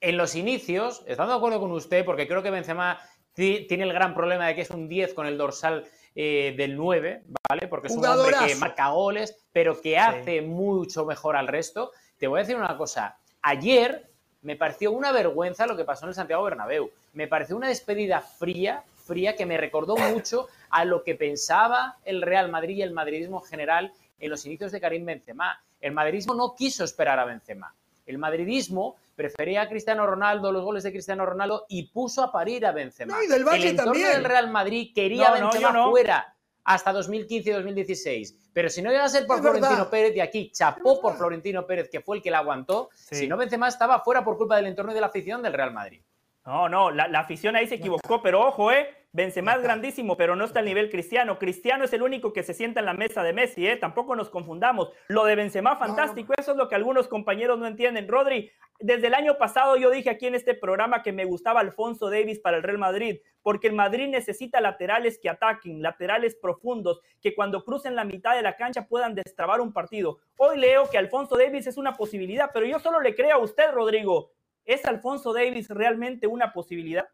En 0.00 0.16
los 0.16 0.36
inicios, 0.36 1.02
estando 1.08 1.32
de 1.32 1.38
acuerdo 1.38 1.58
con 1.58 1.72
usted, 1.72 2.04
porque 2.04 2.28
creo 2.28 2.40
que 2.40 2.50
Benzema 2.50 3.00
tiene 3.34 3.82
el 3.82 3.92
gran 3.92 4.14
problema 4.14 4.46
de 4.46 4.54
que 4.54 4.60
es 4.60 4.70
un 4.70 4.88
10 4.88 5.12
con 5.12 5.26
el 5.26 5.36
dorsal 5.36 5.84
eh, 6.14 6.54
del 6.56 6.76
9, 6.76 7.24
¿vale? 7.48 7.66
Porque 7.66 7.88
es 7.88 7.96
un 7.96 8.06
hombre 8.06 8.36
que 8.46 8.54
marca 8.54 8.90
goles, 8.90 9.36
pero 9.52 9.80
que 9.80 9.98
hace 9.98 10.40
mucho 10.40 11.04
mejor 11.04 11.34
al 11.34 11.48
resto. 11.48 11.90
Te 12.16 12.28
voy 12.28 12.38
a 12.38 12.42
decir 12.42 12.54
una 12.54 12.76
cosa. 12.76 13.18
Ayer 13.42 14.08
me 14.42 14.54
pareció 14.54 14.92
una 14.92 15.10
vergüenza 15.10 15.66
lo 15.66 15.76
que 15.76 15.84
pasó 15.84 16.04
en 16.04 16.10
el 16.10 16.14
Santiago 16.14 16.44
Bernabéu. 16.44 16.92
Me 17.12 17.26
pareció 17.26 17.56
una 17.56 17.66
despedida 17.68 18.20
fría, 18.20 18.84
fría, 19.04 19.34
que 19.34 19.46
me 19.46 19.56
recordó 19.56 19.96
mucho 19.96 20.46
a 20.70 20.84
lo 20.84 21.02
que 21.02 21.16
pensaba 21.16 21.96
el 22.04 22.22
Real 22.22 22.52
Madrid 22.52 22.76
y 22.76 22.82
el 22.82 22.92
madridismo 22.92 23.42
en 23.42 23.50
general 23.50 23.92
en 24.20 24.30
los 24.30 24.46
inicios 24.46 24.70
de 24.70 24.80
Karim 24.80 25.04
Benzema. 25.04 25.60
El 25.80 25.92
madridismo 25.92 26.34
no 26.34 26.54
quiso 26.54 26.84
esperar 26.84 27.18
a 27.18 27.24
Benzema. 27.24 27.74
El 28.06 28.18
madridismo 28.18 28.96
prefería 29.16 29.62
a 29.62 29.68
Cristiano 29.68 30.06
Ronaldo, 30.06 30.52
los 30.52 30.64
goles 30.64 30.84
de 30.84 30.92
Cristiano 30.92 31.26
Ronaldo 31.26 31.66
y 31.68 31.88
puso 31.88 32.22
a 32.22 32.30
parir 32.30 32.64
a 32.64 32.72
Benzema. 32.72 33.16
No, 33.16 33.22
y 33.22 33.26
del 33.26 33.44
Valle 33.44 33.64
el 33.64 33.70
entorno 33.70 33.92
también. 33.92 34.12
del 34.12 34.24
Real 34.24 34.50
Madrid 34.50 34.92
quería 34.94 35.28
a 35.28 35.40
Benzema 35.40 35.90
fuera. 35.90 36.34
hasta 36.64 36.92
2015 36.92 37.50
y 37.50 37.52
2016. 37.52 38.38
Pero 38.52 38.68
si 38.70 38.80
no 38.80 38.92
iba 38.92 39.04
a 39.04 39.08
ser 39.08 39.26
por 39.26 39.40
Florentino 39.40 39.90
Pérez, 39.90 40.16
y 40.16 40.20
aquí 40.20 40.50
chapó 40.50 41.00
por 41.00 41.16
Florentino 41.16 41.66
Pérez, 41.66 41.90
que 41.90 42.00
fue 42.00 42.16
el 42.16 42.22
que 42.22 42.30
la 42.30 42.38
aguantó, 42.38 42.90
si 42.94 43.26
no 43.26 43.36
Benzema 43.36 43.68
estaba 43.68 44.00
fuera 44.00 44.24
por 44.24 44.36
culpa 44.36 44.56
del 44.56 44.66
entorno 44.66 44.92
y 44.92 44.94
de 44.94 45.00
la 45.00 45.08
afición 45.08 45.42
del 45.42 45.52
Real 45.52 45.72
Madrid. 45.72 46.00
No, 46.46 46.68
no, 46.68 46.92
la, 46.92 47.06
afición 47.18 47.56
ahí 47.56 47.66
se 47.66 47.74
equivocó, 47.74 48.22
pero 48.22 48.46
ojo, 48.46 48.70
¿eh? 48.70 48.88
Benzema 49.16 49.54
es 49.54 49.62
grandísimo, 49.62 50.18
pero 50.18 50.36
no 50.36 50.44
está 50.44 50.58
al 50.58 50.66
nivel 50.66 50.90
Cristiano. 50.90 51.38
Cristiano 51.38 51.86
es 51.86 51.92
el 51.94 52.02
único 52.02 52.34
que 52.34 52.42
se 52.42 52.52
sienta 52.52 52.80
en 52.80 52.86
la 52.86 52.92
mesa 52.92 53.22
de 53.22 53.32
Messi, 53.32 53.66
¿eh? 53.66 53.78
Tampoco 53.78 54.14
nos 54.14 54.28
confundamos. 54.28 54.90
Lo 55.08 55.24
de 55.24 55.34
Benzema, 55.34 55.74
fantástico, 55.76 56.34
eso 56.36 56.50
es 56.50 56.58
lo 56.58 56.68
que 56.68 56.74
algunos 56.74 57.08
compañeros 57.08 57.58
no 57.58 57.66
entienden. 57.66 58.08
Rodri, 58.08 58.50
desde 58.78 59.06
el 59.06 59.14
año 59.14 59.38
pasado 59.38 59.78
yo 59.78 59.88
dije 59.88 60.10
aquí 60.10 60.26
en 60.26 60.34
este 60.34 60.52
programa 60.52 61.02
que 61.02 61.12
me 61.12 61.24
gustaba 61.24 61.60
Alfonso 61.60 62.10
Davis 62.10 62.40
para 62.40 62.58
el 62.58 62.62
Real 62.62 62.76
Madrid, 62.76 63.20
porque 63.40 63.68
el 63.68 63.72
Madrid 63.72 64.06
necesita 64.08 64.60
laterales 64.60 65.18
que 65.18 65.30
ataquen, 65.30 65.80
laterales 65.80 66.34
profundos, 66.36 67.00
que 67.22 67.34
cuando 67.34 67.64
crucen 67.64 67.96
la 67.96 68.04
mitad 68.04 68.36
de 68.36 68.42
la 68.42 68.54
cancha 68.54 68.86
puedan 68.86 69.14
destrabar 69.14 69.62
un 69.62 69.72
partido. 69.72 70.18
Hoy 70.36 70.58
leo 70.58 70.90
que 70.90 70.98
Alfonso 70.98 71.38
Davis 71.38 71.66
es 71.66 71.78
una 71.78 71.94
posibilidad, 71.94 72.50
pero 72.52 72.66
yo 72.66 72.78
solo 72.80 73.00
le 73.00 73.14
creo 73.14 73.36
a 73.36 73.42
usted, 73.42 73.72
Rodrigo. 73.72 74.32
¿Es 74.66 74.84
Alfonso 74.84 75.32
Davis 75.32 75.70
realmente 75.70 76.26
una 76.26 76.52
posibilidad? 76.52 77.08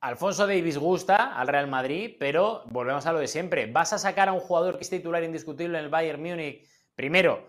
Alfonso 0.00 0.46
Davis 0.46 0.76
gusta 0.76 1.38
al 1.38 1.48
Real 1.48 1.68
Madrid, 1.68 2.16
pero 2.18 2.64
volvemos 2.66 3.06
a 3.06 3.12
lo 3.12 3.18
de 3.18 3.28
siempre. 3.28 3.66
¿Vas 3.66 3.92
a 3.92 3.98
sacar 3.98 4.28
a 4.28 4.32
un 4.32 4.40
jugador 4.40 4.76
que 4.76 4.84
es 4.84 4.90
titular 4.90 5.24
indiscutible 5.24 5.78
en 5.78 5.84
el 5.84 5.90
Bayern 5.90 6.22
Múnich? 6.22 6.68
Primero, 6.94 7.46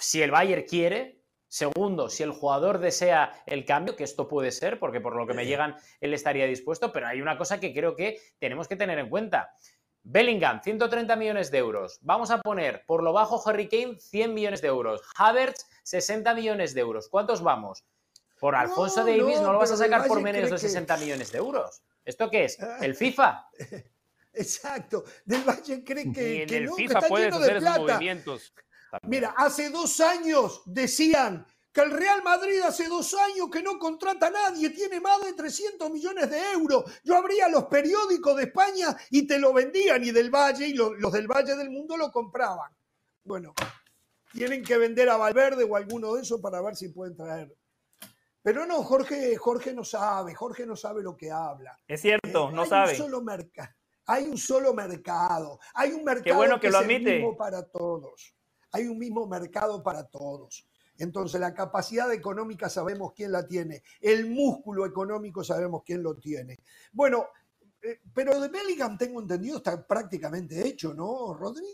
si 0.00 0.22
el 0.22 0.30
Bayern 0.30 0.62
quiere. 0.62 1.20
Segundo, 1.48 2.08
si 2.08 2.22
el 2.22 2.30
jugador 2.30 2.78
desea 2.78 3.30
el 3.44 3.66
cambio, 3.66 3.94
que 3.94 4.04
esto 4.04 4.26
puede 4.26 4.52
ser, 4.52 4.78
porque 4.78 5.02
por 5.02 5.14
lo 5.14 5.26
que 5.26 5.34
me 5.34 5.44
llegan 5.44 5.76
él 6.00 6.14
estaría 6.14 6.46
dispuesto, 6.46 6.92
pero 6.92 7.08
hay 7.08 7.20
una 7.20 7.36
cosa 7.36 7.60
que 7.60 7.74
creo 7.74 7.94
que 7.94 8.18
tenemos 8.38 8.68
que 8.68 8.76
tener 8.76 8.98
en 8.98 9.10
cuenta. 9.10 9.52
Bellingham, 10.02 10.62
130 10.62 11.14
millones 11.14 11.50
de 11.50 11.58
euros. 11.58 11.98
Vamos 12.00 12.30
a 12.30 12.40
poner 12.40 12.84
por 12.86 13.02
lo 13.02 13.12
bajo 13.12 13.46
Harry 13.46 13.68
Kane, 13.68 14.00
100 14.00 14.32
millones 14.32 14.62
de 14.62 14.68
euros. 14.68 15.02
Havertz, 15.14 15.68
60 15.84 16.34
millones 16.34 16.72
de 16.72 16.80
euros. 16.80 17.10
¿Cuántos 17.10 17.42
vamos? 17.42 17.84
Por 18.42 18.56
Alfonso 18.56 19.04
Davis 19.04 19.40
no, 19.40 19.52
lo 19.52 19.60
vas 19.60 19.70
a 19.70 19.76
sacar 19.76 20.04
por 20.08 20.20
menos 20.20 20.50
de 20.50 20.58
60 20.58 20.96
millones 20.96 21.30
de 21.30 21.38
euros. 21.38 21.80
¿Esto 22.04 22.28
qué 22.28 22.46
es? 22.46 22.60
Ah. 22.60 22.78
¿El 22.80 22.96
FIFA? 22.96 23.46
Exacto. 24.32 25.04
Del 25.24 25.44
Valle 25.44 25.84
cree 25.84 26.12
que, 26.12 26.42
el 26.42 26.64
no, 26.64 26.74
FIFA 26.74 27.02
puedes 27.02 27.32
hacer 27.32 27.58
esos 27.58 27.78
movimientos. 27.78 28.52
Mira, 29.02 29.32
hace 29.36 29.70
dos 29.70 30.00
años 30.00 30.62
decían 30.66 31.46
que 31.72 31.82
el 31.82 31.92
Real 31.92 32.24
Madrid 32.24 32.60
hace 32.62 32.88
dos 32.88 33.14
años 33.14 33.48
que 33.48 33.62
no 33.62 33.78
contrata 33.78 34.26
a 34.26 34.30
nadie, 34.30 34.70
tiene 34.70 35.00
más 35.00 35.22
de 35.22 35.34
300 35.34 35.88
millones 35.92 36.28
de 36.28 36.40
euros. 36.50 36.82
Yo 37.04 37.16
abría 37.16 37.48
los 37.48 37.66
periódicos 37.66 38.36
de 38.38 38.42
España 38.42 38.96
y 39.10 39.24
te 39.24 39.38
lo 39.38 39.52
vendían 39.52 40.02
y 40.02 40.10
del 40.10 40.30
Valle 40.30 40.66
y 40.66 40.74
los 40.74 41.12
del 41.12 41.28
Valle 41.28 41.54
del 41.54 41.70
Mundo 41.70 41.96
lo 41.96 42.10
compraban. 42.10 42.72
Bueno, 43.22 43.54
tienen 44.32 44.64
que 44.64 44.78
vender 44.78 45.10
a 45.10 45.16
Valverde 45.16 45.62
o 45.62 45.76
alguno 45.76 46.14
de 46.14 46.22
esos 46.22 46.40
para 46.40 46.60
ver 46.60 46.74
si 46.74 46.88
pueden 46.88 47.14
traer 47.14 47.56
pero 48.42 48.66
no, 48.66 48.82
Jorge, 48.82 49.36
Jorge 49.36 49.72
no 49.72 49.84
sabe, 49.84 50.34
Jorge 50.34 50.66
no 50.66 50.76
sabe 50.76 51.02
lo 51.02 51.16
que 51.16 51.30
habla. 51.30 51.78
Es 51.86 52.00
cierto, 52.00 52.50
eh, 52.50 52.52
no 52.52 52.66
sabe. 52.66 52.90
Un 52.92 52.96
solo 52.96 53.22
hay 54.06 54.24
un 54.24 54.36
solo 54.36 54.74
mercado, 54.74 55.60
hay 55.74 55.92
un 55.92 56.04
mercado 56.04 56.36
bueno 56.36 56.56
que, 56.56 56.66
que 56.66 56.72
lo 56.72 56.78
es 56.78 56.84
admite. 56.84 57.10
el 57.10 57.20
mismo 57.20 57.36
para 57.36 57.62
todos. 57.62 58.34
Hay 58.72 58.86
un 58.86 58.98
mismo 58.98 59.26
mercado 59.26 59.82
para 59.82 60.08
todos. 60.08 60.66
Entonces, 60.98 61.40
la 61.40 61.54
capacidad 61.54 62.12
económica 62.12 62.68
sabemos 62.68 63.12
quién 63.14 63.32
la 63.32 63.46
tiene, 63.46 63.82
el 64.00 64.28
músculo 64.28 64.86
económico 64.86 65.42
sabemos 65.44 65.82
quién 65.84 66.02
lo 66.02 66.16
tiene. 66.16 66.58
Bueno, 66.92 67.28
eh, 67.82 68.00
pero 68.12 68.40
de 68.40 68.48
Bellingham 68.48 68.98
tengo 68.98 69.20
entendido 69.20 69.58
está 69.58 69.86
prácticamente 69.86 70.66
hecho, 70.66 70.94
¿no, 70.94 71.34
Rodri? 71.34 71.66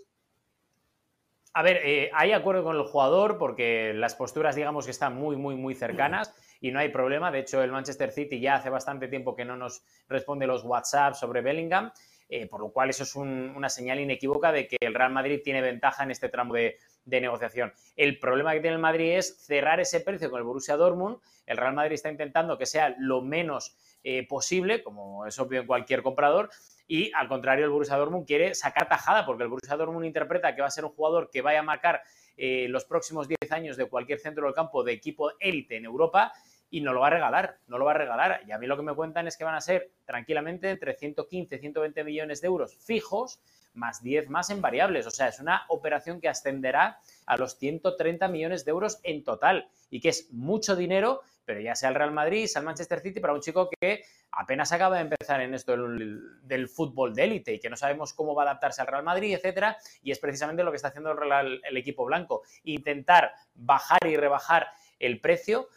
A 1.54 1.62
ver, 1.62 1.78
eh, 1.84 2.10
hay 2.14 2.32
acuerdo 2.32 2.62
con 2.62 2.76
el 2.76 2.84
jugador 2.84 3.38
porque 3.38 3.92
las 3.94 4.14
posturas, 4.14 4.54
digamos 4.54 4.84
que 4.84 4.92
están 4.92 5.16
muy, 5.16 5.36
muy, 5.36 5.56
muy 5.56 5.74
cercanas 5.74 6.34
y 6.60 6.70
no 6.70 6.80
hay 6.80 6.88
problema. 6.88 7.30
De 7.30 7.40
hecho, 7.40 7.62
el 7.62 7.72
Manchester 7.72 8.10
City 8.10 8.40
ya 8.40 8.56
hace 8.56 8.70
bastante 8.70 9.08
tiempo 9.08 9.34
que 9.34 9.44
no 9.44 9.56
nos 9.56 9.82
responde 10.08 10.46
los 10.46 10.64
WhatsApp 10.64 11.14
sobre 11.14 11.40
Bellingham, 11.40 11.92
eh, 12.28 12.46
por 12.46 12.60
lo 12.60 12.70
cual 12.70 12.90
eso 12.90 13.04
es 13.04 13.14
una 13.16 13.68
señal 13.68 14.00
inequívoca 14.00 14.52
de 14.52 14.68
que 14.68 14.76
el 14.80 14.94
Real 14.94 15.12
Madrid 15.12 15.40
tiene 15.42 15.62
ventaja 15.62 16.02
en 16.02 16.10
este 16.10 16.28
tramo 16.28 16.54
de, 16.54 16.76
negociación. 17.06 17.72
El 17.96 18.18
problema 18.18 18.52
que 18.52 18.60
tiene 18.60 18.74
el 18.76 18.82
Madrid 18.82 19.16
es 19.16 19.38
cerrar 19.38 19.80
ese 19.80 20.00
precio 20.00 20.28
con 20.28 20.38
el 20.38 20.44
Borussia 20.44 20.76
Dortmund. 20.76 21.16
El 21.46 21.56
Real 21.56 21.72
Madrid 21.72 21.94
está 21.94 22.10
intentando 22.10 22.58
que 22.58 22.66
sea 22.66 22.94
lo 22.98 23.22
menos 23.22 23.78
eh, 24.04 24.26
posible, 24.28 24.82
como 24.82 25.24
es 25.24 25.38
obvio 25.38 25.62
en 25.62 25.66
cualquier 25.66 26.02
comprador, 26.02 26.50
y 26.86 27.12
al 27.14 27.28
contrario, 27.28 27.66
el 27.66 27.70
Borussia 27.70 27.96
Dortmund 27.96 28.26
quiere 28.26 28.54
sacar 28.54 28.88
tajada, 28.88 29.26
porque 29.26 29.42
el 29.42 29.50
Borussia 29.50 29.76
Dortmund 29.76 30.06
interpreta 30.06 30.54
que 30.54 30.62
va 30.62 30.68
a 30.68 30.70
ser 30.70 30.86
un 30.86 30.90
jugador 30.90 31.30
que 31.30 31.42
vaya 31.42 31.60
a 31.60 31.62
marcar 31.62 32.02
eh, 32.38 32.66
los 32.68 32.84
próximos 32.84 33.28
10 33.28 33.52
años 33.52 33.76
de 33.76 33.86
cualquier 33.86 34.20
centro 34.20 34.44
del 34.46 34.54
campo 34.54 34.84
de 34.84 34.92
equipo 34.92 35.32
élite 35.40 35.76
en 35.76 35.84
Europa 35.84 36.32
y 36.70 36.80
no 36.80 36.92
lo 36.92 37.00
va 37.00 37.08
a 37.08 37.10
regalar, 37.10 37.58
no 37.66 37.78
lo 37.78 37.84
va 37.84 37.92
a 37.92 37.94
regalar. 37.94 38.42
Y 38.46 38.52
a 38.52 38.58
mí 38.58 38.66
lo 38.66 38.76
que 38.76 38.82
me 38.82 38.94
cuentan 38.94 39.26
es 39.26 39.36
que 39.36 39.44
van 39.44 39.54
a 39.54 39.60
ser 39.60 39.90
tranquilamente 40.04 40.70
entre 40.70 40.94
115 40.94 41.56
y 41.56 41.58
120 41.58 42.04
millones 42.04 42.40
de 42.40 42.46
euros 42.46 42.76
fijos, 42.76 43.40
más 43.74 44.02
10 44.02 44.28
más 44.28 44.50
en 44.50 44.60
variables. 44.60 45.06
O 45.06 45.10
sea, 45.10 45.28
es 45.28 45.40
una 45.40 45.64
operación 45.68 46.20
que 46.20 46.28
ascenderá 46.28 46.98
a 47.26 47.36
los 47.36 47.56
130 47.56 48.28
millones 48.28 48.64
de 48.64 48.70
euros 48.70 49.00
en 49.02 49.24
total 49.24 49.68
y 49.90 50.00
que 50.00 50.10
es 50.10 50.32
mucho 50.32 50.76
dinero, 50.76 51.22
pero 51.48 51.60
ya 51.60 51.74
sea 51.74 51.88
el 51.88 51.94
Real 51.94 52.12
Madrid, 52.12 52.46
sea 52.46 52.60
el 52.60 52.66
Manchester 52.66 53.00
City, 53.00 53.18
para 53.18 53.32
un 53.32 53.40
chico 53.40 53.70
que 53.80 54.04
apenas 54.32 54.70
acaba 54.70 54.96
de 54.96 55.02
empezar 55.02 55.40
en 55.40 55.54
esto 55.54 55.72
del, 55.72 56.68
fútbol 56.68 57.14
de 57.14 57.24
élite 57.24 57.54
y 57.54 57.58
que 57.58 57.70
no 57.70 57.76
sabemos 57.76 58.12
cómo 58.12 58.34
va 58.34 58.42
a 58.42 58.46
adaptarse 58.50 58.82
al 58.82 58.86
Real 58.86 59.02
Madrid, 59.02 59.34
etcétera, 59.34 59.78
y 60.02 60.12
es 60.12 60.18
precisamente 60.18 60.62
lo 60.62 60.70
que 60.70 60.76
está 60.76 60.88
haciendo 60.88 61.10
el, 61.10 61.62
el 61.64 61.76
equipo 61.76 62.04
blanco, 62.04 62.42
intentar 62.64 63.32
bajar 63.54 64.06
y 64.06 64.16
rebajar 64.16 64.68
el 64.98 65.20
precio 65.20 65.68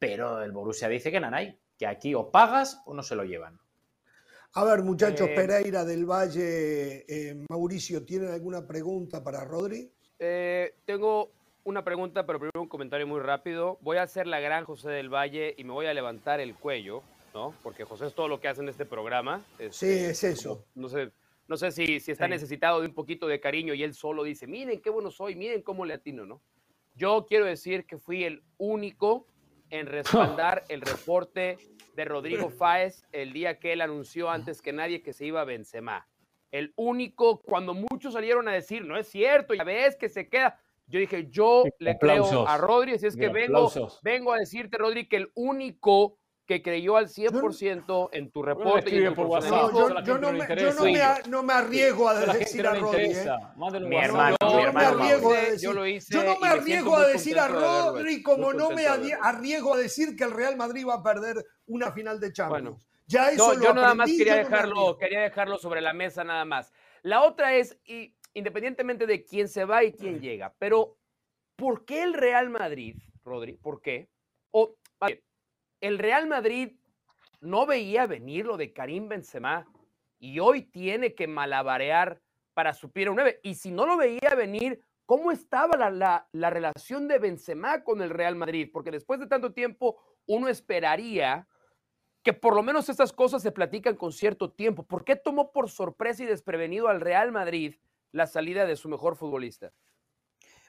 pero 0.00 0.42
el 0.42 0.50
Borussia 0.50 0.88
dice 0.88 1.12
que 1.12 1.20
Nanay, 1.20 1.56
que 1.78 1.86
aquí 1.86 2.14
o 2.14 2.30
pagas 2.30 2.82
o 2.86 2.94
no 2.94 3.02
se 3.04 3.14
lo 3.14 3.22
llevan. 3.22 3.60
A 4.54 4.64
ver, 4.64 4.82
muchachos, 4.82 5.28
eh, 5.28 5.34
Pereira 5.36 5.84
del 5.84 6.06
Valle, 6.06 7.04
eh, 7.06 7.44
Mauricio, 7.48 8.04
¿tienen 8.04 8.32
alguna 8.32 8.66
pregunta 8.66 9.22
para 9.22 9.44
Rodri? 9.44 9.92
Eh, 10.18 10.74
tengo 10.84 11.32
una 11.70 11.84
pregunta, 11.84 12.26
pero 12.26 12.38
primero 12.38 12.60
un 12.60 12.68
comentario 12.68 13.06
muy 13.06 13.20
rápido. 13.20 13.78
Voy 13.80 13.96
a 13.96 14.02
hacer 14.02 14.26
la 14.26 14.40
gran 14.40 14.64
José 14.64 14.90
del 14.90 15.08
Valle 15.08 15.54
y 15.56 15.64
me 15.64 15.72
voy 15.72 15.86
a 15.86 15.94
levantar 15.94 16.40
el 16.40 16.54
cuello, 16.54 17.02
¿no? 17.32 17.54
Porque 17.62 17.84
José 17.84 18.08
es 18.08 18.14
todo 18.14 18.28
lo 18.28 18.40
que 18.40 18.48
hace 18.48 18.60
en 18.60 18.68
este 18.68 18.84
programa. 18.84 19.42
sí, 19.70 19.86
es 19.88 20.24
eso. 20.24 20.66
no 20.74 20.88
sé, 20.88 21.12
no 21.46 21.56
sé 21.56 21.70
si, 21.70 22.00
si 22.00 22.12
está 22.12 22.28
necesitado 22.28 22.80
de 22.80 22.88
un 22.88 22.94
poquito 22.94 23.26
de 23.26 23.40
cariño 23.40 23.72
y 23.74 23.82
él 23.82 23.94
solo 23.94 24.24
dice, 24.24 24.46
miren 24.46 24.80
qué 24.80 24.90
bueno 24.90 25.10
soy, 25.10 25.36
miren 25.36 25.62
cómo 25.62 25.84
le 25.84 25.94
atino, 25.94 26.26
¿no? 26.26 26.42
Yo 26.94 27.24
quiero 27.28 27.46
decir 27.46 27.86
que 27.86 27.98
fui 27.98 28.24
el 28.24 28.42
único 28.58 29.26
en 29.70 29.86
respaldar 29.86 30.64
el 30.68 30.80
reporte 30.80 31.56
de 31.94 32.04
Rodrigo 32.04 32.50
Fáez 32.50 33.04
el 33.12 33.32
día 33.32 33.58
que 33.58 33.72
él 33.72 33.80
anunció 33.80 34.28
antes 34.28 34.60
que 34.60 34.72
nadie 34.72 35.02
que 35.02 35.12
se 35.12 35.24
iba 35.26 35.40
a 35.40 35.44
Benzema. 35.44 36.08
El 36.50 36.72
único, 36.74 37.40
cuando 37.40 37.74
muchos 37.74 38.12
salieron 38.14 38.48
a 38.48 38.52
decir, 38.52 38.84
no 38.84 38.96
es 38.96 39.06
cierto, 39.06 39.54
ya 39.54 39.62
ves 39.62 39.96
que 39.96 40.08
se 40.08 40.28
queda. 40.28 40.60
Yo 40.90 40.98
dije, 40.98 41.28
yo 41.30 41.62
le 41.78 41.96
creo 41.98 42.46
a 42.46 42.58
Rodri, 42.58 42.98
si 42.98 43.06
es 43.06 43.16
que 43.16 43.28
vengo, 43.28 43.70
vengo 44.02 44.32
a 44.32 44.38
decirte, 44.38 44.76
Rodri, 44.76 45.08
que 45.08 45.16
el 45.16 45.30
único 45.34 46.18
que 46.50 46.62
creyó 46.62 46.96
al 46.96 47.06
100% 47.06 48.08
en 48.10 48.32
tu 48.32 48.42
reporte. 48.42 48.90
y 48.90 49.08
por 49.10 49.26
WhatsApp, 49.26 49.70
yo, 50.04 50.18
no, 50.18 50.32
me, 50.32 50.48
no, 51.28 51.42
me, 51.44 51.52
arriesgo 51.52 52.08
a 52.08 52.18
decir 52.18 52.66
a 52.66 52.74
Rodri. 52.74 53.12
¿eh? 53.12 53.24
Mi 53.86 53.96
hermano, 53.96 54.36
yo, 54.40 54.72
me 54.72 54.84
arriesgo 54.84 55.32
a 55.32 55.40
decir, 55.42 55.70
yo 56.10 56.24
no 56.24 56.40
me 56.40 56.48
arriesgo 56.48 56.96
a 56.96 57.06
decir 57.06 57.38
a 57.38 57.46
Rodri 57.46 58.20
como 58.20 58.52
no 58.52 58.70
me 58.70 58.84
arriesgo 58.88 59.74
a 59.74 59.78
decir 59.78 60.16
que 60.16 60.24
el 60.24 60.32
Real 60.32 60.56
Madrid 60.56 60.84
va 60.88 60.94
a 60.94 61.02
perder 61.04 61.36
una 61.66 61.92
final 61.92 62.18
de 62.18 62.32
Champions. 62.32 62.62
Bueno, 62.62 62.78
ya 63.06 63.30
eso 63.30 63.54
yo 63.60 63.72
nada 63.72 63.94
más 63.94 64.10
quería 64.10 64.34
dejarlo, 64.34 64.98
quería 64.98 65.20
dejarlo 65.20 65.56
sobre 65.56 65.80
la 65.80 65.92
mesa 65.92 66.24
nada 66.24 66.44
más. 66.44 66.72
La 67.02 67.22
otra 67.22 67.54
es, 67.54 67.78
y, 67.84 68.16
independientemente 68.34 69.06
de 69.06 69.24
quién 69.24 69.48
se 69.48 69.64
va 69.64 69.84
y 69.84 69.92
quién 69.92 70.20
llega, 70.20 70.54
pero 70.58 70.96
¿por 71.56 71.84
qué 71.84 72.02
el 72.02 72.14
Real 72.14 72.50
Madrid, 72.50 72.96
Rodri? 73.24 73.54
¿Por 73.54 73.80
qué? 73.80 74.08
O, 74.52 74.76
el 75.80 75.98
Real 75.98 76.26
Madrid 76.26 76.76
no 77.40 77.66
veía 77.66 78.06
venir 78.06 78.46
lo 78.46 78.56
de 78.56 78.72
Karim 78.72 79.08
Benzema 79.08 79.66
y 80.18 80.38
hoy 80.38 80.62
tiene 80.62 81.14
que 81.14 81.26
malabarear 81.26 82.20
para 82.54 82.74
suplir 82.74 83.08
a 83.08 83.10
un 83.10 83.16
9. 83.16 83.40
Y 83.42 83.54
si 83.54 83.70
no 83.70 83.86
lo 83.86 83.96
veía 83.96 84.34
venir, 84.36 84.82
¿cómo 85.06 85.32
estaba 85.32 85.76
la, 85.76 86.28
la, 86.32 86.50
relación 86.50 87.08
de 87.08 87.18
Benzema 87.18 87.82
con 87.82 88.02
el 88.02 88.10
Real 88.10 88.36
Madrid? 88.36 88.68
Porque 88.70 88.90
después 88.90 89.18
de 89.20 89.26
tanto 89.26 89.52
tiempo, 89.52 89.98
uno 90.26 90.48
esperaría 90.48 91.48
que 92.22 92.34
por 92.34 92.54
lo 92.54 92.62
menos 92.62 92.90
estas 92.90 93.12
cosas 93.12 93.42
se 93.42 93.52
platican 93.52 93.96
con 93.96 94.12
cierto 94.12 94.52
tiempo. 94.52 94.86
¿Por 94.86 95.04
qué 95.04 95.16
tomó 95.16 95.52
por 95.52 95.70
sorpresa 95.70 96.22
y 96.22 96.26
desprevenido 96.26 96.88
al 96.88 97.00
Real 97.00 97.32
Madrid 97.32 97.76
la 98.12 98.26
salida 98.26 98.66
de 98.66 98.76
su 98.76 98.88
mejor 98.88 99.16
futbolista? 99.16 99.72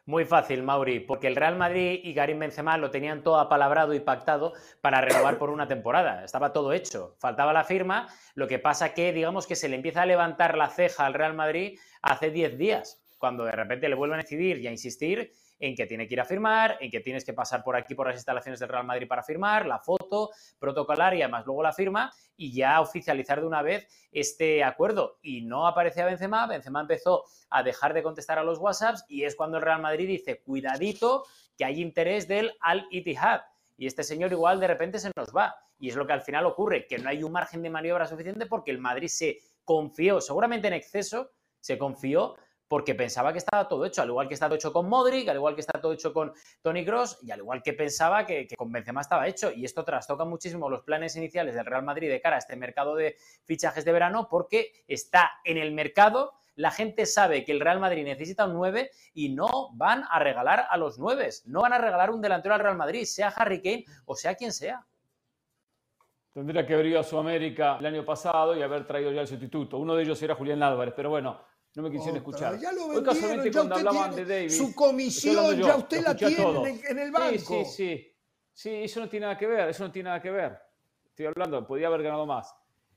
Muy 0.05 0.25
fácil, 0.25 0.63
Mauri, 0.63 0.99
porque 0.99 1.27
el 1.27 1.35
Real 1.35 1.55
Madrid 1.55 1.99
y 2.03 2.15
Karim 2.15 2.39
Benzema 2.39 2.75
lo 2.77 2.89
tenían 2.89 3.21
todo 3.21 3.39
apalabrado 3.39 3.93
y 3.93 3.99
pactado 3.99 4.53
para 4.81 4.99
renovar 4.99 5.37
por 5.37 5.51
una 5.51 5.67
temporada. 5.67 6.25
Estaba 6.25 6.53
todo 6.53 6.73
hecho. 6.73 7.15
Faltaba 7.19 7.53
la 7.53 7.63
firma. 7.63 8.07
Lo 8.33 8.47
que 8.47 8.57
pasa 8.57 8.95
que, 8.95 9.13
digamos 9.13 9.45
que 9.45 9.55
se 9.55 9.69
le 9.69 9.75
empieza 9.75 10.01
a 10.01 10.07
levantar 10.07 10.57
la 10.57 10.69
ceja 10.69 11.05
al 11.05 11.13
Real 11.13 11.35
Madrid 11.35 11.77
hace 12.01 12.31
10 12.31 12.57
días, 12.57 13.03
cuando 13.19 13.45
de 13.45 13.51
repente 13.51 13.89
le 13.89 13.95
vuelven 13.95 14.19
a 14.19 14.23
decidir 14.23 14.57
y 14.57 14.67
a 14.67 14.71
insistir 14.71 15.33
en 15.61 15.75
que 15.75 15.85
tiene 15.85 16.07
que 16.07 16.15
ir 16.15 16.19
a 16.19 16.25
firmar, 16.25 16.77
en 16.81 16.89
que 16.89 16.99
tienes 16.99 17.23
que 17.23 17.33
pasar 17.33 17.63
por 17.63 17.75
aquí 17.75 17.93
por 17.93 18.07
las 18.07 18.15
instalaciones 18.15 18.59
del 18.59 18.67
Real 18.67 18.83
Madrid 18.83 19.07
para 19.07 19.21
firmar, 19.21 19.67
la 19.67 19.79
foto 19.79 20.31
protocolar 20.59 21.13
y 21.13 21.21
además 21.21 21.45
luego 21.45 21.61
la 21.61 21.71
firma 21.71 22.11
y 22.35 22.51
ya 22.51 22.81
oficializar 22.81 23.39
de 23.39 23.47
una 23.47 23.61
vez 23.61 23.87
este 24.11 24.63
acuerdo. 24.63 25.19
Y 25.21 25.41
no 25.41 25.67
aparecía 25.67 26.05
Benzema, 26.05 26.47
Benzema 26.47 26.81
empezó 26.81 27.25
a 27.51 27.61
dejar 27.61 27.93
de 27.93 28.01
contestar 28.01 28.39
a 28.39 28.43
los 28.43 28.57
WhatsApps 28.57 29.05
y 29.07 29.23
es 29.23 29.35
cuando 29.35 29.57
el 29.57 29.63
Real 29.63 29.81
Madrid 29.81 30.07
dice, 30.07 30.41
cuidadito, 30.41 31.25
que 31.55 31.63
hay 31.63 31.79
interés 31.79 32.27
del 32.27 32.53
Al-Ittihad. 32.59 33.41
Y 33.77 33.85
este 33.85 34.03
señor 34.03 34.31
igual 34.31 34.59
de 34.59 34.67
repente 34.67 34.97
se 34.97 35.11
nos 35.15 35.29
va. 35.35 35.55
Y 35.79 35.89
es 35.89 35.95
lo 35.95 36.07
que 36.07 36.13
al 36.13 36.21
final 36.21 36.47
ocurre, 36.47 36.87
que 36.87 36.97
no 36.97 37.09
hay 37.09 37.23
un 37.23 37.31
margen 37.31 37.61
de 37.61 37.69
maniobra 37.69 38.07
suficiente 38.07 38.47
porque 38.47 38.71
el 38.71 38.79
Madrid 38.79 39.07
se 39.07 39.39
confió, 39.63 40.21
seguramente 40.21 40.67
en 40.67 40.73
exceso, 40.73 41.31
se 41.59 41.77
confió 41.77 42.35
porque 42.71 42.95
pensaba 42.95 43.33
que 43.33 43.39
estaba 43.39 43.67
todo 43.67 43.85
hecho, 43.85 44.01
al 44.01 44.07
igual 44.07 44.29
que 44.29 44.33
está 44.33 44.45
todo 44.45 44.55
hecho 44.55 44.71
con 44.71 44.87
Modric, 44.87 45.27
al 45.27 45.35
igual 45.35 45.55
que 45.55 45.59
está 45.59 45.81
todo 45.81 45.91
hecho 45.91 46.13
con 46.13 46.31
Tony 46.61 46.85
Cross 46.85 47.19
y 47.21 47.29
al 47.29 47.39
igual 47.39 47.61
que 47.61 47.73
pensaba 47.73 48.25
que, 48.25 48.47
con 48.55 48.71
Benzema 48.71 49.01
estaba 49.01 49.27
hecho. 49.27 49.51
Y 49.51 49.65
esto 49.65 49.83
trastoca 49.83 50.23
muchísimo 50.23 50.69
los 50.69 50.81
planes 50.83 51.17
iniciales 51.17 51.53
del 51.53 51.65
Real 51.65 51.83
Madrid 51.83 52.07
de 52.07 52.21
cara 52.21 52.37
a 52.37 52.39
este 52.39 52.55
mercado 52.55 52.95
de 52.95 53.17
fichajes 53.43 53.83
de 53.83 53.91
verano 53.91 54.29
porque 54.31 54.71
está 54.87 55.33
en 55.43 55.57
el 55.57 55.73
mercado. 55.73 56.31
La 56.55 56.71
gente 56.71 57.05
sabe 57.05 57.43
que 57.43 57.51
el 57.51 57.59
Real 57.59 57.81
Madrid 57.81 58.05
necesita 58.05 58.45
un 58.45 58.53
9 58.53 58.89
y 59.15 59.35
no 59.35 59.71
van 59.73 60.05
a 60.09 60.19
regalar 60.19 60.65
a 60.69 60.77
los 60.77 60.97
9. 60.97 61.27
No 61.47 61.63
van 61.63 61.73
a 61.73 61.77
regalar 61.77 62.09
un 62.09 62.21
delantero 62.21 62.55
al 62.55 62.61
Real 62.61 62.77
Madrid, 62.77 63.03
sea 63.03 63.33
Harry 63.35 63.61
Kane 63.61 63.83
o 64.05 64.15
sea 64.15 64.35
quien 64.35 64.53
sea. 64.53 64.87
Tendría 66.33 66.65
que 66.65 66.73
haber 66.73 66.85
ido 66.85 67.01
a 67.01 67.03
Sudamérica 67.03 67.75
el 67.81 67.87
año 67.87 68.05
pasado 68.05 68.55
y 68.55 68.61
haber 68.61 68.87
traído 68.87 69.11
ya 69.11 69.19
el 69.19 69.27
sustituto. 69.27 69.77
Uno 69.77 69.93
de 69.93 70.03
ellos 70.03 70.23
era 70.23 70.35
Julián 70.35 70.63
Álvarez, 70.63 70.93
pero 70.95 71.09
bueno, 71.09 71.50
no 71.75 71.83
me 71.83 71.91
quisieron 71.91 72.17
escuchar. 72.17 72.59
Ya 72.59 72.71
lo 72.71 72.89
vendieron, 72.89 73.03
casualmente 73.05 73.51
cuando 73.51 73.75
hablaban 73.75 74.15
de 74.15 74.25
Davis. 74.25 74.57
Su 74.57 74.75
comisión 74.75 75.57
ya 75.61 75.77
usted 75.77 76.03
la 76.03 76.15
tiene 76.15 76.81
en 76.89 76.99
el 76.99 77.11
banco. 77.11 77.37
Sí, 77.37 77.65
sí, 77.65 77.65
sí. 77.65 78.07
Sí, 78.53 78.69
eso 78.83 78.99
no 78.99 79.09
tiene 79.09 79.25
nada 79.25 79.37
que 79.37 79.47
ver, 79.47 79.69
eso 79.69 79.83
no 79.83 79.91
tiene 79.91 80.09
nada 80.09 80.21
que 80.21 80.29
ver. 80.29 80.57
Estoy 81.05 81.25
hablando, 81.25 81.65
podía 81.65 81.87
haber 81.87 82.03
ganado 82.03 82.25
más. 82.25 82.53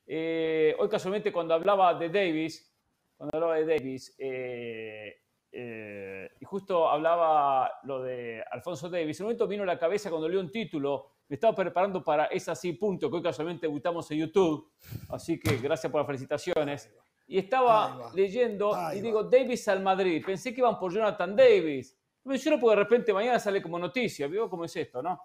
Eh, 0.06 0.74
hoy 0.78 0.88
casualmente 0.88 1.32
cuando 1.32 1.54
hablaba 1.54 1.94
de 1.94 2.08
Davis, 2.08 2.70
cuando 3.16 3.36
hablaba 3.36 3.56
de 3.56 3.64
Davis, 3.64 4.14
eh, 4.18 5.22
eh, 5.50 6.30
y 6.40 6.44
justo 6.44 6.88
hablaba 6.88 7.70
lo 7.84 8.02
de 8.02 8.42
Alfonso 8.50 8.88
Davis, 8.90 9.18
en 9.20 9.24
un 9.24 9.28
momento 9.28 9.46
vino 9.46 9.62
a 9.62 9.66
la 9.66 9.78
cabeza 9.78 10.10
cuando 10.10 10.28
leí 10.28 10.36
un 10.36 10.50
título, 10.50 11.12
me 11.28 11.34
estaba 11.34 11.54
preparando 11.54 12.02
para 12.02 12.26
ese 12.26 12.50
así 12.50 12.72
punto 12.72 13.08
que 13.08 13.16
hoy 13.16 13.22
casualmente 13.22 13.66
debutamos 13.66 14.10
en 14.10 14.18
YouTube, 14.18 14.72
así 15.08 15.38
que 15.38 15.56
gracias 15.58 15.90
por 15.90 16.00
las 16.00 16.06
felicitaciones 16.06 16.92
y 17.26 17.38
estaba 17.38 18.10
leyendo 18.14 18.76
y 18.94 19.00
digo, 19.00 19.24
Davis 19.24 19.66
al 19.68 19.82
Madrid. 19.82 20.22
Pensé 20.24 20.52
que 20.52 20.60
iban 20.60 20.78
por 20.78 20.92
Jonathan 20.92 21.34
Davis. 21.34 21.96
Me 22.24 22.32
menciono 22.32 22.58
porque 22.58 22.76
de 22.76 22.82
repente 22.82 23.12
mañana 23.12 23.38
sale 23.38 23.62
como 23.62 23.78
noticia. 23.78 24.26
¿Vio 24.26 24.48
cómo 24.48 24.64
es 24.64 24.76
esto, 24.76 25.02
no? 25.02 25.20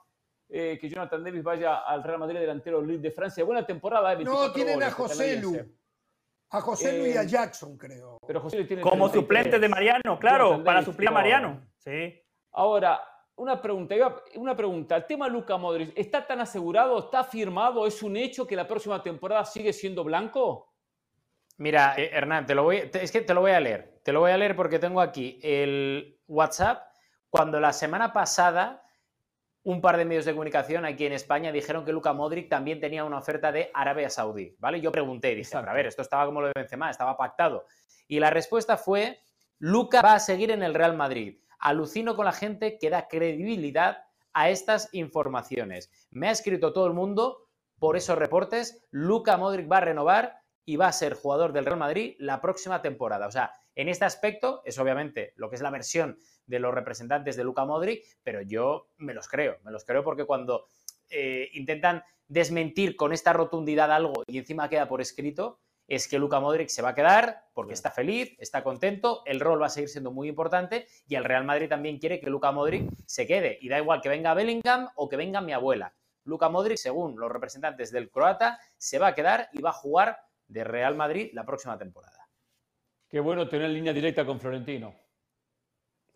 Eh, 0.48 0.78
que 0.80 0.90
Jonathan 0.90 1.24
Davis 1.24 1.44
vaya 1.44 1.80
al 1.80 2.04
Real 2.04 2.20
Madrid 2.20 2.40
delantero 2.40 2.82
Luis 2.82 3.02
de 3.02 3.12
Francia. 3.12 3.44
Buena 3.44 3.66
temporada. 3.66 4.14
Eh, 4.14 4.24
no, 4.24 4.52
tienen 4.52 4.82
a 4.82 4.92
José 4.92 5.40
Lu. 5.40 5.58
A 6.52 6.62
José 6.62 6.98
Lu 6.98 7.06
y 7.06 7.16
a 7.16 7.24
eh, 7.24 7.28
Jackson, 7.28 7.78
creo. 7.78 8.18
Pero 8.26 8.42
José 8.42 8.64
tiene 8.64 8.82
como 8.82 9.10
suplente 9.10 9.60
de 9.60 9.68
Mariano, 9.70 10.18
claro, 10.20 10.64
para 10.64 10.84
suplir 10.84 11.10
a 11.10 11.12
Mariano. 11.12 11.62
Sí. 11.78 12.20
Ahora, 12.54 13.00
una 13.36 13.62
pregunta, 13.62 13.96
una 14.36 14.56
pregunta. 14.56 14.98
El 14.98 15.06
tema 15.06 15.28
Luca 15.28 15.58
Modric, 15.58 15.94
¿está 15.96 16.26
tan 16.26 16.42
asegurado? 16.42 16.98
¿Está 16.98 17.24
firmado? 17.24 17.86
¿Es 17.86 18.02
un 18.02 18.18
hecho 18.18 18.48
que 18.48 18.56
la 18.56 18.68
próxima 18.68 19.04
temporada 19.04 19.46
sigue 19.46 19.72
siendo 19.72 20.04
blanco? 20.04 20.69
Mira, 21.60 21.94
eh, 21.98 22.10
Hernán, 22.14 22.46
te 22.46 22.56
lo 22.56 22.64
voy, 22.64 22.90
es 22.92 23.12
que 23.12 23.22
te 23.22 23.34
lo 23.34 23.42
voy 23.42 23.52
a 23.52 23.60
leer. 23.60 24.00
Te 24.04 24.14
lo 24.14 24.22
voy 24.22 24.32
a 24.32 24.38
leer 24.38 24.56
porque 24.56 24.80
tengo 24.80 25.02
aquí 25.02 25.40
el 25.44 26.18
WhatsApp. 26.28 26.88
Cuando 27.30 27.60
la 27.60 27.74
semana 27.74 28.12
pasada 28.14 28.82
un 29.64 29.82
par 29.82 29.98
de 29.98 30.06
medios 30.06 30.24
de 30.24 30.32
comunicación 30.32 30.86
aquí 30.86 31.06
en 31.06 31.12
España 31.12 31.52
dijeron 31.52 31.84
que 31.84 31.92
Luca 31.92 32.14
Modric 32.14 32.50
también 32.50 32.80
tenía 32.80 33.04
una 33.04 33.18
oferta 33.18 33.52
de 33.52 33.70
Arabia 33.74 34.10
Saudí, 34.10 34.56
¿vale? 34.58 34.80
Yo 34.80 34.90
pregunté, 34.92 35.36
dije, 35.36 35.58
a 35.58 35.74
ver, 35.74 35.86
esto 35.86 36.02
estaba 36.02 36.26
como 36.26 36.40
lo 36.40 36.48
de 36.48 36.54
Benzema, 36.56 36.90
estaba 36.90 37.18
pactado. 37.18 37.66
Y 38.08 38.22
la 38.22 38.30
respuesta 38.30 38.78
fue, 38.78 39.20
Luca 39.58 40.02
va 40.02 40.14
a 40.14 40.20
seguir 40.20 40.52
en 40.52 40.64
el 40.64 40.74
Real 40.74 40.96
Madrid. 40.96 41.42
Alucino 41.60 42.16
con 42.16 42.24
la 42.24 42.32
gente 42.32 42.80
que 42.80 42.90
da 42.90 43.10
credibilidad 43.10 44.06
a 44.32 44.50
estas 44.50 44.90
informaciones. 44.94 45.92
Me 46.10 46.30
ha 46.30 46.32
escrito 46.32 46.72
todo 46.72 46.88
el 46.88 46.94
mundo 46.94 47.50
por 47.80 47.98
esos 47.98 48.18
reportes, 48.18 48.88
Luca 48.92 49.36
Modric 49.36 49.70
va 49.70 49.78
a 49.78 49.82
renovar 49.82 50.40
y 50.70 50.76
va 50.76 50.86
a 50.86 50.94
ser 50.94 51.16
jugador 51.16 51.52
del 51.52 51.66
Real 51.66 51.80
Madrid 51.80 52.16
la 52.20 52.42
próxima 52.42 52.84
temporada. 52.84 53.26
O 53.26 53.32
sea, 53.32 53.56
en 53.74 53.90
este 53.90 54.06
aspecto 54.06 54.62
es 54.66 54.78
obviamente 54.78 55.34
lo 55.36 55.50
que 55.50 55.56
es 55.56 55.64
la 55.64 55.72
versión 55.72 56.20
de 56.46 56.60
los 56.60 56.72
representantes 56.72 57.36
de 57.36 57.44
Luca 57.44 57.66
Modric, 57.66 58.06
pero 58.22 58.44
yo 58.44 58.92
me 58.98 59.16
los 59.16 59.28
creo, 59.28 59.58
me 59.64 59.72
los 59.72 59.84
creo 59.84 60.04
porque 60.04 60.26
cuando 60.26 60.68
eh, 61.10 61.50
intentan 61.54 62.04
desmentir 62.28 62.96
con 62.96 63.14
esta 63.14 63.34
rotundidad 63.34 63.92
algo 63.92 64.22
y 64.28 64.38
encima 64.38 64.70
queda 64.70 64.88
por 64.88 65.02
escrito, 65.02 65.60
es 65.88 66.08
que 66.08 66.20
Luca 66.20 66.40
Modric 66.40 66.70
se 66.70 66.84
va 66.84 66.90
a 66.90 66.96
quedar 66.96 67.46
porque 67.56 67.74
está 67.74 67.90
feliz, 67.90 68.36
está 68.38 68.64
contento, 68.64 69.24
el 69.26 69.40
rol 69.40 69.60
va 69.60 69.66
a 69.66 69.70
seguir 69.70 69.90
siendo 69.90 70.12
muy 70.12 70.28
importante 70.28 70.86
y 71.08 71.16
el 71.16 71.24
Real 71.24 71.46
Madrid 71.46 71.68
también 71.68 71.98
quiere 71.98 72.20
que 72.20 72.30
Luca 72.30 72.52
Modric 72.52 72.88
se 73.08 73.26
quede. 73.26 73.58
Y 73.60 73.70
da 73.70 73.80
igual 73.80 74.02
que 74.02 74.10
venga 74.10 74.36
Bellingham 74.36 74.88
o 74.94 75.10
que 75.10 75.18
venga 75.18 75.42
mi 75.42 75.52
abuela. 75.52 75.96
Luca 76.26 76.48
Modric, 76.48 76.78
según 76.78 77.20
los 77.20 77.32
representantes 77.32 77.92
del 77.92 78.12
croata, 78.12 78.60
se 78.78 79.00
va 79.00 79.08
a 79.08 79.16
quedar 79.16 79.50
y 79.52 79.64
va 79.64 79.72
a 79.72 79.74
jugar 79.74 80.29
de 80.50 80.64
Real 80.64 80.96
Madrid 80.96 81.30
la 81.34 81.46
próxima 81.46 81.78
temporada. 81.78 82.28
Qué 83.08 83.20
bueno 83.20 83.48
tener 83.48 83.70
línea 83.70 83.94
directa 83.94 84.26
con 84.26 84.40
Florentino. 84.40 84.94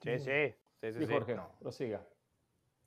Sí, 0.02 0.20
sí. 0.20 0.54
sí, 0.82 1.06
Jorge, 1.08 1.36
no. 1.36 1.56
prosiga. 1.60 2.06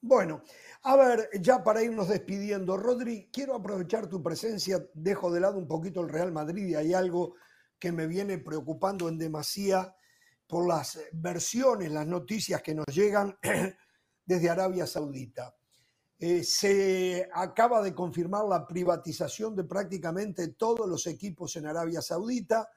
Bueno, 0.01 0.43
a 0.83 0.97
ver, 0.97 1.31
ya 1.41 1.65
para 1.65 1.83
irnos 1.83 2.09
despidiendo, 2.09 2.77
Rodri, 2.77 3.31
quiero 3.33 3.55
aprovechar 3.55 4.09
tu 4.09 4.23
presencia, 4.23 4.85
dejo 4.93 5.33
de 5.33 5.41
lado 5.41 5.57
un 5.59 5.67
poquito 5.67 6.03
el 6.03 6.11
Real 6.11 6.31
Madrid 6.31 6.67
y 6.69 6.75
hay 6.75 6.93
algo 6.93 7.35
que 7.79 7.91
me 7.91 8.07
viene 8.07 8.39
preocupando 8.39 9.09
en 9.09 9.19
demasía 9.19 9.97
por 10.47 10.69
las 10.69 11.01
versiones, 11.13 11.91
las 11.91 12.07
noticias 12.07 12.63
que 12.63 12.75
nos 12.75 12.87
llegan 12.87 13.37
desde 14.25 14.51
Arabia 14.51 14.87
Saudita. 14.87 15.57
Eh, 16.19 16.45
se 16.45 17.29
acaba 17.35 17.83
de 17.83 17.95
confirmar 17.95 18.47
la 18.47 18.67
privatización 18.67 19.55
de 19.55 19.65
prácticamente 19.65 20.49
todos 20.49 20.89
los 20.89 21.07
equipos 21.07 21.57
en 21.57 21.67
Arabia 21.67 22.01
Saudita. 22.01 22.69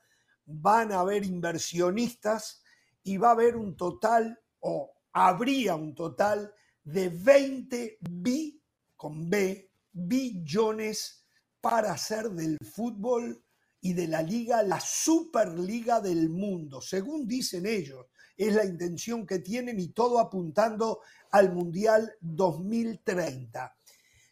Van 0.45 0.91
a 0.91 0.99
haber 0.99 1.23
inversionistas 1.23 2.63
y 3.03 3.17
va 3.17 3.29
a 3.29 3.33
haber 3.33 3.55
un 3.55 3.77
total, 3.77 4.39
o 4.59 4.91
habría 5.13 5.75
un 5.75 5.95
total 5.95 6.53
de 6.83 7.09
20 7.09 7.99
bi, 8.01 8.61
con 8.97 9.29
B, 9.29 9.71
billones 9.91 11.25
para 11.61 11.93
hacer 11.93 12.29
del 12.31 12.57
fútbol 12.59 13.41
y 13.81 13.93
de 13.93 14.07
la 14.07 14.21
liga 14.21 14.63
la 14.63 14.81
superliga 14.81 16.01
del 16.01 16.29
mundo, 16.29 16.81
según 16.81 17.25
dicen 17.25 17.65
ellos. 17.65 18.05
Es 18.39 18.53
la 18.55 18.63
intención 18.63 19.27
que 19.27 19.39
tienen 19.39 19.81
y 19.81 19.89
todo 19.89 20.17
apuntando 20.17 21.01
al 21.31 21.51
Mundial 21.51 22.15
2030. 22.21 23.75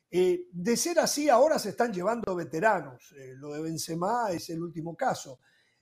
Eh, 0.10 0.48
de 0.50 0.78
ser 0.78 1.00
así, 1.00 1.28
ahora 1.28 1.60
se 1.60 1.72
están 1.72 1.92
llevando 1.92 2.34
veteranos. 2.34 3.14
Eh, 3.18 3.34
lo 3.36 3.52
de 3.52 3.64
Benzema 3.64 4.32
es 4.32 4.50
el 4.50 4.64
último 4.64 4.96
caso. 4.96 5.42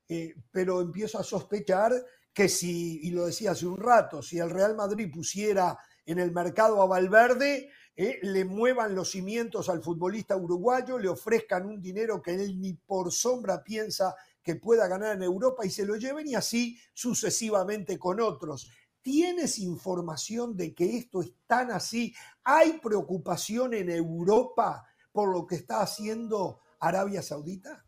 Eh, 0.10 0.34
pero 0.50 0.82
empiezo 0.82 1.20
a 1.20 1.24
sospechar 1.24 1.94
que 2.34 2.50
si, 2.50 3.00
y 3.04 3.12
lo 3.12 3.28
decía 3.28 3.52
hace 3.52 3.68
un 3.68 3.78
rato, 3.78 4.24
si 4.24 4.40
el 4.40 4.50
Real 4.50 4.76
Madrid 4.76 5.12
pusiera 5.14 5.78
en 6.04 6.18
el 6.18 6.32
mercado 6.32 6.82
a 6.82 6.88
Valverde, 6.88 7.70
le 7.96 8.44
muevan 8.44 8.96
los 8.96 9.12
cimientos 9.12 9.70
al 9.70 9.84
futbolista 9.84 10.36
uruguayo, 10.36 10.98
le 10.98 11.10
ofrezcan 11.10 11.68
un 11.68 11.80
dinero 11.80 12.24
que 12.24 12.34
él 12.34 12.60
ni 12.60 12.74
por 12.74 13.12
sombra 13.12 13.64
piensa 13.64 14.16
que 14.46 14.56
pueda 14.56 14.88
ganar 14.88 15.16
en 15.16 15.24
Europa 15.24 15.66
y 15.66 15.72
se 15.72 15.86
lo 15.86 15.96
lleven 15.96 16.28
y 16.28 16.36
así 16.36 16.80
sucesivamente 16.94 17.98
con 17.98 18.22
otros. 18.22 18.72
¿Tienes 19.02 19.58
información 19.58 20.56
de 20.56 20.74
que 20.76 20.98
esto 20.98 21.22
es 21.22 21.34
tan 21.48 21.72
así? 21.72 22.14
¿Hay 22.44 22.74
preocupación 22.74 23.74
en 23.74 23.90
Europa 23.90 24.86
por 25.12 25.34
lo 25.34 25.48
que 25.48 25.56
está 25.56 25.82
haciendo 25.82 26.62
Arabia 26.80 27.24
Saudita? 27.24 27.84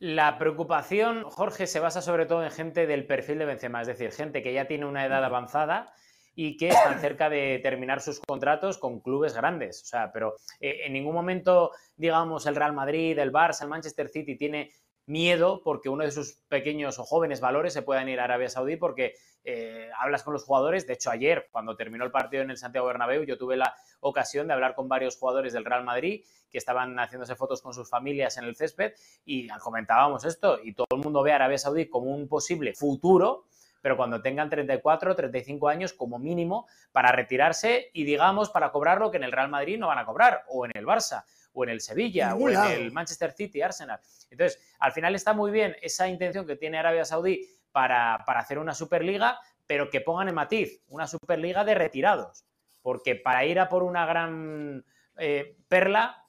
La 0.00 0.36
preocupación, 0.36 1.22
Jorge, 1.30 1.66
se 1.66 1.80
basa 1.80 2.02
sobre 2.02 2.26
todo 2.26 2.44
en 2.44 2.50
gente 2.50 2.86
del 2.86 3.06
perfil 3.06 3.38
de 3.38 3.46
Benzema, 3.46 3.80
es 3.80 3.86
decir, 3.86 4.10
gente 4.12 4.42
que 4.42 4.52
ya 4.52 4.66
tiene 4.66 4.84
una 4.84 5.06
edad 5.06 5.24
avanzada 5.24 5.94
y 6.34 6.56
que 6.58 6.68
están 6.68 7.00
cerca 7.00 7.30
de 7.30 7.60
terminar 7.62 8.02
sus 8.02 8.20
contratos 8.20 8.78
con 8.78 9.00
clubes 9.00 9.34
grandes. 9.34 9.82
O 9.82 9.86
sea, 9.86 10.12
pero 10.12 10.34
eh, 10.60 10.80
en 10.84 10.92
ningún 10.92 11.14
momento, 11.14 11.70
digamos, 11.96 12.46
el 12.46 12.56
Real 12.56 12.74
Madrid, 12.74 13.18
el 13.18 13.32
Barça, 13.32 13.62
el 13.62 13.68
Manchester 13.68 14.08
City 14.08 14.36
tiene 14.36 14.70
miedo 15.06 15.62
porque 15.62 15.88
uno 15.88 16.04
de 16.04 16.10
sus 16.10 16.34
pequeños 16.48 16.98
o 16.98 17.04
jóvenes 17.04 17.40
valores 17.40 17.72
se 17.72 17.82
puedan 17.82 18.08
ir 18.08 18.20
a 18.20 18.24
Arabia 18.24 18.48
Saudí 18.48 18.76
porque 18.76 19.14
eh, 19.44 19.88
hablas 19.98 20.22
con 20.22 20.32
los 20.32 20.44
jugadores. 20.44 20.86
De 20.86 20.94
hecho, 20.94 21.10
ayer, 21.10 21.48
cuando 21.50 21.76
terminó 21.76 22.04
el 22.04 22.10
partido 22.10 22.42
en 22.42 22.50
el 22.50 22.56
Santiago 22.56 22.88
Bernabéu, 22.88 23.24
yo 23.24 23.38
tuve 23.38 23.56
la 23.56 23.74
ocasión 24.00 24.48
de 24.48 24.54
hablar 24.54 24.74
con 24.74 24.88
varios 24.88 25.16
jugadores 25.16 25.52
del 25.52 25.64
Real 25.64 25.84
Madrid 25.84 26.24
que 26.50 26.58
estaban 26.58 26.96
haciéndose 26.98 27.36
fotos 27.36 27.62
con 27.62 27.72
sus 27.72 27.88
familias 27.88 28.36
en 28.36 28.44
el 28.44 28.56
césped 28.56 28.92
y 29.24 29.48
comentábamos 29.48 30.24
esto 30.24 30.58
y 30.62 30.74
todo 30.74 30.86
el 30.90 30.98
mundo 30.98 31.22
ve 31.22 31.32
a 31.32 31.36
Arabia 31.36 31.58
Saudí 31.58 31.88
como 31.88 32.14
un 32.14 32.28
posible 32.28 32.74
futuro 32.74 33.46
pero 33.86 33.96
cuando 33.96 34.20
tengan 34.20 34.50
34, 34.50 35.14
35 35.14 35.68
años 35.68 35.92
como 35.92 36.18
mínimo 36.18 36.66
para 36.90 37.12
retirarse 37.12 37.90
y 37.92 38.02
digamos 38.02 38.50
para 38.50 38.72
cobrar 38.72 38.98
lo 38.98 39.12
que 39.12 39.18
en 39.18 39.22
el 39.22 39.30
Real 39.30 39.48
Madrid 39.48 39.78
no 39.78 39.86
van 39.86 39.98
a 39.98 40.04
cobrar, 40.04 40.42
o 40.48 40.64
en 40.64 40.72
el 40.74 40.84
Barça, 40.84 41.24
o 41.56 41.64
en 41.64 41.70
el 41.70 41.80
Sevilla, 41.80 42.34
o 42.34 42.48
en 42.50 42.56
el 42.58 42.92
Manchester 42.92 43.32
City, 43.32 43.62
Arsenal. 43.62 43.98
Entonces, 44.30 44.60
al 44.78 44.92
final 44.92 45.14
está 45.14 45.32
muy 45.32 45.50
bien 45.50 45.74
esa 45.80 46.06
intención 46.06 46.46
que 46.46 46.56
tiene 46.56 46.78
Arabia 46.78 47.06
Saudí 47.06 47.48
para, 47.72 48.16
hacer 48.16 48.58
una 48.58 48.74
Superliga, 48.74 49.40
pero 49.66 49.88
que 49.88 50.02
pongan 50.02 50.28
en 50.28 50.34
matiz, 50.34 50.82
una 50.88 51.06
Superliga 51.06 51.64
de 51.64 51.74
retirados, 51.74 52.44
porque 52.82 53.16
para 53.16 53.46
ir 53.46 53.58
a 53.58 53.70
por 53.70 53.82
una 53.82 54.04
gran 54.04 54.84
eh, 55.16 55.56
perla, 55.66 56.26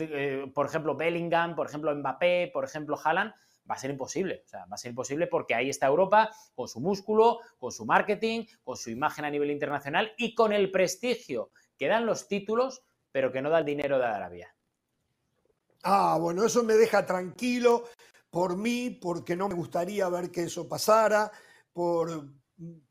eh, 0.00 0.50
por 0.54 0.66
ejemplo, 0.66 0.94
Bellingham, 0.94 1.54
por 1.54 1.66
ejemplo, 1.66 1.94
Mbappé, 1.94 2.50
por 2.52 2.64
ejemplo, 2.64 2.98
Haaland, 3.02 3.32
va 3.68 3.74
a 3.74 3.78
ser 3.78 3.90
imposible. 3.90 4.42
O 4.44 4.48
sea, 4.48 4.66
va 4.66 4.74
a 4.74 4.78
ser 4.78 4.90
imposible 4.90 5.28
porque 5.28 5.54
ahí 5.54 5.70
está 5.70 5.86
Europa 5.86 6.30
con 6.54 6.68
su 6.68 6.80
músculo, 6.80 7.40
con 7.58 7.72
su 7.72 7.86
marketing, 7.86 8.44
con 8.62 8.76
su 8.76 8.90
imagen 8.90 9.24
a 9.24 9.30
nivel 9.30 9.50
internacional 9.50 10.12
y 10.18 10.34
con 10.34 10.52
el 10.52 10.70
prestigio 10.70 11.52
que 11.78 11.88
dan 11.88 12.06
los 12.06 12.28
títulos, 12.28 12.82
pero 13.12 13.32
que 13.32 13.40
no 13.40 13.50
da 13.50 13.60
el 13.60 13.64
dinero 13.64 13.98
de 13.98 14.06
Arabia. 14.06 14.54
Ah, 15.82 16.18
bueno, 16.20 16.44
eso 16.44 16.62
me 16.62 16.74
deja 16.74 17.06
tranquilo 17.06 17.84
por 18.30 18.56
mí, 18.56 18.90
porque 18.90 19.36
no 19.36 19.48
me 19.48 19.54
gustaría 19.54 20.08
ver 20.08 20.30
que 20.30 20.44
eso 20.44 20.68
pasara, 20.68 21.30
por, 21.72 22.28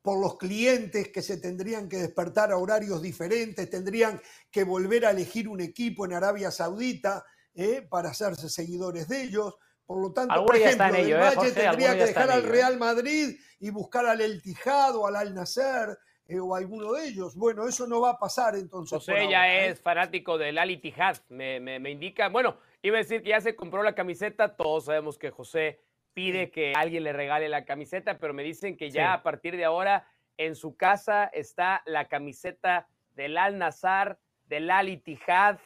por 0.01 0.19
los 0.19 0.38
clientes 0.38 1.09
que 1.09 1.22
se 1.22 1.38
tendrían 1.38 1.89
que 1.89 1.97
despertar 1.97 2.51
a 2.51 2.57
horarios 2.57 3.01
diferentes, 3.01 3.69
tendrían 3.69 4.22
que 4.49 4.64
volver 4.64 5.05
a 5.05 5.11
elegir 5.11 5.47
un 5.47 5.61
equipo 5.61 6.05
en 6.05 6.14
Arabia 6.14 6.51
Saudita 6.51 7.23
eh, 7.53 7.85
para 7.88 8.09
hacerse 8.09 8.49
seguidores 8.49 9.07
de 9.07 9.23
ellos. 9.23 9.57
Por 9.85 10.01
lo 10.01 10.11
tanto, 10.11 10.45
por 10.45 10.55
ejemplo, 10.55 10.95
el 10.95 11.11
¿eh, 11.11 11.14
Valle 11.14 11.51
tendría 11.51 11.97
que 11.97 12.05
dejar 12.07 12.30
al 12.30 12.43
Real 12.43 12.73
¿eh? 12.73 12.77
Madrid 12.77 13.39
y 13.59 13.69
buscar 13.69 14.05
al 14.05 14.19
El 14.19 14.41
Tijad 14.41 14.95
o 14.95 15.07
al 15.07 15.15
Al 15.15 15.34
Nasser 15.34 15.97
eh, 16.27 16.39
o 16.39 16.53
alguno 16.53 16.91
de 16.91 17.07
ellos. 17.07 17.35
Bueno, 17.35 17.65
eso 17.68 17.88
no 17.88 18.01
va 18.01 18.11
a 18.11 18.19
pasar 18.19 18.55
entonces. 18.55 18.97
José 18.97 19.30
ya 19.30 19.47
es 19.47 19.80
fanático 19.80 20.38
del 20.38 20.57
Al 20.57 20.80
Tijad, 20.81 21.18
me, 21.30 21.59
me, 21.61 21.89
indica. 21.89 22.27
Bueno, 22.27 22.57
iba 22.82 22.98
a 22.98 23.02
decir 23.02 23.24
que 23.24 23.30
ya 23.30 23.41
se 23.41 23.56
compró 23.56 23.84
la 23.84 23.95
camiseta. 23.95 24.56
Todos 24.56 24.86
sabemos 24.86 25.18
que 25.18 25.32
José 25.32 25.82
pide 26.14 26.52
que 26.52 26.74
alguien 26.76 27.04
le 27.04 27.14
regale 27.14 27.49
la 27.49 27.66
camiseta, 27.66 28.18
pero 28.18 28.34
me 28.34 28.44
dicen 28.44 28.78
que 28.78 28.90
ya 28.90 29.14
a 29.14 29.24
partir 29.24 29.56
de 29.56 29.66
ahora 29.66 30.08
en 30.38 30.56
su 30.56 30.76
casa 30.76 31.26
está 31.26 31.84
la 31.86 32.08
camiseta 32.08 32.88
del 33.12 33.38
Al 33.38 33.58
Nazar, 33.58 34.20
del 34.45 34.70
Al 34.72 34.90
Ittihad, 34.90 35.60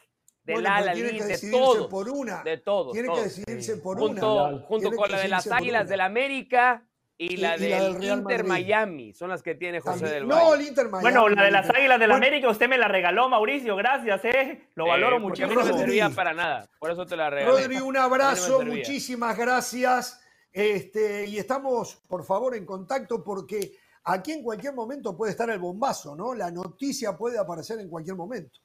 de 0.44 0.60
la 0.60 0.80
la 0.80 0.94
de 0.94 1.38
todos. 1.50 1.86
Por 1.86 2.08
una. 2.08 2.42
De 2.42 2.58
todos. 2.58 2.92
Tiene 2.92 3.08
que 3.14 3.22
decidirse 3.22 3.76
por 3.76 3.98
junto, 3.98 4.44
una. 4.44 4.58
Junto 4.62 4.90
con 4.92 5.10
la 5.10 5.20
de 5.20 5.28
las 5.28 5.50
Águilas 5.50 5.88
del 5.88 6.00
América 6.00 6.84
y, 7.22 7.36
la 7.36 7.56
del, 7.56 8.02
Inter 8.02 8.44
Miami. 8.44 9.12
Son 9.12 9.28
las 9.28 9.42
que 9.42 9.54
tiene 9.54 9.80
José 9.80 10.06
del 10.06 10.26
Valle. 10.26 10.44
No, 10.44 10.54
el 10.54 10.62
Inter 10.62 10.88
Miami. 10.88 11.02
Bueno, 11.02 11.28
la 11.28 11.44
de 11.44 11.50
las 11.50 11.70
Águilas 11.70 12.00
del 12.00 12.10
América 12.10 12.48
usted 12.48 12.68
me 12.68 12.78
la 12.78 12.88
regaló, 12.88 13.28
Mauricio. 13.28 13.76
Gracias, 13.76 14.24
¿eh? 14.24 14.68
Lo 14.74 14.86
valoro 14.86 15.20
mí 15.20 15.26
no 15.38 15.64
me 15.64 15.72
servía 15.72 16.10
para 16.10 16.32
nada. 16.32 16.68
Por 16.78 16.90
eso 16.90 17.06
te 17.06 17.16
la 17.16 17.30
regalé. 17.30 17.62
Rodri, 17.62 17.76
un 17.76 17.96
abrazo. 17.98 18.62
muchísimas 18.62 19.36
gracias. 19.36 20.20
Este, 20.52 21.26
y 21.26 21.38
estamos, 21.38 21.96
por 22.08 22.24
favor, 22.24 22.54
en 22.54 22.66
contacto 22.66 23.22
porque 23.22 23.72
aquí 24.04 24.32
en 24.32 24.42
cualquier 24.42 24.74
momento 24.74 25.16
puede 25.16 25.32
estar 25.32 25.48
el 25.50 25.58
bombazo, 25.58 26.14
¿no? 26.16 26.34
La 26.34 26.50
noticia 26.50 27.16
puede 27.16 27.38
aparecer 27.38 27.78
en 27.78 27.88
cualquier 27.88 28.16
momento. 28.16 28.58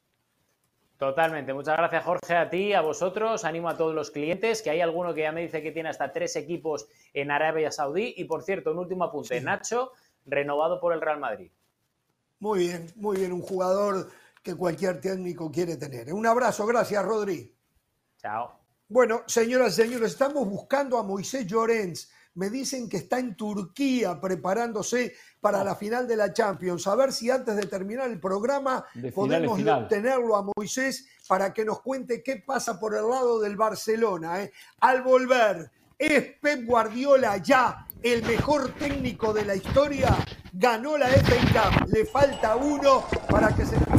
Totalmente. 0.98 1.54
Muchas 1.54 1.76
gracias, 1.76 2.04
Jorge, 2.04 2.34
a 2.34 2.50
ti, 2.50 2.72
a 2.72 2.80
vosotros. 2.80 3.44
Animo 3.44 3.68
a 3.68 3.76
todos 3.76 3.94
los 3.94 4.10
clientes, 4.10 4.62
que 4.62 4.70
hay 4.70 4.80
alguno 4.80 5.14
que 5.14 5.20
ya 5.22 5.32
me 5.32 5.42
dice 5.42 5.62
que 5.62 5.70
tiene 5.70 5.88
hasta 5.88 6.12
tres 6.12 6.34
equipos 6.34 6.88
en 7.14 7.30
Arabia 7.30 7.70
Saudí. 7.70 8.14
Y 8.16 8.24
por 8.24 8.42
cierto, 8.42 8.72
un 8.72 8.78
último 8.78 9.04
apunte. 9.04 9.40
Nacho, 9.40 9.92
renovado 10.26 10.80
por 10.80 10.92
el 10.92 11.00
Real 11.00 11.20
Madrid. 11.20 11.52
Muy 12.40 12.58
bien, 12.60 12.92
muy 12.96 13.16
bien. 13.16 13.32
Un 13.32 13.42
jugador 13.42 14.08
que 14.42 14.56
cualquier 14.56 15.00
técnico 15.00 15.52
quiere 15.52 15.76
tener. 15.76 16.12
Un 16.12 16.26
abrazo. 16.26 16.66
Gracias, 16.66 17.04
Rodri. 17.04 17.54
Chao. 18.16 18.58
Bueno, 18.88 19.22
señoras 19.26 19.78
y 19.78 19.82
señores, 19.82 20.12
estamos 20.12 20.48
buscando 20.48 20.98
a 20.98 21.04
Moisés 21.04 21.46
Llorens 21.46 22.10
me 22.38 22.50
dicen 22.50 22.88
que 22.88 22.98
está 22.98 23.18
en 23.18 23.34
Turquía 23.34 24.20
preparándose 24.20 25.12
para 25.40 25.64
la 25.64 25.74
final 25.74 26.06
de 26.06 26.14
la 26.14 26.32
Champions. 26.32 26.86
A 26.86 26.94
ver 26.94 27.12
si 27.12 27.28
antes 27.30 27.56
de 27.56 27.66
terminar 27.66 28.08
el 28.08 28.20
programa 28.20 28.84
podemos 29.12 29.58
tenerlo 29.88 30.36
a 30.36 30.46
Moisés 30.56 31.08
para 31.26 31.52
que 31.52 31.64
nos 31.64 31.80
cuente 31.80 32.22
qué 32.22 32.36
pasa 32.36 32.78
por 32.78 32.94
el 32.94 33.08
lado 33.08 33.40
del 33.40 33.56
Barcelona. 33.56 34.44
¿eh? 34.44 34.52
Al 34.78 35.02
volver, 35.02 35.68
¿es 35.98 36.36
Pep 36.40 36.64
Guardiola 36.64 37.38
ya 37.38 37.88
el 38.04 38.22
mejor 38.22 38.72
técnico 38.74 39.32
de 39.32 39.44
la 39.44 39.56
historia? 39.56 40.16
Ganó 40.52 40.96
la 40.96 41.08
FA 41.08 41.70
Cup, 41.72 41.88
le 41.88 42.06
falta 42.06 42.54
uno 42.54 43.04
para 43.28 43.48
que 43.48 43.66
se... 43.66 43.97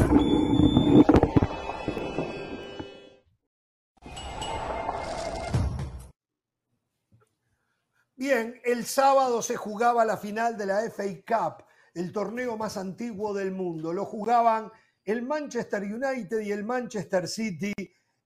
Bien, 8.20 8.60
el 8.66 8.86
sábado 8.86 9.42
se 9.42 9.56
jugaba 9.56 10.04
la 10.04 10.18
final 10.18 10.58
de 10.58 10.66
la 10.66 10.82
FA 10.92 11.06
Cup, 11.26 11.64
el 11.94 12.12
torneo 12.12 12.58
más 12.58 12.76
antiguo 12.76 13.34
del 13.34 13.54
mundo. 13.54 13.94
Lo 13.94 14.04
jugaban 14.04 14.70
el 15.06 15.22
Manchester 15.22 15.84
United 15.84 16.42
y 16.42 16.52
el 16.52 16.66
Manchester 16.66 17.30
City 17.30 17.72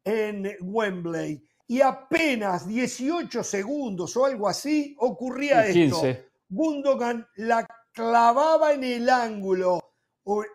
en 0.03 0.49
Wembley. 0.61 1.48
Y 1.68 1.82
apenas 1.82 2.68
18 2.68 3.44
segundos 3.44 4.18
o 4.18 4.26
algo 4.26 4.49
así 4.49 4.95
ocurría 4.98 5.68
esto. 5.68 6.02
Gundogan 6.49 7.28
la 7.36 7.64
clavaba 7.91 8.74
en 8.74 8.86
el 8.86 9.07
ángulo, 9.07 9.94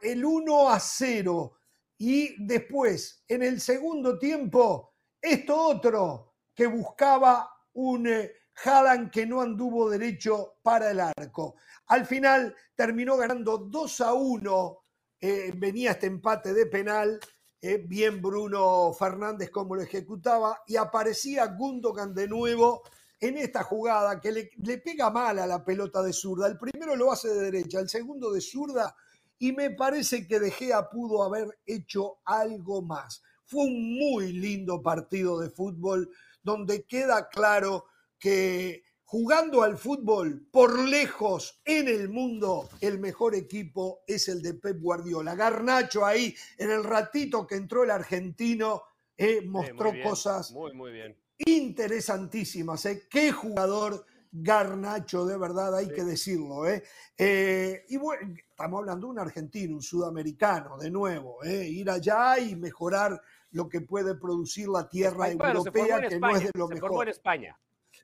el 0.03 0.25
1 0.25 0.69
a 0.69 0.81
0. 0.81 1.59
Y 1.97 2.45
después, 2.45 3.23
en 3.29 3.45
el 3.45 3.61
segundo 3.61 4.19
tiempo, 4.19 4.95
esto 5.23 5.57
otro 5.57 6.35
que 6.53 6.67
buscaba 6.67 7.49
un 7.75 8.09
eh, 8.09 8.33
Haaland 8.65 9.11
que 9.11 9.27
no 9.27 9.41
anduvo 9.41 9.89
derecho 9.91 10.57
para 10.63 10.91
el 10.91 11.01
arco. 11.01 11.57
Al 11.87 12.07
final 12.07 12.55
terminó 12.75 13.17
ganando 13.17 13.59
2 13.59 14.01
a 14.01 14.13
1. 14.13 14.79
Eh, 15.21 15.53
venía 15.57 15.93
este 15.93 16.07
empate 16.07 16.53
de 16.53 16.67
penal. 16.67 17.21
Eh, 17.61 17.83
bien 17.85 18.23
Bruno 18.23 18.93
Fernández 18.93 19.51
como 19.51 19.77
lo 19.77 19.83
ejecutaba. 19.83 20.63
Y 20.67 20.77
aparecía 20.77 21.47
Gundogan 21.47 22.15
de 22.15 22.29
nuevo 22.29 22.83
en 23.21 23.37
esta 23.37 23.63
jugada 23.65 24.21
que 24.21 24.33
le, 24.33 24.79
pega 24.79 25.11
mal 25.11 25.39
a 25.39 25.47
la 25.47 25.65
pelota 25.65 26.03
de 26.03 26.13
zurda. 26.13 26.47
El 26.47 26.59
primero 26.59 26.95
lo 26.97 27.13
hace 27.13 27.29
de 27.29 27.51
derecha, 27.51 27.81
el 27.81 27.89
segundo 27.89 28.33
de 28.33 28.41
zurda. 28.41 28.95
Y 29.39 29.53
me 29.53 29.71
parece 29.71 30.27
que 30.27 30.41
De 30.41 30.51
Gea 30.51 30.89
pudo 30.91 31.23
haber 31.23 31.59
hecho 31.65 32.19
algo 32.25 32.83
más. 32.83 33.23
Fue 33.45 33.65
un 33.65 33.99
muy 33.99 34.33
lindo 34.33 34.83
partido 34.83 35.39
de 35.39 35.49
fútbol 35.49 36.11
donde 36.43 36.85
queda 36.85 37.29
claro 37.29 37.87
que 38.19 38.85
jugando 39.09 39.63
al 39.63 39.79
fútbol 39.79 40.47
por 40.51 40.79
lejos 40.79 41.63
en 41.65 41.89
el 41.89 42.11
mundo, 42.11 42.69
el 42.83 42.99
mejor 42.99 43.35
equipo 43.35 44.03
es 44.07 44.29
el 44.29 44.43
de 44.43 44.53
Pep 44.53 44.79
Guardiola. 44.81 45.35
Garnacho 45.35 46.05
ahí, 46.05 46.35
en 46.59 46.71
el 46.71 46.85
ratito 46.85 47.47
que 47.47 47.55
entró 47.55 47.85
el 47.85 47.91
argentino, 47.91 48.83
eh, 49.17 49.41
mostró 49.47 49.93
cosas 50.03 50.53
muy, 50.53 50.75
muy 50.75 50.93
bien. 50.93 51.17
interesantísimas. 51.39 52.85
Eh. 52.85 53.07
Qué 53.09 53.33
jugador 53.33 54.05
Garnacho, 54.31 55.25
de 55.25 55.39
verdad, 55.39 55.75
hay 55.75 55.89
que 55.89 56.05
decirlo. 56.05 56.67
Eh. 56.67 57.87
y 57.89 57.97
bueno, 57.97 58.35
estamos 58.51 58.81
hablando 58.81 59.07
de 59.07 59.13
un 59.13 59.19
argentino, 59.21 59.77
un 59.77 59.83
sudamericano, 59.83 60.77
de 60.77 60.91
nuevo. 60.91 61.39
Ir 61.47 61.89
allá 61.89 62.39
y 62.39 62.55
mejorar 62.57 63.19
lo 63.53 63.71
que 63.71 63.81
puede 63.81 64.17
producir 64.17 64.69
la 64.69 64.87
tierra 64.87 65.31
europea, 65.31 66.07
que 66.07 66.21
no 66.21 66.37
es 66.37 66.45
de 66.45 66.51
lo 66.55 66.69
mejor. 66.69 67.05
en 67.05 67.09
España. 67.09 67.59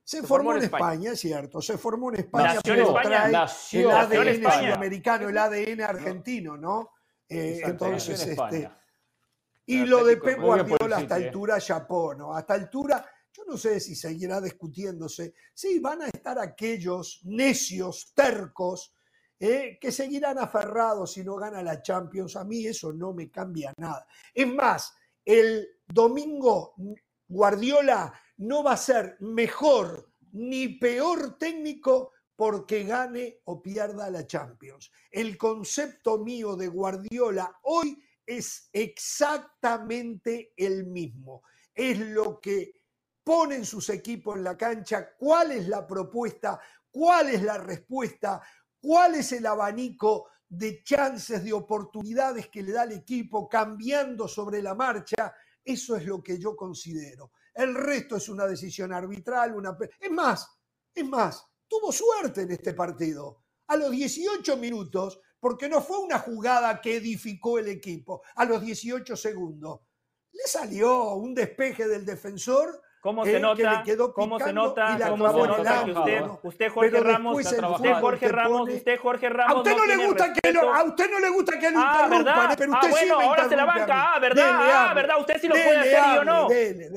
Se, 0.05 0.23
formó, 0.23 0.55
en 0.55 0.65
España, 0.65 1.13
es 1.13 1.21
cierto, 1.21 1.63
se 1.63 1.79
formó 1.79 2.13
en 2.13 2.21
España, 2.21 2.61
pero 2.63 2.93
trae 2.93 3.31
el 3.31 3.91
ADN 3.91 4.53
sudamericano, 4.53 5.29
el 5.31 5.39
ADN 5.39 5.81
argentino, 5.81 6.59
¿no? 6.59 6.91
Eh, 7.27 7.63
entonces, 7.65 8.27
este, 8.27 8.71
y 9.67 9.87
lo 9.87 10.05
de 10.05 10.19
Pep 10.19 10.39
Guardiola 10.39 10.99
hasta 10.99 11.15
altura, 11.15 11.59
chapó, 11.59 12.15
¿no? 12.15 12.37
Hasta 12.37 12.53
altura, 12.53 13.07
yo 13.33 13.45
no 13.47 13.57
sé 13.57 13.81
si 13.81 13.95
seguirá 13.95 14.43
discutiéndose. 14.43 15.35
Sí, 15.55 15.79
van 15.79 16.03
a 16.03 16.07
estar 16.07 16.39
aquellos 16.39 17.21
necios, 17.25 18.13
tercos, 18.15 18.95
eh, 19.41 19.79
que 19.81 19.91
seguirán 19.91 20.39
aferrados 20.39 21.13
si 21.15 21.25
no 21.25 21.37
gana 21.37 21.63
la 21.63 21.81
Champions. 21.81 22.37
A 22.37 22.45
mí 22.45 22.67
eso 22.67 22.93
no 22.93 23.15
me 23.15 23.31
cambia 23.31 23.73
nada. 23.79 24.07
Es 24.35 24.47
más, 24.47 24.95
el 25.25 25.67
domingo 25.87 26.75
Guardiola 27.27 28.13
no 28.39 28.63
va 28.63 28.73
a 28.73 28.77
ser 28.77 29.17
mejor 29.21 30.11
ni 30.33 30.69
peor 30.69 31.39
técnico 31.39 32.13
porque 32.37 32.85
gane 32.85 33.41
o 33.45 33.63
pierda 33.63 34.11
la 34.11 34.27
Champions. 34.27 34.91
El 35.11 35.39
concepto 35.39 36.19
mío 36.19 36.57
de 36.57 36.69
Guardiola 36.69 37.59
hoy 37.63 38.03
es 38.27 38.69
exactamente 38.73 40.53
el 40.57 40.87
mismo. 40.87 41.43
Es 41.73 41.99
lo 41.99 42.41
que 42.41 42.73
ponen 43.23 43.65
sus 43.65 43.89
equipos 43.91 44.37
en 44.37 44.45
la 44.45 44.57
cancha, 44.57 45.15
cuál 45.17 45.53
es 45.53 45.69
la 45.69 45.87
propuesta, 45.87 46.61
cuál 46.91 47.31
es 47.31 47.43
la 47.43 47.59
respuesta, 47.59 48.43
cuál 48.81 49.15
es 49.15 49.33
el 49.33 49.47
abanico 49.47 50.29
de 50.49 50.83
chances, 50.83 51.43
de 51.43 51.53
oportunidades 51.53 52.49
que 52.49 52.63
le 52.63 52.73
da 52.73 52.85
el 52.85 52.93
equipo 52.93 53.49
cambiando 53.49 54.29
sobre 54.29 54.61
la 54.61 54.75
marcha. 54.75 55.35
Eso 55.65 55.97
es 55.97 56.05
lo 56.05 56.23
que 56.23 56.39
yo 56.39 56.55
considero. 56.55 57.33
El 57.55 57.75
resto 57.75 58.17
es 58.17 58.29
una 58.29 58.47
decisión 58.47 58.93
arbitral, 58.93 59.55
una... 59.55 59.77
Es 60.01 60.11
más, 60.11 60.49
es 60.93 61.05
más, 61.07 61.47
tuvo 61.69 61.93
suerte 61.93 62.43
en 62.43 62.51
este 62.51 62.75
partido. 62.75 63.45
A 63.69 63.77
los 63.77 63.91
18 63.91 64.57
minutos, 64.57 65.21
porque 65.39 65.69
no 65.69 65.81
fue 65.81 65.99
una 65.99 66.19
jugada 66.19 66.81
que 66.81 66.97
edificó 66.97 67.59
el 67.59 67.69
equipo, 67.69 68.23
a 68.35 68.45
los 68.45 68.63
18 68.63 69.17
segundos, 69.17 69.81
le 70.33 70.43
salió 70.47 71.15
un 71.15 71.35
despeje 71.35 71.87
del 71.87 72.05
defensor 72.05 72.83
¿Cómo 73.05 73.23
se 73.27 73.39
nota? 73.39 73.85
¿Cómo 74.15 74.41
se 74.41 74.51
nota? 74.55 74.99
¿Cómo 75.11 75.31
se 75.31 75.47
nota 75.47 75.85
que 75.85 75.93
usted, 75.93 76.23
usted 76.43 76.69
Jorge 76.71 77.01
Ramos, 77.01 77.37
usted 77.37 77.61
Jorge 78.01 78.29
Ramos, 78.29 78.71
usted 78.71 78.99
Jorge 78.99 79.29
Ramos 79.29 79.57
a 79.57 79.59
usted 79.59 79.77
no, 79.77 79.85
le 79.85 80.07
gusta 80.07 80.33
que 80.33 80.53
lo, 80.55 80.75
a 80.75 80.85
usted 80.85 81.11
no 81.11 81.21
le 81.21 81.29
gusta 81.29 81.59
que 81.59 81.71
lo 81.71 81.81
ah, 81.81 82.09
¿verdad? 82.09 82.55
pero 82.57 82.73
usted 82.73 82.89
ah, 82.89 82.91
bueno, 82.91 83.21
sí 83.21 83.27
ahora 83.27 83.49
se 83.51 83.57
la 83.57 83.65
banca. 83.67 84.15
Ah, 84.15 84.19
¿verdad? 84.19 84.47
ah, 84.49 84.93
¿verdad? 84.95 85.21
Usted 85.21 85.39
sí 85.39 85.49
lo 85.49 85.55
puede 85.55 85.77
hacer 85.77 85.99
y 85.99 86.15
yo 86.15 86.25
no. 86.25 86.49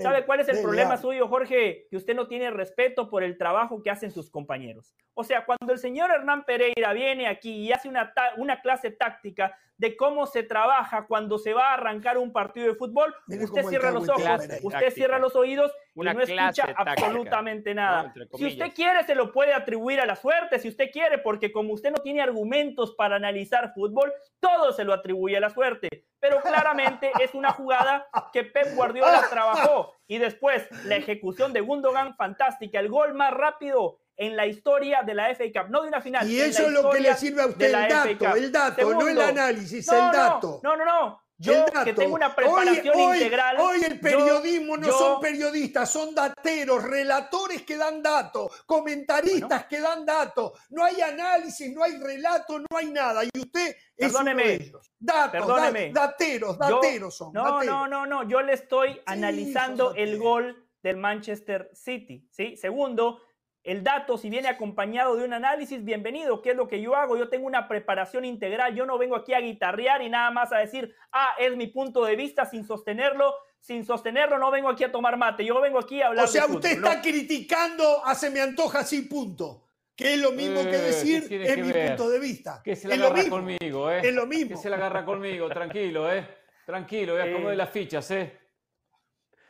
¿Sabe 0.01 0.25
cuál 0.25 0.39
es 0.39 0.47
el 0.47 0.61
problema 0.61 0.95
suyo, 0.95 1.27
Jorge? 1.27 1.87
Que 1.89 1.97
usted 1.97 2.15
no 2.15 2.29
tiene 2.29 2.51
respeto 2.51 3.09
por 3.09 3.21
el 3.21 3.37
trabajo 3.37 3.83
que 3.83 3.89
hacen 3.89 4.09
sus 4.09 4.29
compañeros. 4.29 4.95
O 5.13 5.25
sea, 5.25 5.45
cuando 5.45 5.73
el 5.73 5.77
señor 5.77 6.09
Hernán 6.09 6.45
Pereira 6.45 6.93
viene 6.93 7.27
aquí 7.27 7.51
y 7.51 7.73
hace 7.73 7.89
una, 7.89 8.13
una 8.37 8.61
clase 8.61 8.91
táctica 8.91 9.57
de 9.77 9.95
cómo 9.95 10.25
se 10.25 10.43
trabaja 10.43 11.05
cuando 11.05 11.37
se 11.37 11.53
va 11.53 11.69
a 11.69 11.73
arrancar 11.75 12.17
un 12.17 12.31
partido 12.31 12.67
de 12.67 12.75
fútbol, 12.75 13.13
usted 13.27 13.63
cierra 13.63 13.91
los 13.91 14.09
ojos, 14.09 14.41
usted 14.63 14.91
cierra 14.91 15.19
los 15.19 15.35
oídos 15.35 15.71
y 15.95 16.01
no 16.01 16.21
escucha 16.21 16.73
absolutamente 16.75 17.73
nada. 17.73 18.13
si 18.35 18.47
usted 18.47 18.73
quiere, 18.73 19.03
se 19.03 19.15
lo 19.15 19.31
puede 19.31 19.53
atribuir 19.53 19.99
a 19.99 20.05
la 20.05 20.15
suerte, 20.15 20.59
si 20.59 20.67
usted 20.67 20.89
quiere, 20.91 21.19
porque 21.19 21.51
como 21.51 21.73
usted 21.73 21.91
no 21.91 22.01
tiene 22.01 22.21
argumentos 22.21 22.95
para 22.95 23.15
analizar 23.15 23.73
fútbol, 23.73 24.11
todo 24.39 24.71
se 24.71 24.83
lo 24.83 24.93
atribuye 24.93 25.37
a 25.37 25.41
la 25.41 25.49
suerte. 25.49 25.89
Pero 26.19 26.41
claramente 26.41 27.11
es 27.21 27.35
una 27.35 27.51
jugada 27.51 28.07
que 28.33 28.43
Pep 28.43 28.75
Guardiola 28.75 29.27
trabajó. 29.29 29.93
Y 30.07 30.17
después, 30.17 30.67
la 30.85 30.95
ejecución 30.95 31.53
de 31.53 31.61
Gundogan, 31.61 32.15
fantástica, 32.15 32.79
el 32.79 32.89
gol 32.89 33.13
más 33.13 33.31
rápido 33.31 33.99
en 34.17 34.35
la 34.35 34.47
historia 34.47 35.03
de 35.03 35.13
la 35.13 35.33
FA 35.35 35.45
Cup, 35.53 35.69
no 35.69 35.83
de 35.83 35.89
una 35.89 36.01
final. 36.01 36.29
Y 36.29 36.41
eso 36.41 36.65
es 36.65 36.71
lo 36.71 36.89
que 36.89 36.99
le 36.99 37.15
sirve 37.15 37.43
a 37.43 37.47
usted, 37.47 37.65
el 37.67 37.71
dato, 37.71 38.35
el 38.35 38.51
dato, 38.51 38.93
no 38.93 39.07
el 39.07 39.21
análisis, 39.21 39.87
el 39.87 40.11
dato. 40.11 40.59
No, 40.63 40.75
no, 40.75 40.83
no. 40.83 41.21
Yo 41.39 41.65
que 41.83 41.93
tengo 41.93 42.15
una 42.15 42.35
preparación 42.35 42.99
integral. 42.99 43.57
Hoy 43.59 43.83
el 43.83 43.99
periodismo 43.99 44.75
no 44.75 44.87
son 44.91 45.21
periodistas, 45.21 45.91
son 45.91 46.15
dateros, 46.15 46.83
relatores 46.83 47.61
que 47.61 47.77
dan 47.77 48.01
datos, 48.01 48.63
comentaristas 48.65 49.67
que 49.67 49.79
dan 49.79 50.03
datos. 50.03 50.53
No 50.71 50.83
hay 50.83 50.99
análisis, 50.99 51.71
no 51.71 51.83
hay 51.83 51.97
relato, 51.97 52.57
no 52.59 52.77
hay 52.77 52.87
nada. 52.87 53.23
Y 53.23 53.29
usted 53.37 53.75
es 53.95 54.11
perdóneme, 54.11 54.71
Datos, 54.99 55.31
perdóneme. 55.31 55.91
dateros, 55.93 56.57
dateros 56.57 57.15
son. 57.15 57.31
No, 57.33 57.61
no, 57.63 57.85
no, 57.87 58.07
no. 58.07 58.27
Yo 58.27 58.41
le 58.41 58.53
estoy 58.53 58.99
analizando 59.05 59.93
el 59.93 60.17
gol 60.17 60.67
del 60.81 60.97
Manchester 60.97 61.69
City. 61.73 62.27
¿sí? 62.31 62.57
Segundo, 62.57 63.21
el 63.67 63.83
dato, 63.83 64.17
si 64.17 64.29
viene 64.29 64.47
acompañado 64.47 65.17
de 65.17 65.25
un 65.25 65.33
análisis, 65.33 65.83
bienvenido, 65.83 66.41
¿qué 66.41 66.51
es 66.51 66.55
lo 66.55 66.69
que 66.69 66.81
yo 66.81 66.95
hago? 66.95 67.17
Yo 67.17 67.27
tengo 67.27 67.47
una 67.47 67.67
preparación 67.67 68.23
integral, 68.23 68.73
yo 68.73 68.85
no 68.85 68.97
vengo 68.97 69.17
aquí 69.17 69.33
a 69.33 69.41
guitarrear 69.41 70.01
y 70.01 70.09
nada 70.09 70.31
más 70.31 70.53
a 70.53 70.59
decir, 70.59 70.95
ah, 71.11 71.35
es 71.37 71.53
mi 71.57 71.67
punto 71.67 72.05
de 72.05 72.15
vista 72.15 72.45
sin 72.45 72.65
sostenerlo, 72.65 73.35
sin 73.59 73.85
sostenerlo 73.85 74.37
no 74.37 74.51
vengo 74.51 74.69
aquí 74.69 74.85
a 74.85 74.91
tomar 74.91 75.17
mate, 75.17 75.43
yo 75.43 75.59
vengo 75.59 75.79
aquí 75.79 76.01
a 76.01 76.07
hablar. 76.07 76.23
O 76.23 76.27
sea, 76.29 76.45
usted 76.45 76.77
está 76.77 77.01
criticando 77.01 78.05
a 78.05 78.15
Se 78.15 78.29
me 78.29 78.39
antoja 78.39 78.79
así, 78.79 79.01
punto. 79.01 79.65
Que 79.97 80.13
es 80.13 80.21
lo 80.21 80.31
mismo 80.31 80.63
que 80.63 80.75
eh, 80.75 80.81
decir, 80.81 81.27
es 81.29 81.57
mi 81.57 81.73
punto 81.73 82.09
de 82.09 82.19
vista. 82.19 82.61
Que 82.63 82.73
se 82.73 82.87
la 82.87 82.95
agarra 82.95 83.27
conmigo, 83.27 83.91
¿eh? 83.91 83.99
Es 84.01 84.13
lo 84.13 84.25
mismo. 84.25 84.55
Que 84.55 84.61
se 84.61 84.69
la 84.69 84.77
agarra 84.77 85.03
conmigo, 85.03 85.49
tranquilo, 85.49 86.09
¿eh? 86.09 86.25
Tranquilo, 86.65 87.19
eh, 87.19 87.33
como 87.33 87.49
de 87.49 87.57
las 87.57 87.69
fichas, 87.69 88.09
¿eh? 88.11 88.39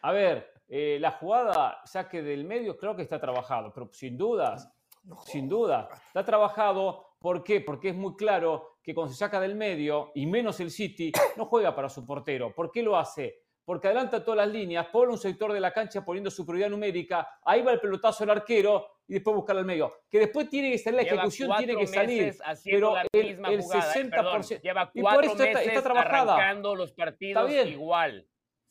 A 0.02 0.12
ver, 0.12 0.57
eh, 0.68 0.98
la 1.00 1.12
jugada, 1.12 1.80
saque 1.86 2.22
del 2.22 2.44
medio, 2.44 2.78
creo 2.78 2.96
que 2.96 3.02
está 3.02 3.20
trabajado, 3.20 3.72
pero 3.74 3.90
sin 3.94 4.18
dudas, 4.18 4.70
sin 5.26 5.48
duda, 5.48 5.88
está 6.08 6.24
trabajado. 6.26 7.06
¿Por 7.20 7.44
qué? 7.44 7.62
Porque 7.62 7.90
es 7.90 7.96
muy 7.96 8.16
claro 8.16 8.78
que 8.84 8.94
cuando 8.94 9.12
se 9.12 9.20
saca 9.20 9.40
del 9.40 9.56
medio, 9.56 10.12
y 10.14 10.26
menos 10.26 10.60
el 10.60 10.70
City, 10.70 11.12
no 11.38 11.46
juega 11.46 11.74
para 11.76 11.90
su 11.90 12.06
portero. 12.06 12.54
¿Por 12.54 12.72
qué 12.72 12.84
lo 12.84 12.98
hace? 12.98 13.44
Porque 13.66 13.88
adelanta 13.88 14.24
todas 14.24 14.38
las 14.38 14.50
líneas, 14.50 14.88
pone 14.88 15.12
un 15.12 15.18
sector 15.18 15.52
de 15.52 15.60
la 15.60 15.74
cancha 15.74 16.06
poniendo 16.06 16.30
superioridad 16.30 16.70
numérica, 16.70 17.28
ahí 17.44 17.62
va 17.62 17.74
el 17.74 17.80
pelotazo 17.80 18.24
al 18.24 18.30
arquero 18.30 18.88
y 19.08 19.16
después 19.16 19.36
buscar 19.36 19.58
al 19.58 19.66
medio. 19.66 19.94
Que 20.10 20.20
después 20.20 20.50
tiene 20.50 20.72
que 20.72 20.78
salir 20.78 20.98
la 20.98 21.02
ejecución, 21.04 21.52
tiene 21.58 21.76
que 21.76 21.88
salir. 21.88 22.36
Pero 22.64 22.96
el, 23.12 23.28
el 23.28 23.40
60%. 23.40 24.52
¿eh? 24.52 24.60
lleva 24.64 24.92
cuatro 24.94 24.94
y 24.94 25.02
por 25.02 25.26
eso 25.26 25.36
meses 25.36 25.68
está, 25.68 25.82
trabajada. 25.82 26.36
arrancando 26.36 26.76
los 26.76 26.92
partidos 26.94 27.52
igual. 27.68 28.28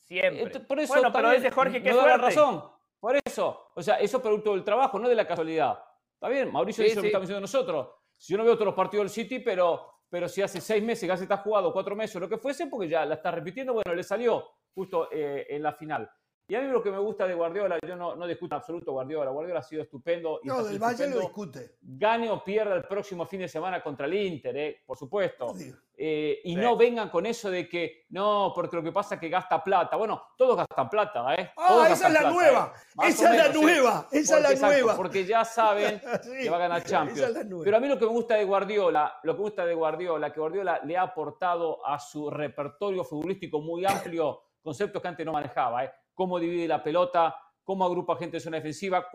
Siempre. 0.07 0.59
Por 0.61 0.79
eso, 0.79 0.93
bueno, 0.93 1.11
pero 1.11 1.31
ese 1.31 1.51
Jorge 1.51 1.81
que 1.81 1.91
no 1.91 2.05
la 2.05 2.17
razón. 2.17 2.63
Por 2.99 3.17
eso. 3.25 3.71
O 3.75 3.81
sea, 3.81 3.95
eso 3.95 4.17
es 4.17 4.23
producto 4.23 4.53
del 4.53 4.63
trabajo, 4.63 4.97
no 4.97 5.09
de 5.09 5.15
la 5.15 5.27
casualidad. 5.27 5.77
Está 6.13 6.29
bien, 6.29 6.51
Mauricio 6.51 6.83
dice 6.83 6.95
lo 6.95 7.01
que 7.01 7.07
estamos 7.09 7.27
diciendo 7.27 7.41
nosotros. 7.41 7.89
Si 8.15 8.33
yo 8.33 8.37
no 8.37 8.43
veo 8.43 8.55
todos 8.55 8.67
los 8.67 8.75
partidos 8.75 9.03
del 9.03 9.09
City, 9.11 9.39
pero, 9.39 10.01
pero 10.09 10.27
si 10.27 10.41
hace 10.41 10.59
seis 10.61 10.83
meses 10.83 11.05
que 11.05 11.11
hace 11.11 11.23
está 11.23 11.37
jugado, 11.37 11.71
cuatro 11.71 11.95
meses 11.95 12.15
o 12.15 12.19
lo 12.19 12.29
que 12.29 12.37
fuese, 12.37 12.67
porque 12.67 12.89
ya 12.89 13.05
la 13.05 13.15
está 13.15 13.29
repitiendo, 13.29 13.73
bueno, 13.73 13.93
le 13.93 14.01
salió 14.01 14.47
justo 14.73 15.09
eh, 15.11 15.45
en 15.49 15.61
la 15.61 15.73
final. 15.73 16.09
Y 16.49 16.55
a 16.55 16.61
mí 16.61 16.67
lo 16.69 16.81
que 16.81 16.91
me 16.91 16.97
gusta 16.97 17.27
de 17.27 17.33
Guardiola, 17.33 17.77
yo 17.85 17.97
no, 17.97 18.15
no 18.15 18.25
discuto 18.25 18.55
en 18.55 18.59
absoluto 18.59 18.93
Guardiola. 18.93 19.31
Guardiola 19.31 19.59
ha 19.59 19.63
sido 19.63 19.81
estupendo. 19.81 20.39
Y 20.41 20.47
no, 20.47 20.63
del 20.63 20.79
Valle 20.79 21.09
lo 21.09 21.19
discute. 21.19 21.75
Gane 21.81 22.29
o 22.29 22.41
pierda 22.41 22.73
el 22.73 22.83
próximo 22.83 23.25
fin 23.25 23.41
de 23.41 23.49
semana 23.49 23.83
contra 23.83 24.05
el 24.05 24.13
Inter, 24.13 24.55
eh, 24.55 24.83
por 24.85 24.97
supuesto. 24.97 25.53
Eh, 25.97 26.39
y 26.45 26.55
no 26.55 26.77
vengan 26.77 27.09
con 27.09 27.25
eso 27.25 27.49
de 27.49 27.67
que 27.67 28.05
no, 28.11 28.53
porque 28.55 28.77
lo 28.77 28.83
que 28.83 28.93
pasa 28.93 29.15
es 29.15 29.21
que 29.21 29.27
gasta 29.27 29.61
plata. 29.61 29.97
Bueno, 29.97 30.23
todos 30.37 30.55
gastan 30.55 30.89
plata, 30.89 31.35
¿eh? 31.35 31.51
Ah, 31.57 31.89
esa 31.91 32.07
es 32.07 32.13
la 32.13 32.31
nueva. 32.31 32.73
Esa 33.03 33.33
es 33.33 33.37
la 33.37 33.53
nueva. 33.53 34.07
Esa 34.09 34.37
es 34.37 34.61
la 34.61 34.69
nueva. 34.69 34.95
Porque 34.95 35.25
ya 35.25 35.43
saben 35.43 35.99
que 36.41 36.49
va 36.49 36.55
a 36.55 36.59
ganar 36.59 36.83
Champions. 36.85 37.45
Pero 37.61 37.75
a 37.75 37.79
mí 37.81 37.89
lo 37.89 37.99
que 37.99 38.05
me 38.05 38.11
gusta 38.11 38.35
de 38.35 38.45
Guardiola, 38.45 39.19
lo 39.23 39.33
que 39.33 39.37
me 39.37 39.43
gusta 39.43 39.65
de 39.65 39.73
Guardiola, 39.73 40.31
que 40.31 40.39
Guardiola 40.39 40.79
le 40.85 40.95
ha 40.95 41.01
aportado 41.01 41.85
a 41.85 41.99
su 41.99 42.29
repertorio 42.29 43.03
futbolístico 43.03 43.59
muy 43.59 43.85
amplio 43.85 44.43
conceptos 44.67 45.01
que 45.01 45.07
antes 45.07 45.25
no 45.25 45.31
manejaba, 45.31 45.85
¿eh? 45.85 45.91
Cómo 46.17 46.39
divide 46.39 46.67
la 46.67 46.83
pelota, 46.83 47.35
cómo 47.63 47.85
agrupa 47.85 48.17
gente 48.17 48.37
en 48.37 48.41
zona 48.41 48.57
defensiva. 48.57 49.07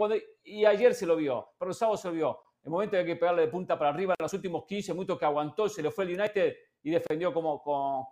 y 0.45 0.65
ayer 0.65 0.95
se 0.95 1.05
lo 1.05 1.17
vio, 1.17 1.49
pero 1.59 1.73
el 1.73 1.75
sábado 1.75 1.97
se 1.97 2.09
lo 2.09 2.15
vio. 2.15 2.39
El 2.63 2.71
momento 2.71 2.97
de 2.97 3.05
que 3.05 3.17
pegarle 3.17 3.43
de 3.43 3.49
punta 3.49 3.77
para 3.77 3.91
arriba 3.91 4.15
en 4.17 4.23
los 4.23 4.33
últimos 4.33 4.65
15 4.67 4.93
minutos 4.93 5.19
que 5.19 5.25
aguantó, 5.25 5.69
se 5.69 5.83
le 5.83 5.91
fue 5.91 6.05
el 6.05 6.21
United 6.21 6.55
y 6.85 6.91
defendió 6.91 7.35
como, 7.35 7.61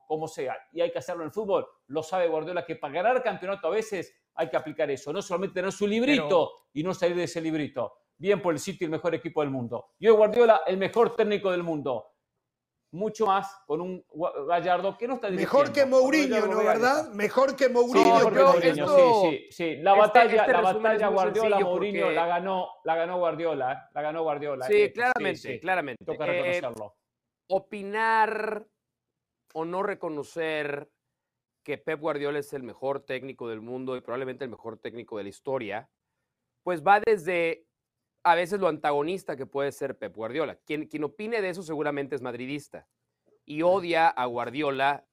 como, 0.09 0.27
sea. 0.27 0.57
Y 0.73 0.81
hay 0.81 0.91
que 0.91 0.99
hacerlo 0.99 1.23
en 1.23 1.29
el 1.29 1.33
fútbol. 1.33 1.69
Lo 1.87 2.03
sabe 2.03 2.27
Guardiola 2.27 2.67
que 2.67 2.75
para 2.75 2.95
ganar 2.95 3.23
campeonato 3.23 3.69
a 3.69 3.71
veces 3.71 4.13
hay 4.35 4.51
que 4.51 4.57
aplicar 4.57 4.91
eso. 4.91 5.13
No 5.13 5.23
solamente 5.23 5.55
tener 5.55 5.71
su 5.71 5.87
librito 5.87 6.51
y 6.73 6.83
no 6.83 6.93
salir 6.93 7.15
de 7.17 7.25
ese 7.25 7.41
librito. 7.41 7.93
Bien 8.19 8.43
por 8.43 8.53
el 8.53 8.59
City, 8.59 8.87
el 8.87 8.91
mejor 8.91 9.15
equipo 9.15 9.41
del 9.41 9.51
mundo. 9.51 9.91
Yo 10.01 10.17
Guardiola, 10.17 10.63
el 10.67 10.79
mejor 10.79 11.15
técnico 11.15 11.53
del 11.53 11.63
mundo 11.63 12.07
mucho 12.93 13.27
más 13.27 13.57
con 13.67 13.81
un 13.81 14.05
Gallardo 14.49 14.97
que 14.99 15.07
no 15.07 15.15
está 15.15 15.31
Mejor 15.31 15.73
que 15.73 15.87
Mourinho, 15.87 16.47
¿no 16.47 16.59
verdad? 16.59 17.13
Mejor 17.13 17.55
que 17.55 17.69
Mourinho. 17.69 18.21
Sí, 18.61 18.71
sí, 18.71 19.49
sí, 19.51 19.77
La 19.77 19.93
este, 19.93 20.01
batalla, 20.01 20.41
este 20.41 20.53
la 20.53 20.61
batalla 20.61 21.09
Guardiola 21.09 21.61
Mourinho 21.61 22.11
la 22.11 22.27
ganó, 22.27 22.69
la 22.85 22.97
ganó 22.97 23.19
Guardiola, 23.19 23.73
¿eh? 23.73 23.91
la 23.95 24.03
ganó 24.03 24.23
Guardiola. 24.23 24.67
Sí, 24.67 24.83
eh. 24.83 24.93
claramente, 24.93 25.61
claramente. 25.61 26.05
Toca 26.05 26.27
eh, 26.27 26.33
reconocerlo. 26.33 26.97
opinar 27.49 28.67
o 29.55 29.65
no 29.65 29.83
reconocer 29.83 30.91
que 31.63 31.79
Pep 31.79 32.01
Guardiola 32.01 32.39
es 32.39 32.53
el 32.53 32.63
mejor 32.63 33.01
técnico 33.01 33.49
del 33.49 33.61
mundo 33.61 33.97
y 33.97 34.01
probablemente 34.01 34.45
el 34.45 34.51
mejor 34.51 34.79
técnico 34.79 35.19
de 35.19 35.25
la 35.25 35.29
historia, 35.29 35.91
pues 36.63 36.83
va 36.83 37.01
desde 37.01 37.67
a 38.23 38.35
veces 38.35 38.61
lo 38.61 38.69
antagonista 38.69 39.37
que 39.37 39.47
puede 39.47 39.73
ser 39.73 39.99
Pep 39.99 40.15
Guardiola. 40.15 40.57
Quien, 40.67 40.87
quien 40.87 41.05
opine 41.05 41.41
de 41.41 41.51
eso 41.51 41.63
seguramente 41.63 42.15
es 42.15 42.23
madridista 42.23 42.87
y 43.45 43.63
odia 43.63 44.09
a 44.09 44.27
Guardiola 44.27 45.07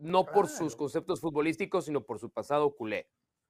no 0.00 0.24
por 0.24 0.48
sus 0.48 0.76
conceptos 0.76 1.20
futbolísticos, 1.20 1.84
sino 1.84 2.02
por 2.02 2.18
su 2.18 2.30
pasado 2.30 2.74
culé. 2.74 3.08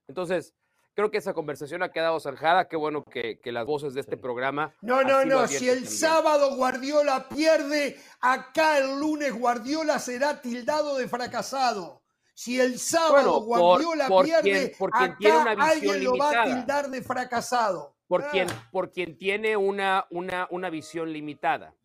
Entonces, 0.09 0.55
creo 0.95 1.11
que 1.11 1.19
esa 1.19 1.33
conversación 1.33 1.83
ha 1.83 1.93
quedado 1.93 2.19
zanjada. 2.21 2.69
Qué 2.69 2.77
bueno 2.77 3.05
que, 3.05 3.41
las 3.45 3.65
voces 3.65 3.95
de 3.95 4.01
este 4.01 4.17
programa. 4.17 4.75
No, 4.81 5.03
no, 5.03 5.25
no. 5.25 5.47
Si 5.47 5.69
el 5.69 5.87
sábado 5.89 6.57
Guardiola 6.57 7.29
pierde, 7.29 7.99
acá 8.21 8.79
el 8.79 8.99
lunes 8.99 9.33
Guardiola 9.33 9.99
será 9.99 10.41
tildado 10.41 10.97
de 10.97 11.09
fracasado. 11.09 12.03
Si 12.35 12.61
el 12.61 12.79
sábado 12.79 13.43
Guardiola 13.43 14.09
pierde, 14.23 14.75
por 14.79 14.91
acá 14.95 15.17
tiene 15.19 15.39
una 15.39 15.55
visión 15.55 15.71
alguien 15.71 16.05
lo 16.05 16.17
va 16.17 16.43
a 16.43 16.45
tildar 16.45 16.91
de 16.91 17.03
fracasado. 17.03 17.95
Por, 18.11 18.29
quien, 18.33 18.51
ah. 18.51 18.69
por 18.73 18.91
quien 18.91 19.17
tiene 19.17 19.57
una, 19.57 20.05
una, 20.11 20.49
una 20.51 20.69
visión 20.69 21.13
limitada. 21.13 21.77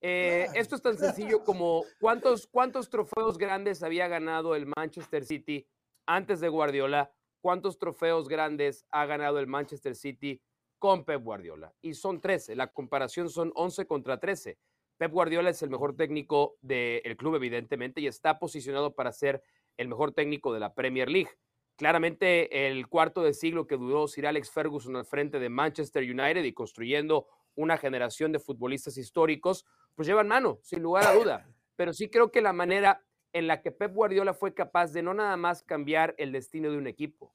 Eh, 0.00 0.46
esto 0.54 0.74
es 0.74 0.80
tan 0.80 0.96
sencillo 0.96 1.44
como 1.44 1.84
cuántos, 2.00 2.46
cuántos 2.46 2.88
trofeos 2.88 3.36
grandes 3.36 3.82
había 3.82 4.08
ganado 4.08 4.54
el 4.54 4.64
Manchester 4.74 5.26
City 5.26 5.66
antes 6.06 6.40
de 6.40 6.48
Guardiola, 6.48 7.12
cuántos 7.42 7.78
trofeos 7.78 8.26
grandes 8.26 8.86
ha 8.90 9.04
ganado 9.04 9.38
el 9.38 9.48
Manchester 9.48 9.94
City 9.94 10.40
con 10.78 11.04
Pep 11.04 11.22
Guardiola. 11.22 11.74
Y 11.82 11.92
son 11.92 12.22
13, 12.22 12.56
la 12.56 12.72
comparación 12.72 13.28
son 13.28 13.52
11 13.54 13.86
contra 13.86 14.18
13. 14.18 14.56
Pep 14.96 15.12
Guardiola 15.12 15.50
es 15.50 15.60
el 15.60 15.68
mejor 15.68 15.94
técnico 15.94 16.56
del 16.62 17.18
club, 17.18 17.34
evidentemente, 17.34 18.00
y 18.00 18.06
está 18.06 18.38
posicionado 18.38 18.94
para 18.94 19.12
ser 19.12 19.42
el 19.76 19.88
mejor 19.88 20.12
técnico 20.12 20.54
de 20.54 20.60
la 20.60 20.72
Premier 20.72 21.10
League. 21.10 21.32
Claramente 21.76 22.66
el 22.68 22.88
cuarto 22.88 23.22
de 23.22 23.34
siglo 23.34 23.66
que 23.66 23.76
duró 23.76 24.08
Sir 24.08 24.26
Alex 24.26 24.50
Ferguson 24.50 24.96
al 24.96 25.04
frente 25.04 25.38
de 25.38 25.50
Manchester 25.50 26.02
United 26.02 26.42
y 26.42 26.52
construyendo 26.52 27.26
una 27.54 27.76
generación 27.76 28.32
de 28.32 28.38
futbolistas 28.38 28.96
históricos, 28.96 29.66
pues 29.94 30.08
llevan 30.08 30.28
mano, 30.28 30.58
sin 30.62 30.82
lugar 30.82 31.06
a 31.06 31.14
duda. 31.14 31.46
Pero 31.76 31.92
sí 31.92 32.08
creo 32.08 32.30
que 32.30 32.40
la 32.40 32.54
manera 32.54 33.04
en 33.32 33.46
la 33.46 33.60
que 33.60 33.72
Pep 33.72 33.92
Guardiola 33.92 34.32
fue 34.32 34.54
capaz 34.54 34.92
de 34.92 35.02
no 35.02 35.12
nada 35.12 35.36
más 35.36 35.62
cambiar 35.62 36.14
el 36.16 36.32
destino 36.32 36.70
de 36.70 36.78
un 36.78 36.86
equipo. 36.86 37.34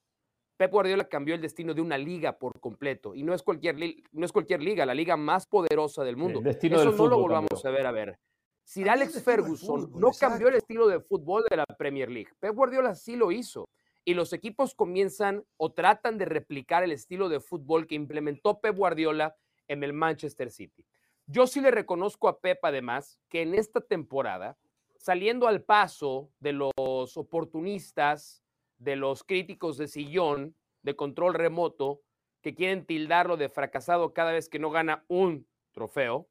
Pep 0.58 0.72
Guardiola 0.72 1.08
cambió 1.08 1.36
el 1.36 1.42
destino 1.42 1.74
de 1.74 1.82
una 1.82 1.98
liga 1.98 2.40
por 2.40 2.60
completo 2.60 3.14
y 3.14 3.24
no 3.24 3.34
es 3.36 3.44
cualquier, 3.44 3.76
no 4.12 4.26
es 4.26 4.32
cualquier 4.32 4.62
liga, 4.62 4.86
la 4.86 4.96
liga 4.96 5.18
más 5.18 5.46
poderosa 5.46 6.04
del 6.04 6.18
mundo. 6.18 6.42
Eso 6.46 6.92
no 6.92 7.08
lo 7.08 7.20
volvamos 7.20 7.64
a 7.66 7.70
ver 7.70 7.86
a 7.86 7.92
ver. 7.92 8.20
Sir 8.64 8.90
Alex 8.90 9.24
Ferguson 9.24 9.92
no 9.96 10.12
cambió 10.20 10.48
el 10.48 10.56
estilo 10.56 10.88
de 10.88 11.00
fútbol 11.00 11.44
de 11.50 11.58
la 11.58 11.66
Premier 11.66 12.10
League. 12.10 12.32
Pep 12.40 12.56
Guardiola 12.56 12.96
sí 12.96 13.16
lo 13.16 13.32
hizo. 13.32 13.70
Y 14.04 14.14
los 14.14 14.34
equipos 14.34 14.74
comienzan 14.74 15.46
o 15.58 15.72
tratan 15.72 16.18
de 16.18 16.26
replicar 16.26 16.84
el 16.84 16.92
estilo 16.92 17.30
de 17.30 17.40
fútbol 17.40 17.88
que 17.88 17.96
implementó 17.96 18.60
Pep 18.60 18.76
Guardiola 18.76 19.36
en 19.68 19.84
el 19.84 19.94
Manchester 19.94 20.52
City. 20.52 20.86
Yo 21.28 21.48
sí 21.48 21.62
le 21.62 21.72
reconozco 21.72 22.28
a 22.28 22.40
Pep, 22.40 22.60
además, 22.64 23.20
que 23.30 23.42
en 23.42 23.54
esta 23.54 23.80
temporada, 23.80 24.58
saliendo 24.98 25.48
al 25.48 25.64
paso 25.64 26.32
de 26.40 26.54
los 26.54 27.16
oportunistas, 27.16 28.44
de 28.80 28.96
los 28.96 29.24
críticos 29.24 29.78
de 29.78 29.88
sillón, 29.88 30.56
de 30.82 30.96
control 30.96 31.36
remoto, 31.36 32.02
que 32.42 32.56
quieren 32.56 32.86
tildarlo 32.86 33.38
de 33.38 33.50
fracasado 33.50 34.14
cada 34.14 34.32
vez 34.32 34.50
que 34.50 34.60
no 34.60 34.72
gana 34.72 35.06
un 35.08 35.48
trofeo, 35.72 36.28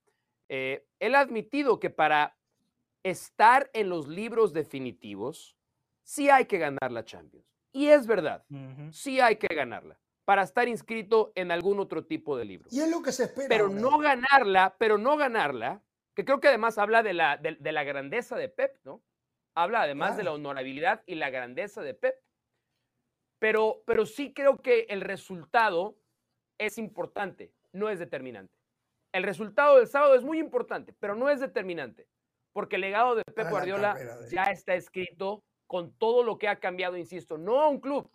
eh, 0.48 0.84
él 0.98 1.14
ha 1.14 1.20
admitido 1.20 1.78
que 1.78 1.90
para 1.90 2.36
estar 3.05 3.70
en 3.72 3.88
los 3.88 4.09
libros 4.09 4.52
definitivos, 4.52 5.56
sí 6.02 6.28
hay 6.28 6.47
que 6.47 6.59
ganar 6.59 6.90
la 6.90 7.05
Champions. 7.05 7.47
Y 7.72 7.88
es 7.88 8.06
verdad, 8.06 8.44
sí 8.90 9.20
hay 9.20 9.36
que 9.36 9.55
ganarla 9.55 9.98
para 10.24 10.42
estar 10.42 10.68
inscrito 10.68 11.32
en 11.34 11.51
algún 11.51 11.80
otro 11.80 12.05
tipo 12.05 12.36
de 12.36 12.44
libro. 12.44 12.68
Y 12.70 12.80
es 12.80 12.90
lo 12.90 13.02
que 13.02 13.12
se 13.12 13.24
espera. 13.24 13.48
Pero 13.48 13.68
no 13.68 13.98
ganarla, 13.98 14.76
pero 14.78 14.98
no 14.98 15.16
ganarla, 15.16 15.82
que 16.14 16.24
creo 16.24 16.40
que 16.40 16.48
además 16.48 16.78
habla 16.78 17.02
de 17.02 17.14
la, 17.14 17.36
de, 17.36 17.72
la 17.72 17.84
grandeza 17.84 18.36
de 18.36 18.48
Pep, 18.48 18.78
¿no? 18.84 19.02
Habla 19.56 19.82
además 19.82 20.16
de 20.16 20.22
la 20.22 20.32
honorabilidad 20.32 21.02
y 21.06 21.16
la 21.16 21.30
grandeza 21.30 21.82
de 21.82 21.94
Pep. 21.94 22.14
Pero, 23.40 23.82
pero 23.86 24.06
sí 24.06 24.32
creo 24.32 24.59
que 24.59 24.86
el 24.90 25.01
resultado 25.01 25.97
es 26.59 26.78
importante, 26.78 27.52
no 27.72 27.88
es 27.88 27.98
determinante. 27.98 28.55
El 29.12 29.24
resultado 29.24 29.78
del 29.78 29.88
sábado 29.88 30.14
es 30.14 30.22
muy 30.22 30.38
importante, 30.38 30.94
pero 31.01 31.14
no 31.14 31.28
es 31.28 31.40
determinante, 31.40 32.06
porque 32.52 32.76
el 32.76 32.82
legado 32.82 33.16
de 33.16 33.24
Pep 33.24 33.51
Guardiola 33.51 33.97
ya 34.30 34.44
está 34.44 34.74
escrito 34.74 35.42
con 35.70 35.92
todo 35.92 36.24
lo 36.24 36.36
que 36.36 36.48
ha 36.48 36.59
cambiado, 36.59 36.97
insisto, 36.97 37.38
no 37.38 37.60
a 37.60 37.68
un 37.68 37.78
club, 37.78 38.10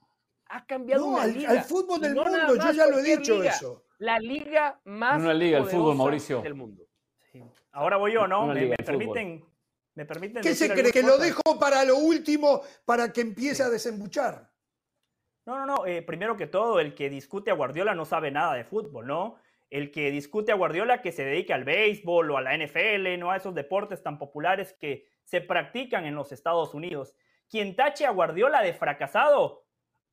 ha 0.48 0.66
cambiado 0.66 1.06
una 1.06 1.26
liga. 1.26 1.52
Al 1.52 1.64
fútbol 1.64 2.02
del 2.02 2.14
mundo, 2.14 2.54
yo 2.54 2.72
ya 2.74 2.86
lo 2.86 3.00
he 3.00 3.16
dicho 3.16 3.42
eso. 3.42 3.86
La 4.00 4.20
liga 4.20 4.82
más 4.84 5.22
una 5.22 5.34
liga, 5.34 5.60
el 5.60 5.66
fútbol, 5.66 5.96
Mauricio. 5.96 6.42
del 6.42 6.54
mundo. 6.54 6.86
Ahora 7.72 7.96
voy 7.96 8.12
yo, 8.12 8.28
¿no? 8.28 8.48
Me, 8.48 8.76
permiten, 8.76 9.46
me, 9.94 10.04
permiten, 10.04 10.44
¿Qué 10.44 10.54
se 10.54 10.70
cree? 10.70 10.92
¿Que 10.92 11.02
lo 11.02 11.18
dejo 11.18 11.58
para 11.58 11.86
lo 11.86 11.96
último, 11.96 12.62
para 12.84 13.14
que 13.14 13.22
empiece 13.22 13.64
a 13.64 13.70
desembuchar? 13.70 14.52
No, 15.46 15.58
no, 15.58 15.66
no. 15.66 15.86
Eh, 15.86 16.02
primero 16.02 16.36
que 16.36 16.48
todo, 16.48 16.82
el 16.82 16.94
que 16.94 17.10
discute 17.10 17.52
a 17.52 17.54
Guardiola 17.54 17.96
no 17.96 18.04
sabe 18.04 18.32
nada 18.32 18.54
de 18.56 18.66
fútbol, 18.66 19.08
¿no? 19.08 19.38
el 19.70 19.92
que 19.92 20.12
discute 20.12 20.52
a 20.52 20.56
Guardiola 20.56 21.02
que 21.02 21.12
se 21.12 21.26
dedique 21.26 21.54
al 21.54 21.64
béisbol 21.64 22.32
o 22.32 22.38
a 22.38 22.42
la 22.42 22.56
NFL, 22.56 23.18
no 23.18 23.32
a 23.32 23.38
esos 23.38 23.56
deportes 23.56 24.04
tan 24.04 24.18
populares 24.18 24.74
que 24.74 25.08
se 25.24 25.42
practican 25.42 26.06
en 26.06 26.16
los 26.16 26.32
Estados 26.32 26.74
Unidos. 26.74 27.16
Quien 27.50 27.76
tache 27.76 28.06
a 28.06 28.12
Guardiola 28.12 28.62
de 28.62 28.74
fracasado 28.74 29.66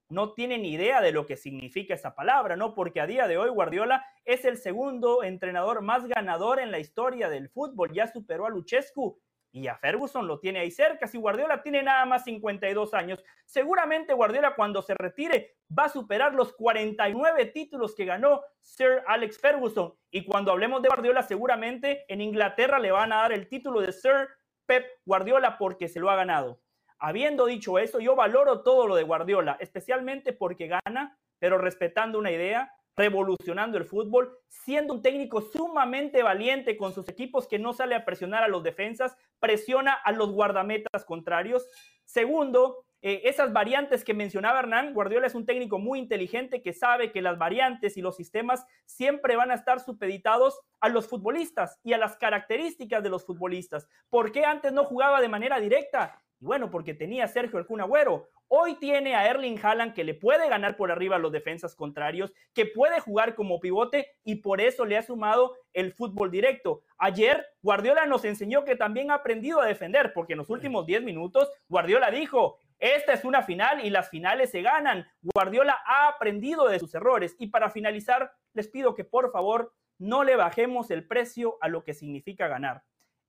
no 0.08 0.34
tiene 0.34 0.58
ni 0.58 0.72
idea 0.72 1.00
de 1.00 1.12
lo 1.12 1.26
que 1.26 1.36
significa 1.36 1.94
esa 1.94 2.14
palabra, 2.14 2.56
¿no? 2.56 2.74
Porque 2.74 3.00
a 3.00 3.06
día 3.06 3.26
de 3.26 3.38
hoy 3.38 3.48
Guardiola 3.48 4.04
es 4.24 4.44
el 4.44 4.58
segundo 4.58 5.22
entrenador 5.22 5.80
más 5.80 6.06
ganador 6.06 6.60
en 6.60 6.70
la 6.70 6.78
historia 6.78 7.28
del 7.30 7.48
fútbol, 7.48 7.92
ya 7.92 8.06
superó 8.06 8.46
a 8.46 8.50
Luchescu 8.50 9.18
y 9.52 9.68
a 9.68 9.76
Ferguson 9.76 10.26
lo 10.26 10.40
tiene 10.40 10.60
ahí 10.60 10.70
cerca. 10.70 11.06
Si 11.06 11.18
Guardiola 11.18 11.62
tiene 11.62 11.82
nada 11.82 12.06
más 12.06 12.24
52 12.24 12.94
años, 12.94 13.22
seguramente 13.44 14.14
Guardiola 14.14 14.54
cuando 14.54 14.80
se 14.82 14.94
retire 14.94 15.56
va 15.76 15.84
a 15.84 15.88
superar 15.90 16.34
los 16.34 16.54
49 16.54 17.46
títulos 17.46 17.94
que 17.94 18.06
ganó 18.06 18.42
Sir 18.60 19.02
Alex 19.06 19.38
Ferguson. 19.38 19.94
Y 20.10 20.24
cuando 20.24 20.52
hablemos 20.52 20.82
de 20.82 20.88
Guardiola, 20.88 21.22
seguramente 21.22 22.04
en 22.08 22.22
Inglaterra 22.22 22.78
le 22.78 22.90
van 22.90 23.12
a 23.12 23.16
dar 23.16 23.32
el 23.32 23.46
título 23.48 23.80
de 23.80 23.92
Sir 23.92 24.28
Pep 24.64 24.86
Guardiola 25.04 25.58
porque 25.58 25.88
se 25.88 26.00
lo 26.00 26.10
ha 26.10 26.16
ganado. 26.16 26.60
Habiendo 27.04 27.46
dicho 27.46 27.80
eso, 27.80 27.98
yo 27.98 28.14
valoro 28.14 28.62
todo 28.62 28.86
lo 28.86 28.94
de 28.94 29.02
Guardiola, 29.02 29.56
especialmente 29.58 30.32
porque 30.32 30.68
gana, 30.68 31.18
pero 31.40 31.58
respetando 31.58 32.16
una 32.16 32.30
idea, 32.30 32.72
revolucionando 32.96 33.76
el 33.76 33.84
fútbol, 33.84 34.38
siendo 34.46 34.94
un 34.94 35.02
técnico 35.02 35.40
sumamente 35.40 36.22
valiente 36.22 36.76
con 36.76 36.92
sus 36.92 37.08
equipos 37.08 37.48
que 37.48 37.58
no 37.58 37.72
sale 37.72 37.96
a 37.96 38.04
presionar 38.04 38.44
a 38.44 38.48
los 38.48 38.62
defensas, 38.62 39.16
presiona 39.40 39.94
a 39.94 40.12
los 40.12 40.30
guardametas 40.30 41.04
contrarios. 41.04 41.68
Segundo, 42.04 42.84
eh, 43.00 43.22
esas 43.24 43.52
variantes 43.52 44.04
que 44.04 44.14
mencionaba 44.14 44.60
Hernán, 44.60 44.94
Guardiola 44.94 45.26
es 45.26 45.34
un 45.34 45.44
técnico 45.44 45.80
muy 45.80 45.98
inteligente 45.98 46.62
que 46.62 46.72
sabe 46.72 47.10
que 47.10 47.20
las 47.20 47.36
variantes 47.36 47.96
y 47.96 48.00
los 48.00 48.14
sistemas 48.14 48.64
siempre 48.86 49.34
van 49.34 49.50
a 49.50 49.54
estar 49.54 49.80
supeditados 49.80 50.60
a 50.78 50.88
los 50.88 51.08
futbolistas 51.08 51.80
y 51.82 51.94
a 51.94 51.98
las 51.98 52.16
características 52.16 53.02
de 53.02 53.10
los 53.10 53.26
futbolistas. 53.26 53.88
¿Por 54.08 54.30
qué 54.30 54.44
antes 54.44 54.72
no 54.72 54.84
jugaba 54.84 55.20
de 55.20 55.28
manera 55.28 55.58
directa? 55.58 56.22
Y 56.42 56.44
bueno, 56.44 56.72
porque 56.72 56.92
tenía 56.92 57.22
a 57.22 57.28
Sergio 57.28 57.60
El 57.60 57.80
Agüero. 57.80 58.28
Hoy 58.48 58.74
tiene 58.74 59.14
a 59.14 59.28
Erling 59.28 59.60
Haaland 59.62 59.94
que 59.94 60.02
le 60.02 60.14
puede 60.14 60.48
ganar 60.48 60.76
por 60.76 60.90
arriba 60.90 61.14
a 61.14 61.18
los 61.20 61.30
defensas 61.30 61.76
contrarios, 61.76 62.32
que 62.52 62.66
puede 62.66 62.98
jugar 62.98 63.36
como 63.36 63.60
pivote 63.60 64.08
y 64.24 64.34
por 64.34 64.60
eso 64.60 64.84
le 64.84 64.96
ha 64.98 65.02
sumado 65.02 65.54
el 65.72 65.92
fútbol 65.92 66.32
directo. 66.32 66.82
Ayer 66.98 67.46
Guardiola 67.62 68.06
nos 68.06 68.24
enseñó 68.24 68.64
que 68.64 68.74
también 68.74 69.12
ha 69.12 69.14
aprendido 69.14 69.60
a 69.60 69.66
defender, 69.66 70.12
porque 70.12 70.32
en 70.32 70.40
los 70.40 70.50
últimos 70.50 70.84
10 70.84 71.04
minutos 71.04 71.48
Guardiola 71.68 72.10
dijo, 72.10 72.58
esta 72.80 73.12
es 73.12 73.24
una 73.24 73.42
final 73.42 73.84
y 73.86 73.90
las 73.90 74.10
finales 74.10 74.50
se 74.50 74.62
ganan. 74.62 75.06
Guardiola 75.22 75.78
ha 75.86 76.08
aprendido 76.08 76.66
de 76.66 76.80
sus 76.80 76.92
errores. 76.96 77.36
Y 77.38 77.46
para 77.50 77.70
finalizar, 77.70 78.32
les 78.52 78.66
pido 78.66 78.96
que 78.96 79.04
por 79.04 79.30
favor 79.30 79.72
no 79.96 80.24
le 80.24 80.34
bajemos 80.34 80.90
el 80.90 81.06
precio 81.06 81.56
a 81.60 81.68
lo 81.68 81.84
que 81.84 81.94
significa 81.94 82.48
ganar. 82.48 82.82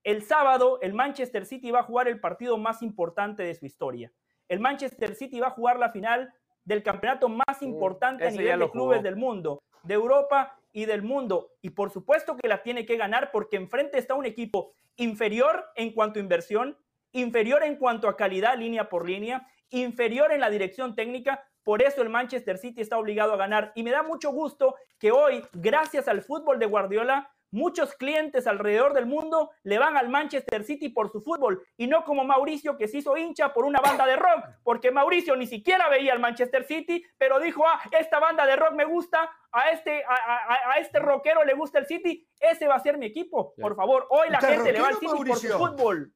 El 0.04 0.22
sábado, 0.22 0.80
el 0.82 0.94
Manchester 0.94 1.46
City 1.46 1.72
va 1.72 1.80
a 1.80 1.84
jugar 1.84 2.08
el 2.08 2.20
partido 2.20 2.58
más 2.58 2.82
importante 2.82 3.44
de 3.44 3.56
su 3.56 3.66
historia. 3.66 4.12
El 4.50 4.60
Manchester 4.60 5.16
City 5.16 5.40
va 5.40 5.48
a 5.48 5.52
jugar 5.52 5.80
la 5.80 5.92
final 5.92 6.34
del 6.66 6.84
campeonato 6.84 7.30
más 7.30 7.62
mm, 7.62 7.66
importante 7.66 8.28
a 8.28 8.32
nivel 8.32 8.60
de 8.60 8.70
clubes 8.70 9.04
del 9.04 9.16
mundo, 9.16 9.64
de 9.84 9.94
Europa 9.94 10.60
y 10.74 10.86
del 10.86 11.04
mundo. 11.04 11.52
Y 11.62 11.70
por 11.70 11.92
supuesto 11.92 12.36
que 12.36 12.48
la 12.48 12.64
tiene 12.64 12.86
que 12.86 12.98
ganar 12.98 13.32
porque 13.32 13.56
enfrente 13.56 13.98
está 13.98 14.14
un 14.14 14.26
equipo 14.26 14.74
inferior 14.98 15.66
en 15.76 15.92
cuanto 15.92 16.20
a 16.20 16.24
inversión, 16.24 16.78
inferior 17.12 17.64
en 17.64 17.78
cuanto 17.78 18.10
a 18.10 18.18
calidad 18.18 18.58
línea 18.58 18.90
por 18.90 19.08
línea, 19.08 19.48
inferior 19.70 20.32
en 20.32 20.42
la 20.42 20.50
dirección 20.50 20.96
técnica. 20.96 21.46
Por 21.64 21.82
eso 21.82 22.02
el 22.02 22.10
Manchester 22.10 22.58
City 22.58 22.82
está 22.82 22.98
obligado 22.98 23.34
a 23.34 23.38
ganar. 23.38 23.72
Y 23.76 23.84
me 23.84 23.92
da 23.92 24.04
mucho 24.04 24.32
gusto 24.32 24.76
que 25.00 25.12
hoy, 25.12 25.44
gracias 25.54 26.10
al 26.10 26.22
fútbol 26.22 26.60
de 26.60 26.66
Guardiola, 26.66 27.32
Muchos 27.54 27.94
clientes 27.94 28.48
alrededor 28.48 28.96
del 28.96 29.06
mundo 29.06 29.52
le 29.62 29.78
van 29.78 29.96
al 29.96 30.10
Manchester 30.10 30.64
City 30.64 30.90
por 30.90 31.12
su 31.12 31.22
fútbol 31.22 31.64
y 31.78 31.86
no 31.86 32.04
como 32.04 32.24
Mauricio 32.24 32.76
que 32.76 32.88
se 32.88 32.98
hizo 32.98 33.16
hincha 33.16 33.54
por 33.54 33.66
una 33.66 33.80
banda 33.80 34.08
de 34.08 34.16
rock, 34.16 34.44
porque 34.64 34.90
Mauricio 34.90 35.36
ni 35.36 35.46
siquiera 35.46 35.88
veía 35.88 36.14
al 36.14 36.20
Manchester 36.20 36.64
City, 36.64 37.06
pero 37.16 37.40
dijo, 37.40 37.64
ah, 37.68 37.80
esta 37.92 38.20
banda 38.20 38.48
de 38.48 38.56
rock 38.56 38.74
me 38.74 38.86
gusta, 38.86 39.30
a 39.52 39.70
este, 39.70 40.04
a, 40.04 40.80
este 40.80 40.98
rockero 40.98 41.46
le 41.46 41.54
gusta 41.54 41.78
el 41.78 41.86
City, 41.86 42.28
ese 42.40 42.68
va 42.68 42.74
a 42.74 42.80
ser 42.80 42.98
mi 42.98 43.06
equipo. 43.06 43.54
Por 43.62 43.76
favor, 43.76 44.08
hoy 44.10 44.32
la 44.32 44.42
gente 44.42 44.74
le 44.74 44.82
va 44.82 44.88
al 44.88 44.96
City 44.96 45.24
por 45.24 45.38
su 45.38 45.48
fútbol. 45.50 46.12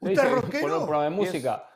¿Usted 0.00 0.34
rockero? 0.34 0.68
Por 0.68 0.78
programa 0.80 1.04
de 1.04 1.10
música. 1.10 1.66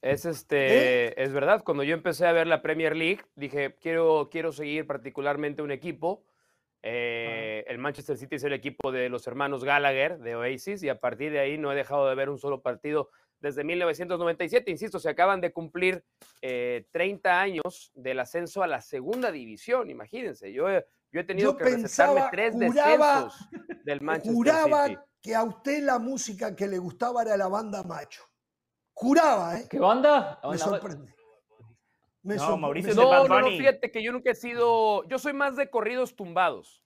Es 0.00 0.24
este, 0.24 1.06
¿Eh? 1.06 1.14
es 1.18 1.32
verdad. 1.32 1.62
Cuando 1.62 1.84
yo 1.84 1.94
empecé 1.94 2.26
a 2.26 2.32
ver 2.32 2.48
la 2.48 2.62
Premier 2.62 2.96
League, 2.96 3.22
dije 3.36 3.76
quiero, 3.80 4.28
quiero 4.28 4.50
seguir 4.50 4.88
particularmente 4.88 5.62
un 5.62 5.70
equipo 5.70 6.24
eh, 6.82 7.64
el 7.68 7.78
Manchester 7.78 8.16
City 8.16 8.36
es 8.36 8.44
el 8.44 8.52
equipo 8.52 8.90
de 8.90 9.08
los 9.08 9.26
hermanos 9.26 9.64
Gallagher 9.64 10.18
de 10.18 10.34
Oasis 10.34 10.82
y 10.82 10.88
a 10.88 10.98
partir 10.98 11.30
de 11.30 11.38
ahí 11.38 11.56
no 11.56 11.72
he 11.72 11.76
dejado 11.76 12.08
de 12.08 12.14
ver 12.16 12.28
un 12.28 12.38
solo 12.38 12.60
partido 12.60 13.10
desde 13.38 13.62
1997. 13.62 14.70
Insisto, 14.70 14.98
se 14.98 15.08
acaban 15.08 15.40
de 15.40 15.52
cumplir 15.52 16.04
30 16.40 17.28
eh, 17.28 17.32
años 17.32 17.92
del 17.94 18.20
ascenso 18.20 18.62
a 18.62 18.66
la 18.66 18.80
segunda 18.80 19.30
división, 19.30 19.90
imagínense. 19.90 20.52
Yo, 20.52 20.66
yo 21.12 21.20
he 21.20 21.24
tenido 21.24 21.56
que 21.56 21.64
recetarme 21.64 22.22
tres 22.30 22.58
descensos 22.58 23.48
del 23.84 24.00
Manchester 24.00 24.34
juraba 24.34 25.06
que 25.20 25.36
a 25.36 25.44
usted 25.44 25.84
la 25.84 26.00
música 26.00 26.56
que 26.56 26.66
le 26.66 26.78
gustaba 26.78 27.22
era 27.22 27.36
la 27.36 27.46
banda 27.46 27.84
Macho. 27.84 28.24
Juraba, 28.92 29.58
¿eh? 29.58 29.66
¿Qué 29.70 29.78
banda? 29.78 30.40
Me 30.50 30.58
sorprende. 30.58 31.14
No, 32.22 32.56
Mauricio 32.56 32.94
no, 32.94 33.26
no, 33.26 33.40
no, 33.40 33.48
fíjate 33.48 33.90
que 33.90 34.02
yo 34.02 34.12
nunca 34.12 34.30
he 34.30 34.34
sido. 34.34 35.06
Yo 35.08 35.18
soy 35.18 35.32
más 35.32 35.56
de 35.56 35.70
corridos 35.70 36.14
tumbados. 36.14 36.82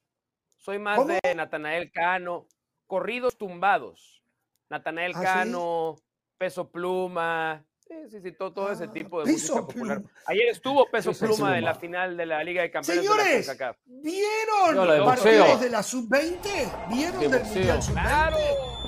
Soy 0.57 0.79
más 0.79 1.07
de 1.07 1.21
Natanael 1.35 1.91
Cano. 1.93 2.47
Corridos 2.87 3.37
tumbados. 3.37 4.23
Natanael 4.69 5.13
¿Ah, 5.15 5.23
Cano, 5.23 5.97
Peso 6.39 6.71
Pluma. 6.71 7.65
Sí, 7.87 7.95
sí, 8.11 8.21
sí, 8.21 8.33
todo, 8.33 8.73
ese 8.73 8.85
ah, 8.85 8.93
tipo 8.93 9.23
de 9.23 9.31
música 9.31 9.61
popular. 9.61 10.03
Ayer 10.27 10.49
estuvo 10.49 10.91
Peso, 10.91 11.13
Pluma, 11.13 11.57
en 11.57 11.65
la 11.65 11.75
final 11.77 12.17
de 12.17 12.27
la 12.27 12.43
Liga 12.43 12.63
de 12.63 12.71
Campeones 12.73 13.05
Señores, 13.05 13.47
de 13.47 13.55
la 13.55 13.77
¿vieron 13.87 14.89
los 14.89 15.07
partidos 15.07 15.61
de 15.61 15.71
la 15.71 15.83
Sub-20? 15.85 16.89
¿Vieron 16.89 17.31
del 17.31 17.45
Mundial 17.45 17.83
Sub-20? 17.83 17.93
¡Claro! 17.93 18.86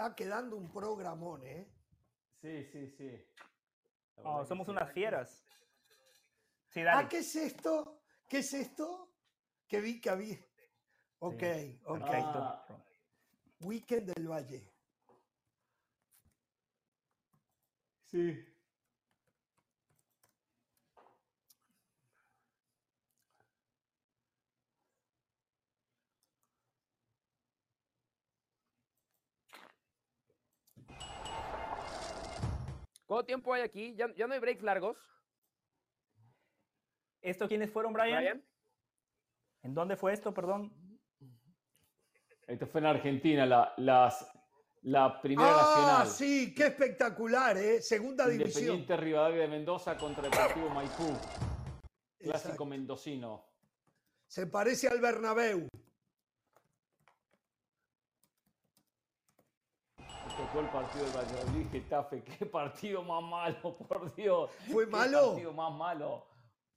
Está 0.00 0.14
quedando 0.14 0.56
un 0.56 0.72
programón, 0.72 1.44
¿eh? 1.44 1.68
Sí, 2.40 2.64
sí, 2.64 2.88
sí. 2.88 3.22
Oh, 4.24 4.46
somos 4.46 4.66
unas 4.68 4.90
fieras. 4.94 5.44
Sí, 6.68 6.80
dale. 6.80 7.04
Ah, 7.04 7.06
¿qué 7.06 7.18
es 7.18 7.36
esto? 7.36 8.00
¿Qué 8.26 8.38
es 8.38 8.54
esto? 8.54 9.12
Que 9.68 9.82
vi 9.82 10.00
que 10.00 10.08
había. 10.08 10.38
Ok, 11.18 11.42
ok. 11.84 12.10
Ah. 12.14 12.66
Weekend 13.60 14.14
del 14.14 14.26
Valle. 14.26 14.72
Sí. 18.06 18.49
¿Cuánto 33.10 33.26
tiempo 33.26 33.52
hay 33.52 33.62
aquí? 33.62 33.96
¿Ya, 33.96 34.06
no 34.06 34.34
hay 34.34 34.38
breaks 34.38 34.62
largos? 34.62 34.96
¿Esto 37.20 37.48
quiénes 37.48 37.68
fueron, 37.68 37.92
Brian? 37.92 38.40
¿En 39.64 39.74
dónde 39.74 39.96
fue 39.96 40.12
esto, 40.12 40.32
perdón? 40.32 40.72
Esto 42.46 42.68
fue 42.68 42.80
en 42.82 42.86
Argentina, 42.86 43.44
la, 43.46 43.74
las, 43.78 44.30
la 44.82 45.20
primera 45.20 45.50
ah, 45.50 45.56
nacional. 45.56 46.06
sí, 46.06 46.54
qué 46.54 46.68
espectacular, 46.68 47.56
¿eh? 47.56 47.82
Segunda 47.82 48.28
división. 48.28 48.62
Independiente 48.62 48.96
Rivadavia 48.96 49.40
de 49.40 49.48
Mendoza 49.48 49.96
contra 49.96 50.26
el 50.26 50.30
Deportivo 50.30 50.70
Maipú. 50.70 51.12
Clásico 52.16 52.64
mendocino. 52.64 53.44
Se 54.28 54.46
parece 54.46 54.86
al 54.86 55.00
Bernabéu. 55.00 55.66
Tocó 60.50 60.60
el 60.60 60.68
partido 60.68 61.04
del 61.04 61.16
Valladolid, 61.16 61.70
Getafe. 61.70 62.22
Qué 62.38 62.46
partido 62.46 63.02
más 63.02 63.22
malo, 63.22 63.76
por 63.76 64.14
Dios. 64.14 64.50
¿Fue 64.70 64.86
malo? 64.86 65.20
Qué 65.20 65.26
partido 65.28 65.52
más 65.52 65.72
malo. 65.72 66.26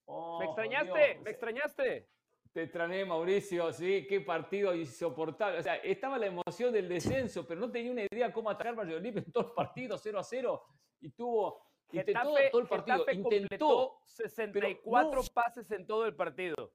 Oh, 0.05 0.39
¿Me 0.39 0.45
extrañaste? 0.45 1.19
¿Me 1.23 1.31
extrañaste? 1.31 2.09
Te 2.51 2.63
extrañé, 2.63 3.03
Mauricio, 3.03 3.73
sí, 3.73 4.05
qué 4.07 4.21
partido 4.21 4.75
insoportable. 4.75 5.57
O 5.57 5.63
sea, 5.63 5.77
estaba 5.77 6.19
la 6.19 6.27
emoción 6.27 6.71
del 6.71 6.87
descenso, 6.87 7.47
pero 7.47 7.59
no 7.59 7.71
tenía 7.71 7.91
una 7.91 8.05
idea 8.11 8.31
cómo 8.31 8.49
atacar 8.49 8.77
Valladolid 8.77 9.17
en 9.17 9.31
todos 9.31 9.47
los 9.47 9.55
partidos, 9.55 10.01
0 10.03 10.19
a 10.19 10.23
0, 10.23 10.63
y 11.01 11.09
tuvo 11.09 11.65
Getafe, 11.89 12.23
todo, 12.23 12.35
todo 12.51 12.61
el 12.61 12.67
partido. 12.67 13.05
intentó 13.11 13.97
64 14.05 15.21
pases 15.33 15.71
en 15.71 15.87
todo 15.87 16.05
el 16.05 16.15
partido. 16.15 16.71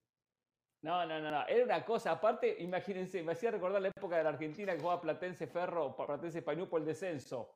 No, 0.82 1.04
no, 1.04 1.20
no, 1.20 1.30
no. 1.30 1.46
Era 1.46 1.64
una 1.64 1.84
cosa. 1.84 2.12
Aparte, 2.12 2.56
imagínense, 2.60 3.22
me 3.22 3.32
hacía 3.32 3.50
recordar 3.50 3.82
la 3.82 3.88
época 3.88 4.16
de 4.16 4.22
la 4.22 4.30
Argentina 4.30 4.72
que 4.72 4.80
jugaba 4.80 5.00
Platense 5.00 5.46
Ferro, 5.46 5.96
Platense 5.96 6.42
Pañú 6.42 6.68
por 6.68 6.80
el 6.80 6.86
descenso. 6.86 7.54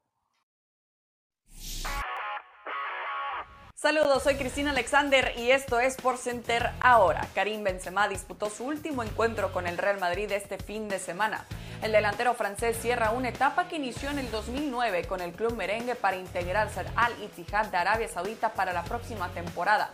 Saludos, 3.74 4.22
soy 4.22 4.36
Cristina 4.36 4.70
Alexander 4.70 5.32
y 5.36 5.50
esto 5.50 5.80
es 5.80 5.96
Por 5.96 6.16
Center 6.16 6.70
ahora. 6.80 7.26
Karim 7.34 7.64
Benzema 7.64 8.06
disputó 8.06 8.48
su 8.48 8.64
último 8.64 9.02
encuentro 9.02 9.52
con 9.52 9.66
el 9.66 9.76
Real 9.76 9.98
Madrid 9.98 10.30
este 10.30 10.56
fin 10.56 10.88
de 10.88 11.00
semana. 11.00 11.44
El 11.82 11.90
delantero 11.90 12.34
francés 12.34 12.76
cierra 12.80 13.10
una 13.10 13.30
etapa 13.30 13.66
que 13.66 13.74
inició 13.74 14.10
en 14.10 14.20
el 14.20 14.30
2009 14.30 15.06
con 15.08 15.20
el 15.20 15.32
club 15.32 15.56
merengue 15.56 15.96
para 15.96 16.16
integrarse 16.16 16.84
al 16.94 17.20
Ittihad 17.24 17.72
de 17.72 17.76
Arabia 17.76 18.06
Saudita 18.06 18.52
para 18.54 18.72
la 18.72 18.84
próxima 18.84 19.28
temporada. 19.30 19.90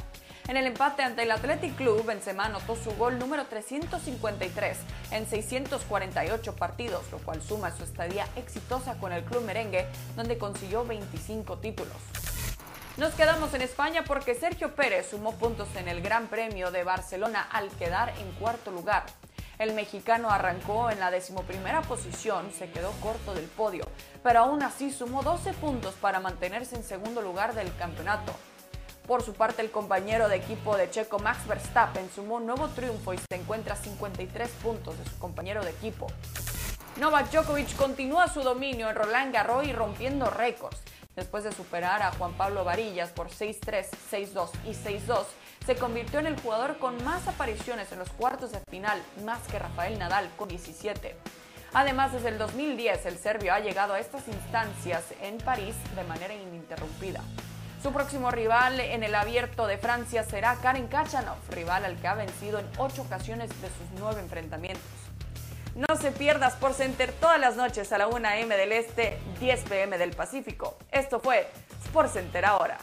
En 0.48 0.56
el 0.56 0.66
empate 0.66 1.02
ante 1.02 1.24
el 1.24 1.30
Athletic 1.30 1.76
Club, 1.76 2.06
Benzema 2.06 2.46
anotó 2.46 2.74
su 2.74 2.90
gol 2.92 3.18
número 3.18 3.44
353 3.44 4.78
en 5.10 5.26
648 5.26 6.56
partidos, 6.56 7.02
lo 7.12 7.18
cual 7.18 7.42
suma 7.42 7.70
su 7.70 7.84
estadía 7.84 8.26
exitosa 8.34 8.94
con 8.94 9.12
el 9.12 9.24
club 9.24 9.44
merengue, 9.44 9.86
donde 10.16 10.38
consiguió 10.38 10.86
25 10.86 11.58
títulos. 11.58 11.98
Nos 12.96 13.12
quedamos 13.12 13.52
en 13.52 13.60
España 13.60 14.04
porque 14.06 14.34
Sergio 14.34 14.74
Pérez 14.74 15.10
sumó 15.10 15.34
puntos 15.34 15.68
en 15.76 15.86
el 15.86 16.00
Gran 16.00 16.28
Premio 16.28 16.70
de 16.70 16.82
Barcelona 16.82 17.46
al 17.52 17.68
quedar 17.72 18.14
en 18.18 18.32
cuarto 18.40 18.70
lugar. 18.70 19.04
El 19.58 19.74
mexicano 19.74 20.30
arrancó 20.30 20.88
en 20.88 20.98
la 20.98 21.10
decimoprimera 21.10 21.82
posición, 21.82 22.52
se 22.58 22.70
quedó 22.70 22.92
corto 23.02 23.34
del 23.34 23.44
podio, 23.44 23.84
pero 24.22 24.40
aún 24.40 24.62
así 24.62 24.92
sumó 24.92 25.22
12 25.22 25.52
puntos 25.52 25.92
para 26.00 26.20
mantenerse 26.20 26.74
en 26.74 26.84
segundo 26.84 27.20
lugar 27.20 27.54
del 27.54 27.76
campeonato. 27.76 28.32
Por 29.09 29.22
su 29.22 29.32
parte, 29.32 29.62
el 29.62 29.70
compañero 29.70 30.28
de 30.28 30.36
equipo 30.36 30.76
de 30.76 30.90
Checo 30.90 31.18
Max 31.18 31.47
Verstappen 31.47 32.10
sumó 32.14 32.35
un 32.35 32.44
nuevo 32.44 32.68
triunfo 32.68 33.14
y 33.14 33.16
se 33.16 33.36
encuentra 33.36 33.72
a 33.72 33.76
53 33.78 34.51
puntos 34.62 34.98
de 34.98 35.05
su 35.06 35.18
compañero 35.18 35.64
de 35.64 35.70
equipo. 35.70 36.09
Novak 36.98 37.30
Djokovic 37.30 37.74
continúa 37.76 38.28
su 38.28 38.43
dominio 38.43 38.90
en 38.90 38.94
Roland 38.94 39.32
Garros 39.32 39.66
y 39.66 39.72
rompiendo 39.72 40.28
récords. 40.28 40.78
Después 41.16 41.43
de 41.43 41.52
superar 41.52 42.02
a 42.02 42.12
Juan 42.12 42.35
Pablo 42.35 42.64
Varillas 42.64 43.09
por 43.09 43.30
6-3, 43.30 43.86
6-2 44.12 44.51
y 44.66 44.72
6-2, 44.72 45.24
se 45.64 45.76
convirtió 45.76 46.20
en 46.20 46.26
el 46.26 46.39
jugador 46.39 46.76
con 46.76 47.02
más 47.02 47.26
apariciones 47.28 47.90
en 47.93 48.01
los 48.01 48.10
cuartos 48.10 48.52
de 48.52 48.60
final, 48.70 49.02
más 49.24 49.40
que 49.48 49.59
Rafael 49.59 49.98
Nadal 49.98 50.30
con 50.36 50.48
17. 50.48 51.16
Además, 51.72 52.12
desde 52.12 52.28
el 52.28 52.36
2010, 52.36 53.06
el 53.06 53.16
serbio 53.16 53.55
ha 53.55 53.60
llegado 53.60 53.94
a 53.94 54.01
estas 54.01 54.28
instancias 54.28 55.02
en 55.22 55.39
París 55.39 55.74
de 55.97 56.05
manera 56.05 56.35
ininterrumpida. 56.35 57.22
Su 57.82 57.92
próximo 57.92 58.32
rival 58.32 58.80
en 58.80 59.05
el 59.05 59.14
abierto 59.14 59.68
de 59.68 59.78
Francia 59.78 60.24
será 60.24 60.56
Karen 60.56 60.88
Kachanov, 60.88 61.36
rival 61.50 61.84
al 61.84 61.96
que 61.96 62.09
ha 62.09 62.14
vencido 62.14 62.59
en 62.59 62.66
ocho 62.76 63.02
ocasiones 63.02 63.48
de 63.60 63.68
sus 63.68 64.00
nueve 64.00 64.20
enfrentamientos. 64.20 64.82
No 65.76 65.94
se 65.94 66.10
pierdas 66.10 66.55
por 66.55 66.74
Center 66.74 67.12
todas 67.12 67.38
las 67.38 67.55
noches 67.55 67.92
a 67.92 67.98
la 67.98 68.09
1 68.09 68.28
m 68.30 68.56
del 68.56 68.72
Este, 68.72 69.16
10 69.38 69.62
pm 69.62 69.96
del 69.96 70.10
Pacífico. 70.10 70.76
Esto 70.90 71.20
fue 71.20 71.48
Sport 71.84 72.12
Center 72.12 72.44
ahora. 72.46 72.78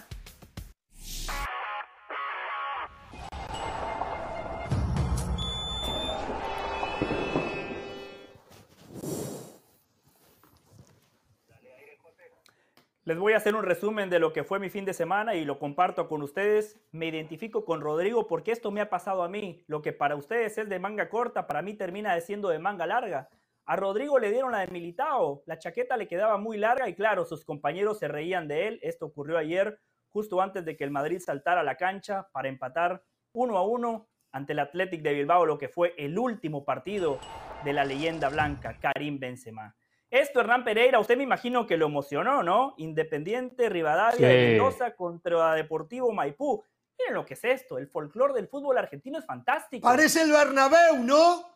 Les 13.07 13.19
voy 13.19 13.33
a 13.33 13.37
hacer 13.37 13.53
un 13.53 13.61
resumen 13.61 14.09
de 14.09 14.17
lo 14.17 14.33
que 14.33 14.43
fue 14.43 14.57
mi 14.57 14.71
fin 14.71 14.83
de 14.83 14.91
semana 14.91 15.35
y 15.35 15.45
lo 15.45 15.59
comparto 15.59 16.07
con 16.07 16.23
ustedes. 16.23 16.79
Me 16.91 17.05
identifico 17.05 17.63
con 17.63 17.79
Rodrigo 17.79 18.25
porque 18.25 18.51
esto 18.51 18.71
me 18.71 18.81
ha 18.81 18.89
pasado 18.89 19.21
a 19.21 19.29
mí. 19.29 19.63
Lo 19.67 19.83
que 19.83 19.93
para 19.93 20.15
ustedes 20.15 20.57
es 20.57 20.67
de 20.69 20.79
manga 20.79 21.07
corta, 21.07 21.45
para 21.45 21.61
mí 21.61 21.75
termina 21.75 22.19
siendo 22.19 22.49
de 22.49 22.57
manga 22.57 22.87
larga. 22.87 23.29
A 23.67 23.75
Rodrigo 23.75 24.17
le 24.17 24.31
dieron 24.31 24.53
la 24.53 24.61
de 24.61 24.71
Militao, 24.71 25.43
la 25.45 25.59
chaqueta 25.59 25.97
le 25.97 26.07
quedaba 26.07 26.39
muy 26.39 26.57
larga 26.57 26.89
y 26.89 26.95
claro, 26.95 27.25
sus 27.25 27.45
compañeros 27.45 27.99
se 27.99 28.07
reían 28.07 28.47
de 28.47 28.69
él. 28.69 28.79
Esto 28.81 29.05
ocurrió 29.05 29.37
ayer, 29.37 29.79
justo 30.09 30.41
antes 30.41 30.65
de 30.65 30.75
que 30.75 30.83
el 30.83 30.89
Madrid 30.89 31.19
saltara 31.19 31.61
a 31.61 31.63
la 31.63 31.77
cancha 31.77 32.27
para 32.31 32.49
empatar 32.49 33.03
uno 33.33 33.59
a 33.59 33.67
uno 33.67 34.09
ante 34.31 34.53
el 34.53 34.59
Athletic 34.59 35.03
de 35.03 35.13
Bilbao, 35.13 35.45
lo 35.45 35.59
que 35.59 35.69
fue 35.69 35.93
el 35.99 36.17
último 36.17 36.65
partido 36.65 37.19
de 37.63 37.71
la 37.71 37.85
leyenda 37.85 38.29
blanca, 38.29 38.79
Karim 38.79 39.19
Benzema. 39.19 39.75
Esto, 40.09 40.39
Hernán 40.39 40.63
Pereira, 40.63 40.99
usted 40.99 41.17
me 41.17 41.23
imagino 41.23 41.65
que 41.65 41.77
lo 41.77 41.87
emocionó, 41.87 42.43
¿no? 42.43 42.75
Independiente, 42.77 43.69
Rivadavia, 43.69 44.27
Mendoza 44.27 44.95
contra 44.95 45.53
Deportivo 45.53 46.11
Maipú. 46.11 46.63
Miren 46.97 47.15
lo 47.15 47.25
que 47.25 47.33
es 47.33 47.43
esto, 47.43 47.77
el 47.77 47.87
folclore 47.89 48.33
del 48.33 48.47
fútbol 48.47 48.77
argentino 48.77 49.19
es 49.19 49.25
fantástico. 49.25 49.87
Parece 49.87 50.21
el 50.21 50.31
Bernabéu, 50.31 50.97
¿no? 51.03 51.49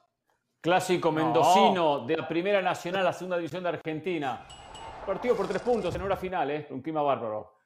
Clásico 0.61 1.11
mendocino 1.11 2.05
de 2.05 2.17
la 2.17 2.27
Primera 2.27 2.61
Nacional, 2.61 3.05
la 3.05 3.13
Segunda 3.13 3.37
División 3.37 3.63
de 3.63 3.69
Argentina. 3.69 4.45
Partido 5.05 5.35
por 5.35 5.47
tres 5.47 5.61
puntos 5.61 5.95
en 5.95 6.01
hora 6.01 6.17
final, 6.17 6.51
¿eh? 6.51 6.67
Un 6.71 6.81
clima 6.81 7.01
bárbaro. 7.01 7.58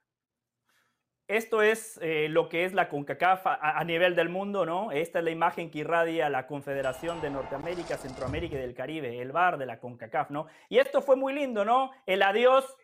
Esto 1.27 1.61
es 1.61 1.97
eh, 2.01 2.27
lo 2.29 2.49
que 2.49 2.65
es 2.65 2.73
la 2.73 2.89
CONCACAF 2.89 3.43
a, 3.45 3.81
nivel 3.85 4.13
del 4.13 4.27
mundo, 4.27 4.65
¿no? 4.65 4.91
Esta 4.91 5.19
es 5.19 5.25
la 5.25 5.31
imagen 5.31 5.71
que 5.71 5.79
irradia 5.79 6.29
la 6.29 6.47
Confederación 6.47 7.21
de 7.21 7.29
Norteamérica, 7.29 7.97
Centroamérica 7.97 8.57
y 8.57 8.59
del 8.59 8.73
Caribe, 8.73 9.21
el 9.21 9.31
bar 9.31 9.57
de 9.57 9.65
la 9.65 9.79
CONCACAF, 9.79 10.31
¿no? 10.31 10.47
Y 10.67 10.79
esto 10.79 11.01
fue 11.01 11.15
muy 11.15 11.33
lindo, 11.33 11.63
¿no? 11.63 11.91
El 12.05 12.23
adiós, 12.23 12.75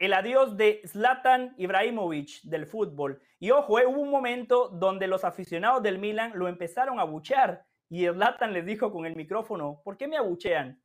el 0.00 0.12
adiós 0.12 0.56
de 0.56 0.82
Zlatan 0.84 1.54
Ibrahimovic 1.56 2.42
del 2.42 2.66
fútbol. 2.66 3.22
Y 3.38 3.52
ojo, 3.52 3.78
eh, 3.78 3.86
hubo 3.86 4.00
un 4.00 4.10
momento 4.10 4.68
donde 4.68 5.06
los 5.06 5.22
aficionados 5.22 5.84
del 5.84 6.00
Milan 6.00 6.32
lo 6.34 6.48
empezaron 6.48 6.98
a 6.98 7.04
buchear 7.04 7.64
y 7.88 8.08
Zlatan 8.08 8.52
les 8.52 8.66
dijo 8.66 8.90
con 8.90 9.06
el 9.06 9.14
micrófono, 9.14 9.82
¿por 9.84 9.96
qué 9.96 10.08
me 10.08 10.16
abuchean? 10.16 10.82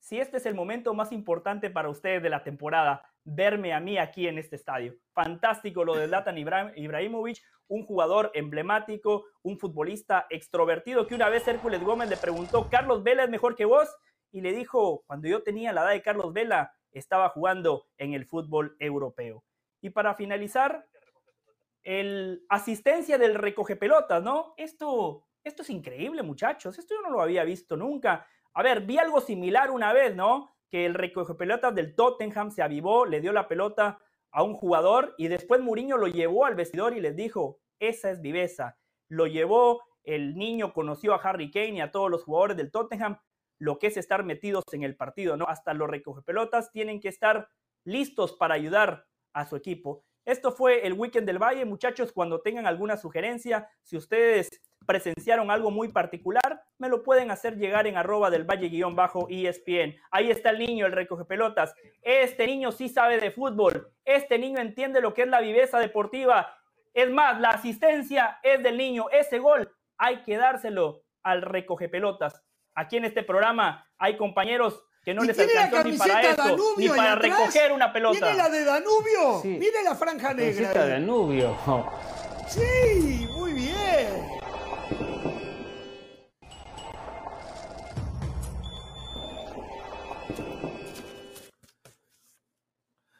Si 0.00 0.18
este 0.18 0.38
es 0.38 0.46
el 0.46 0.56
momento 0.56 0.94
más 0.94 1.12
importante 1.12 1.70
para 1.70 1.88
ustedes 1.88 2.22
de 2.22 2.30
la 2.30 2.42
temporada, 2.42 3.07
verme 3.34 3.74
a 3.74 3.80
mí 3.80 3.98
aquí 3.98 4.26
en 4.26 4.38
este 4.38 4.56
estadio. 4.56 4.94
Fantástico 5.12 5.84
lo 5.84 5.94
de 5.94 6.06
Zlatan 6.06 6.38
Ibrahimovic, 6.38 7.42
un 7.68 7.84
jugador 7.84 8.30
emblemático, 8.34 9.26
un 9.42 9.58
futbolista 9.58 10.26
extrovertido 10.30 11.06
que 11.06 11.14
una 11.14 11.28
vez 11.28 11.46
Hércules 11.46 11.82
Gómez 11.82 12.08
le 12.08 12.16
preguntó, 12.16 12.68
¿Carlos 12.70 13.02
Vela 13.02 13.24
es 13.24 13.30
mejor 13.30 13.54
que 13.54 13.66
vos? 13.66 13.94
Y 14.32 14.40
le 14.40 14.52
dijo, 14.52 15.04
cuando 15.06 15.28
yo 15.28 15.42
tenía 15.42 15.72
la 15.72 15.82
edad 15.82 15.90
de 15.90 16.02
Carlos 16.02 16.32
Vela, 16.32 16.72
estaba 16.92 17.28
jugando 17.28 17.86
en 17.98 18.14
el 18.14 18.24
fútbol 18.24 18.76
europeo. 18.78 19.44
Y 19.80 19.90
para 19.90 20.14
finalizar, 20.14 20.86
el 21.82 22.44
asistencia 22.48 23.18
del 23.18 23.34
recoge 23.34 23.76
pelotas, 23.76 24.22
¿no? 24.22 24.54
Esto, 24.56 25.26
esto 25.44 25.62
es 25.62 25.70
increíble, 25.70 26.22
muchachos. 26.22 26.78
Esto 26.78 26.94
yo 26.94 27.02
no 27.02 27.10
lo 27.10 27.22
había 27.22 27.44
visto 27.44 27.76
nunca. 27.76 28.26
A 28.54 28.62
ver, 28.62 28.80
vi 28.82 28.98
algo 28.98 29.20
similar 29.20 29.70
una 29.70 29.92
vez, 29.92 30.16
¿no? 30.16 30.57
Que 30.70 30.86
el 30.86 30.94
recoge 30.94 31.34
pelotas 31.34 31.74
del 31.74 31.94
Tottenham 31.94 32.50
se 32.50 32.62
avivó, 32.62 33.06
le 33.06 33.20
dio 33.20 33.32
la 33.32 33.48
pelota 33.48 33.98
a 34.30 34.42
un 34.42 34.54
jugador 34.54 35.14
y 35.16 35.28
después 35.28 35.60
Mourinho 35.60 35.96
lo 35.96 36.06
llevó 36.06 36.44
al 36.44 36.54
vestidor 36.54 36.96
y 36.96 37.00
les 37.00 37.16
dijo, 37.16 37.60
esa 37.78 38.10
es 38.10 38.20
viveza. 38.20 38.78
Lo 39.08 39.26
llevó, 39.26 39.82
el 40.04 40.36
niño 40.36 40.72
conoció 40.72 41.14
a 41.14 41.16
Harry 41.22 41.50
Kane 41.50 41.76
y 41.76 41.80
a 41.80 41.90
todos 41.90 42.10
los 42.10 42.24
jugadores 42.24 42.56
del 42.56 42.70
Tottenham, 42.70 43.18
lo 43.58 43.78
que 43.78 43.88
es 43.88 43.96
estar 43.96 44.24
metidos 44.24 44.64
en 44.72 44.82
el 44.82 44.96
partido, 44.96 45.36
¿no? 45.36 45.46
Hasta 45.46 45.74
los 45.74 45.88
recoge 45.88 46.22
pelotas 46.22 46.70
tienen 46.70 47.00
que 47.00 47.08
estar 47.08 47.48
listos 47.84 48.34
para 48.34 48.54
ayudar 48.54 49.06
a 49.32 49.46
su 49.46 49.56
equipo. 49.56 50.04
Esto 50.28 50.52
fue 50.52 50.86
el 50.86 50.92
Weekend 50.92 51.26
del 51.26 51.38
Valle, 51.38 51.64
muchachos, 51.64 52.12
cuando 52.12 52.42
tengan 52.42 52.66
alguna 52.66 52.98
sugerencia, 52.98 53.66
si 53.82 53.96
ustedes 53.96 54.50
presenciaron 54.84 55.50
algo 55.50 55.70
muy 55.70 55.88
particular, 55.88 56.62
me 56.76 56.90
lo 56.90 57.02
pueden 57.02 57.30
hacer 57.30 57.56
llegar 57.56 57.86
en 57.86 57.96
arroba 57.96 58.28
del 58.28 58.44
valle-espn. 58.44 59.96
Ahí 60.10 60.30
está 60.30 60.50
el 60.50 60.58
niño, 60.58 60.84
el 60.84 60.92
recoge 60.92 61.24
pelotas. 61.24 61.74
Este 62.02 62.46
niño 62.46 62.72
sí 62.72 62.90
sabe 62.90 63.18
de 63.18 63.30
fútbol. 63.30 63.90
Este 64.04 64.38
niño 64.38 64.58
entiende 64.58 65.00
lo 65.00 65.14
que 65.14 65.22
es 65.22 65.28
la 65.28 65.40
viveza 65.40 65.78
deportiva. 65.78 66.54
Es 66.92 67.10
más, 67.10 67.40
la 67.40 67.48
asistencia 67.48 68.38
es 68.42 68.62
del 68.62 68.76
niño. 68.76 69.06
Ese 69.10 69.38
gol 69.38 69.74
hay 69.96 70.24
que 70.24 70.36
dárselo 70.36 71.04
al 71.22 71.40
recoge 71.40 71.88
pelotas. 71.88 72.44
Aquí 72.74 72.98
en 72.98 73.06
este 73.06 73.22
programa 73.22 73.88
hay 73.96 74.18
compañeros 74.18 74.84
que 75.04 75.14
no 75.14 75.24
les 75.24 75.38
alcanzó 75.38 75.84
ni 75.84 75.96
para 75.96 76.32
eso, 76.32 76.56
ni 76.76 76.88
para 76.88 77.14
recoger 77.14 77.72
una 77.72 77.92
pelota. 77.92 78.18
¿Tiene 78.18 78.36
la 78.36 78.48
de 78.48 78.64
Danubio? 78.64 79.40
Sí. 79.42 79.48
Mire 79.48 79.82
la 79.82 79.94
franja 79.94 80.34
negra. 80.34 80.72
de 80.72 80.90
Danubio. 80.90 81.56
Sí, 82.48 83.28
muy 83.32 83.52
bien. 83.52 84.38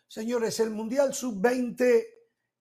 Señores, 0.09 0.59
el 0.61 0.71
Mundial 0.71 1.15
Sub-20 1.15 2.19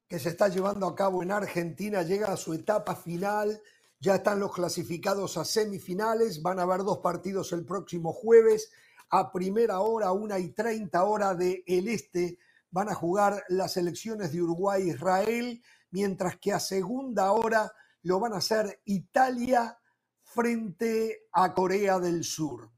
que 0.07 0.19
se 0.19 0.29
está 0.29 0.47
llevando 0.47 0.87
a 0.87 0.95
cabo 0.95 1.21
en 1.21 1.31
Argentina 1.31 2.01
llega 2.01 2.27
a 2.27 2.37
su 2.37 2.53
etapa 2.53 2.95
final. 2.95 3.61
Ya 3.99 4.15
están 4.15 4.39
los 4.39 4.53
clasificados 4.53 5.37
a 5.37 5.43
semifinales. 5.43 6.41
Van 6.41 6.59
a 6.59 6.63
haber 6.63 6.83
dos 6.83 6.99
partidos 6.99 7.51
el 7.51 7.65
próximo 7.65 8.13
jueves. 8.13 8.71
A 9.09 9.31
primera 9.31 9.79
hora, 9.79 10.11
una 10.11 10.37
y 10.37 10.49
treinta 10.49 11.03
hora 11.03 11.33
del 11.33 11.63
este, 11.67 12.37
van 12.71 12.89
a 12.89 12.95
jugar 12.95 13.43
las 13.49 13.73
selecciones 13.73 14.31
de 14.31 14.41
Uruguay 14.41 14.83
e 14.83 14.93
Israel, 14.93 15.61
mientras 15.91 16.37
que 16.37 16.51
a 16.51 16.59
segunda 16.59 17.31
hora 17.31 17.71
lo 18.03 18.19
van 18.19 18.33
a 18.33 18.37
hacer 18.37 18.81
Italia 18.85 19.77
frente 20.23 21.27
a 21.31 21.53
Corea 21.53 21.99
del 21.99 22.23
Sur. 22.23 22.71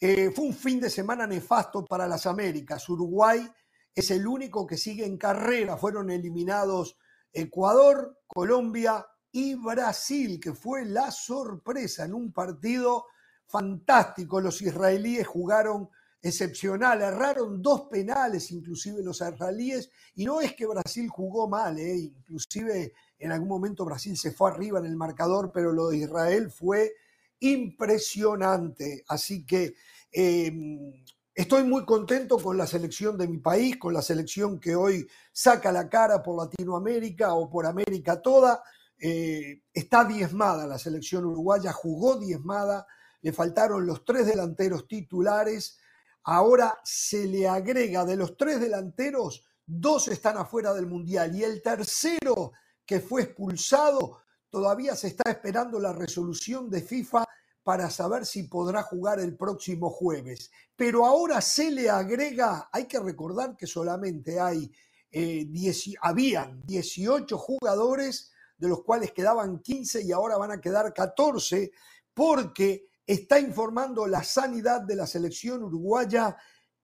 Eh, 0.00 0.30
fue 0.34 0.46
un 0.46 0.54
fin 0.54 0.80
de 0.80 0.90
semana 0.90 1.26
nefasto 1.26 1.84
para 1.84 2.06
las 2.06 2.26
Américas. 2.26 2.88
Uruguay 2.88 3.48
es 3.94 4.10
el 4.10 4.26
único 4.26 4.66
que 4.66 4.76
sigue 4.76 5.04
en 5.04 5.16
carrera. 5.16 5.76
Fueron 5.76 6.10
eliminados 6.10 6.98
Ecuador, 7.32 8.20
Colombia 8.26 9.06
y 9.32 9.54
Brasil, 9.54 10.38
que 10.40 10.54
fue 10.54 10.84
la 10.84 11.10
sorpresa 11.10 12.04
en 12.04 12.14
un 12.14 12.32
partido 12.32 13.06
fantástico. 13.48 14.40
Los 14.40 14.62
israelíes 14.62 15.26
jugaron 15.26 15.88
excepcional, 16.20 17.00
erraron 17.00 17.62
dos 17.62 17.82
penales 17.82 18.50
inclusive 18.50 19.02
los 19.02 19.20
israelíes, 19.20 19.90
y 20.16 20.24
no 20.24 20.40
es 20.40 20.54
que 20.54 20.66
Brasil 20.66 21.08
jugó 21.08 21.48
mal, 21.48 21.78
¿eh? 21.78 21.96
inclusive 21.96 22.92
en 23.18 23.32
algún 23.32 23.48
momento 23.48 23.84
Brasil 23.84 24.16
se 24.16 24.32
fue 24.32 24.50
arriba 24.50 24.80
en 24.80 24.86
el 24.86 24.96
marcador, 24.96 25.50
pero 25.52 25.72
lo 25.72 25.88
de 25.88 25.98
Israel 25.98 26.50
fue 26.50 26.92
impresionante. 27.40 29.04
Así 29.08 29.44
que 29.46 29.74
em, 30.12 30.92
Estoy 31.38 31.62
muy 31.62 31.84
contento 31.84 32.36
con 32.36 32.58
la 32.58 32.66
selección 32.66 33.16
de 33.16 33.28
mi 33.28 33.38
país, 33.38 33.76
con 33.76 33.94
la 33.94 34.02
selección 34.02 34.58
que 34.58 34.74
hoy 34.74 35.06
saca 35.30 35.70
la 35.70 35.88
cara 35.88 36.20
por 36.20 36.36
Latinoamérica 36.36 37.32
o 37.34 37.48
por 37.48 37.64
América 37.64 38.20
toda. 38.20 38.60
Eh, 38.98 39.62
está 39.72 40.04
diezmada 40.04 40.66
la 40.66 40.80
selección 40.80 41.26
uruguaya, 41.26 41.72
jugó 41.72 42.18
diezmada, 42.18 42.88
le 43.20 43.32
faltaron 43.32 43.86
los 43.86 44.04
tres 44.04 44.26
delanteros 44.26 44.86
titulares. 44.86 45.78
Ahora 46.24 46.78
se 46.84 47.26
le 47.26 47.48
agrega 47.48 48.04
de 48.04 48.16
los 48.16 48.36
tres 48.36 48.60
delanteros, 48.60 49.44
dos 49.66 50.08
están 50.08 50.36
afuera 50.36 50.74
del 50.74 50.86
Mundial 50.86 51.34
y 51.34 51.44
el 51.44 51.62
tercero 51.62 52.52
que 52.84 53.00
fue 53.00 53.22
expulsado, 53.22 54.22
todavía 54.50 54.96
se 54.96 55.08
está 55.08 55.30
esperando 55.30 55.78
la 55.78 55.92
resolución 55.92 56.70
de 56.70 56.80
FIFA 56.80 57.24
para 57.62 57.90
saber 57.90 58.24
si 58.24 58.44
podrá 58.44 58.82
jugar 58.82 59.20
el 59.20 59.36
próximo 59.36 59.90
jueves. 59.90 60.50
Pero 60.74 61.04
ahora 61.04 61.42
se 61.42 61.70
le 61.70 61.90
agrega, 61.90 62.70
hay 62.72 62.86
que 62.86 62.98
recordar 62.98 63.58
que 63.58 63.66
solamente 63.66 64.40
hay, 64.40 64.72
eh, 65.10 65.46
habían 66.00 66.62
18 66.64 67.36
jugadores, 67.36 68.32
de 68.56 68.68
los 68.68 68.82
cuales 68.82 69.12
quedaban 69.12 69.58
15 69.58 70.02
y 70.02 70.12
ahora 70.12 70.38
van 70.38 70.52
a 70.52 70.60
quedar 70.62 70.92
14, 70.94 71.70
porque 72.14 72.87
está 73.08 73.40
informando 73.40 74.06
la 74.06 74.22
sanidad 74.22 74.82
de 74.82 74.94
la 74.94 75.06
selección 75.06 75.62
uruguaya 75.62 76.36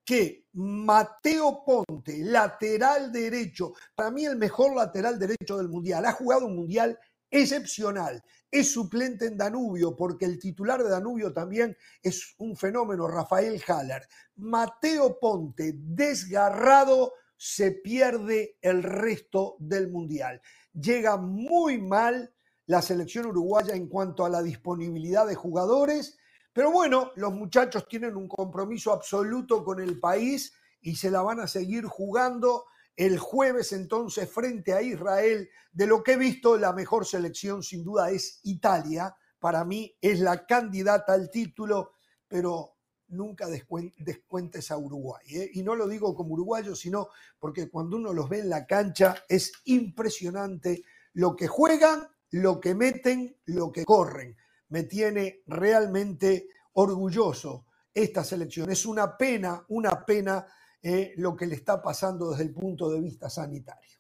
que 0.03 0.47
Mateo 0.55 1.63
Ponte, 1.65 2.19
lateral 2.25 3.13
derecho, 3.13 3.75
para 3.95 4.11
mí 4.11 4.25
el 4.25 4.37
mejor 4.37 4.75
lateral 4.75 5.19
derecho 5.19 5.59
del 5.59 5.69
Mundial, 5.69 6.07
ha 6.07 6.13
jugado 6.13 6.47
un 6.47 6.57
Mundial 6.57 6.99
excepcional. 7.31 8.23
Es 8.51 8.73
suplente 8.73 9.27
en 9.27 9.37
Danubio, 9.37 9.95
porque 9.95 10.25
el 10.25 10.39
titular 10.39 10.83
de 10.83 10.89
Danubio 10.89 11.33
también 11.33 11.77
es 12.03 12.35
un 12.39 12.57
fenómeno, 12.57 13.07
Rafael 13.07 13.63
Haller. 13.67 14.07
Mateo 14.37 15.19
Ponte, 15.21 15.75
desgarrado, 15.77 17.13
se 17.37 17.73
pierde 17.73 18.57
el 18.63 18.83
resto 18.83 19.57
del 19.59 19.91
Mundial. 19.91 20.41
Llega 20.73 21.19
muy 21.19 21.79
mal 21.79 22.34
la 22.67 22.83
selección 22.83 23.27
uruguaya 23.27 23.75
en 23.75 23.89
cuanto 23.89 24.25
a 24.25 24.31
la 24.31 24.43
disponibilidad 24.43 25.27
de 25.27 25.35
jugadores, 25.35 26.19
pero 26.53 26.71
bueno, 26.71 27.11
los 27.17 27.33
muchachos 27.35 27.89
tienen 27.89 28.17
un 28.17 28.29
compromiso 28.29 28.93
absoluto 28.93 29.65
con 29.65 29.81
el 29.81 29.99
país 29.99 30.53
y 30.81 30.95
se 30.95 31.11
la 31.11 31.21
van 31.23 31.41
a 31.41 31.49
seguir 31.49 31.85
jugando 31.85 32.67
el 32.97 33.19
jueves 33.19 33.73
entonces 33.73 34.31
frente 34.31 34.73
a 34.73 34.81
Israel. 34.81 35.49
De 35.73 35.87
lo 35.87 36.03
que 36.05 36.13
he 36.13 36.17
visto, 36.17 36.57
la 36.57 36.73
mejor 36.73 37.07
selección 37.07 37.63
sin 37.63 37.83
duda 37.83 38.11
es 38.11 38.39
Italia. 38.45 39.17
Para 39.41 39.65
mí 39.65 39.97
es 40.01 40.21
la 40.21 40.47
candidata 40.47 41.13
al 41.13 41.29
título, 41.29 41.95
pero 42.29 42.77
nunca 43.09 43.49
descuentes 43.49 44.71
a 44.71 44.79
Uruguay. 44.79 45.25
¿eh? 45.31 45.51
Y 45.55 45.63
no 45.63 45.75
lo 45.75 45.89
digo 45.89 46.15
como 46.15 46.35
uruguayo, 46.35 46.77
sino 46.77 47.09
porque 47.39 47.69
cuando 47.69 47.97
uno 47.97 48.13
los 48.13 48.29
ve 48.29 48.39
en 48.41 48.51
la 48.51 48.65
cancha 48.65 49.17
es 49.29 49.53
impresionante 49.65 50.85
lo 51.15 51.35
que 51.35 51.49
juegan, 51.49 52.09
lo 52.35 52.61
que 52.61 52.75
meten, 52.75 53.37
lo 53.47 53.71
que 53.71 53.85
corren. 53.85 54.37
Me 54.71 54.85
tiene 54.85 55.43
realmente 55.47 56.49
orgulloso 56.73 57.67
esta 57.95 58.25
selección. 58.25 58.71
Es 58.71 58.87
una 58.87 59.17
pena, 59.17 59.65
una 59.69 60.05
pena 60.05 60.45
eh, 60.83 61.13
lo 61.19 61.37
que 61.37 61.47
le 61.47 61.55
está 61.55 61.81
pasando 61.81 62.31
desde 62.31 62.43
el 62.45 62.53
punto 62.53 62.91
de 62.91 63.01
vista 63.01 63.31
sanitario. 63.31 63.99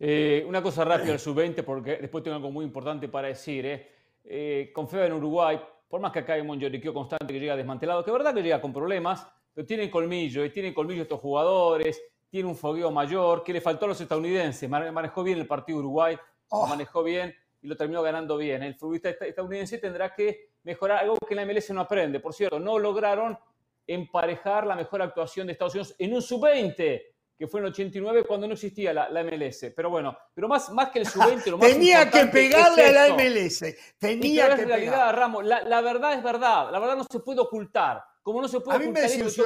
Eh, 0.00 0.44
una 0.48 0.60
cosa 0.60 0.84
rápida 0.84 1.12
al 1.12 1.20
sub-20, 1.20 1.62
porque 1.62 1.98
después 1.98 2.24
tengo 2.24 2.34
algo 2.34 2.50
muy 2.50 2.64
importante 2.64 3.08
para 3.08 3.28
decir. 3.28 3.66
Eh. 3.66 3.88
eh 4.24 4.72
confío 4.74 5.04
en 5.04 5.12
Uruguay, 5.12 5.60
por 5.88 6.00
más 6.00 6.10
que 6.10 6.18
acá 6.18 6.32
hay 6.32 6.40
un 6.40 6.58
lloriqueo 6.58 6.92
constante 6.92 7.32
que 7.32 7.38
llega 7.38 7.54
desmantelado, 7.54 8.02
que 8.02 8.10
es 8.10 8.14
verdad 8.14 8.34
que 8.34 8.42
llega 8.42 8.60
con 8.60 8.72
problemas, 8.72 9.24
pero 9.54 9.64
tienen 9.64 9.88
colmillo, 9.90 10.44
y 10.44 10.50
tienen 10.50 10.74
colmillo 10.74 11.02
estos 11.02 11.20
jugadores, 11.20 12.02
tiene 12.28 12.48
un 12.48 12.56
fogueo 12.56 12.90
mayor, 12.90 13.44
que 13.44 13.52
le 13.52 13.60
faltó 13.60 13.84
a 13.84 13.88
los 13.88 14.00
estadounidenses, 14.00 14.68
manejó 14.68 15.22
bien 15.22 15.38
el 15.38 15.46
partido 15.46 15.78
Uruguay, 15.78 16.18
lo 16.52 16.58
oh. 16.58 16.66
manejó 16.66 17.02
bien 17.02 17.34
y 17.62 17.66
lo 17.66 17.76
terminó 17.76 18.02
ganando 18.02 18.36
bien. 18.36 18.62
El 18.62 18.74
futbolista 18.74 19.10
estadounidense 19.10 19.78
tendrá 19.78 20.12
que 20.14 20.52
mejorar 20.64 20.98
algo 20.98 21.16
que 21.26 21.34
la 21.34 21.46
MLS 21.46 21.70
no 21.70 21.80
aprende. 21.80 22.20
Por 22.20 22.34
cierto, 22.34 22.58
no 22.58 22.78
lograron 22.78 23.38
emparejar 23.86 24.66
la 24.66 24.76
mejor 24.76 25.02
actuación 25.02 25.46
de 25.46 25.54
Estados 25.54 25.74
Unidos 25.74 25.94
en 25.98 26.14
un 26.14 26.22
sub-20 26.22 27.02
que 27.38 27.48
fue 27.48 27.58
en 27.58 27.66
el 27.66 27.72
89 27.72 28.24
cuando 28.24 28.46
no 28.46 28.52
existía 28.52 28.92
la, 28.92 29.24
MLS. 29.24 29.72
Pero 29.74 29.90
bueno, 29.90 30.16
pero 30.32 30.46
más, 30.46 30.70
más 30.70 30.90
que 30.90 31.00
el 31.00 31.06
sub-20, 31.06 31.46
lo 31.50 31.58
más 31.58 31.72
Tenía 31.72 32.08
que 32.08 32.26
pegarle 32.26 32.86
a 32.86 32.92
la 32.92 33.14
MLS. 33.14 33.64
Tenía 33.98 34.54
que 34.54 34.64
realidad, 34.64 35.12
Ramos, 35.12 35.44
la, 35.44 35.62
la, 35.62 35.80
verdad 35.80 36.14
es 36.14 36.22
verdad. 36.22 36.70
La 36.70 36.78
verdad 36.78 36.96
no 36.96 37.04
se 37.10 37.18
puede 37.18 37.40
ocultar. 37.40 38.04
Como 38.22 38.40
no 38.40 38.46
se 38.46 38.60
puede 38.60 38.78
ocultar 38.78 39.04
esto, 39.06 39.42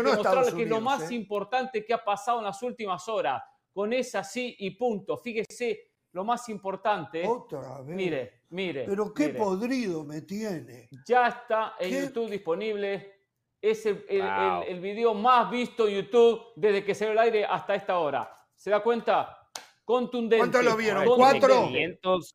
que 0.54 0.64
que 0.64 0.66
lo 0.66 0.82
más 0.82 1.10
¿eh? 1.10 1.14
importante 1.14 1.82
que 1.82 1.94
ha 1.94 2.04
pasado 2.04 2.40
en 2.40 2.44
las 2.44 2.62
últimas 2.62 3.08
horas, 3.08 3.42
con 3.72 3.92
esa 3.94 4.22
sí 4.22 4.54
y 4.58 4.72
punto. 4.72 5.16
Fíjese 5.16 5.92
lo 6.16 6.24
más 6.24 6.48
importante. 6.48 7.22
Otra 7.26 7.82
vez. 7.82 7.94
Mire, 7.94 8.32
mire. 8.48 8.84
Pero 8.86 9.12
qué 9.12 9.28
podrido 9.28 10.02
me 10.02 10.22
tiene. 10.22 10.88
Ya 11.06 11.28
está 11.28 11.74
en 11.78 12.06
YouTube 12.06 12.30
disponible 12.30 13.16
es 13.60 13.84
el, 13.84 14.80
video 14.80 15.12
más 15.12 15.51
visto 15.51 15.86
en 15.86 15.97
YouTube 15.97 16.40
desde 16.56 16.82
que 16.84 16.94
se 16.94 17.05
ve 17.05 17.12
el 17.12 17.18
aire 17.18 17.44
hasta 17.44 17.74
esta 17.74 17.98
hora. 17.98 18.34
¿Se 18.55 18.70
da 18.70 18.82
cuenta? 18.82 19.47
Contundente. 19.84 20.38
¿Cuánto 20.38 20.62
lo 20.62 20.74
vieron? 20.74 21.05
¿Cuatro? 21.05 21.68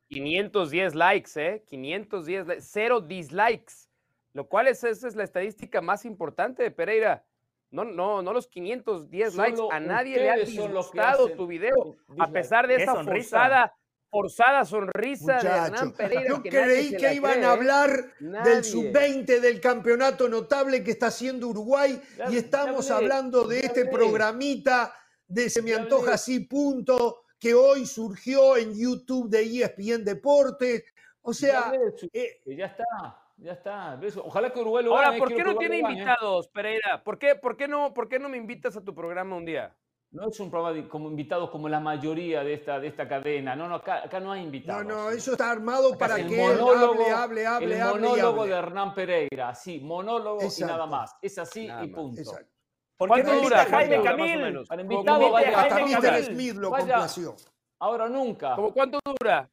510 0.09 0.93
likes, 0.93 1.31
¿eh? 1.35 1.63
510 1.67 2.47
likes. 2.47 2.63
Cero 2.63 3.01
dislikes. 3.01 3.89
Lo 4.33 4.47
cual 4.47 4.67
es, 4.67 4.83
esa 4.83 5.07
es 5.07 5.15
la 5.15 5.23
estadística 5.23 5.81
más 5.81 6.05
importante 6.05 6.61
de 6.61 6.69
Pereira. 6.69 7.25
No, 7.71 7.85
no, 7.85 8.21
no 8.21 8.33
los 8.33 8.47
510 8.47 9.35
likes. 9.35 9.61
A 9.71 9.79
nadie 9.79 10.17
le 10.17 10.29
ha 10.29 10.35
disgustado 10.35 11.29
tu 11.29 11.47
video. 11.47 11.95
A 12.19 12.29
pesar 12.29 12.67
de 12.67 12.75
esa 12.75 13.03
forzada 13.03 13.73
forzada 14.11 14.65
sonrisa 14.65 15.37
de 15.37 15.47
Hernán 15.47 15.93
Pereira. 15.93 16.27
Yo 16.27 16.43
creí 16.43 16.95
que 16.97 17.13
iban 17.13 17.43
a 17.45 17.53
hablar 17.53 18.13
del 18.19 18.63
sub-20 18.63 19.39
del 19.39 19.61
campeonato 19.61 20.27
notable 20.27 20.83
que 20.83 20.91
está 20.91 21.07
haciendo 21.07 21.47
Uruguay 21.47 21.99
y 22.29 22.35
estamos 22.35 22.91
hablando 22.91 23.47
de 23.47 23.61
este 23.61 23.85
programita 23.85 24.93
de 25.27 25.49
Se 25.49 25.61
me 25.61 25.73
antoja 25.73 26.15
así, 26.15 26.41
punto, 26.41 27.23
que 27.39 27.53
hoy 27.53 27.85
surgió 27.85 28.57
en 28.57 28.77
YouTube 28.77 29.29
de 29.29 29.43
ESPN 29.43 30.03
Deportes. 30.03 30.83
O 31.21 31.33
sea. 31.33 31.71
Eh, 32.11 32.41
ya 32.45 32.65
está. 32.65 33.20
Ya 33.41 33.53
está. 33.53 33.99
Ojalá 34.23 34.53
que 34.53 34.59
Uruguay 34.59 34.85
lo 34.85 34.95
Ahora, 34.95 35.17
¿por 35.17 35.33
qué 35.33 35.43
no 35.43 35.55
tiene 35.55 35.79
invitados, 35.79 36.47
Pereira? 36.49 37.03
¿Por 37.03 37.17
qué, 37.17 37.35
por, 37.35 37.57
qué 37.57 37.67
no, 37.67 37.91
¿Por 37.91 38.07
qué 38.07 38.19
no 38.19 38.29
me 38.29 38.37
invitas 38.37 38.77
a 38.77 38.83
tu 38.83 38.93
programa 38.93 39.35
un 39.35 39.45
día? 39.45 39.75
No 40.11 40.27
es 40.27 40.39
un 40.39 40.51
programa 40.51 40.87
como 40.89 41.09
invitados 41.09 41.49
como 41.49 41.67
la 41.67 41.79
mayoría 41.79 42.43
de 42.43 42.53
esta, 42.53 42.79
de 42.79 42.87
esta 42.87 43.07
cadena. 43.07 43.55
No, 43.55 43.67
no, 43.67 43.75
acá, 43.75 44.19
no 44.19 44.31
hay 44.31 44.43
invitados. 44.43 44.85
No, 44.85 45.05
no, 45.05 45.09
eso 45.09 45.31
está 45.31 45.49
armado 45.49 45.97
para 45.97 46.17
que 46.17 46.37
monólogo, 46.37 47.07
él 47.07 47.13
hable, 47.13 47.47
hable, 47.47 47.79
el 47.79 47.83
monólogo 47.83 48.45
de 48.45 48.51
Hernán 48.51 48.93
Pereira. 48.93 49.55
Sí, 49.55 49.79
monólogo 49.79 50.41
y 50.43 50.61
nada 50.61 50.85
más. 50.85 51.15
Es 51.21 51.39
así 51.39 51.67
y 51.81 51.87
punto. 51.87 52.21
Exacto. 52.21 52.51
¿Por 52.95 53.11
qué 53.15 53.23
no 53.23 53.41
dura 53.41 53.65
Jaime 53.65 54.03
Camil? 54.03 54.65
Para 54.67 54.81
invitado 54.83 55.31
vaya 55.31 55.69
Jaime 55.69 55.99
Camil. 55.99 56.23
Smith 56.25 56.55
lo 56.55 56.69
complació. 56.69 57.35
Ahora 57.79 58.07
nunca. 58.07 58.55
¿Cómo 58.55 58.71
cuánto 58.71 58.99
dura? 59.03 59.49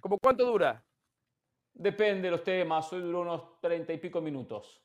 ¿Cómo 0.00 0.18
cuánto 0.22 0.46
dura? 0.46 0.85
Depende 1.78 2.22
de 2.22 2.30
los 2.30 2.42
temas. 2.42 2.90
Hoy 2.92 3.02
duró 3.02 3.20
unos 3.20 3.60
treinta 3.60 3.92
y 3.92 3.98
pico 3.98 4.20
minutos. 4.20 4.82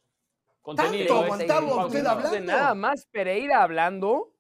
Contenido. 0.62 1.26
¿Tanto 1.26 1.86
usted 1.88 2.06
hablando? 2.06 2.40
Nada 2.42 2.76
más 2.76 3.06
Pereira 3.06 3.64
hablando. 3.64 4.34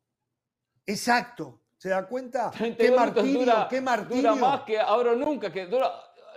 Exacto. 0.85 1.61
¿Se 1.77 1.89
da 1.89 2.05
cuenta? 2.05 2.51
Qué 2.51 2.91
martirio, 2.91 3.39
dura, 3.39 3.67
qué 3.69 3.81
martirio. 3.81 4.21
Dura 4.21 4.35
más 4.35 4.61
que 4.61 4.79
ahora 4.79 5.15
nunca, 5.15 5.51
que 5.51 5.65
dura, 5.65 5.91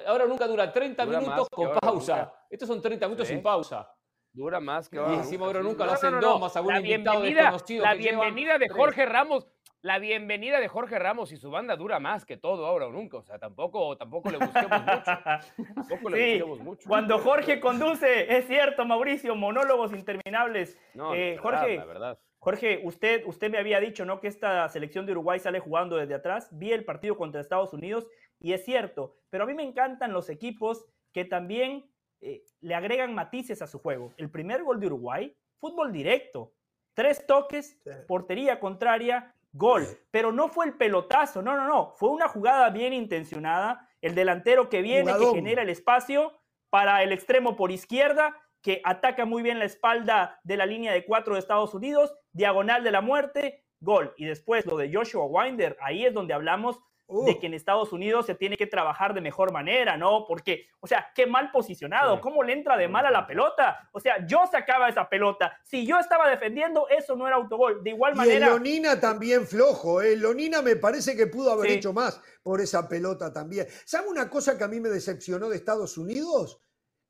ahora 0.07 0.25
nunca 0.25 0.47
dura 0.47 0.73
30 0.73 1.05
minutos 1.05 1.49
con 1.51 1.73
pausa. 1.73 2.33
Estos 2.49 2.67
son 2.69 2.81
30 2.81 3.07
minutos 3.07 3.29
sin 3.29 3.43
pausa. 3.43 3.94
Dura 4.35 4.59
más 4.59 4.89
que 4.89 4.99
ahora. 4.99 5.15
Y 5.15 5.17
encima 5.19 5.47
ahora 5.47 5.63
nunca 5.63 5.87
lo 5.87 5.93
hacen 5.93 6.19
dos, 6.21 6.41
más 6.41 6.57
algún 6.57 6.75
invitado 6.75 7.23
desconocido. 7.23 7.85
La 7.85 7.95
bienvenida 7.95 8.59
de 8.59 8.69
Jorge 8.69 9.07
Ramos, 9.07 9.47
la 9.81 10.01
bienvenida 10.01 10.59
de 10.59 10.67
Jorge 10.67 10.99
Ramos 10.99 11.31
y 11.31 11.37
su 11.37 11.53
banda 11.53 11.77
dura 11.77 12.01
más 12.01 12.27
que 12.27 12.37
todo 12.37 12.67
ahora 12.67 12.89
o 12.89 12.91
nunca. 12.91 13.19
O 13.19 13.23
sea, 13.23 13.39
tampoco, 13.39 13.97
tampoco 13.97 14.31
le 14.31 14.39
busquemos 14.39 14.81
mucho. 14.83 15.05
Tampoco 15.75 16.11
le 16.11 16.43
busquemos 16.43 16.61
mucho. 16.61 16.89
Cuando 16.89 17.19
Jorge 17.21 17.61
conduce, 17.61 18.37
es 18.37 18.49
cierto, 18.49 18.85
Mauricio, 18.85 19.37
monólogos 19.37 19.93
interminables. 19.93 20.77
No, 20.95 21.15
eh, 21.15 21.37
Jorge, 21.37 21.77
la 21.77 21.85
verdad. 21.85 22.19
Jorge, 22.41 22.81
usted, 22.83 23.23
usted 23.27 23.53
me 23.53 23.59
había 23.59 23.79
dicho 23.79 24.05
¿no? 24.05 24.19
que 24.19 24.27
esta 24.27 24.69
selección 24.69 25.07
de 25.07 25.13
Uruguay 25.13 25.39
sale 25.39 25.61
jugando 25.61 25.97
desde 25.97 26.15
atrás. 26.15 26.49
Vi 26.51 26.73
el 26.73 26.85
partido 26.85 27.17
contra 27.17 27.41
Estados 27.41 27.73
Unidos 27.73 28.09
y 28.41 28.53
es 28.53 28.65
cierto, 28.65 29.15
pero 29.31 29.45
a 29.45 29.47
mí 29.47 29.55
me 29.55 29.63
encantan 29.63 30.13
los 30.13 30.29
equipos 30.29 30.87
que 31.13 31.25
también 31.25 31.89
eh, 32.25 32.45
le 32.61 32.75
agregan 32.75 33.15
matices 33.15 33.61
a 33.63 33.67
su 33.67 33.79
juego. 33.79 34.15
El 34.17 34.31
primer 34.31 34.63
gol 34.63 34.81
de 34.81 34.87
Uruguay, 34.87 35.37
fútbol 35.59 35.93
directo, 35.93 36.55
tres 36.95 37.27
toques, 37.27 37.79
portería 38.09 38.59
contraria, 38.59 39.35
gol. 39.53 39.87
Pero 40.11 40.33
no 40.33 40.49
fue 40.49 40.67
el 40.67 40.75
pelotazo, 40.75 41.43
no, 41.43 41.55
no, 41.55 41.67
no, 41.67 41.95
fue 41.97 42.09
una 42.09 42.29
jugada 42.29 42.71
bien 42.71 42.93
intencionada. 42.93 43.89
El 44.01 44.15
delantero 44.15 44.69
que 44.69 44.83
viene, 44.83 45.13
que 45.19 45.27
genera 45.35 45.63
el 45.63 45.69
espacio 45.69 46.33
para 46.71 47.03
el 47.03 47.13
extremo 47.13 47.57
por 47.57 47.71
izquierda 47.71 48.35
que 48.65 48.81
ataca 48.83 49.27
muy 49.27 49.43
bien 49.43 49.59
la 49.59 49.67
espalda 49.67 50.41
de 50.43 50.57
la 50.57 50.65
línea 50.65 50.91
de 50.93 51.05
cuatro 51.05 51.35
de 51.35 51.41
Estados 51.41 51.75
Unidos, 51.75 52.17
diagonal 52.33 52.83
de 52.83 52.91
la 52.91 53.03
muerte, 53.03 53.63
gol. 53.79 54.15
Y 54.17 54.25
después 54.25 54.65
lo 54.65 54.79
de 54.79 54.91
Joshua 54.91 55.27
Winder, 55.27 55.77
ahí 55.83 56.07
es 56.07 56.15
donde 56.15 56.33
hablamos 56.33 56.81
de 57.09 57.39
que 57.39 57.47
en 57.47 57.55
Estados 57.55 57.93
Unidos 57.93 58.27
se 58.27 58.35
tiene 58.35 58.57
que 58.57 58.67
trabajar 58.67 59.15
de 59.15 59.21
mejor 59.21 59.53
manera, 59.53 59.97
¿no? 59.97 60.25
Porque, 60.27 60.67
o 60.81 60.87
sea, 60.87 61.13
qué 61.15 61.27
mal 61.27 61.51
posicionado, 61.51 62.21
cómo 62.21 62.43
le 62.43 62.55
entra 62.55 62.77
de 62.77 62.89
mal 62.89 63.05
a 63.07 63.11
la 63.11 63.27
pelota. 63.27 63.89
O 63.93 64.01
sea, 64.01 64.27
yo 64.27 64.45
sacaba 64.51 64.89
esa 64.89 65.09
pelota. 65.09 65.59
Si 65.65 65.87
yo 65.87 65.99
estaba 65.99 66.29
defendiendo, 66.29 66.89
eso 66.89 67.15
no 67.15 67.27
era 67.27 67.37
autogol. 67.37 67.85
De 67.85 67.91
igual 67.91 68.15
manera. 68.15 68.47
Y 68.47 68.51
Lonina 68.51 69.01
también 69.01 69.47
flojo, 69.47 70.01
¿eh? 70.01 70.17
Lonina 70.17 70.63
me 70.63 70.77
parece 70.77 71.17
que 71.17 71.27
pudo 71.27 71.53
haber 71.53 71.73
hecho 71.73 71.93
más 71.93 72.21
por 72.43 72.61
esa 72.61 72.89
pelota 72.89 73.33
también. 73.33 73.67
¿Sabe 73.85 74.09
una 74.09 74.29
cosa 74.31 74.57
que 74.57 74.65
a 74.65 74.69
mí 74.69 74.81
me 74.81 74.89
decepcionó 74.89 75.49
de 75.49 75.57
Estados 75.57 75.99
Unidos? 75.99 76.61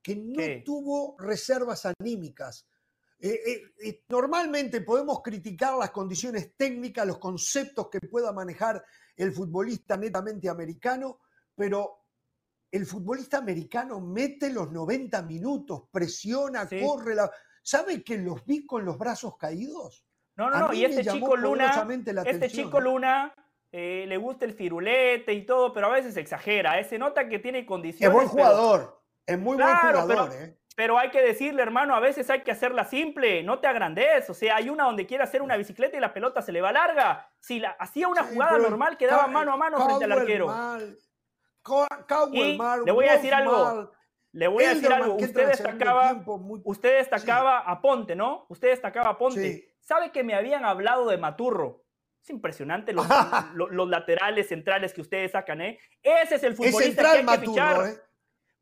que 0.05 0.15
no 0.17 0.63
tuvo 0.65 1.17
reservas 1.19 1.87
anímicas. 1.87 2.69
Eh, 3.27 3.41
eh, 3.47 3.63
eh, 3.83 4.05
normalmente 4.11 4.83
podemos 4.83 5.23
criticar 5.23 5.79
las 5.79 5.91
condiciones 5.93 6.55
técnicas, 6.59 7.07
los 7.07 7.17
conceptos 7.17 7.89
que 7.89 7.99
pueda 8.01 8.35
manejar 8.35 8.85
el 9.17 9.33
futbolista 9.33 9.97
netamente 9.97 10.47
americano, 10.47 11.21
pero 11.55 12.05
el 12.71 12.85
futbolista 12.85 13.39
americano 13.39 13.99
mete 13.99 14.51
los 14.51 14.71
90 14.71 15.23
minutos, 15.23 15.85
presiona, 15.91 16.69
corre. 16.69 17.15
La... 17.15 17.31
¿Sabe 17.63 18.05
que 18.05 18.19
los 18.19 18.45
vi 18.45 18.67
con 18.67 18.85
los 18.85 18.99
brazos 18.99 19.39
caídos? 19.39 20.05
No, 20.37 20.51
no, 20.51 20.59
no. 20.59 20.75
Y 20.75 20.85
este 20.85 21.11
chico 21.11 21.35
Luna, 21.35 21.73
este 22.27 22.51
chico 22.51 22.79
Luna 22.79 23.35
le 23.73 24.17
gusta 24.19 24.45
el 24.45 24.53
firulete 24.53 25.33
y 25.33 25.47
todo, 25.47 25.73
pero 25.73 25.87
a 25.87 25.93
veces 25.93 26.15
exagera. 26.19 26.85
Se 26.85 26.99
nota 26.99 27.27
que 27.27 27.39
tiene 27.39 27.65
condiciones. 27.65 28.07
Es 28.07 28.13
buen 28.13 28.29
jugador. 28.29 29.03
Es 29.27 29.39
muy 29.39 29.57
buen 29.57 29.75
jugador, 29.77 30.29
pero, 30.29 30.45
¿eh? 30.45 30.59
Pero 30.75 30.99
hay 30.99 31.11
que 31.11 31.23
decirle, 31.23 31.63
hermano, 31.63 31.95
a 31.95 32.01
veces 32.01 32.29
hay 32.31 32.43
que 32.43 32.51
hacerla 32.51 32.85
simple, 32.85 33.43
no 33.45 33.61
te 33.61 33.69
agrandes. 33.69 34.29
O 34.29 34.35
sea, 34.35 34.57
hay 34.57 34.69
una 34.71 34.85
donde 34.85 35.07
quiere 35.07 35.23
hacer 35.23 35.41
una 35.41 35.57
bicicleta 35.57 35.97
y 35.97 36.01
la 36.01 36.13
pelota 36.13 36.43
se 36.43 36.51
le 36.51 36.61
va 36.61 36.73
larga. 36.73 37.31
Si 37.39 37.61
la, 37.61 37.71
hacía 37.71 38.09
una 38.09 38.25
jugada 38.25 38.59
normal, 38.59 38.97
quedaba 38.97 39.29
mano 39.29 39.53
a 39.53 39.57
mano 39.57 39.85
frente 39.85 40.05
al 40.05 40.13
arquero. 40.13 40.53
y 42.33 42.59
le 42.85 42.93
voy 42.93 43.07
a 43.07 43.13
decir 43.13 43.33
algo. 43.35 43.93
Le 44.33 44.49
voy 44.49 44.65
a 44.65 44.71
decir 44.71 44.93
algo. 44.93 45.15
Usted 45.15 45.47
destacaba, 45.47 46.25
usted 46.65 46.99
destacaba 46.99 47.59
a 47.59 47.81
Ponte, 47.81 48.17
¿no? 48.17 48.47
Usted 48.49 48.71
destacaba 48.71 49.11
a 49.11 49.19
Ponte. 49.19 49.77
¿Sabe 49.81 50.11
que 50.11 50.25
me 50.25 50.35
habían 50.35 50.65
hablado 50.65 51.07
de 51.09 51.19
Maturro? 51.19 51.85
Es 52.21 52.31
impresionante 52.31 52.93
los, 52.93 53.07
los, 53.55 53.89
laterales 53.89 54.49
centrales 54.49 54.95
que 54.95 55.03
ustedes 55.03 55.33
sacan, 55.33 55.61
¿eh? 55.61 55.79
Ese 56.03 56.37
es 56.37 56.43
el 56.43 56.57
futbolista 56.57 57.03
que 57.03 57.09
hay 57.19 57.27
que 57.27 57.47
fichar. 57.47 57.87
¿eh? 57.87 57.95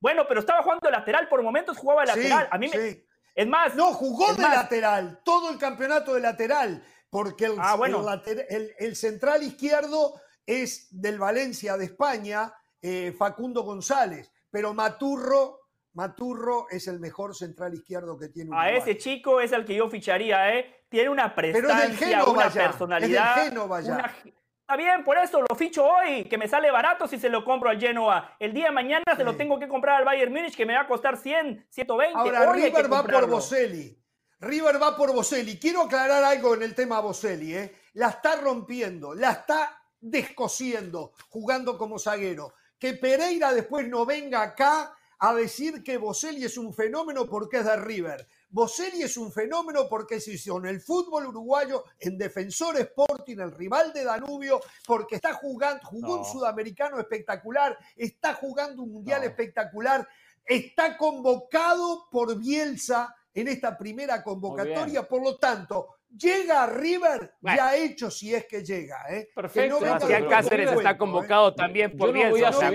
Bueno, 0.02 0.26
pero 0.28 0.40
estaba 0.40 0.62
jugando 0.62 0.90
lateral, 0.90 1.28
por 1.28 1.42
momentos 1.42 1.78
jugaba 1.78 2.04
lateral. 2.04 2.48
a 2.50 2.58
mí 2.58 2.68
me... 2.68 3.06
Es 3.34 3.46
más. 3.46 3.74
No, 3.74 3.94
jugó 3.94 4.34
de 4.34 4.42
lateral, 4.42 5.22
todo 5.24 5.50
el 5.50 5.58
campeonato 5.58 6.12
de 6.14 6.20
lateral, 6.20 6.84
porque 7.08 7.46
el, 7.46 7.54
ah, 7.58 7.76
bueno. 7.76 8.04
el, 8.26 8.96
central 8.96 9.42
izquierdo 9.42 10.20
es 10.44 10.88
del 10.90 11.18
Valencia 11.18 11.76
de 11.76 11.86
España, 11.86 12.52
eh, 12.82 13.14
Facundo 13.16 13.62
González, 13.62 14.30
pero 14.50 14.74
Maturro, 14.74 15.60
Maturro 15.94 16.66
es 16.68 16.88
el 16.88 17.00
mejor 17.00 17.34
central 17.34 17.72
izquierdo 17.72 18.18
que 18.18 18.28
tiene 18.28 18.50
A 18.54 18.70
ese 18.70 18.98
chico 18.98 19.40
es 19.40 19.52
el 19.52 19.64
que 19.64 19.76
yo 19.76 19.88
ficharía, 19.88 20.58
¿eh? 20.58 20.84
Tiene 20.90 21.08
una 21.08 21.34
prestancia, 21.34 22.24
una 22.24 22.50
personalidad. 22.50 23.46
Es 23.46 23.52
Una, 23.52 24.14
Está 24.62 24.76
bien, 24.76 25.04
por 25.04 25.18
eso 25.18 25.42
lo 25.42 25.56
ficho 25.56 25.84
hoy, 25.84 26.24
que 26.24 26.38
me 26.38 26.46
sale 26.46 26.70
barato 26.70 27.08
si 27.08 27.18
se 27.18 27.28
lo 27.28 27.44
compro 27.44 27.68
al 27.68 27.80
Genoa. 27.80 28.36
El 28.38 28.54
día 28.54 28.66
de 28.66 28.70
mañana 28.70 29.04
se 29.16 29.24
lo 29.24 29.36
tengo 29.36 29.58
que 29.58 29.66
comprar 29.66 29.96
al 29.96 30.04
Bayern 30.04 30.32
Múnich, 30.32 30.56
que 30.56 30.64
me 30.64 30.74
va 30.74 30.82
a 30.82 30.86
costar 30.86 31.16
100, 31.16 31.66
120. 31.68 32.16
Ahora, 32.16 32.52
River 32.52 32.90
va 32.90 33.02
por 33.02 33.28
Boselli. 33.28 33.98
River 34.38 34.80
va 34.80 34.96
por 34.96 35.12
Boselli. 35.12 35.58
Quiero 35.58 35.82
aclarar 35.82 36.22
algo 36.22 36.54
en 36.54 36.62
el 36.62 36.74
tema 36.76 37.00
Boselli. 37.00 37.54
¿eh? 37.54 37.72
La 37.94 38.08
está 38.08 38.36
rompiendo, 38.36 39.14
la 39.14 39.32
está 39.32 39.82
descosiendo, 40.00 41.12
jugando 41.28 41.76
como 41.76 41.98
zaguero. 41.98 42.54
Que 42.78 42.94
Pereira 42.94 43.52
después 43.52 43.88
no 43.88 44.06
venga 44.06 44.42
acá 44.42 44.96
a 45.18 45.34
decir 45.34 45.82
que 45.82 45.98
Boselli 45.98 46.44
es 46.44 46.56
un 46.56 46.72
fenómeno 46.72 47.26
porque 47.26 47.58
es 47.58 47.64
de 47.64 47.76
River. 47.76 48.28
Boselli 48.52 49.02
es 49.02 49.16
un 49.16 49.32
fenómeno 49.32 49.88
porque 49.88 50.20
se 50.20 50.32
hizo 50.32 50.58
en 50.58 50.66
el 50.66 50.80
fútbol 50.82 51.26
uruguayo, 51.26 51.84
en 51.98 52.18
Defensor 52.18 52.76
Sporting, 52.76 53.38
el 53.38 53.50
rival 53.50 53.94
de 53.94 54.04
Danubio, 54.04 54.60
porque 54.86 55.16
está 55.16 55.32
jugando, 55.32 55.82
jugó 55.86 56.18
un 56.18 56.24
sudamericano 56.24 57.00
espectacular, 57.00 57.78
está 57.96 58.34
jugando 58.34 58.82
un 58.82 58.92
mundial 58.92 59.24
espectacular, 59.24 60.06
está 60.44 60.98
convocado 60.98 62.08
por 62.10 62.38
Bielsa 62.38 63.16
en 63.32 63.48
esta 63.48 63.78
primera 63.78 64.22
convocatoria, 64.22 65.08
por 65.08 65.22
lo 65.22 65.38
tanto, 65.38 65.96
llega 66.18 66.64
a 66.64 66.66
River 66.66 67.34
ya 67.40 67.76
hecho 67.76 68.10
si 68.10 68.34
es 68.34 68.46
que 68.46 68.64
llega. 68.64 69.04
¿eh? 69.10 69.28
Perfecto. 69.34 69.78
Sebastián 69.78 70.28
Cáceres 70.28 70.72
está 70.72 70.90
¿eh? 70.90 70.96
convocado 70.98 71.54
también 71.54 71.96
por 71.96 72.12
Bielsa. 72.12 72.70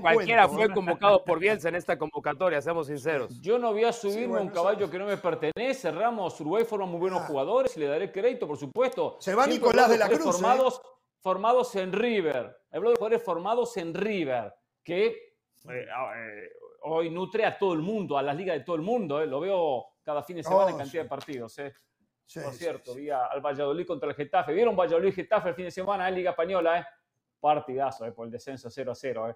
cualquiera, 0.00 0.48
fue 0.48 0.72
convocado 0.72 1.24
por 1.24 1.38
Bielsa 1.38 1.68
en 1.68 1.76
esta 1.76 1.98
convocatoria, 1.98 2.60
seamos 2.60 2.86
sinceros. 2.86 3.40
Yo 3.40 3.58
no 3.58 3.72
voy 3.72 3.84
a 3.84 3.92
subirme 3.92 4.38
a 4.38 4.42
un 4.42 4.50
caballo 4.50 4.90
que 4.90 4.98
no 4.98 5.06
me 5.06 5.16
pertenece. 5.16 5.90
Ramos, 5.90 6.40
Uruguay 6.40 6.64
forma 6.64 6.86
muy 6.86 7.00
buenos 7.00 7.22
ah. 7.22 7.26
jugadores 7.26 7.76
y 7.76 7.80
le 7.80 7.86
daré 7.86 8.10
crédito, 8.10 8.46
por 8.46 8.56
supuesto. 8.56 9.16
Se 9.20 9.34
va 9.34 9.46
Nicolás 9.46 9.90
de 9.90 9.98
la 9.98 10.08
Cruz. 10.08 10.22
Formados, 10.22 10.82
formados 11.20 11.74
en 11.76 11.92
River. 11.92 12.56
Hablo 12.72 12.90
de 12.90 12.96
jugadores 12.96 13.22
formados 13.22 13.76
en 13.76 13.94
River, 13.94 14.52
que 14.84 15.34
eh, 15.68 15.86
hoy 16.82 17.10
nutre 17.10 17.44
a 17.44 17.58
todo 17.58 17.74
el 17.74 17.80
mundo, 17.80 18.16
a 18.16 18.22
las 18.22 18.36
ligas 18.36 18.56
de 18.56 18.64
todo 18.64 18.76
el 18.76 18.82
mundo. 18.82 19.24
Lo 19.26 19.40
veo 19.40 19.86
cada 20.02 20.22
fin 20.22 20.36
de 20.36 20.42
semana 20.42 20.70
en 20.70 20.74
oh, 20.74 20.78
cantidad 20.78 21.02
de 21.02 21.08
partidos. 21.08 21.58
¿Eh? 22.36 22.42
Por 22.42 22.54
cierto, 22.54 22.94
vi 22.94 23.10
al 23.10 23.40
Valladolid 23.40 23.86
contra 23.86 24.08
el 24.08 24.14
Getafe. 24.14 24.52
¿Vieron 24.52 24.76
Valladolid-Getafe 24.76 25.50
el 25.50 25.54
fin 25.54 25.64
de 25.66 25.70
semana 25.70 26.08
en 26.08 26.14
Liga 26.14 26.30
Española? 26.30 26.80
Eh? 26.80 26.84
Partidazo, 27.40 28.06
eh, 28.06 28.12
por 28.12 28.26
el 28.26 28.32
descenso 28.32 28.70
0 28.70 28.92
a 28.92 28.94
0. 28.94 29.30
Eh. 29.30 29.34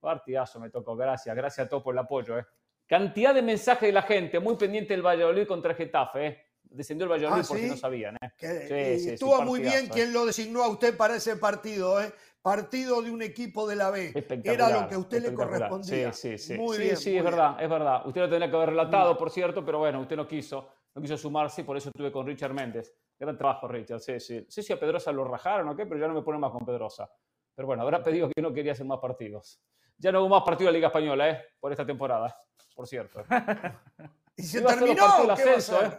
Partidazo 0.00 0.60
me 0.60 0.70
tocó, 0.70 0.94
gracias. 0.96 1.34
Gracias 1.34 1.66
a 1.66 1.68
todos 1.68 1.82
por 1.82 1.94
el 1.94 1.98
apoyo. 1.98 2.38
Eh. 2.38 2.44
Cantidad 2.86 3.34
de 3.34 3.42
mensajes 3.42 3.88
de 3.88 3.92
la 3.92 4.02
gente, 4.02 4.38
muy 4.40 4.56
pendiente 4.56 4.92
del 4.92 5.02
Valladolid 5.04 5.46
contra 5.46 5.70
el 5.70 5.76
Getafe. 5.76 6.26
Eh. 6.26 6.38
Descendió 6.62 7.04
el 7.04 7.12
Valladolid 7.12 7.42
ah, 7.42 7.46
porque 7.48 7.66
no 7.66 7.76
sabían. 7.76 8.16
Eh. 8.40 8.98
Sí, 8.98 9.10
estuvo 9.10 9.40
muy 9.42 9.60
bien 9.60 9.88
quien 9.88 10.12
lo 10.12 10.26
designó 10.26 10.62
a 10.62 10.68
usted 10.68 10.96
para 10.96 11.16
ese 11.16 11.36
partido. 11.36 12.02
¿eh? 12.02 12.12
Partido 12.42 13.00
de 13.00 13.10
un 13.10 13.22
equipo 13.22 13.66
de 13.66 13.76
la 13.76 13.90
B. 13.90 14.12
Era 14.44 14.68
lo 14.68 14.88
que 14.88 14.96
a 14.96 14.98
usted 14.98 15.22
le 15.22 15.32
correspondía. 15.32 16.12
Sí, 16.12 16.36
sí, 16.36 16.54
sí. 16.54 16.58
Muy 16.58 16.76
bien, 16.76 16.96
sí, 16.96 17.16
es 17.16 17.24
verdad, 17.24 17.56
es 17.62 17.70
verdad. 17.70 18.06
Usted 18.06 18.20
lo 18.20 18.28
tendría 18.28 18.50
que 18.50 18.56
haber 18.56 18.70
relatado, 18.70 19.16
por 19.16 19.30
cierto, 19.30 19.64
pero 19.64 19.78
bueno, 19.78 20.00
usted 20.00 20.16
no 20.16 20.28
quiso 20.28 20.68
no 20.94 21.02
quiso 21.02 21.16
sumarse 21.16 21.62
y 21.62 21.64
por 21.64 21.76
eso 21.76 21.88
estuve 21.88 22.12
con 22.12 22.26
Richard 22.26 22.52
Méndez. 22.52 22.94
Gran 23.18 23.36
trabajo, 23.36 23.66
Richard. 23.68 24.00
Sí, 24.00 24.20
sí. 24.20 24.46
Sí, 24.48 24.62
sí, 24.62 24.72
a 24.72 24.78
Pedrosa 24.78 25.12
lo 25.12 25.24
rajaron 25.24 25.68
o 25.68 25.76
qué, 25.76 25.86
pero 25.86 26.00
ya 26.00 26.08
no 26.08 26.14
me 26.14 26.22
pone 26.22 26.38
más 26.38 26.52
con 26.52 26.64
Pedrosa. 26.64 27.10
Pero 27.54 27.66
bueno, 27.66 27.82
habrá 27.82 28.02
pedido 28.02 28.28
que 28.28 28.42
no 28.42 28.52
quería 28.52 28.72
hacer 28.72 28.86
más 28.86 28.98
partidos. 28.98 29.60
Ya 29.98 30.10
no 30.10 30.20
hubo 30.20 30.28
más 30.28 30.42
partidos 30.42 30.68
de 30.68 30.72
la 30.72 30.78
Liga 30.78 30.86
Española, 30.88 31.30
¿eh? 31.30 31.44
Por 31.60 31.70
esta 31.72 31.86
temporada, 31.86 32.36
por 32.74 32.86
cierto. 32.86 33.22
y 34.36 34.42
se 34.42 34.60
terminó. 34.62 35.20
Del 35.20 35.30
ascenso, 35.30 35.84
¿eh? 35.84 35.90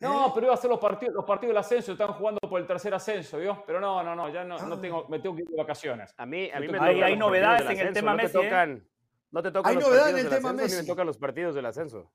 No, 0.00 0.32
pero 0.34 0.46
iba 0.46 0.54
a 0.54 0.56
hacer 0.56 0.68
los 0.68 0.80
partidos, 0.80 1.14
los 1.14 1.24
partidos 1.24 1.50
del 1.50 1.58
ascenso, 1.58 1.92
están 1.92 2.12
jugando 2.14 2.40
por 2.40 2.60
el 2.60 2.66
tercer 2.66 2.92
ascenso, 2.92 3.38
¿vio? 3.38 3.62
Pero 3.64 3.80
no, 3.80 4.02
no, 4.02 4.16
no, 4.16 4.28
ya 4.28 4.42
no, 4.42 4.58
no 4.58 4.74
ah. 4.74 4.80
tengo, 4.80 5.06
me 5.08 5.20
tengo 5.20 5.36
que 5.36 5.42
ir 5.42 5.48
de 5.48 5.56
vacaciones. 5.56 6.12
A 6.16 6.26
mí, 6.26 6.50
a 6.50 6.58
mí 6.58 6.66
me 6.66 6.78
hay, 6.80 7.02
hay 7.02 7.16
novedades 7.16 7.70
en 7.70 7.86
el 7.86 7.94
tema 7.94 8.14
Messi. 8.14 8.36
¿eh? 8.36 8.82
No 9.30 9.42
te 9.42 9.52
tocan, 9.52 9.76
los 9.76 9.84
partidos 9.84 10.08
en 10.08 10.18
el 10.18 10.28
tema 10.28 10.52
Messi. 10.52 10.74
Ni 10.74 10.82
me 10.82 10.88
tocan 10.88 11.06
los 11.06 11.18
partidos 11.18 11.54
del 11.54 11.66
ascenso. 11.66 12.12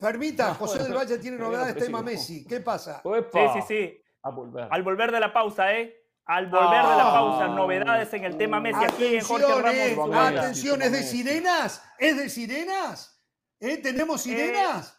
Permita, 0.00 0.54
José 0.54 0.82
del 0.82 0.94
Valle 0.94 1.18
tiene 1.18 1.36
novedades, 1.36 1.76
tema 1.76 2.02
Messi. 2.02 2.46
¿Qué 2.46 2.60
pasa? 2.60 3.02
Sí, 3.02 3.40
sí, 3.54 3.62
sí. 3.68 4.02
Al 4.22 4.82
volver 4.82 5.12
de 5.12 5.20
la 5.20 5.32
pausa, 5.32 5.74
¿eh? 5.74 5.96
Al 6.24 6.46
volver 6.46 6.82
de 6.82 6.96
la 6.96 7.12
pausa, 7.12 7.48
novedades 7.48 8.12
en 8.14 8.24
el 8.24 8.36
tema 8.36 8.60
Messi 8.60 8.84
aquí 8.84 9.16
en 9.16 9.24
Jorge 9.24 9.94
Ramos. 9.96 10.16
atención, 10.16 10.80
¿es 10.82 10.92
de 10.92 11.02
sirenas? 11.02 11.84
¿Es 11.98 12.16
de 12.16 12.28
sirenas? 12.30 13.22
¿Eh? 13.60 13.76
¿Tenemos 13.76 14.24
eh, 14.26 14.30
sirenas? 14.30 14.98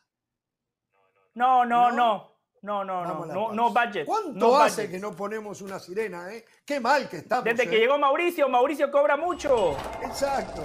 no, 1.34 1.66
no, 1.66 1.92
no. 1.92 2.32
No, 2.64 2.84
no, 2.84 3.04
no, 3.04 3.26
no, 3.26 3.52
no 3.54 3.72
budget. 3.72 4.06
¿Cuánto 4.06 4.56
hace 4.56 4.88
que 4.88 5.00
no 5.00 5.16
ponemos 5.16 5.62
una 5.62 5.80
sirena, 5.80 6.32
eh? 6.32 6.46
Qué 6.64 6.80
mal 6.80 7.10
que 7.10 7.18
estamos. 7.18 7.44
Desde 7.44 7.68
que 7.68 7.78
eh. 7.78 7.80
llegó 7.80 7.98
Mauricio, 7.98 8.48
Mauricio 8.50 8.92
cobra 8.92 9.18
mucho. 9.18 9.76
Exacto. 10.04 10.62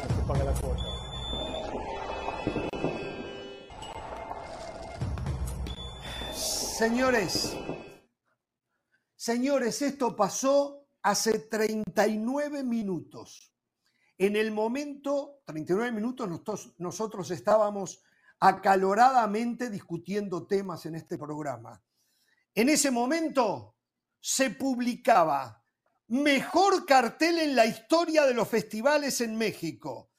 Señores, 6.76 7.56
señores, 9.16 9.80
esto 9.80 10.14
pasó 10.14 10.86
hace 11.00 11.38
39 11.38 12.62
minutos. 12.64 13.54
En 14.18 14.36
el 14.36 14.50
momento, 14.50 15.40
39 15.46 15.90
minutos, 15.90 16.28
nosotros, 16.28 16.74
nosotros 16.76 17.30
estábamos 17.30 18.02
acaloradamente 18.40 19.70
discutiendo 19.70 20.46
temas 20.46 20.84
en 20.84 20.96
este 20.96 21.16
programa. 21.16 21.82
En 22.54 22.68
ese 22.68 22.90
momento 22.90 23.78
se 24.20 24.50
publicaba 24.50 25.64
mejor 26.08 26.84
cartel 26.84 27.38
en 27.38 27.56
la 27.56 27.64
historia 27.64 28.26
de 28.26 28.34
los 28.34 28.48
festivales 28.48 29.22
en 29.22 29.34
México. 29.34 30.10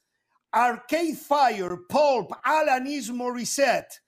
Arcade 0.49 1.15
Fire, 1.15 1.85
Pulp, 1.87 2.31
Alanis 2.41 3.11
Morissette, 3.11 4.01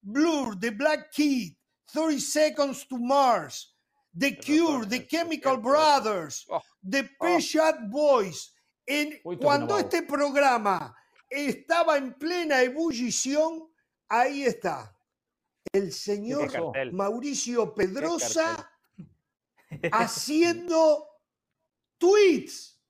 Blur, 0.00 0.56
The 0.60 0.70
Black 0.70 1.10
Kid, 1.10 1.56
30 1.92 2.18
Seconds 2.18 2.86
to 2.88 2.98
Mars, 2.98 3.74
The 4.14 4.36
Cure, 4.36 4.84
The 4.84 5.00
Chemical 5.00 5.58
Brothers, 5.58 6.46
oh, 6.50 6.60
The 6.82 7.08
oh. 7.20 7.24
Peshat 7.24 7.90
Boys. 7.90 8.52
En, 8.88 9.18
cuando 9.40 9.76
este 9.78 10.02
programa 10.02 10.94
estaba 11.28 11.96
en 11.96 12.14
plena 12.14 12.62
ebullición, 12.62 13.68
ahí 14.08 14.44
está. 14.44 14.94
El 15.72 15.92
señor 15.92 16.52
Mauricio 16.92 17.74
Pedrosa 17.74 18.70
haciendo 19.92 21.08
tweets. 21.98 22.80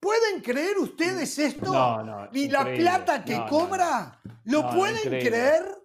¿Pueden 0.00 0.42
creer 0.42 0.78
ustedes 0.78 1.38
esto? 1.38 1.72
No, 1.72 2.02
no, 2.02 2.28
¿Y 2.32 2.48
la 2.48 2.64
plata 2.64 3.24
que 3.24 3.42
cobra? 3.48 4.20
¿Lo 4.44 4.68
pueden 4.70 5.02
creer? 5.02 5.83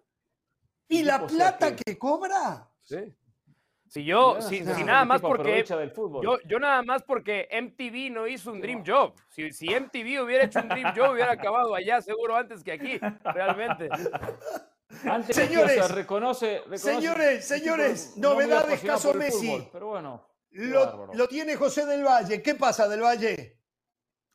¿Y 0.90 1.03
la 1.03 1.26
plata 1.26 1.76
que 1.76 1.98
cobra? 1.98 2.68
Sí. 2.82 3.16
Si 3.88 4.06
yo, 4.06 4.40
si, 4.41 4.61
nada 4.61 5.03
más 5.03 5.20
porque. 5.20 5.66
Yo, 6.22 6.38
yo, 6.45 6.60
nada 6.60 6.84
más 6.84 7.02
porque 7.02 7.48
MTV 7.52 8.14
no 8.14 8.28
hizo 8.28 8.52
un 8.52 8.61
Dream 8.61 8.84
Job. 8.86 9.16
Si, 9.30 9.52
si 9.52 9.68
MTV 9.68 10.24
hubiera 10.24 10.44
hecho 10.44 10.60
un 10.60 10.70
Dream 10.70 10.94
Job, 10.95 11.14
hubiera 11.14 11.32
acabado 11.32 11.74
allá 11.74 11.99
seguro 12.02 12.36
antes 12.36 12.64
que 12.64 12.72
aquí, 12.72 12.99
realmente. 13.24 13.90
Antes 15.06 15.36
señores, 15.36 15.91
reconoce, 15.91 16.64
señores, 16.76 17.48
señores, 17.48 18.18
novedades 18.18 18.82
caso 18.82 19.14
Messi. 19.14 19.70
pero 19.72 19.90
bueno. 19.90 20.28
Lo, 20.49 21.14
lo, 21.14 21.28
tiene 21.28 21.56
José 21.56 21.86
del 21.86 22.03
Valle. 22.03 22.41
¿Qué 22.41 22.56
pasa 22.56 22.88
del 22.88 23.02
Valle? 23.02 23.60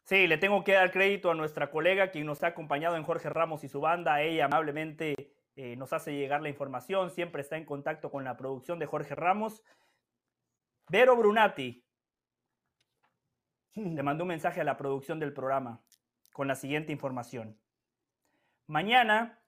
Sí, 0.05 0.28
le 0.28 0.39
tengo 0.39 0.62
que 0.62 0.74
dar 0.74 0.93
crédito 0.93 1.32
a 1.32 1.35
nuestra 1.35 1.72
colega 1.72 2.12
quien 2.12 2.26
nos 2.26 2.44
ha 2.44 2.48
acompañado 2.48 2.97
en 2.97 3.02
Jorge 3.02 3.31
Ramos 3.31 3.64
y 3.64 3.68
su 3.68 3.81
banda. 3.81 4.22
Ella 4.22 4.44
amablemente 4.44 5.35
eh, 5.56 5.76
nos 5.76 5.93
hace 5.93 6.14
llegar 6.14 6.43
la 6.43 6.48
información, 6.48 7.10
siempre 7.10 7.43
está 7.43 7.56
en 7.56 7.64
contacto 7.64 8.10
con 8.10 8.24
la 8.24 8.36
producción 8.36 8.78
de 8.78 8.86
Jorge 8.86 9.14
Ramos. 9.14 9.62
Vero 10.89 11.16
Brunati 11.16 11.85
le 13.74 14.02
mandó 14.02 14.24
un 14.24 14.28
mensaje 14.28 14.60
a 14.60 14.64
la 14.64 14.76
producción 14.76 15.18
del 15.18 15.32
programa 15.32 15.81
con 16.32 16.48
la 16.48 16.55
siguiente 16.55 16.93
información. 16.93 17.59
Mañana, 18.66 19.40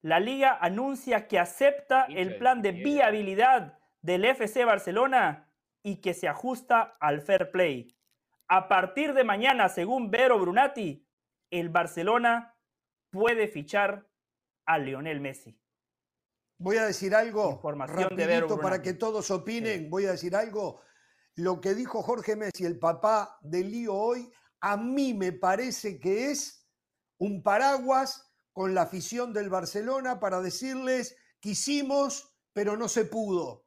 la 0.00 0.20
liga 0.20 0.56
anuncia 0.60 1.28
que 1.28 1.38
acepta 1.38 2.04
el 2.04 2.38
plan 2.38 2.62
de 2.62 2.72
viabilidad 2.72 3.78
del 4.00 4.24
FC 4.24 4.64
Barcelona 4.64 5.50
y 5.82 5.96
que 5.96 6.14
se 6.14 6.28
ajusta 6.28 6.96
al 7.00 7.20
fair 7.20 7.50
play. 7.50 7.94
A 8.46 8.68
partir 8.68 9.12
de 9.12 9.24
mañana, 9.24 9.68
según 9.68 10.10
Vero 10.10 10.38
Brunati, 10.38 11.06
el 11.50 11.68
Barcelona 11.68 12.54
puede 13.10 13.48
fichar 13.48 14.07
a 14.68 14.78
Lionel 14.78 15.20
Messi. 15.20 15.58
Voy 16.58 16.76
a 16.76 16.84
decir 16.84 17.14
algo 17.14 17.52
Información 17.52 18.10
rapidito 18.10 18.60
para 18.60 18.82
que 18.82 18.92
todos 18.92 19.30
opinen. 19.30 19.88
Voy 19.88 20.06
a 20.06 20.12
decir 20.12 20.36
algo. 20.36 20.82
Lo 21.36 21.60
que 21.60 21.74
dijo 21.74 22.02
Jorge 22.02 22.36
Messi, 22.36 22.66
el 22.66 22.78
papá 22.78 23.38
de 23.40 23.64
Lío 23.64 23.94
hoy, 23.94 24.30
a 24.60 24.76
mí 24.76 25.14
me 25.14 25.32
parece 25.32 25.98
que 25.98 26.30
es 26.30 26.68
un 27.18 27.42
paraguas 27.42 28.30
con 28.52 28.74
la 28.74 28.82
afición 28.82 29.32
del 29.32 29.48
Barcelona 29.48 30.20
para 30.20 30.40
decirles 30.40 31.16
quisimos, 31.40 32.36
pero 32.52 32.76
no 32.76 32.88
se 32.88 33.04
pudo. 33.04 33.64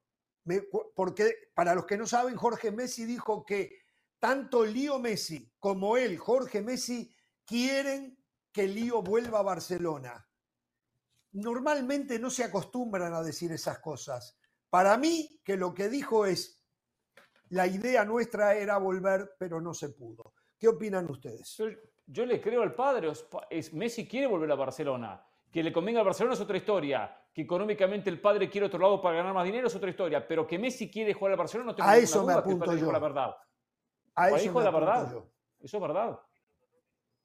porque 0.96 1.34
para 1.56 1.74
los 1.74 1.86
que 1.86 1.98
no 1.98 2.06
saben, 2.06 2.36
Jorge 2.36 2.72
Messi 2.72 3.06
dijo 3.06 3.46
que 3.46 3.80
tanto 4.20 4.66
Lío 4.66 5.00
Messi 5.00 5.52
como 5.60 5.98
él, 5.98 6.18
Jorge 6.18 6.62
Messi, 6.62 7.16
quieren 7.46 8.22
que 8.52 8.68
Lío 8.68 9.02
vuelva 9.02 9.40
a 9.40 9.44
Barcelona. 9.44 10.28
Normalmente 11.34 12.20
no 12.20 12.30
se 12.30 12.44
acostumbran 12.44 13.14
a 13.14 13.24
decir 13.24 13.52
esas 13.52 13.80
cosas. 13.80 14.38
Para 14.70 14.98
mí, 14.98 15.42
que 15.44 15.58
lo 15.58 15.74
que 15.74 15.90
dijo 15.90 16.26
es, 16.26 16.64
la 17.50 17.68
idea 17.68 18.06
nuestra 18.06 18.56
era 18.56 18.78
volver, 18.78 19.36
pero 19.38 19.60
no 19.60 19.74
se 19.74 19.90
pudo. 19.90 20.34
¿Qué 20.58 20.68
opinan 20.68 21.10
ustedes? 21.10 21.62
Yo, 22.06 22.26
le 22.26 22.42
creo 22.42 22.62
al 22.62 22.74
padre, 22.74 23.12
es, 23.50 23.74
Messi 23.74 24.08
quiere 24.08 24.28
volver 24.28 24.52
a 24.52 24.56
Barcelona. 24.56 25.22
Que 25.52 25.64
le 25.64 25.74
convenga 25.74 26.00
a 26.00 26.04
Barcelona 26.04 26.36
es 26.36 26.40
otra 26.40 26.58
historia. 26.58 27.18
Que 27.34 27.42
económicamente 27.42 28.10
el 28.10 28.22
padre 28.22 28.50
quiere 28.50 28.68
otro 28.68 28.80
lado 28.80 29.02
para 29.02 29.18
ganar 29.18 29.34
más 29.34 29.44
dinero 29.44 29.68
es 29.68 29.76
otra 29.76 29.90
historia. 29.90 30.26
Pero 30.26 30.48
que 30.48 30.58
Messi 30.58 30.90
quiere 30.90 31.14
jugar 31.14 31.34
a 31.34 31.38
Barcelona 31.38 31.72
no 31.72 31.76
tengo 31.76 31.90
A 31.90 31.98
eso 31.98 32.26
me 32.26 32.34
apunto 32.34 32.74
yo. 32.76 32.92
La 32.92 33.00
verdad. 33.00 33.36
A 34.16 34.30
eso 34.30 34.54
me 34.54 34.64
la 34.64 34.72
verdad. 34.72 35.14
Eso 35.62 35.78
es 35.78 35.82
verdad. 35.82 36.20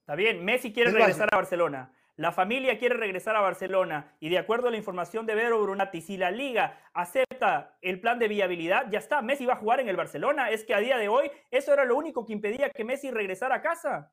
Está 0.01 0.15
bien, 0.15 0.45
Messi 0.45 0.73
quiere 0.73 0.91
regresar 0.91 1.29
a 1.33 1.37
Barcelona. 1.37 1.93
La 2.17 2.33
familia 2.33 2.79
quiere 2.79 2.97
regresar 2.97 3.37
a 3.37 3.41
Barcelona 3.41 4.17
y 4.21 4.31
de 4.31 4.39
acuerdo 4.39 4.69
a 4.69 4.71
la 4.71 4.79
información 4.79 5.27
de 5.27 5.35
Vero 5.35 5.61
Brunati, 5.61 6.01
si 6.01 6.17
la 6.17 6.31
liga 6.31 6.81
acepta 6.95 7.77
el 7.83 8.01
plan 8.01 8.19
de 8.19 8.27
viabilidad, 8.27 8.91
ya 8.91 8.99
está, 8.99 9.21
Messi 9.21 9.45
va 9.45 9.53
a 9.53 9.59
jugar 9.59 9.81
en 9.81 9.89
el 9.91 9.97
Barcelona. 9.97 10.51
Es 10.51 10.65
que 10.65 10.75
a 10.75 10.79
día 10.79 10.97
de 10.97 11.09
hoy 11.09 11.31
eso 11.51 11.75
era 11.75 11.85
lo 11.85 11.95
único 11.95 12.25
que 12.25 12.33
impedía 12.33 12.71
que 12.71 12.85
Messi 12.85 13.11
regresara 13.11 13.57
a 13.57 13.61
casa. 13.61 14.13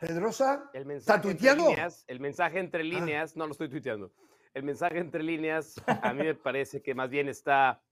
Pedrosa, 0.00 0.70
el 0.72 0.86
mensaje 0.86 1.16
¿está 1.16 1.20
tuiteando? 1.20 1.68
el 2.06 2.20
mensaje 2.20 2.58
entre 2.58 2.80
ah. 2.80 2.84
líneas, 2.84 3.36
no 3.36 3.46
lo 3.46 3.52
estoy 3.52 3.68
tuiteando. 3.68 4.10
El 4.54 4.62
mensaje 4.62 4.98
entre 4.98 5.22
líneas 5.22 5.82
a 5.86 6.14
mí 6.14 6.22
me 6.24 6.34
parece 6.34 6.80
que 6.80 6.94
más 6.94 7.10
bien 7.10 7.28
está, 7.28 7.82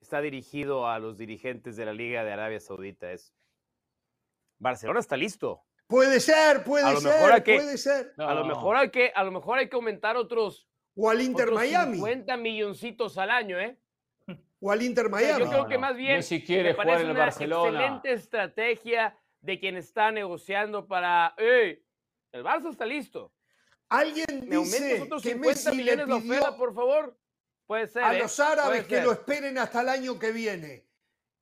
está 0.00 0.20
dirigido 0.20 0.86
a 0.86 1.00
los 1.00 1.18
dirigentes 1.18 1.74
de 1.76 1.84
la 1.84 1.92
Liga 1.92 2.22
de 2.22 2.32
Arabia 2.32 2.60
Saudita. 2.60 3.10
Es 3.10 3.34
Barcelona 4.58 5.00
está 5.00 5.16
listo. 5.16 5.64
Puede 5.86 6.20
ser, 6.20 6.64
puede 6.64 6.96
ser, 6.96 7.44
puede 7.44 7.78
ser. 7.78 8.14
A 8.18 8.34
lo 8.34 8.44
mejor 8.44 8.76
hay 8.76 8.90
que, 8.90 9.12
a 9.14 9.22
lo 9.22 9.30
mejor 9.30 9.58
hay 9.58 9.68
que 9.68 9.76
aumentar 9.76 10.16
otros. 10.16 10.66
O 10.96 11.10
al 11.10 11.20
Inter 11.20 11.50
Miami. 11.50 11.96
50 11.96 12.36
milloncitos 12.36 13.18
al 13.18 13.30
año, 13.30 13.58
¿eh? 13.58 13.78
O 14.60 14.70
al 14.70 14.82
Inter 14.82 15.10
Miami. 15.10 15.44
yo 15.44 15.50
creo 15.50 15.66
que 15.66 15.78
más 15.78 15.94
bien 15.94 16.22
si 16.22 16.42
quiere 16.42 16.70
me 16.70 16.74
parece 16.74 17.04
una 17.04 17.26
excelente 17.26 18.12
estrategia 18.12 19.18
de 19.40 19.60
quien 19.60 19.76
está 19.76 20.10
negociando 20.10 20.86
para, 20.86 21.34
¡Ey! 21.36 21.84
El 22.32 22.42
Barça 22.42 22.70
está 22.70 22.86
listo. 22.86 23.32
Alguien 23.90 24.48
¿Me 24.48 24.56
dice 24.56 25.02
otros 25.02 25.22
que 25.22 25.32
50 25.32 25.48
Messi 25.48 25.76
millones 25.76 26.08
le 26.08 26.20
pidió 26.20 26.56
por 26.56 26.74
favor. 26.74 27.18
Puede 27.66 27.86
ser. 27.88 28.04
A 28.04 28.16
¿eh? 28.16 28.20
los 28.20 28.40
árabes 28.40 28.86
que 28.86 29.02
lo 29.02 29.12
esperen 29.12 29.58
hasta 29.58 29.82
el 29.82 29.88
año 29.90 30.18
que 30.18 30.32
viene 30.32 30.86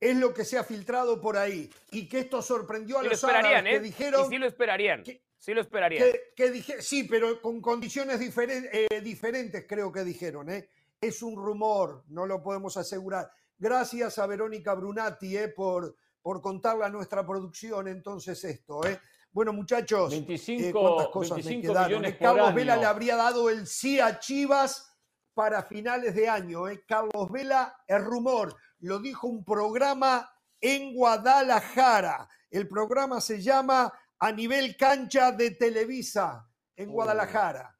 es 0.09 0.17
lo 0.17 0.33
que 0.33 0.43
se 0.43 0.57
ha 0.57 0.63
filtrado 0.63 1.19
por 1.21 1.37
ahí. 1.37 1.69
Y 1.91 2.07
que 2.07 2.19
esto 2.19 2.41
sorprendió 2.41 2.99
a 2.99 3.03
los 3.03 3.23
árabes 3.23 3.63
que 3.63 3.75
¿eh? 3.75 3.79
dijeron. 3.79 4.29
sí 4.29 4.37
lo 4.37 4.47
esperarían. 4.47 5.03
sí 5.03 5.53
lo 5.53 5.61
esperarían. 5.61 6.09
Que, 6.35 6.81
sí, 6.81 7.03
pero 7.03 7.41
con 7.41 7.61
condiciones 7.61 8.19
eh, 8.21 9.01
diferentes, 9.01 9.65
creo 9.67 9.91
que 9.91 10.03
dijeron. 10.03 10.49
¿eh? 10.49 10.69
Es 10.99 11.23
un 11.23 11.35
rumor, 11.35 12.03
no 12.09 12.25
lo 12.25 12.41
podemos 12.41 12.77
asegurar. 12.77 13.31
Gracias 13.57 14.19
a 14.19 14.27
Verónica 14.27 14.73
Brunati 14.73 15.37
eh, 15.37 15.47
por, 15.47 15.95
por 16.21 16.41
contarle 16.41 16.85
a 16.85 16.89
nuestra 16.89 17.25
producción 17.25 17.87
entonces 17.87 18.43
esto. 18.43 18.85
¿eh? 18.85 18.99
Bueno, 19.31 19.53
muchachos, 19.53 20.11
25, 20.11 20.61
eh, 20.61 20.71
¿cuántas 20.71 21.07
cosas 21.07 21.45
me 21.45 21.61
quedaron? 21.61 22.03
Carlos 22.19 22.53
Vela 22.53 22.75
le 22.75 22.85
habría 22.85 23.15
dado 23.15 23.49
el 23.49 23.65
sí 23.65 23.99
a 23.99 24.19
Chivas 24.19 24.95
para 25.33 25.63
finales 25.63 26.13
de 26.13 26.27
año. 26.27 26.63
Carlos 26.85 27.31
Vela, 27.31 27.75
es 27.87 28.01
rumor 28.03 28.55
lo 28.83 28.99
dijo 28.99 29.27
un 29.27 29.43
programa 29.43 30.29
en 30.59 30.93
Guadalajara. 30.93 32.27
El 32.49 32.67
programa 32.67 33.21
se 33.21 33.41
llama 33.41 33.91
A 34.19 34.31
nivel 34.31 34.75
cancha 34.75 35.31
de 35.31 35.51
Televisa 35.51 36.47
en 36.75 36.89
oh. 36.89 36.93
Guadalajara. 36.93 37.77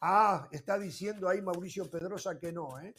Ah, 0.00 0.48
está 0.50 0.78
diciendo 0.78 1.28
ahí 1.28 1.40
Mauricio 1.40 1.88
Pedrosa 1.88 2.38
que 2.38 2.52
no, 2.52 2.80
¿eh? 2.80 2.94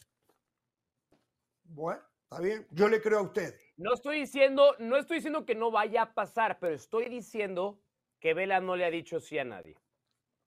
Bueno, 1.63 2.01
está 2.23 2.41
bien. 2.41 2.67
Yo 2.71 2.87
le 2.87 3.01
creo 3.01 3.19
a 3.19 3.23
usted. 3.23 3.53
No 3.77 3.93
estoy 3.93 4.21
diciendo, 4.21 4.75
no 4.79 4.97
estoy 4.97 5.17
diciendo 5.17 5.45
que 5.45 5.55
no 5.55 5.71
vaya 5.71 6.03
a 6.03 6.13
pasar, 6.13 6.57
pero 6.59 6.75
estoy 6.75 7.09
diciendo 7.09 7.81
que 8.19 8.33
Vela 8.33 8.61
no 8.61 8.75
le 8.77 8.85
ha 8.85 8.91
dicho 8.91 9.19
sí 9.19 9.37
a 9.39 9.43
nadie. 9.43 9.77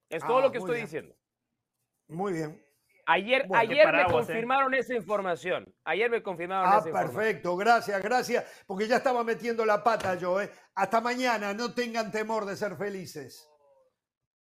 Es 0.08 0.24
todo 0.24 0.38
ah, 0.38 0.42
lo 0.42 0.52
que 0.52 0.58
estoy 0.58 0.80
diciendo. 0.80 1.14
Muy 2.08 2.32
bien. 2.32 2.64
Ayer, 3.06 3.46
ayer 3.54 3.92
me 3.92 4.02
¿eh? 4.02 4.06
confirmaron 4.10 4.74
esa 4.74 4.94
información. 4.94 5.72
Ayer 5.84 6.10
me 6.10 6.22
confirmaron 6.22 6.66
ah, 6.66 6.78
esa 6.78 6.88
información. 6.88 7.16
perfecto. 7.16 7.56
Gracias, 7.56 8.02
gracias. 8.02 8.44
Porque 8.66 8.86
ya 8.86 8.96
estaba 8.96 9.22
metiendo 9.24 9.64
la 9.64 9.82
pata 9.82 10.14
yo. 10.14 10.40
¿eh? 10.40 10.50
Hasta 10.74 11.00
mañana. 11.00 11.52
No 11.54 11.74
tengan 11.74 12.10
temor 12.10 12.46
de 12.46 12.56
ser 12.56 12.76
felices. 12.76 13.48